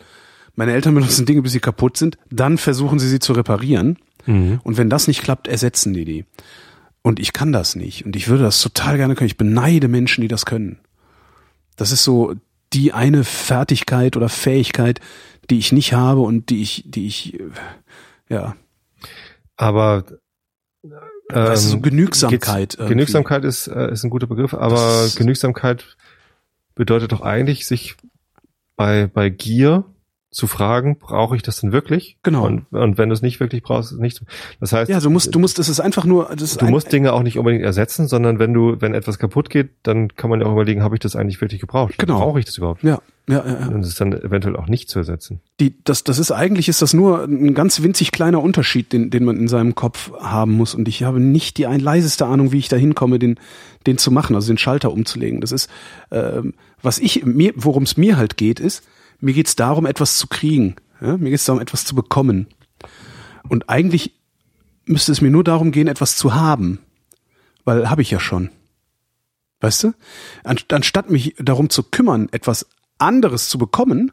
meine 0.55 0.72
Eltern 0.72 0.94
benutzen 0.94 1.26
Dinge, 1.26 1.42
bis 1.42 1.52
sie 1.52 1.61
kaputt 1.61 1.96
sind, 1.96 2.18
dann 2.30 2.59
versuchen 2.59 2.98
sie 2.98 3.09
sie 3.09 3.18
zu 3.18 3.32
reparieren. 3.32 3.98
Mhm. 4.26 4.61
Und 4.62 4.76
wenn 4.76 4.90
das 4.90 5.09
nicht 5.09 5.22
klappt, 5.22 5.48
ersetzen 5.48 5.92
die 5.92 6.05
die. 6.05 6.24
Und 7.02 7.20
ich 7.20 7.32
kann 7.32 7.52
das 7.52 7.76
nicht. 7.76 8.07
Und 8.07 8.16
ich 8.16 8.28
würde 8.28 8.44
das 8.44 8.61
total 8.61 8.96
gerne 8.96 9.14
können. 9.14 9.26
Ich 9.26 9.36
beneide 9.36 9.88
Menschen, 9.88 10.22
die 10.22 10.28
das 10.28 10.46
können. 10.46 10.78
Das 11.76 11.92
ist 11.92 12.05
so 12.05 12.34
die 12.72 12.92
eine 12.92 13.24
Fertigkeit 13.24 14.16
oder 14.16 14.28
Fähigkeit, 14.28 15.00
die 15.50 15.59
ich 15.59 15.72
nicht 15.72 15.92
habe 15.92 16.20
und 16.20 16.50
die 16.50 16.62
ich, 16.62 16.84
die 16.86 17.07
ich, 17.07 17.38
ja. 18.28 18.57
Aber 19.57 20.05
ähm, 20.82 20.92
weißt 21.30 21.64
du, 21.64 21.68
so 21.68 21.80
Genügsamkeit. 21.80 22.76
Genügsamkeit 22.78 23.44
ist, 23.44 23.66
äh, 23.66 23.92
ist 23.92 24.05
ein 24.05 24.11
guter 24.11 24.26
Begriff, 24.26 24.55
aber 24.55 25.09
Genügsamkeit 25.16 25.96
bedeutet 26.74 27.12
doch 27.12 27.20
eigentlich, 27.20 27.66
sich 27.66 27.96
bei, 28.76 29.07
bei 29.07 29.28
Gier 29.28 29.84
zu 30.35 30.47
fragen, 30.47 30.99
brauche 30.99 31.37
ich 31.37 31.43
das 31.43 31.61
denn 31.61 31.72
wirklich? 31.72 32.16
Genau. 32.22 32.45
Und, 32.45 32.66
und 32.72 32.99
wenn 32.99 33.09
du 33.09 33.14
es 33.14 33.22
nicht 33.22 33.41
wirklich 33.41 33.62
brauchst, 33.62 33.99
nicht. 33.99 34.22
Das 34.61 34.72
heißt, 34.72 34.91
ja, 34.91 34.99
du 34.99 35.09
musst, 35.09 35.35
du 35.35 35.39
musst, 35.39 35.59
es 35.59 35.68
ist 35.68 35.80
einfach 35.80 36.05
nur, 36.05 36.30
das 36.37 36.57
du 36.57 36.66
musst 36.66 36.93
Dinge 36.93 37.12
auch 37.12 37.22
nicht 37.22 37.39
unbedingt 37.39 37.64
ersetzen, 37.64 38.09
sondern 38.09 38.39
wenn 38.39 38.53
du, 38.53 38.80
wenn 38.80 38.95
etwas 38.95 39.18
kaputt 39.18 39.49
geht, 39.49 39.70
dann 39.85 40.09
kann 40.16 40.30
man 40.30 40.41
ja 40.41 40.47
auch 40.47 40.53
überlegen, 40.53 40.82
habe 40.82 40.97
ich 40.97 41.01
das 41.01 41.14
eigentlich 41.14 41.41
wirklich 41.41 41.61
gebraucht? 41.61 41.95
Genau. 41.99 42.18
Brauche 42.18 42.41
ich 42.41 42.45
das 42.45 42.59
überhaupt? 42.59 42.82
Ja, 42.82 43.01
ja, 43.28 43.45
ja. 43.47 43.61
ja. 43.61 43.68
Und 43.68 43.80
es 43.80 43.89
ist 43.89 44.01
dann 44.01 44.12
eventuell 44.12 44.57
auch 44.57 44.66
nicht 44.66 44.91
zu 44.91 44.99
ersetzen. 44.99 45.41
Die, 45.61 45.76
das, 45.85 46.03
das 46.03 46.18
ist 46.18 46.32
eigentlich 46.32 46.68
ist 46.68 46.82
das 46.82 46.93
nur 46.95 47.22
ein 47.24 47.55
ganz 47.55 47.80
winzig 47.82 48.11
kleiner 48.11 48.43
Unterschied, 48.43 48.93
den, 48.93 49.11
den 49.11 49.24
man 49.24 49.37
in 49.37 49.49
seinem 49.49 49.74
Kopf 49.76 50.12
haben 50.20 50.53
muss. 50.53 50.74
Und 50.74 50.89
ich 50.89 51.05
habe 51.05 51.20
nicht 51.20 51.59
die 51.59 51.66
ein 51.66 51.80
leiseste 51.80 52.26
Ahnung, 52.26 52.51
wie 52.51 52.59
ich 52.59 52.68
da 52.68 52.76
hinkomme, 52.76 53.20
den, 53.20 53.39
den 53.87 53.99
zu 53.99 54.11
machen, 54.11 54.35
also 54.35 54.49
den 54.49 54.59
Schalter 54.59 54.93
umzulegen. 54.93 55.41
Das 55.41 55.53
ist, 55.53 55.70
ähm, 56.11 56.55
was 56.82 56.99
ich 56.99 57.24
mir, 57.24 57.53
worum 57.55 57.85
es 57.85 57.97
mir 57.97 58.16
halt 58.16 58.37
geht, 58.37 58.59
ist, 58.59 58.82
mir 59.25 59.33
geht's 59.35 59.57
darum, 59.57 59.87
etwas 59.87 60.18
zu 60.18 60.27
kriegen. 60.27 60.77
Ja? 61.01 61.16
Mir 61.16 61.31
geht's 61.31 61.45
darum, 61.45 61.61
etwas 61.61 61.85
zu 61.85 61.95
bekommen. 61.95 62.47
Und 63.49 63.68
eigentlich 63.68 64.14
müsste 64.87 65.12
es 65.12 65.20
mir 65.20 65.31
nur 65.31 65.45
darum 65.45 65.72
gehen, 65.72 65.89
etwas 65.89 66.16
zu 66.16 66.35
haben. 66.35 66.79
Weil 67.64 67.91
habe 67.91 68.03
ich 68.03 68.11
ja 68.11 68.20
schon. 68.20 68.51
Weißt 69.61 69.85
du? 69.85 69.93
Anstatt 70.45 71.11
mich 71.11 71.35
darum 71.39 71.70
zu 71.70 71.83
kümmern, 71.83 72.29
etwas 72.33 72.66
anderes 72.99 73.49
zu 73.49 73.59
bekommen, 73.59 74.12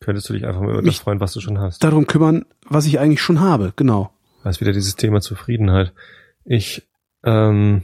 Könntest 0.00 0.28
du 0.28 0.32
dich 0.32 0.44
einfach 0.44 0.60
mal 0.60 0.72
über 0.72 0.82
das 0.82 0.98
freuen, 0.98 1.20
was 1.20 1.32
du 1.32 1.40
schon 1.40 1.60
hast. 1.60 1.84
darum 1.84 2.08
kümmern, 2.08 2.44
was 2.68 2.86
ich 2.86 2.98
eigentlich 2.98 3.22
schon 3.22 3.38
habe. 3.40 3.72
Genau. 3.76 4.12
Das 4.42 4.56
ist 4.56 4.60
wieder 4.60 4.72
dieses 4.72 4.96
Thema 4.96 5.20
Zufriedenheit. 5.20 5.92
Ich, 6.44 6.88
ähm, 7.22 7.82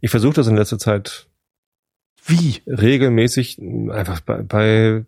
ich 0.00 0.10
versuche 0.10 0.34
das 0.34 0.46
in 0.46 0.54
letzter 0.54 0.78
Zeit 0.78 1.26
Wie? 2.26 2.62
regelmäßig 2.66 3.58
einfach 3.90 4.20
bei, 4.20 4.42
bei 4.42 5.04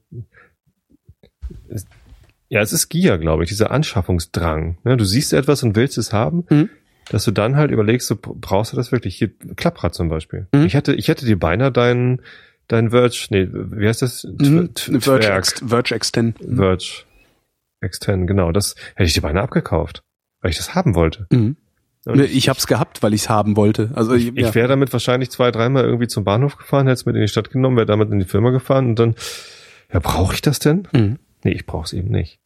ja, 2.48 2.60
es 2.60 2.72
ist 2.72 2.88
Gier, 2.88 3.18
glaube 3.18 3.42
ich, 3.44 3.48
dieser 3.48 3.70
Anschaffungsdrang. 3.70 4.78
Ne? 4.84 4.96
Du 4.96 5.04
siehst 5.04 5.32
etwas 5.32 5.62
und 5.62 5.76
willst 5.76 5.98
es 5.98 6.12
haben, 6.12 6.44
Mhm. 6.50 6.68
dass 7.10 7.24
du 7.24 7.30
dann 7.32 7.56
halt 7.56 7.70
überlegst, 7.70 8.06
so, 8.06 8.16
brauchst 8.20 8.72
du 8.72 8.76
das 8.76 8.92
wirklich? 8.92 9.16
Hier, 9.16 9.30
Klapprad 9.56 9.94
zum 9.94 10.08
Beispiel. 10.08 10.46
Mhm. 10.54 10.64
Ich 10.66 10.74
hätte, 10.74 10.94
ich 10.94 11.08
hätte 11.08 11.26
dir 11.26 11.38
beinahe 11.38 11.72
dein, 11.72 12.20
dein 12.68 12.90
Verge, 12.90 13.26
nee, 13.30 13.48
wie 13.50 13.88
heißt 13.88 14.02
das? 14.02 14.24
Mhm. 14.24 14.70
Verge. 15.00 15.30
Ex 15.32 15.62
Verge 15.66 15.94
Extend. 15.94 16.38
Verge 16.38 17.04
Extend, 17.80 18.26
genau. 18.26 18.52
Das 18.52 18.74
hätte 18.94 19.06
ich 19.08 19.14
dir 19.14 19.22
beinahe 19.22 19.42
abgekauft, 19.44 20.02
weil 20.40 20.50
ich 20.50 20.56
das 20.56 20.74
haben 20.74 20.94
wollte. 20.94 21.26
Mhm. 21.30 21.56
Und 22.06 22.16
Ne, 22.16 22.26
Ich 22.26 22.48
hab's 22.48 22.66
gehabt, 22.66 23.02
weil 23.02 23.14
ich's 23.14 23.28
haben 23.28 23.56
wollte. 23.56 23.90
Also 23.94 24.14
ich, 24.14 24.28
ich, 24.28 24.36
ich 24.36 24.54
wäre 24.54 24.68
damit 24.68 24.92
wahrscheinlich 24.92 25.30
zwei, 25.30 25.50
dreimal 25.50 25.84
irgendwie 25.84 26.08
zum 26.08 26.24
Bahnhof 26.24 26.56
gefahren, 26.56 26.86
hätte 26.86 26.94
es 26.94 27.06
mit 27.06 27.14
in 27.16 27.22
die 27.22 27.28
Stadt 27.28 27.50
genommen, 27.50 27.76
wäre 27.76 27.86
damit 27.86 28.10
in 28.10 28.18
die 28.18 28.24
Firma 28.26 28.50
gefahren 28.50 28.88
und 28.88 28.98
dann, 28.98 29.14
ja, 29.92 30.00
brauche 30.00 30.34
ich 30.34 30.42
das 30.42 30.58
denn? 30.58 30.88
Mhm. 30.92 31.18
Nee, 31.44 31.52
ich 31.52 31.66
brauche 31.66 31.84
es 31.84 31.92
eben 31.92 32.10
nicht. 32.10 32.40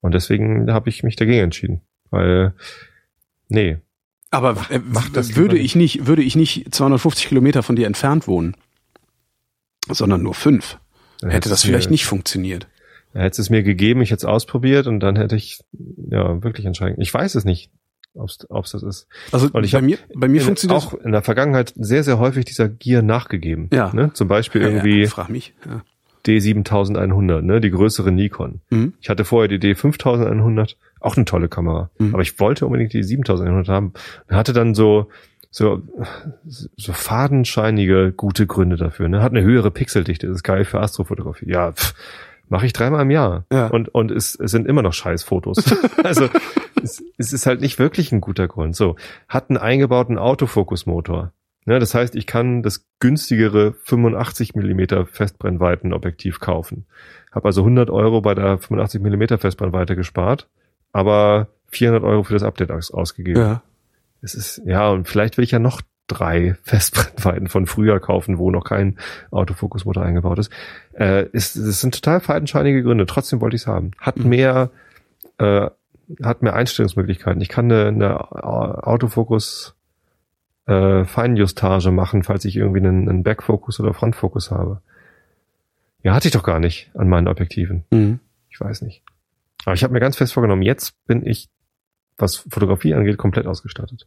Und 0.00 0.14
deswegen 0.14 0.70
habe 0.72 0.88
ich 0.88 1.02
mich 1.02 1.16
dagegen 1.16 1.44
entschieden. 1.44 1.80
Weil, 2.10 2.54
nee, 3.48 3.78
Aber 4.30 4.56
äh, 4.70 4.80
mach 4.84 5.08
das 5.10 5.36
würde 5.36 5.58
ich 5.58 5.76
nicht, 5.76 6.06
würde 6.06 6.22
ich 6.22 6.36
nicht 6.36 6.74
250 6.74 7.28
Kilometer 7.28 7.62
von 7.62 7.76
dir 7.76 7.86
entfernt 7.86 8.26
wohnen, 8.26 8.56
sondern 9.88 10.22
nur 10.22 10.34
fünf, 10.34 10.78
dann 11.20 11.30
hätte 11.30 11.48
das 11.48 11.58
es 11.58 11.64
vielleicht 11.64 11.88
mir, 11.88 11.94
nicht 11.94 12.06
funktioniert. 12.06 12.66
Dann 13.12 13.22
hätte 13.22 13.40
es 13.42 13.50
mir 13.50 13.62
gegeben, 13.62 14.02
ich 14.02 14.10
hätte 14.10 14.20
es 14.20 14.24
ausprobiert 14.24 14.86
und 14.86 15.00
dann 15.00 15.16
hätte 15.16 15.36
ich, 15.36 15.60
ja, 16.10 16.42
wirklich 16.42 16.66
entscheiden. 16.66 17.00
Ich 17.00 17.12
weiß 17.12 17.34
es 17.34 17.44
nicht, 17.44 17.70
ob 18.14 18.64
es 18.64 18.72
das 18.72 18.82
ist. 18.82 19.06
Also 19.32 19.48
Und 19.52 19.64
ich 19.64 19.72
bei 19.72 19.82
mir, 19.82 19.98
bei 20.14 20.28
mir 20.28 20.40
funktioniert 20.40 20.82
auch 20.82 20.94
in 20.94 21.12
der 21.12 21.22
Vergangenheit 21.22 21.72
sehr, 21.76 22.02
sehr 22.02 22.18
häufig 22.18 22.44
dieser 22.44 22.68
Gier 22.68 23.02
nachgegeben. 23.02 23.68
Ja. 23.72 23.92
Ne? 23.94 24.12
Zum 24.14 24.28
Beispiel 24.28 24.62
irgendwie 24.62 25.02
Ja, 25.02 25.08
frag 25.08 25.28
mich. 25.28 25.54
Ja. 25.64 25.82
D7100, 26.26 27.40
ne? 27.40 27.60
die 27.60 27.70
größere 27.70 28.12
Nikon. 28.12 28.60
Mhm. 28.70 28.94
Ich 29.00 29.08
hatte 29.08 29.24
vorher 29.24 29.48
die 29.48 29.58
D5100, 29.58 30.74
auch 31.00 31.16
eine 31.16 31.24
tolle 31.24 31.48
Kamera. 31.48 31.90
Mhm. 31.98 32.12
Aber 32.12 32.22
ich 32.22 32.38
wollte 32.40 32.66
unbedingt 32.66 32.92
die 32.92 33.02
7100 33.02 33.68
haben. 33.68 33.92
Und 34.28 34.36
hatte 34.36 34.52
dann 34.52 34.74
so, 34.74 35.08
so, 35.50 35.82
so 36.44 36.92
fadenscheinige, 36.92 38.12
gute 38.12 38.46
Gründe 38.46 38.76
dafür. 38.76 39.08
Ne? 39.08 39.22
Hat 39.22 39.32
eine 39.32 39.42
höhere 39.42 39.70
Pixeldichte, 39.70 40.26
das 40.26 40.36
ist 40.36 40.42
geil 40.42 40.64
für 40.64 40.80
Astrofotografie. 40.80 41.48
Ja, 41.48 41.72
pff, 41.72 41.94
mache 42.50 42.66
ich 42.66 42.72
dreimal 42.72 43.02
im 43.02 43.10
Jahr. 43.10 43.46
Ja. 43.50 43.68
Und, 43.68 43.88
und 43.88 44.10
es, 44.10 44.34
es 44.34 44.50
sind 44.50 44.66
immer 44.66 44.82
noch 44.82 44.92
scheiß 44.92 45.22
Fotos. 45.22 45.64
also 46.04 46.28
es, 46.82 47.02
es 47.18 47.32
ist 47.32 47.46
halt 47.46 47.60
nicht 47.60 47.78
wirklich 47.78 48.12
ein 48.12 48.20
guter 48.20 48.48
Grund. 48.48 48.76
So, 48.76 48.96
hat 49.28 49.50
einen 49.50 49.58
eingebauten 49.58 50.18
Autofokusmotor. 50.18 51.32
Ne, 51.66 51.78
das 51.78 51.94
heißt, 51.94 52.16
ich 52.16 52.26
kann 52.26 52.62
das 52.62 52.86
günstigere 53.00 53.74
85 53.84 54.54
Millimeter 54.54 55.04
Festbrennweitenobjektiv 55.06 56.40
kaufen. 56.40 56.86
Habe 57.32 57.48
also 57.48 57.60
100 57.60 57.90
Euro 57.90 58.22
bei 58.22 58.34
der 58.34 58.58
85 58.58 59.02
Millimeter 59.02 59.38
Festbrennweite 59.38 59.94
gespart, 59.94 60.48
aber 60.92 61.48
400 61.68 62.02
Euro 62.02 62.22
für 62.24 62.32
das 62.32 62.42
Update 62.42 62.70
aus 62.70 62.90
ausgegeben. 62.90 63.40
Ja. 63.40 63.62
Es 64.22 64.34
ist, 64.34 64.62
ja, 64.64 64.88
und 64.90 65.06
vielleicht 65.06 65.36
will 65.36 65.44
ich 65.44 65.50
ja 65.50 65.58
noch 65.58 65.82
drei 66.06 66.56
Festbrennweiten 66.62 67.48
von 67.48 67.66
früher 67.66 68.00
kaufen, 68.00 68.38
wo 68.38 68.50
noch 68.50 68.64
kein 68.64 68.98
Autofokusmotor 69.30 70.02
eingebaut 70.02 70.38
ist. 70.38 70.50
Äh, 70.94 71.26
es, 71.32 71.56
es 71.56 71.80
sind 71.80 71.94
total 71.94 72.20
fadenscheinige 72.20 72.82
Gründe. 72.82 73.06
Trotzdem 73.06 73.40
wollte 73.40 73.56
ich 73.56 73.62
es 73.62 73.66
haben. 73.68 73.92
Hat 73.98 74.16
Mhm. 74.16 74.28
mehr, 74.28 74.70
äh, 75.38 75.68
hat 76.22 76.42
mehr 76.42 76.54
Einstellungsmöglichkeiten. 76.54 77.40
Ich 77.40 77.48
kann 77.48 77.70
eine, 77.70 77.88
eine 77.88 78.32
Autofokus 78.86 79.74
äh, 80.66 81.04
Feinjustage 81.04 81.90
machen, 81.90 82.22
falls 82.22 82.44
ich 82.44 82.56
irgendwie 82.56 82.80
einen, 82.80 83.08
einen 83.08 83.22
Backfokus 83.22 83.80
oder 83.80 83.94
Frontfokus 83.94 84.50
habe. 84.50 84.80
Ja, 86.02 86.14
hatte 86.14 86.28
ich 86.28 86.32
doch 86.32 86.42
gar 86.42 86.60
nicht 86.60 86.90
an 86.94 87.08
meinen 87.08 87.28
Objektiven. 87.28 87.84
Mhm. 87.90 88.20
Ich 88.48 88.60
weiß 88.60 88.82
nicht. 88.82 89.02
Aber 89.64 89.74
ich 89.74 89.82
habe 89.82 89.92
mir 89.92 90.00
ganz 90.00 90.16
fest 90.16 90.32
vorgenommen, 90.32 90.62
jetzt 90.62 91.04
bin 91.06 91.26
ich, 91.26 91.48
was 92.16 92.36
Fotografie 92.36 92.94
angeht, 92.94 93.18
komplett 93.18 93.46
ausgestattet. 93.46 94.06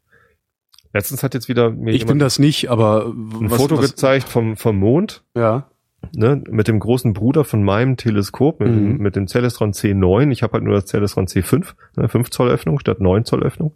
Letztens 0.94 1.24
hat 1.24 1.34
jetzt 1.34 1.50
wieder 1.50 1.72
mir 1.72 1.94
Ich 1.94 2.06
bin 2.06 2.20
das 2.20 2.40
nicht, 2.40 2.70
aber 2.70 3.08
ein 3.08 3.50
was, 3.50 3.60
Foto 3.60 3.78
was, 3.78 3.92
gezeigt 3.92 4.30
vom, 4.30 4.58
vom 4.58 4.78
Mond, 4.78 5.24
Ja. 5.36 5.70
Ne, 6.16 6.42
mit 6.50 6.68
dem 6.68 6.80
großen 6.80 7.14
Bruder 7.14 7.44
von 7.46 7.64
meinem 7.64 7.98
Teleskop, 7.98 8.60
mit, 8.60 8.70
dem, 8.70 8.94
Mhm. 8.94 8.98
mit 8.98 9.16
dem 9.16 9.28
Celestron 9.28 9.72
C9. 9.74 10.32
Ich 10.32 10.44
habe 10.44 10.54
halt 10.54 10.64
nur 10.64 10.76
das 10.76 10.86
Celestron 10.86 11.28
C5, 11.28 11.74
ne, 11.96 12.10
5 12.10 12.30
Zoll 12.30 12.50
Öffnung 12.50 12.80
statt 12.80 13.00
9 13.00 13.26
Zoll 13.26 13.44
Öffnung. 13.44 13.74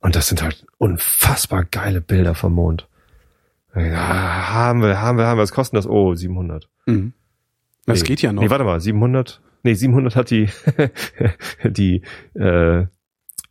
Und 0.00 0.14
das 0.16 0.28
sind 0.28 0.42
halt 0.42 0.64
unfassbar 0.78 1.64
geile 1.64 2.00
Bilder 2.00 2.34
vom 2.34 2.54
Mond. 2.54 2.88
Ja, 3.74 4.52
haben 4.52 4.80
wir, 4.82 5.00
haben 5.00 5.18
wir, 5.18 5.26
haben 5.26 5.36
wir. 5.38 5.42
Was 5.42 5.52
kostet 5.52 5.76
das? 5.78 5.86
Oh, 5.86 6.14
700. 6.14 6.68
Mhm. 6.86 7.12
Das 7.84 8.00
Nee. 8.00 8.06
geht 8.06 8.22
ja 8.22 8.32
noch. 8.32 8.42
Nee, 8.42 8.50
warte 8.50 8.64
mal, 8.64 8.80
700. 8.80 9.40
Nee, 9.62 9.74
700 9.74 10.16
hat 10.16 10.30
die, 10.30 10.48
die, 11.64 12.02
äh, 12.34 12.86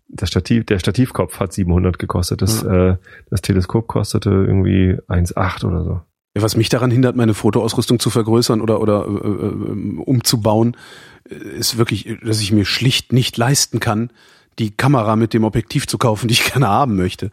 das 0.08 0.30
Stativ, 0.30 0.66
der 0.66 0.80
Stativkopf 0.80 1.40
hat 1.40 1.52
700 1.54 2.00
gekostet. 2.00 2.42
Das, 2.42 2.64
äh, 2.64 2.96
das 3.30 3.42
Teleskop 3.42 3.88
kostete 3.88 4.30
irgendwie 4.30 4.98
1,8 5.08 5.66
oder 5.66 5.84
so. 5.84 6.02
Was 6.38 6.58
mich 6.58 6.68
daran 6.68 6.92
hindert, 6.92 7.16
meine 7.16 7.34
Fotoausrüstung 7.34 8.00
zu 8.00 8.10
vergrößern 8.10 8.60
oder, 8.60 8.82
oder 8.82 9.06
äh, 9.08 9.28
äh, 9.28 9.98
umzubauen, 10.00 10.76
äh, 11.30 11.36
ist 11.58 11.78
wirklich, 11.78 12.18
dass 12.24 12.42
ich 12.42 12.52
mir 12.52 12.66
schlicht 12.66 13.14
nicht 13.14 13.38
leisten 13.38 13.80
kann, 13.80 14.10
die 14.60 14.72
Kamera 14.72 15.16
mit 15.16 15.34
dem 15.34 15.46
Objektiv 15.46 15.88
zu 15.88 15.98
kaufen, 15.98 16.28
die 16.28 16.34
ich 16.34 16.52
gerne 16.52 16.68
haben 16.68 16.98
möchte. 16.98 17.32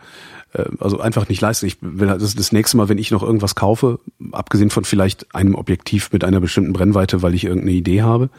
Äh, 0.52 0.64
Also 0.78 1.00
einfach 1.00 1.28
nicht 1.28 1.40
leisten. 1.40 1.66
Ich 1.66 1.78
will 1.80 2.10
halt 2.10 2.22
das, 2.22 2.36
das 2.36 2.52
nächste 2.52 2.76
Mal, 2.76 2.88
wenn 2.88 2.98
ich 2.98 3.10
noch 3.10 3.24
irgendwas 3.24 3.56
kaufe, 3.56 3.98
abgesehen 4.30 4.70
von 4.70 4.84
vielleicht 4.84 5.34
einem 5.34 5.56
Objektiv 5.56 6.12
mit 6.12 6.22
einer 6.22 6.40
bestimmten 6.40 6.72
Brennweite, 6.72 7.22
weil 7.22 7.34
ich 7.34 7.44
irgendeine 7.44 7.72
Idee 7.72 8.02
habe, 8.02 8.30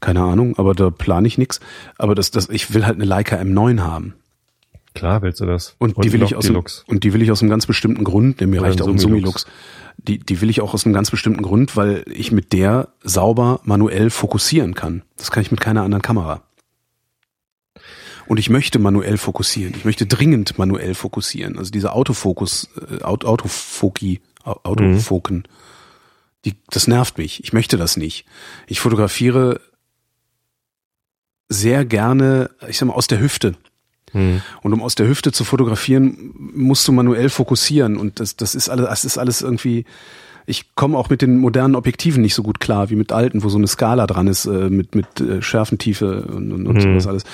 keine 0.00 0.22
Ahnung, 0.22 0.58
aber 0.58 0.74
da 0.74 0.90
plane 0.90 1.28
ich 1.28 1.38
nichts. 1.38 1.60
Aber 1.98 2.14
das, 2.16 2.32
das, 2.32 2.48
ich 2.48 2.74
will 2.74 2.84
halt 2.84 2.96
eine 2.96 3.04
Leica 3.04 3.36
M9 3.36 3.80
haben. 3.80 4.14
Klar 4.94 5.22
willst 5.22 5.40
du 5.40 5.46
das. 5.46 5.74
Und, 5.78 6.02
die 6.04 6.12
will 6.12 6.22
ich 6.22 6.36
aus 6.36 6.46
dem, 6.46 6.62
und 6.86 7.02
die 7.04 7.12
will 7.12 7.20
ich 7.22 7.30
aus 7.32 7.42
einem 7.42 7.50
ganz 7.50 7.66
bestimmten 7.66 8.04
Grund, 8.04 8.38
der 8.40 8.46
mir 8.46 8.60
Oder 8.60 8.68
reicht 8.70 8.80
auch 8.82 8.86
ein 8.88 8.98
Summilux. 8.98 9.42
Summilux. 9.42 9.46
Die, 9.98 10.18
die 10.18 10.40
will 10.40 10.50
ich 10.50 10.60
auch 10.60 10.72
aus 10.74 10.84
einem 10.86 10.94
ganz 10.94 11.10
bestimmten 11.10 11.42
Grund, 11.42 11.76
weil 11.76 12.04
ich 12.08 12.30
mit 12.32 12.52
der 12.52 12.88
sauber 13.02 13.60
manuell 13.64 14.10
fokussieren 14.10 14.74
kann. 14.74 15.02
Das 15.16 15.30
kann 15.30 15.42
ich 15.42 15.50
mit 15.50 15.60
keiner 15.60 15.82
anderen 15.82 16.02
Kamera. 16.02 16.42
Und 18.26 18.38
ich 18.38 18.48
möchte 18.50 18.78
manuell 18.78 19.18
fokussieren. 19.18 19.74
Ich 19.76 19.84
möchte 19.84 20.06
dringend 20.06 20.58
manuell 20.58 20.94
fokussieren. 20.94 21.58
Also 21.58 21.70
diese 21.70 21.92
Autofokus, 21.92 22.70
äh, 22.90 23.02
Aut- 23.02 23.24
Autofoki, 23.24 24.20
Au- 24.44 24.60
Autofoken, 24.62 25.46
die, 26.44 26.54
das 26.70 26.86
nervt 26.88 27.18
mich. 27.18 27.42
Ich 27.44 27.52
möchte 27.52 27.76
das 27.76 27.96
nicht. 27.96 28.26
Ich 28.66 28.80
fotografiere 28.80 29.60
sehr 31.48 31.84
gerne, 31.84 32.50
ich 32.68 32.78
sag 32.78 32.86
mal, 32.88 32.94
aus 32.94 33.06
der 33.06 33.20
Hüfte. 33.20 33.56
Hm. 34.14 34.40
Und 34.62 34.72
um 34.72 34.82
aus 34.82 34.94
der 34.94 35.06
Hüfte 35.06 35.30
zu 35.32 35.44
fotografieren, 35.44 36.32
musst 36.54 36.88
du 36.88 36.92
manuell 36.92 37.28
fokussieren. 37.28 37.96
Und 37.98 38.18
das, 38.20 38.36
das 38.36 38.54
ist 38.54 38.68
alles, 38.70 38.86
das 38.88 39.04
ist 39.04 39.18
alles 39.18 39.42
irgendwie. 39.42 39.84
Ich 40.46 40.74
komme 40.74 40.98
auch 40.98 41.08
mit 41.08 41.22
den 41.22 41.38
modernen 41.38 41.74
Objektiven 41.74 42.20
nicht 42.20 42.34
so 42.34 42.42
gut 42.42 42.60
klar 42.60 42.90
wie 42.90 42.96
mit 42.96 43.12
alten, 43.12 43.42
wo 43.42 43.48
so 43.48 43.56
eine 43.56 43.66
Skala 43.66 44.06
dran 44.06 44.26
ist 44.26 44.44
äh, 44.44 44.68
mit 44.68 44.94
mit 44.94 45.18
äh, 45.18 45.40
Schärfentiefe 45.40 46.22
und, 46.26 46.52
und, 46.52 46.66
und 46.66 46.74
Mhm. 46.76 46.80
sowas 46.80 47.06
alles. 47.06 47.24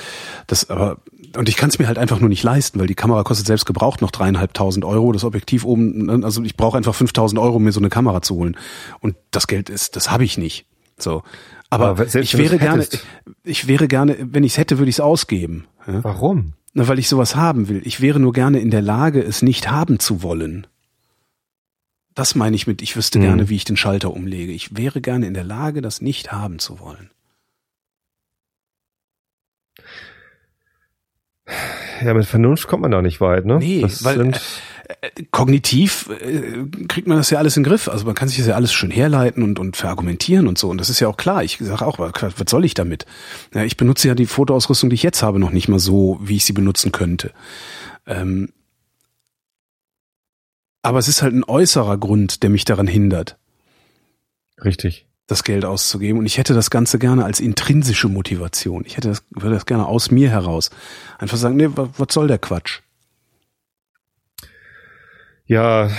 Das 0.47 0.71
aber 0.71 0.99
und 1.37 1.49
ich 1.49 1.57
kann 1.57 1.71
es 1.71 1.79
mir 1.81 1.87
halt 1.89 1.99
einfach 1.99 2.21
nur 2.21 2.29
nicht 2.29 2.43
leisten, 2.45 2.79
weil 2.81 2.87
die 2.87 2.95
Kamera 2.95 3.23
kostet 3.25 3.47
selbst 3.49 3.65
gebraucht 3.67 4.01
noch 4.01 4.11
dreieinhalbtausend 4.13 4.85
Euro. 4.85 5.11
Das 5.13 5.25
Objektiv 5.25 5.65
oben, 5.65 6.07
ne, 6.07 6.21
also 6.25 6.43
ich 6.45 6.57
brauche 6.57 6.77
einfach 6.79 6.95
5000 6.95 7.41
Euro, 7.41 7.57
um 7.57 7.65
mir 7.65 7.73
so 7.73 7.81
eine 7.81 7.89
Kamera 7.89 8.23
zu 8.23 8.37
holen. 8.37 8.57
Und 9.01 9.17
das 9.33 9.47
Geld 9.49 9.71
ist, 9.71 9.97
das 9.97 10.11
habe 10.13 10.25
ich 10.25 10.39
nicht. 10.39 10.67
So. 10.99 11.23
Aber, 11.69 11.89
Aber 11.91 12.07
selbst 12.07 12.35
ich 12.35 12.39
wäre 12.39 12.59
gerne, 12.59 12.87
ich 13.45 13.67
wäre 13.69 13.87
gerne, 13.89 14.17
wenn 14.21 14.43
ich 14.45 14.53
es 14.53 14.59
hätte, 14.59 14.79
würde 14.79 14.89
ich 14.89 14.97
es 14.97 15.01
ausgeben. 15.01 15.67
Ja? 15.87 16.03
Warum? 16.05 16.55
Na, 16.73 16.87
weil 16.87 16.99
ich 16.99 17.09
sowas 17.09 17.35
haben 17.37 17.69
will. 17.69 17.83
Ich 17.85 18.01
wäre 18.01 18.21
nur 18.21 18.33
gerne 18.33 18.61
in 18.61 18.71
der 18.71 18.83
Lage, 18.83 19.23
es 19.23 19.43
nicht 19.43 19.71
haben 19.71 19.99
zu 19.99 20.23
wollen. 20.23 20.67
Das 22.15 22.35
meine 22.35 22.55
ich 22.57 22.67
mit, 22.67 22.81
ich 22.83 22.97
wüsste 22.97 23.19
Mhm. 23.19 23.23
gerne, 23.23 23.49
wie 23.49 23.57
ich 23.57 23.65
den 23.65 23.77
Schalter 23.77 24.13
umlege. 24.13 24.53
Ich 24.53 24.77
wäre 24.77 25.01
gerne 25.01 25.27
in 25.27 25.35
der 25.35 25.45
Lage, 25.45 25.81
das 25.83 26.01
nicht 26.01 26.33
haben 26.33 26.59
zu 26.59 26.79
wollen. 26.81 27.11
Ja, 32.03 32.15
mit 32.15 32.27
Vernunft 32.27 32.69
kommt 32.69 32.83
man 32.83 32.91
da 32.91 33.03
nicht 33.03 33.21
weit, 33.21 33.45
ne? 33.45 33.59
Nee, 33.59 33.81
das 33.83 34.05
weil, 34.05 34.17
sind, 34.17 34.37
Äh, 34.37 34.41
Kognitiv 35.31 36.09
äh, 36.21 36.65
kriegt 36.89 37.07
man 37.07 37.17
das 37.17 37.31
ja 37.31 37.39
alles 37.39 37.57
in 37.57 37.63
den 37.63 37.71
Griff. 37.71 37.89
Also 37.89 38.05
man 38.07 38.15
kann 38.15 38.29
sich 38.29 38.39
das 38.39 38.47
ja 38.47 38.55
alles 38.55 38.73
schön 38.73 38.91
herleiten 38.91 39.43
und, 39.43 39.59
und 39.59 39.77
verargumentieren 39.77 40.47
und 40.49 40.59
so. 40.59 40.69
Und 40.69 40.79
das 40.79 40.91
ist 40.91 41.01
ja 41.01 41.09
auch 41.09 41.17
klar. 41.17 41.43
Ich 41.45 41.59
sage 41.61 41.87
auch, 41.87 41.99
was 41.99 42.35
soll 42.49 42.65
ich 42.65 42.75
damit? 42.75 43.07
Ja, 43.55 43.65
ich 43.65 43.77
benutze 43.77 44.09
ja 44.09 44.15
die 44.15 44.27
Fotoausrüstung, 44.27 44.91
die 44.91 44.95
ich 44.95 45.03
jetzt 45.03 45.23
habe, 45.23 45.39
noch 45.39 45.51
nicht 45.53 45.69
mal 45.69 45.79
so, 45.79 46.19
wie 46.23 46.37
ich 46.37 46.45
sie 46.45 46.53
benutzen 46.53 46.93
könnte. 46.93 47.33
Ähm, 48.07 48.51
aber 50.83 50.99
es 50.99 51.09
ist 51.09 51.23
halt 51.23 51.35
ein 51.35 51.45
äußerer 51.45 51.99
Grund, 51.99 52.43
der 52.43 52.51
mich 52.51 52.65
daran 52.65 52.87
hindert. 52.87 53.37
Richtig. 54.65 55.07
das 55.27 55.45
Geld 55.45 55.65
auszugeben. 55.65 56.19
Und 56.19 56.27
ich 56.27 56.39
hätte 56.39 56.55
das 56.55 56.71
Ganze 56.71 56.99
gerne 56.99 57.25
als 57.25 57.39
intrinsische 57.39 58.09
Motivation. 58.09 58.85
Ich 58.85 58.97
hätte 58.97 59.09
das, 59.09 59.23
würde 59.31 59.55
das 59.55 59.65
gerne 59.67 59.87
aus 59.87 60.11
mir 60.11 60.29
heraus. 60.31 60.71
Einfach 61.19 61.37
sagen, 61.37 61.57
nee, 61.57 61.69
wa- 61.73 61.89
was 61.97 62.09
soll 62.13 62.27
der 62.29 62.39
Quatsch? 62.39 62.81
Ja, 65.51 65.91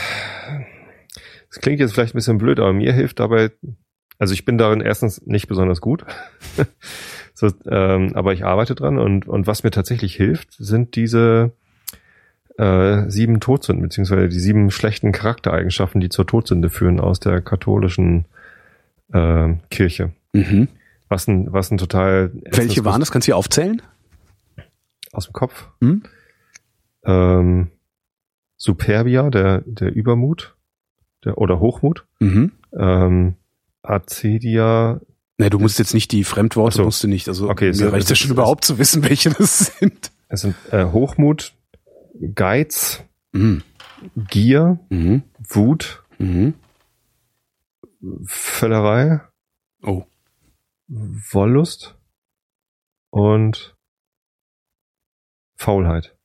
das 1.49 1.59
klingt 1.59 1.81
jetzt 1.81 1.91
vielleicht 1.91 2.13
ein 2.13 2.17
bisschen 2.17 2.37
blöd, 2.37 2.57
aber 2.61 2.71
mir 2.71 2.93
hilft 2.93 3.19
dabei, 3.19 3.51
also 4.17 4.33
ich 4.33 4.45
bin 4.45 4.57
darin 4.57 4.79
erstens 4.79 5.25
nicht 5.25 5.49
besonders 5.49 5.81
gut, 5.81 6.05
so, 7.33 7.51
ähm, 7.67 8.13
aber 8.15 8.31
ich 8.31 8.45
arbeite 8.45 8.75
dran 8.75 8.97
und, 8.97 9.27
und 9.27 9.47
was 9.47 9.65
mir 9.65 9.71
tatsächlich 9.71 10.15
hilft, 10.15 10.53
sind 10.53 10.95
diese 10.95 11.51
äh, 12.57 13.09
sieben 13.09 13.41
Todsünden, 13.41 13.83
beziehungsweise 13.83 14.29
die 14.29 14.39
sieben 14.39 14.71
schlechten 14.71 15.11
Charaktereigenschaften, 15.11 15.99
die 15.99 16.07
zur 16.07 16.25
Todsünde 16.25 16.69
führen 16.69 17.01
aus 17.01 17.19
der 17.19 17.41
katholischen 17.41 18.23
äh, 19.11 19.55
Kirche. 19.69 20.13
Mhm. 20.31 20.69
Was 21.09 21.27
ein, 21.27 21.51
was 21.51 21.71
ein 21.71 21.77
total 21.77 22.31
Welche 22.51 22.85
waren 22.85 23.01
das? 23.01 23.11
Kannst 23.11 23.27
du 23.27 23.31
hier 23.31 23.37
aufzählen? 23.37 23.81
aus 25.11 25.25
dem 25.25 25.33
Kopf? 25.33 25.67
Hm? 25.81 26.03
Ähm, 27.03 27.71
Superbia, 28.63 29.31
der, 29.31 29.61
der 29.65 29.91
Übermut, 29.91 30.55
der, 31.25 31.39
oder 31.39 31.59
Hochmut. 31.59 32.05
Mhm. 32.19 32.51
Ähm, 32.77 33.35
Acedia, 33.81 35.01
Ne, 35.39 35.49
du 35.49 35.57
musst 35.57 35.79
jetzt 35.79 35.95
nicht 35.95 36.11
die 36.11 36.23
Fremdworte, 36.23 36.77
so. 36.77 36.83
musst 36.83 37.03
du 37.03 37.07
nicht. 37.07 37.27
Also 37.27 37.49
Okay, 37.49 37.69
mir 37.69 37.73
so- 37.73 37.89
reicht 37.89 38.05
es 38.05 38.11
es 38.11 38.19
schon 38.19 38.27
ist- 38.29 38.33
überhaupt 38.33 38.63
zu 38.63 38.77
wissen, 38.77 39.03
welche 39.09 39.31
das 39.31 39.75
sind. 39.79 40.11
es 40.27 40.41
sind 40.41 40.55
äh, 40.71 40.85
Hochmut, 40.85 41.53
Geiz, 42.35 43.03
Mhm. 43.31 43.63
Gier, 44.29 44.79
Mhm. 44.89 45.23
Wut, 45.49 46.03
Mhm. 46.19 46.53
Völlerei, 48.25 49.21
Oh. 49.81 50.03
Wollust 50.87 51.95
und 53.09 53.75
Faulheit. 55.55 56.15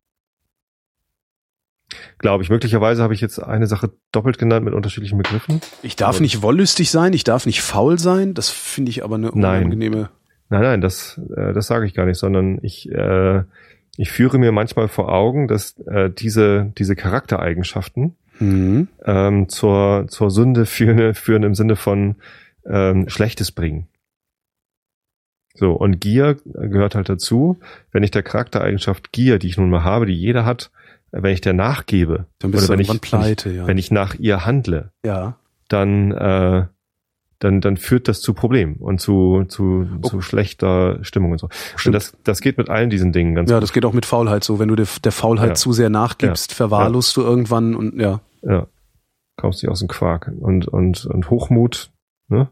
Glaube 2.18 2.42
ich. 2.44 2.50
Möglicherweise 2.50 3.02
habe 3.02 3.14
ich 3.14 3.20
jetzt 3.20 3.38
eine 3.38 3.66
Sache 3.66 3.90
doppelt 4.12 4.38
genannt 4.38 4.64
mit 4.64 4.74
unterschiedlichen 4.74 5.18
Begriffen. 5.18 5.60
Ich 5.82 5.96
darf 5.96 6.16
Aber- 6.16 6.22
nicht 6.22 6.42
wollüstig 6.42 6.90
sein, 6.90 7.12
ich 7.12 7.24
darf 7.24 7.46
nicht 7.46 7.60
faul 7.62 7.98
sein. 7.98 8.34
Das 8.34 8.48
finde 8.50 8.90
ich 8.90 9.04
aber 9.04 9.16
eine 9.16 9.28
Nein. 9.34 9.64
unangenehme. 9.64 10.10
Nein, 10.48 10.62
nein, 10.62 10.80
das, 10.80 11.20
äh, 11.36 11.52
das 11.52 11.66
sage 11.66 11.86
ich 11.86 11.94
gar 11.94 12.06
nicht, 12.06 12.18
sondern 12.18 12.58
ich, 12.62 12.90
äh, 12.90 13.42
ich 13.96 14.10
führe 14.10 14.38
mir 14.38 14.52
manchmal 14.52 14.88
vor 14.88 15.12
Augen, 15.12 15.48
dass 15.48 15.76
äh, 15.86 16.10
diese, 16.10 16.72
diese 16.78 16.94
Charaktereigenschaften 16.96 18.14
Mhm. 18.38 18.88
ähm, 19.04 19.48
zur, 19.48 20.06
zur 20.08 20.30
Sünde 20.30 20.66
führen, 20.66 21.14
führen 21.14 21.42
im 21.42 21.54
Sinne 21.54 21.74
von 21.74 22.16
ähm, 22.66 23.08
Schlechtes 23.08 23.50
bringen. 23.50 23.88
So, 25.54 25.72
und 25.72 26.00
Gier 26.00 26.36
gehört 26.44 26.94
halt 26.94 27.08
dazu. 27.08 27.58
Wenn 27.92 28.02
ich 28.02 28.10
der 28.10 28.22
Charaktereigenschaft 28.22 29.10
Gier, 29.12 29.38
die 29.38 29.46
ich 29.48 29.56
nun 29.56 29.70
mal 29.70 29.84
habe, 29.84 30.04
die 30.06 30.12
jeder 30.14 30.44
hat, 30.44 30.70
wenn 31.12 31.32
ich 31.32 31.40
der 31.40 31.52
nachgebe, 31.52 32.26
Dann 32.38 32.50
bist 32.50 32.64
oder 32.64 32.76
du 32.76 32.78
wenn 32.78 32.80
ich, 32.80 32.92
ich, 32.94 33.00
pleite, 33.00 33.50
ja. 33.52 33.66
wenn 33.66 33.78
ich 33.78 33.90
nach 33.90 34.14
ihr 34.16 34.44
handle, 34.44 34.92
ja. 35.04 35.36
dann, 35.68 36.12
äh, 36.12 36.66
dann, 37.38 37.60
dann 37.60 37.76
führt 37.76 38.08
das 38.08 38.20
zu 38.20 38.32
Problemen 38.34 38.76
und 38.76 39.00
zu, 39.00 39.44
zu, 39.48 39.86
Oh. 40.02 40.08
zu 40.08 40.20
schlechter 40.22 40.98
Stimmung 41.04 41.32
und 41.32 41.38
so. 41.38 41.48
Stimmt. 41.76 41.86
Und 41.86 41.92
das, 41.94 42.16
das 42.24 42.40
geht 42.40 42.56
mit 42.58 42.70
allen 42.70 42.88
diesen 42.90 43.12
Dingen 43.12 43.34
ganz 43.34 43.50
Ja, 43.50 43.56
gut. 43.56 43.62
das 43.62 43.72
geht 43.72 43.84
auch 43.84 43.92
mit 43.92 44.06
Faulheit 44.06 44.42
so. 44.44 44.58
Wenn 44.58 44.68
du 44.68 44.76
der, 44.76 44.86
der 45.04 45.12
Faulheit 45.12 45.48
Ja. 45.50 45.54
zu 45.54 45.72
sehr 45.72 45.90
nachgibst, 45.90 46.52
verwahrlost 46.54 47.16
du 47.16 47.22
irgendwann 47.22 47.74
und 47.74 48.00
ja. 48.00 48.20
Ja. 48.42 48.66
Kommst 49.36 49.62
du 49.62 49.68
aus 49.68 49.80
dem 49.80 49.88
Quark. 49.88 50.32
Und, 50.40 50.66
und, 50.66 51.04
und 51.04 51.28
Hochmut, 51.30 51.90
ne? 52.28 52.48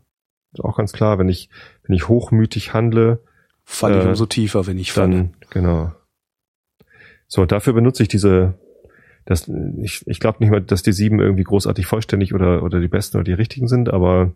Ist 0.52 0.62
auch 0.62 0.76
ganz 0.76 0.92
klar, 0.92 1.18
wenn 1.18 1.28
ich, 1.30 1.48
wenn 1.84 1.96
ich 1.96 2.08
hochmütig 2.08 2.74
handle, 2.74 3.20
Falle 3.64 3.98
ich 4.00 4.04
Äh, 4.04 4.08
umso 4.10 4.26
tiefer, 4.26 4.66
wenn 4.66 4.78
ich 4.78 4.92
falle. 4.92 5.16
dann, 5.16 5.34
genau. 5.48 5.92
So, 7.26 7.42
und 7.42 7.52
dafür 7.52 7.72
benutze 7.72 8.02
ich 8.02 8.08
diese, 8.08 8.54
das, 9.24 9.50
ich, 9.82 10.06
ich 10.06 10.20
glaube 10.20 10.38
nicht 10.40 10.50
mal, 10.50 10.60
dass 10.60 10.82
die 10.82 10.92
sieben 10.92 11.20
irgendwie 11.20 11.44
großartig 11.44 11.86
vollständig 11.86 12.34
oder, 12.34 12.62
oder 12.62 12.80
die 12.80 12.88
besten 12.88 13.16
oder 13.16 13.24
die 13.24 13.32
richtigen 13.32 13.68
sind, 13.68 13.88
aber 13.88 14.32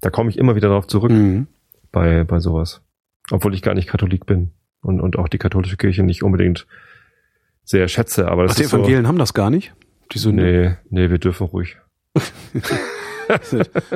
da 0.00 0.10
komme 0.10 0.30
ich 0.30 0.38
immer 0.38 0.56
wieder 0.56 0.68
darauf 0.68 0.86
zurück 0.86 1.10
Mhm. 1.12 1.46
bei, 1.92 2.24
bei 2.24 2.40
sowas. 2.40 2.82
Obwohl 3.30 3.54
ich 3.54 3.62
gar 3.62 3.74
nicht 3.74 3.88
Katholik 3.88 4.26
bin 4.26 4.50
und, 4.82 5.00
und 5.00 5.16
auch 5.18 5.28
die 5.28 5.38
katholische 5.38 5.76
Kirche 5.76 6.02
nicht 6.02 6.22
unbedingt 6.22 6.66
sehr 7.64 7.88
schätze, 7.88 8.28
aber 8.28 8.42
das 8.44 8.52
Ach, 8.52 8.56
die 8.56 8.62
ist 8.64 8.70
so, 8.70 8.76
Evangelien 8.78 9.08
haben 9.08 9.18
das 9.18 9.34
gar 9.34 9.50
nicht? 9.50 9.74
Die 10.12 10.18
Sünde. 10.18 10.42
nee, 10.90 11.00
nee, 11.02 11.10
wir 11.10 11.18
dürfen 11.18 11.46
ruhig. 11.48 11.76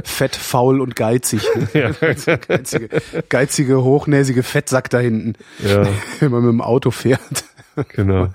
Fett, 0.04 0.34
faul 0.34 0.80
und 0.80 0.96
geizig. 0.96 1.42
Ne? 1.54 1.68
Ja. 1.74 2.36
geizige, 2.36 2.88
geizige, 3.28 3.82
hochnäsige 3.84 4.42
Fettsack 4.42 4.90
da 4.90 4.98
hinten, 4.98 5.34
Ja, 5.64 5.86
wenn 6.20 6.32
man 6.32 6.42
mit 6.42 6.50
dem 6.52 6.60
Auto 6.60 6.90
fährt. 6.90 7.44
Genau. 7.88 8.28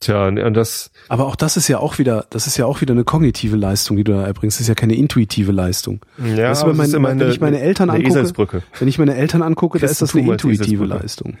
Tja, 0.00 0.28
und 0.28 0.54
das, 0.54 0.90
Aber 1.10 1.26
auch 1.26 1.36
das 1.36 1.58
ist 1.58 1.68
ja 1.68 1.78
auch 1.78 1.98
wieder, 1.98 2.24
das 2.30 2.46
ist 2.46 2.56
ja 2.56 2.64
auch 2.64 2.80
wieder 2.80 2.94
eine 2.94 3.04
kognitive 3.04 3.54
Leistung, 3.56 3.98
die 3.98 4.04
du 4.04 4.12
da 4.12 4.26
erbringst. 4.26 4.56
Das 4.56 4.62
ist 4.62 4.68
ja 4.68 4.74
keine 4.74 4.94
intuitive 4.94 5.52
Leistung. 5.52 6.00
ja, 6.16 6.48
Weißt 6.50 6.62
du, 6.62 6.72
mein- 6.72 6.90
immer 6.90 7.08
wenn 7.20 7.30
ich 7.30 7.40
meine 7.40 7.60
Eltern 7.60 7.90
angucke-. 7.90 8.62
Wenn 8.78 8.88
ich 8.88 8.98
meine 8.98 9.14
Eltern 9.14 9.42
angucke, 9.42 9.78
da 9.78 9.86
ist 9.86 10.00
das 10.00 10.14
eine 10.14 10.26
intuitive. 10.26 10.86
Leistung. 10.86 11.36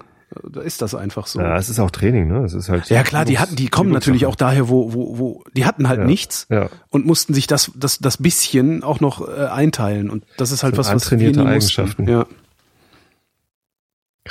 Da 0.48 0.60
ist 0.60 0.80
das 0.82 0.94
einfach 0.94 1.26
so. 1.26 1.40
Ja, 1.40 1.56
es 1.56 1.70
ist 1.70 1.80
auch 1.80 1.90
Training, 1.90 2.28
ne? 2.28 2.44
Es 2.44 2.52
ist 2.54 2.68
halt. 2.68 2.88
Ja 2.90 3.02
klar, 3.02 3.24
die 3.24 3.38
hatten, 3.40 3.56
die 3.56 3.68
kommen 3.68 3.90
natürlich 3.90 4.26
auch 4.26 4.36
daher, 4.36 4.68
wo, 4.68 4.92
wo, 4.92 5.18
wo, 5.18 5.44
die 5.56 5.64
hatten 5.64 5.88
halt 5.88 6.00
Ja. 6.00 6.04
nichts 6.06 6.46
Ja, 6.50 6.68
und 6.90 7.04
mussten 7.04 7.34
sich 7.34 7.46
das, 7.48 7.72
das, 7.74 7.98
das 7.98 8.18
bisschen 8.18 8.84
auch 8.84 9.00
noch 9.00 9.26
äh, 9.26 9.46
einteilen. 9.46 10.08
Und 10.08 10.24
das 10.36 10.52
ist 10.52 10.62
halt 10.62 10.74
Das 10.78 10.86
was, 10.86 10.94
was 10.94 11.10
wir 11.10 11.18
nie 11.18 11.26
antrainierte 11.28 11.40
mussten. 11.56 11.80
Eigenschaften. 11.82 12.08
Ja, 12.08 12.26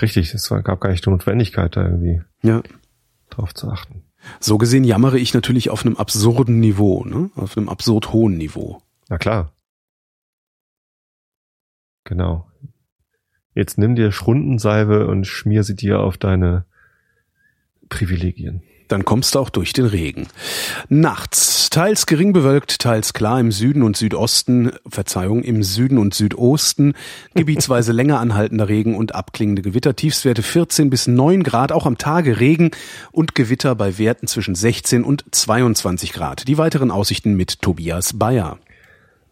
richtig. 0.02 0.34
Es 0.34 0.50
gab 0.50 0.82
gar 0.82 0.90
nicht 0.90 1.06
die 1.06 1.10
Notwendigkeit, 1.10 1.76
da 1.76 1.86
irgendwie 1.86 2.22
ja. 2.42 2.62
drauf 3.30 3.54
zu 3.54 3.70
achten. 3.70 4.04
So 4.40 4.58
gesehen 4.58 4.84
jammere 4.84 5.18
ich 5.18 5.34
natürlich 5.34 5.70
auf 5.70 5.86
einem 5.86 5.96
absurden 5.96 6.60
Niveau, 6.60 7.06
ne? 7.06 7.30
Auf 7.36 7.58
einem 7.58 7.70
absurd 7.70 8.12
hohen 8.12 8.38
Niveau. 8.38 8.82
Na 9.08 9.18
klar. 9.18 9.54
Genau. 12.04 12.50
Jetzt 13.54 13.78
nimm 13.78 13.96
dir 13.96 14.12
Schrundensalbe 14.12 15.08
und 15.08 15.26
schmier 15.26 15.64
sie 15.64 15.76
dir 15.76 16.00
auf 16.00 16.18
deine 16.18 16.66
Privilegien. 17.90 18.62
Dann 18.90 19.06
kommst 19.06 19.36
du 19.36 19.40
auch 19.40 19.50
durch 19.50 19.72
den 19.72 19.86
Regen. 19.86 20.28
Nachts, 20.90 21.70
teils 21.70 22.06
gering 22.08 22.34
bewölkt, 22.34 22.80
teils 22.80 23.14
klar 23.14 23.40
im 23.40 23.52
Süden 23.52 23.84
und 23.84 23.96
Südosten, 23.96 24.72
Verzeihung, 24.88 25.44
im 25.44 25.64
Süden 25.64 25.98
und 25.98 26.14
Südosten, 26.14 26.94
gebietsweise 27.36 27.94
länger 27.94 28.20
anhaltender 28.20 28.68
Regen 28.68 28.96
und 28.96 29.16
abklingende 29.16 29.62
Gewitter, 29.62 29.96
Tiefstwerte 29.96 30.44
14 30.44 30.90
bis 30.90 31.08
9 31.08 31.44
Grad, 31.44 31.72
auch 31.72 31.86
am 31.86 31.98
Tage 31.98 32.40
Regen 32.40 32.72
und 33.12 33.36
Gewitter 33.36 33.76
bei 33.76 33.98
Werten 33.98 34.28
zwischen 34.28 34.56
16 34.56 35.04
und 35.04 35.24
22 35.32 36.12
Grad. 36.12 36.48
Die 36.48 36.58
weiteren 36.58 36.92
Aussichten 36.92 37.36
mit 37.36 37.62
Tobias 37.62 38.18
Bayer. 38.18 38.58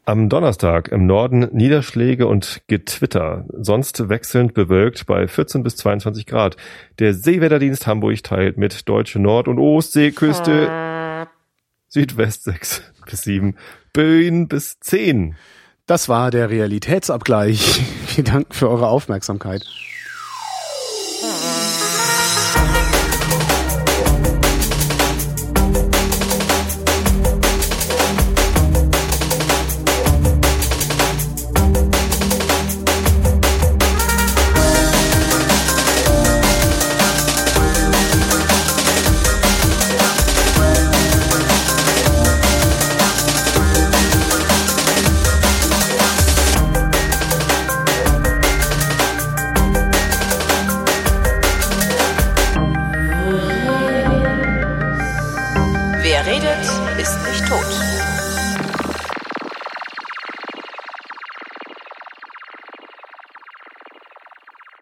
Am 0.08 0.30
Donnerstag 0.30 0.88
im 0.88 1.06
Norden 1.06 1.50
Niederschläge 1.52 2.28
und 2.28 2.62
Getwitter, 2.68 3.44
sonst 3.52 4.08
wechselnd 4.08 4.54
bewölkt 4.54 5.06
bei 5.06 5.28
14 5.28 5.64
bis 5.64 5.76
22 5.76 6.26
Grad. 6.26 6.56
Der 7.00 7.14
Seewetterdienst 7.14 7.88
Hamburg 7.88 8.24
teilt 8.24 8.58
mit 8.58 8.88
deutsche 8.88 9.20
Nord- 9.20 9.50
und 9.50 9.60
Ostseeküste 9.60 11.28
Südwest 11.90 12.46
6 12.46 12.84
bis 13.06 13.24
7, 13.24 13.58
Böen 13.92 14.48
bis 14.48 14.80
10. 14.80 15.36
Das 15.88 16.08
war 16.08 16.32
der 16.32 16.50
Realitätsabgleich. 16.50 17.60
Vielen 18.06 18.28
Dank 18.28 18.56
für 18.56 18.70
eure 18.70 18.88
Aufmerksamkeit. 18.88 19.66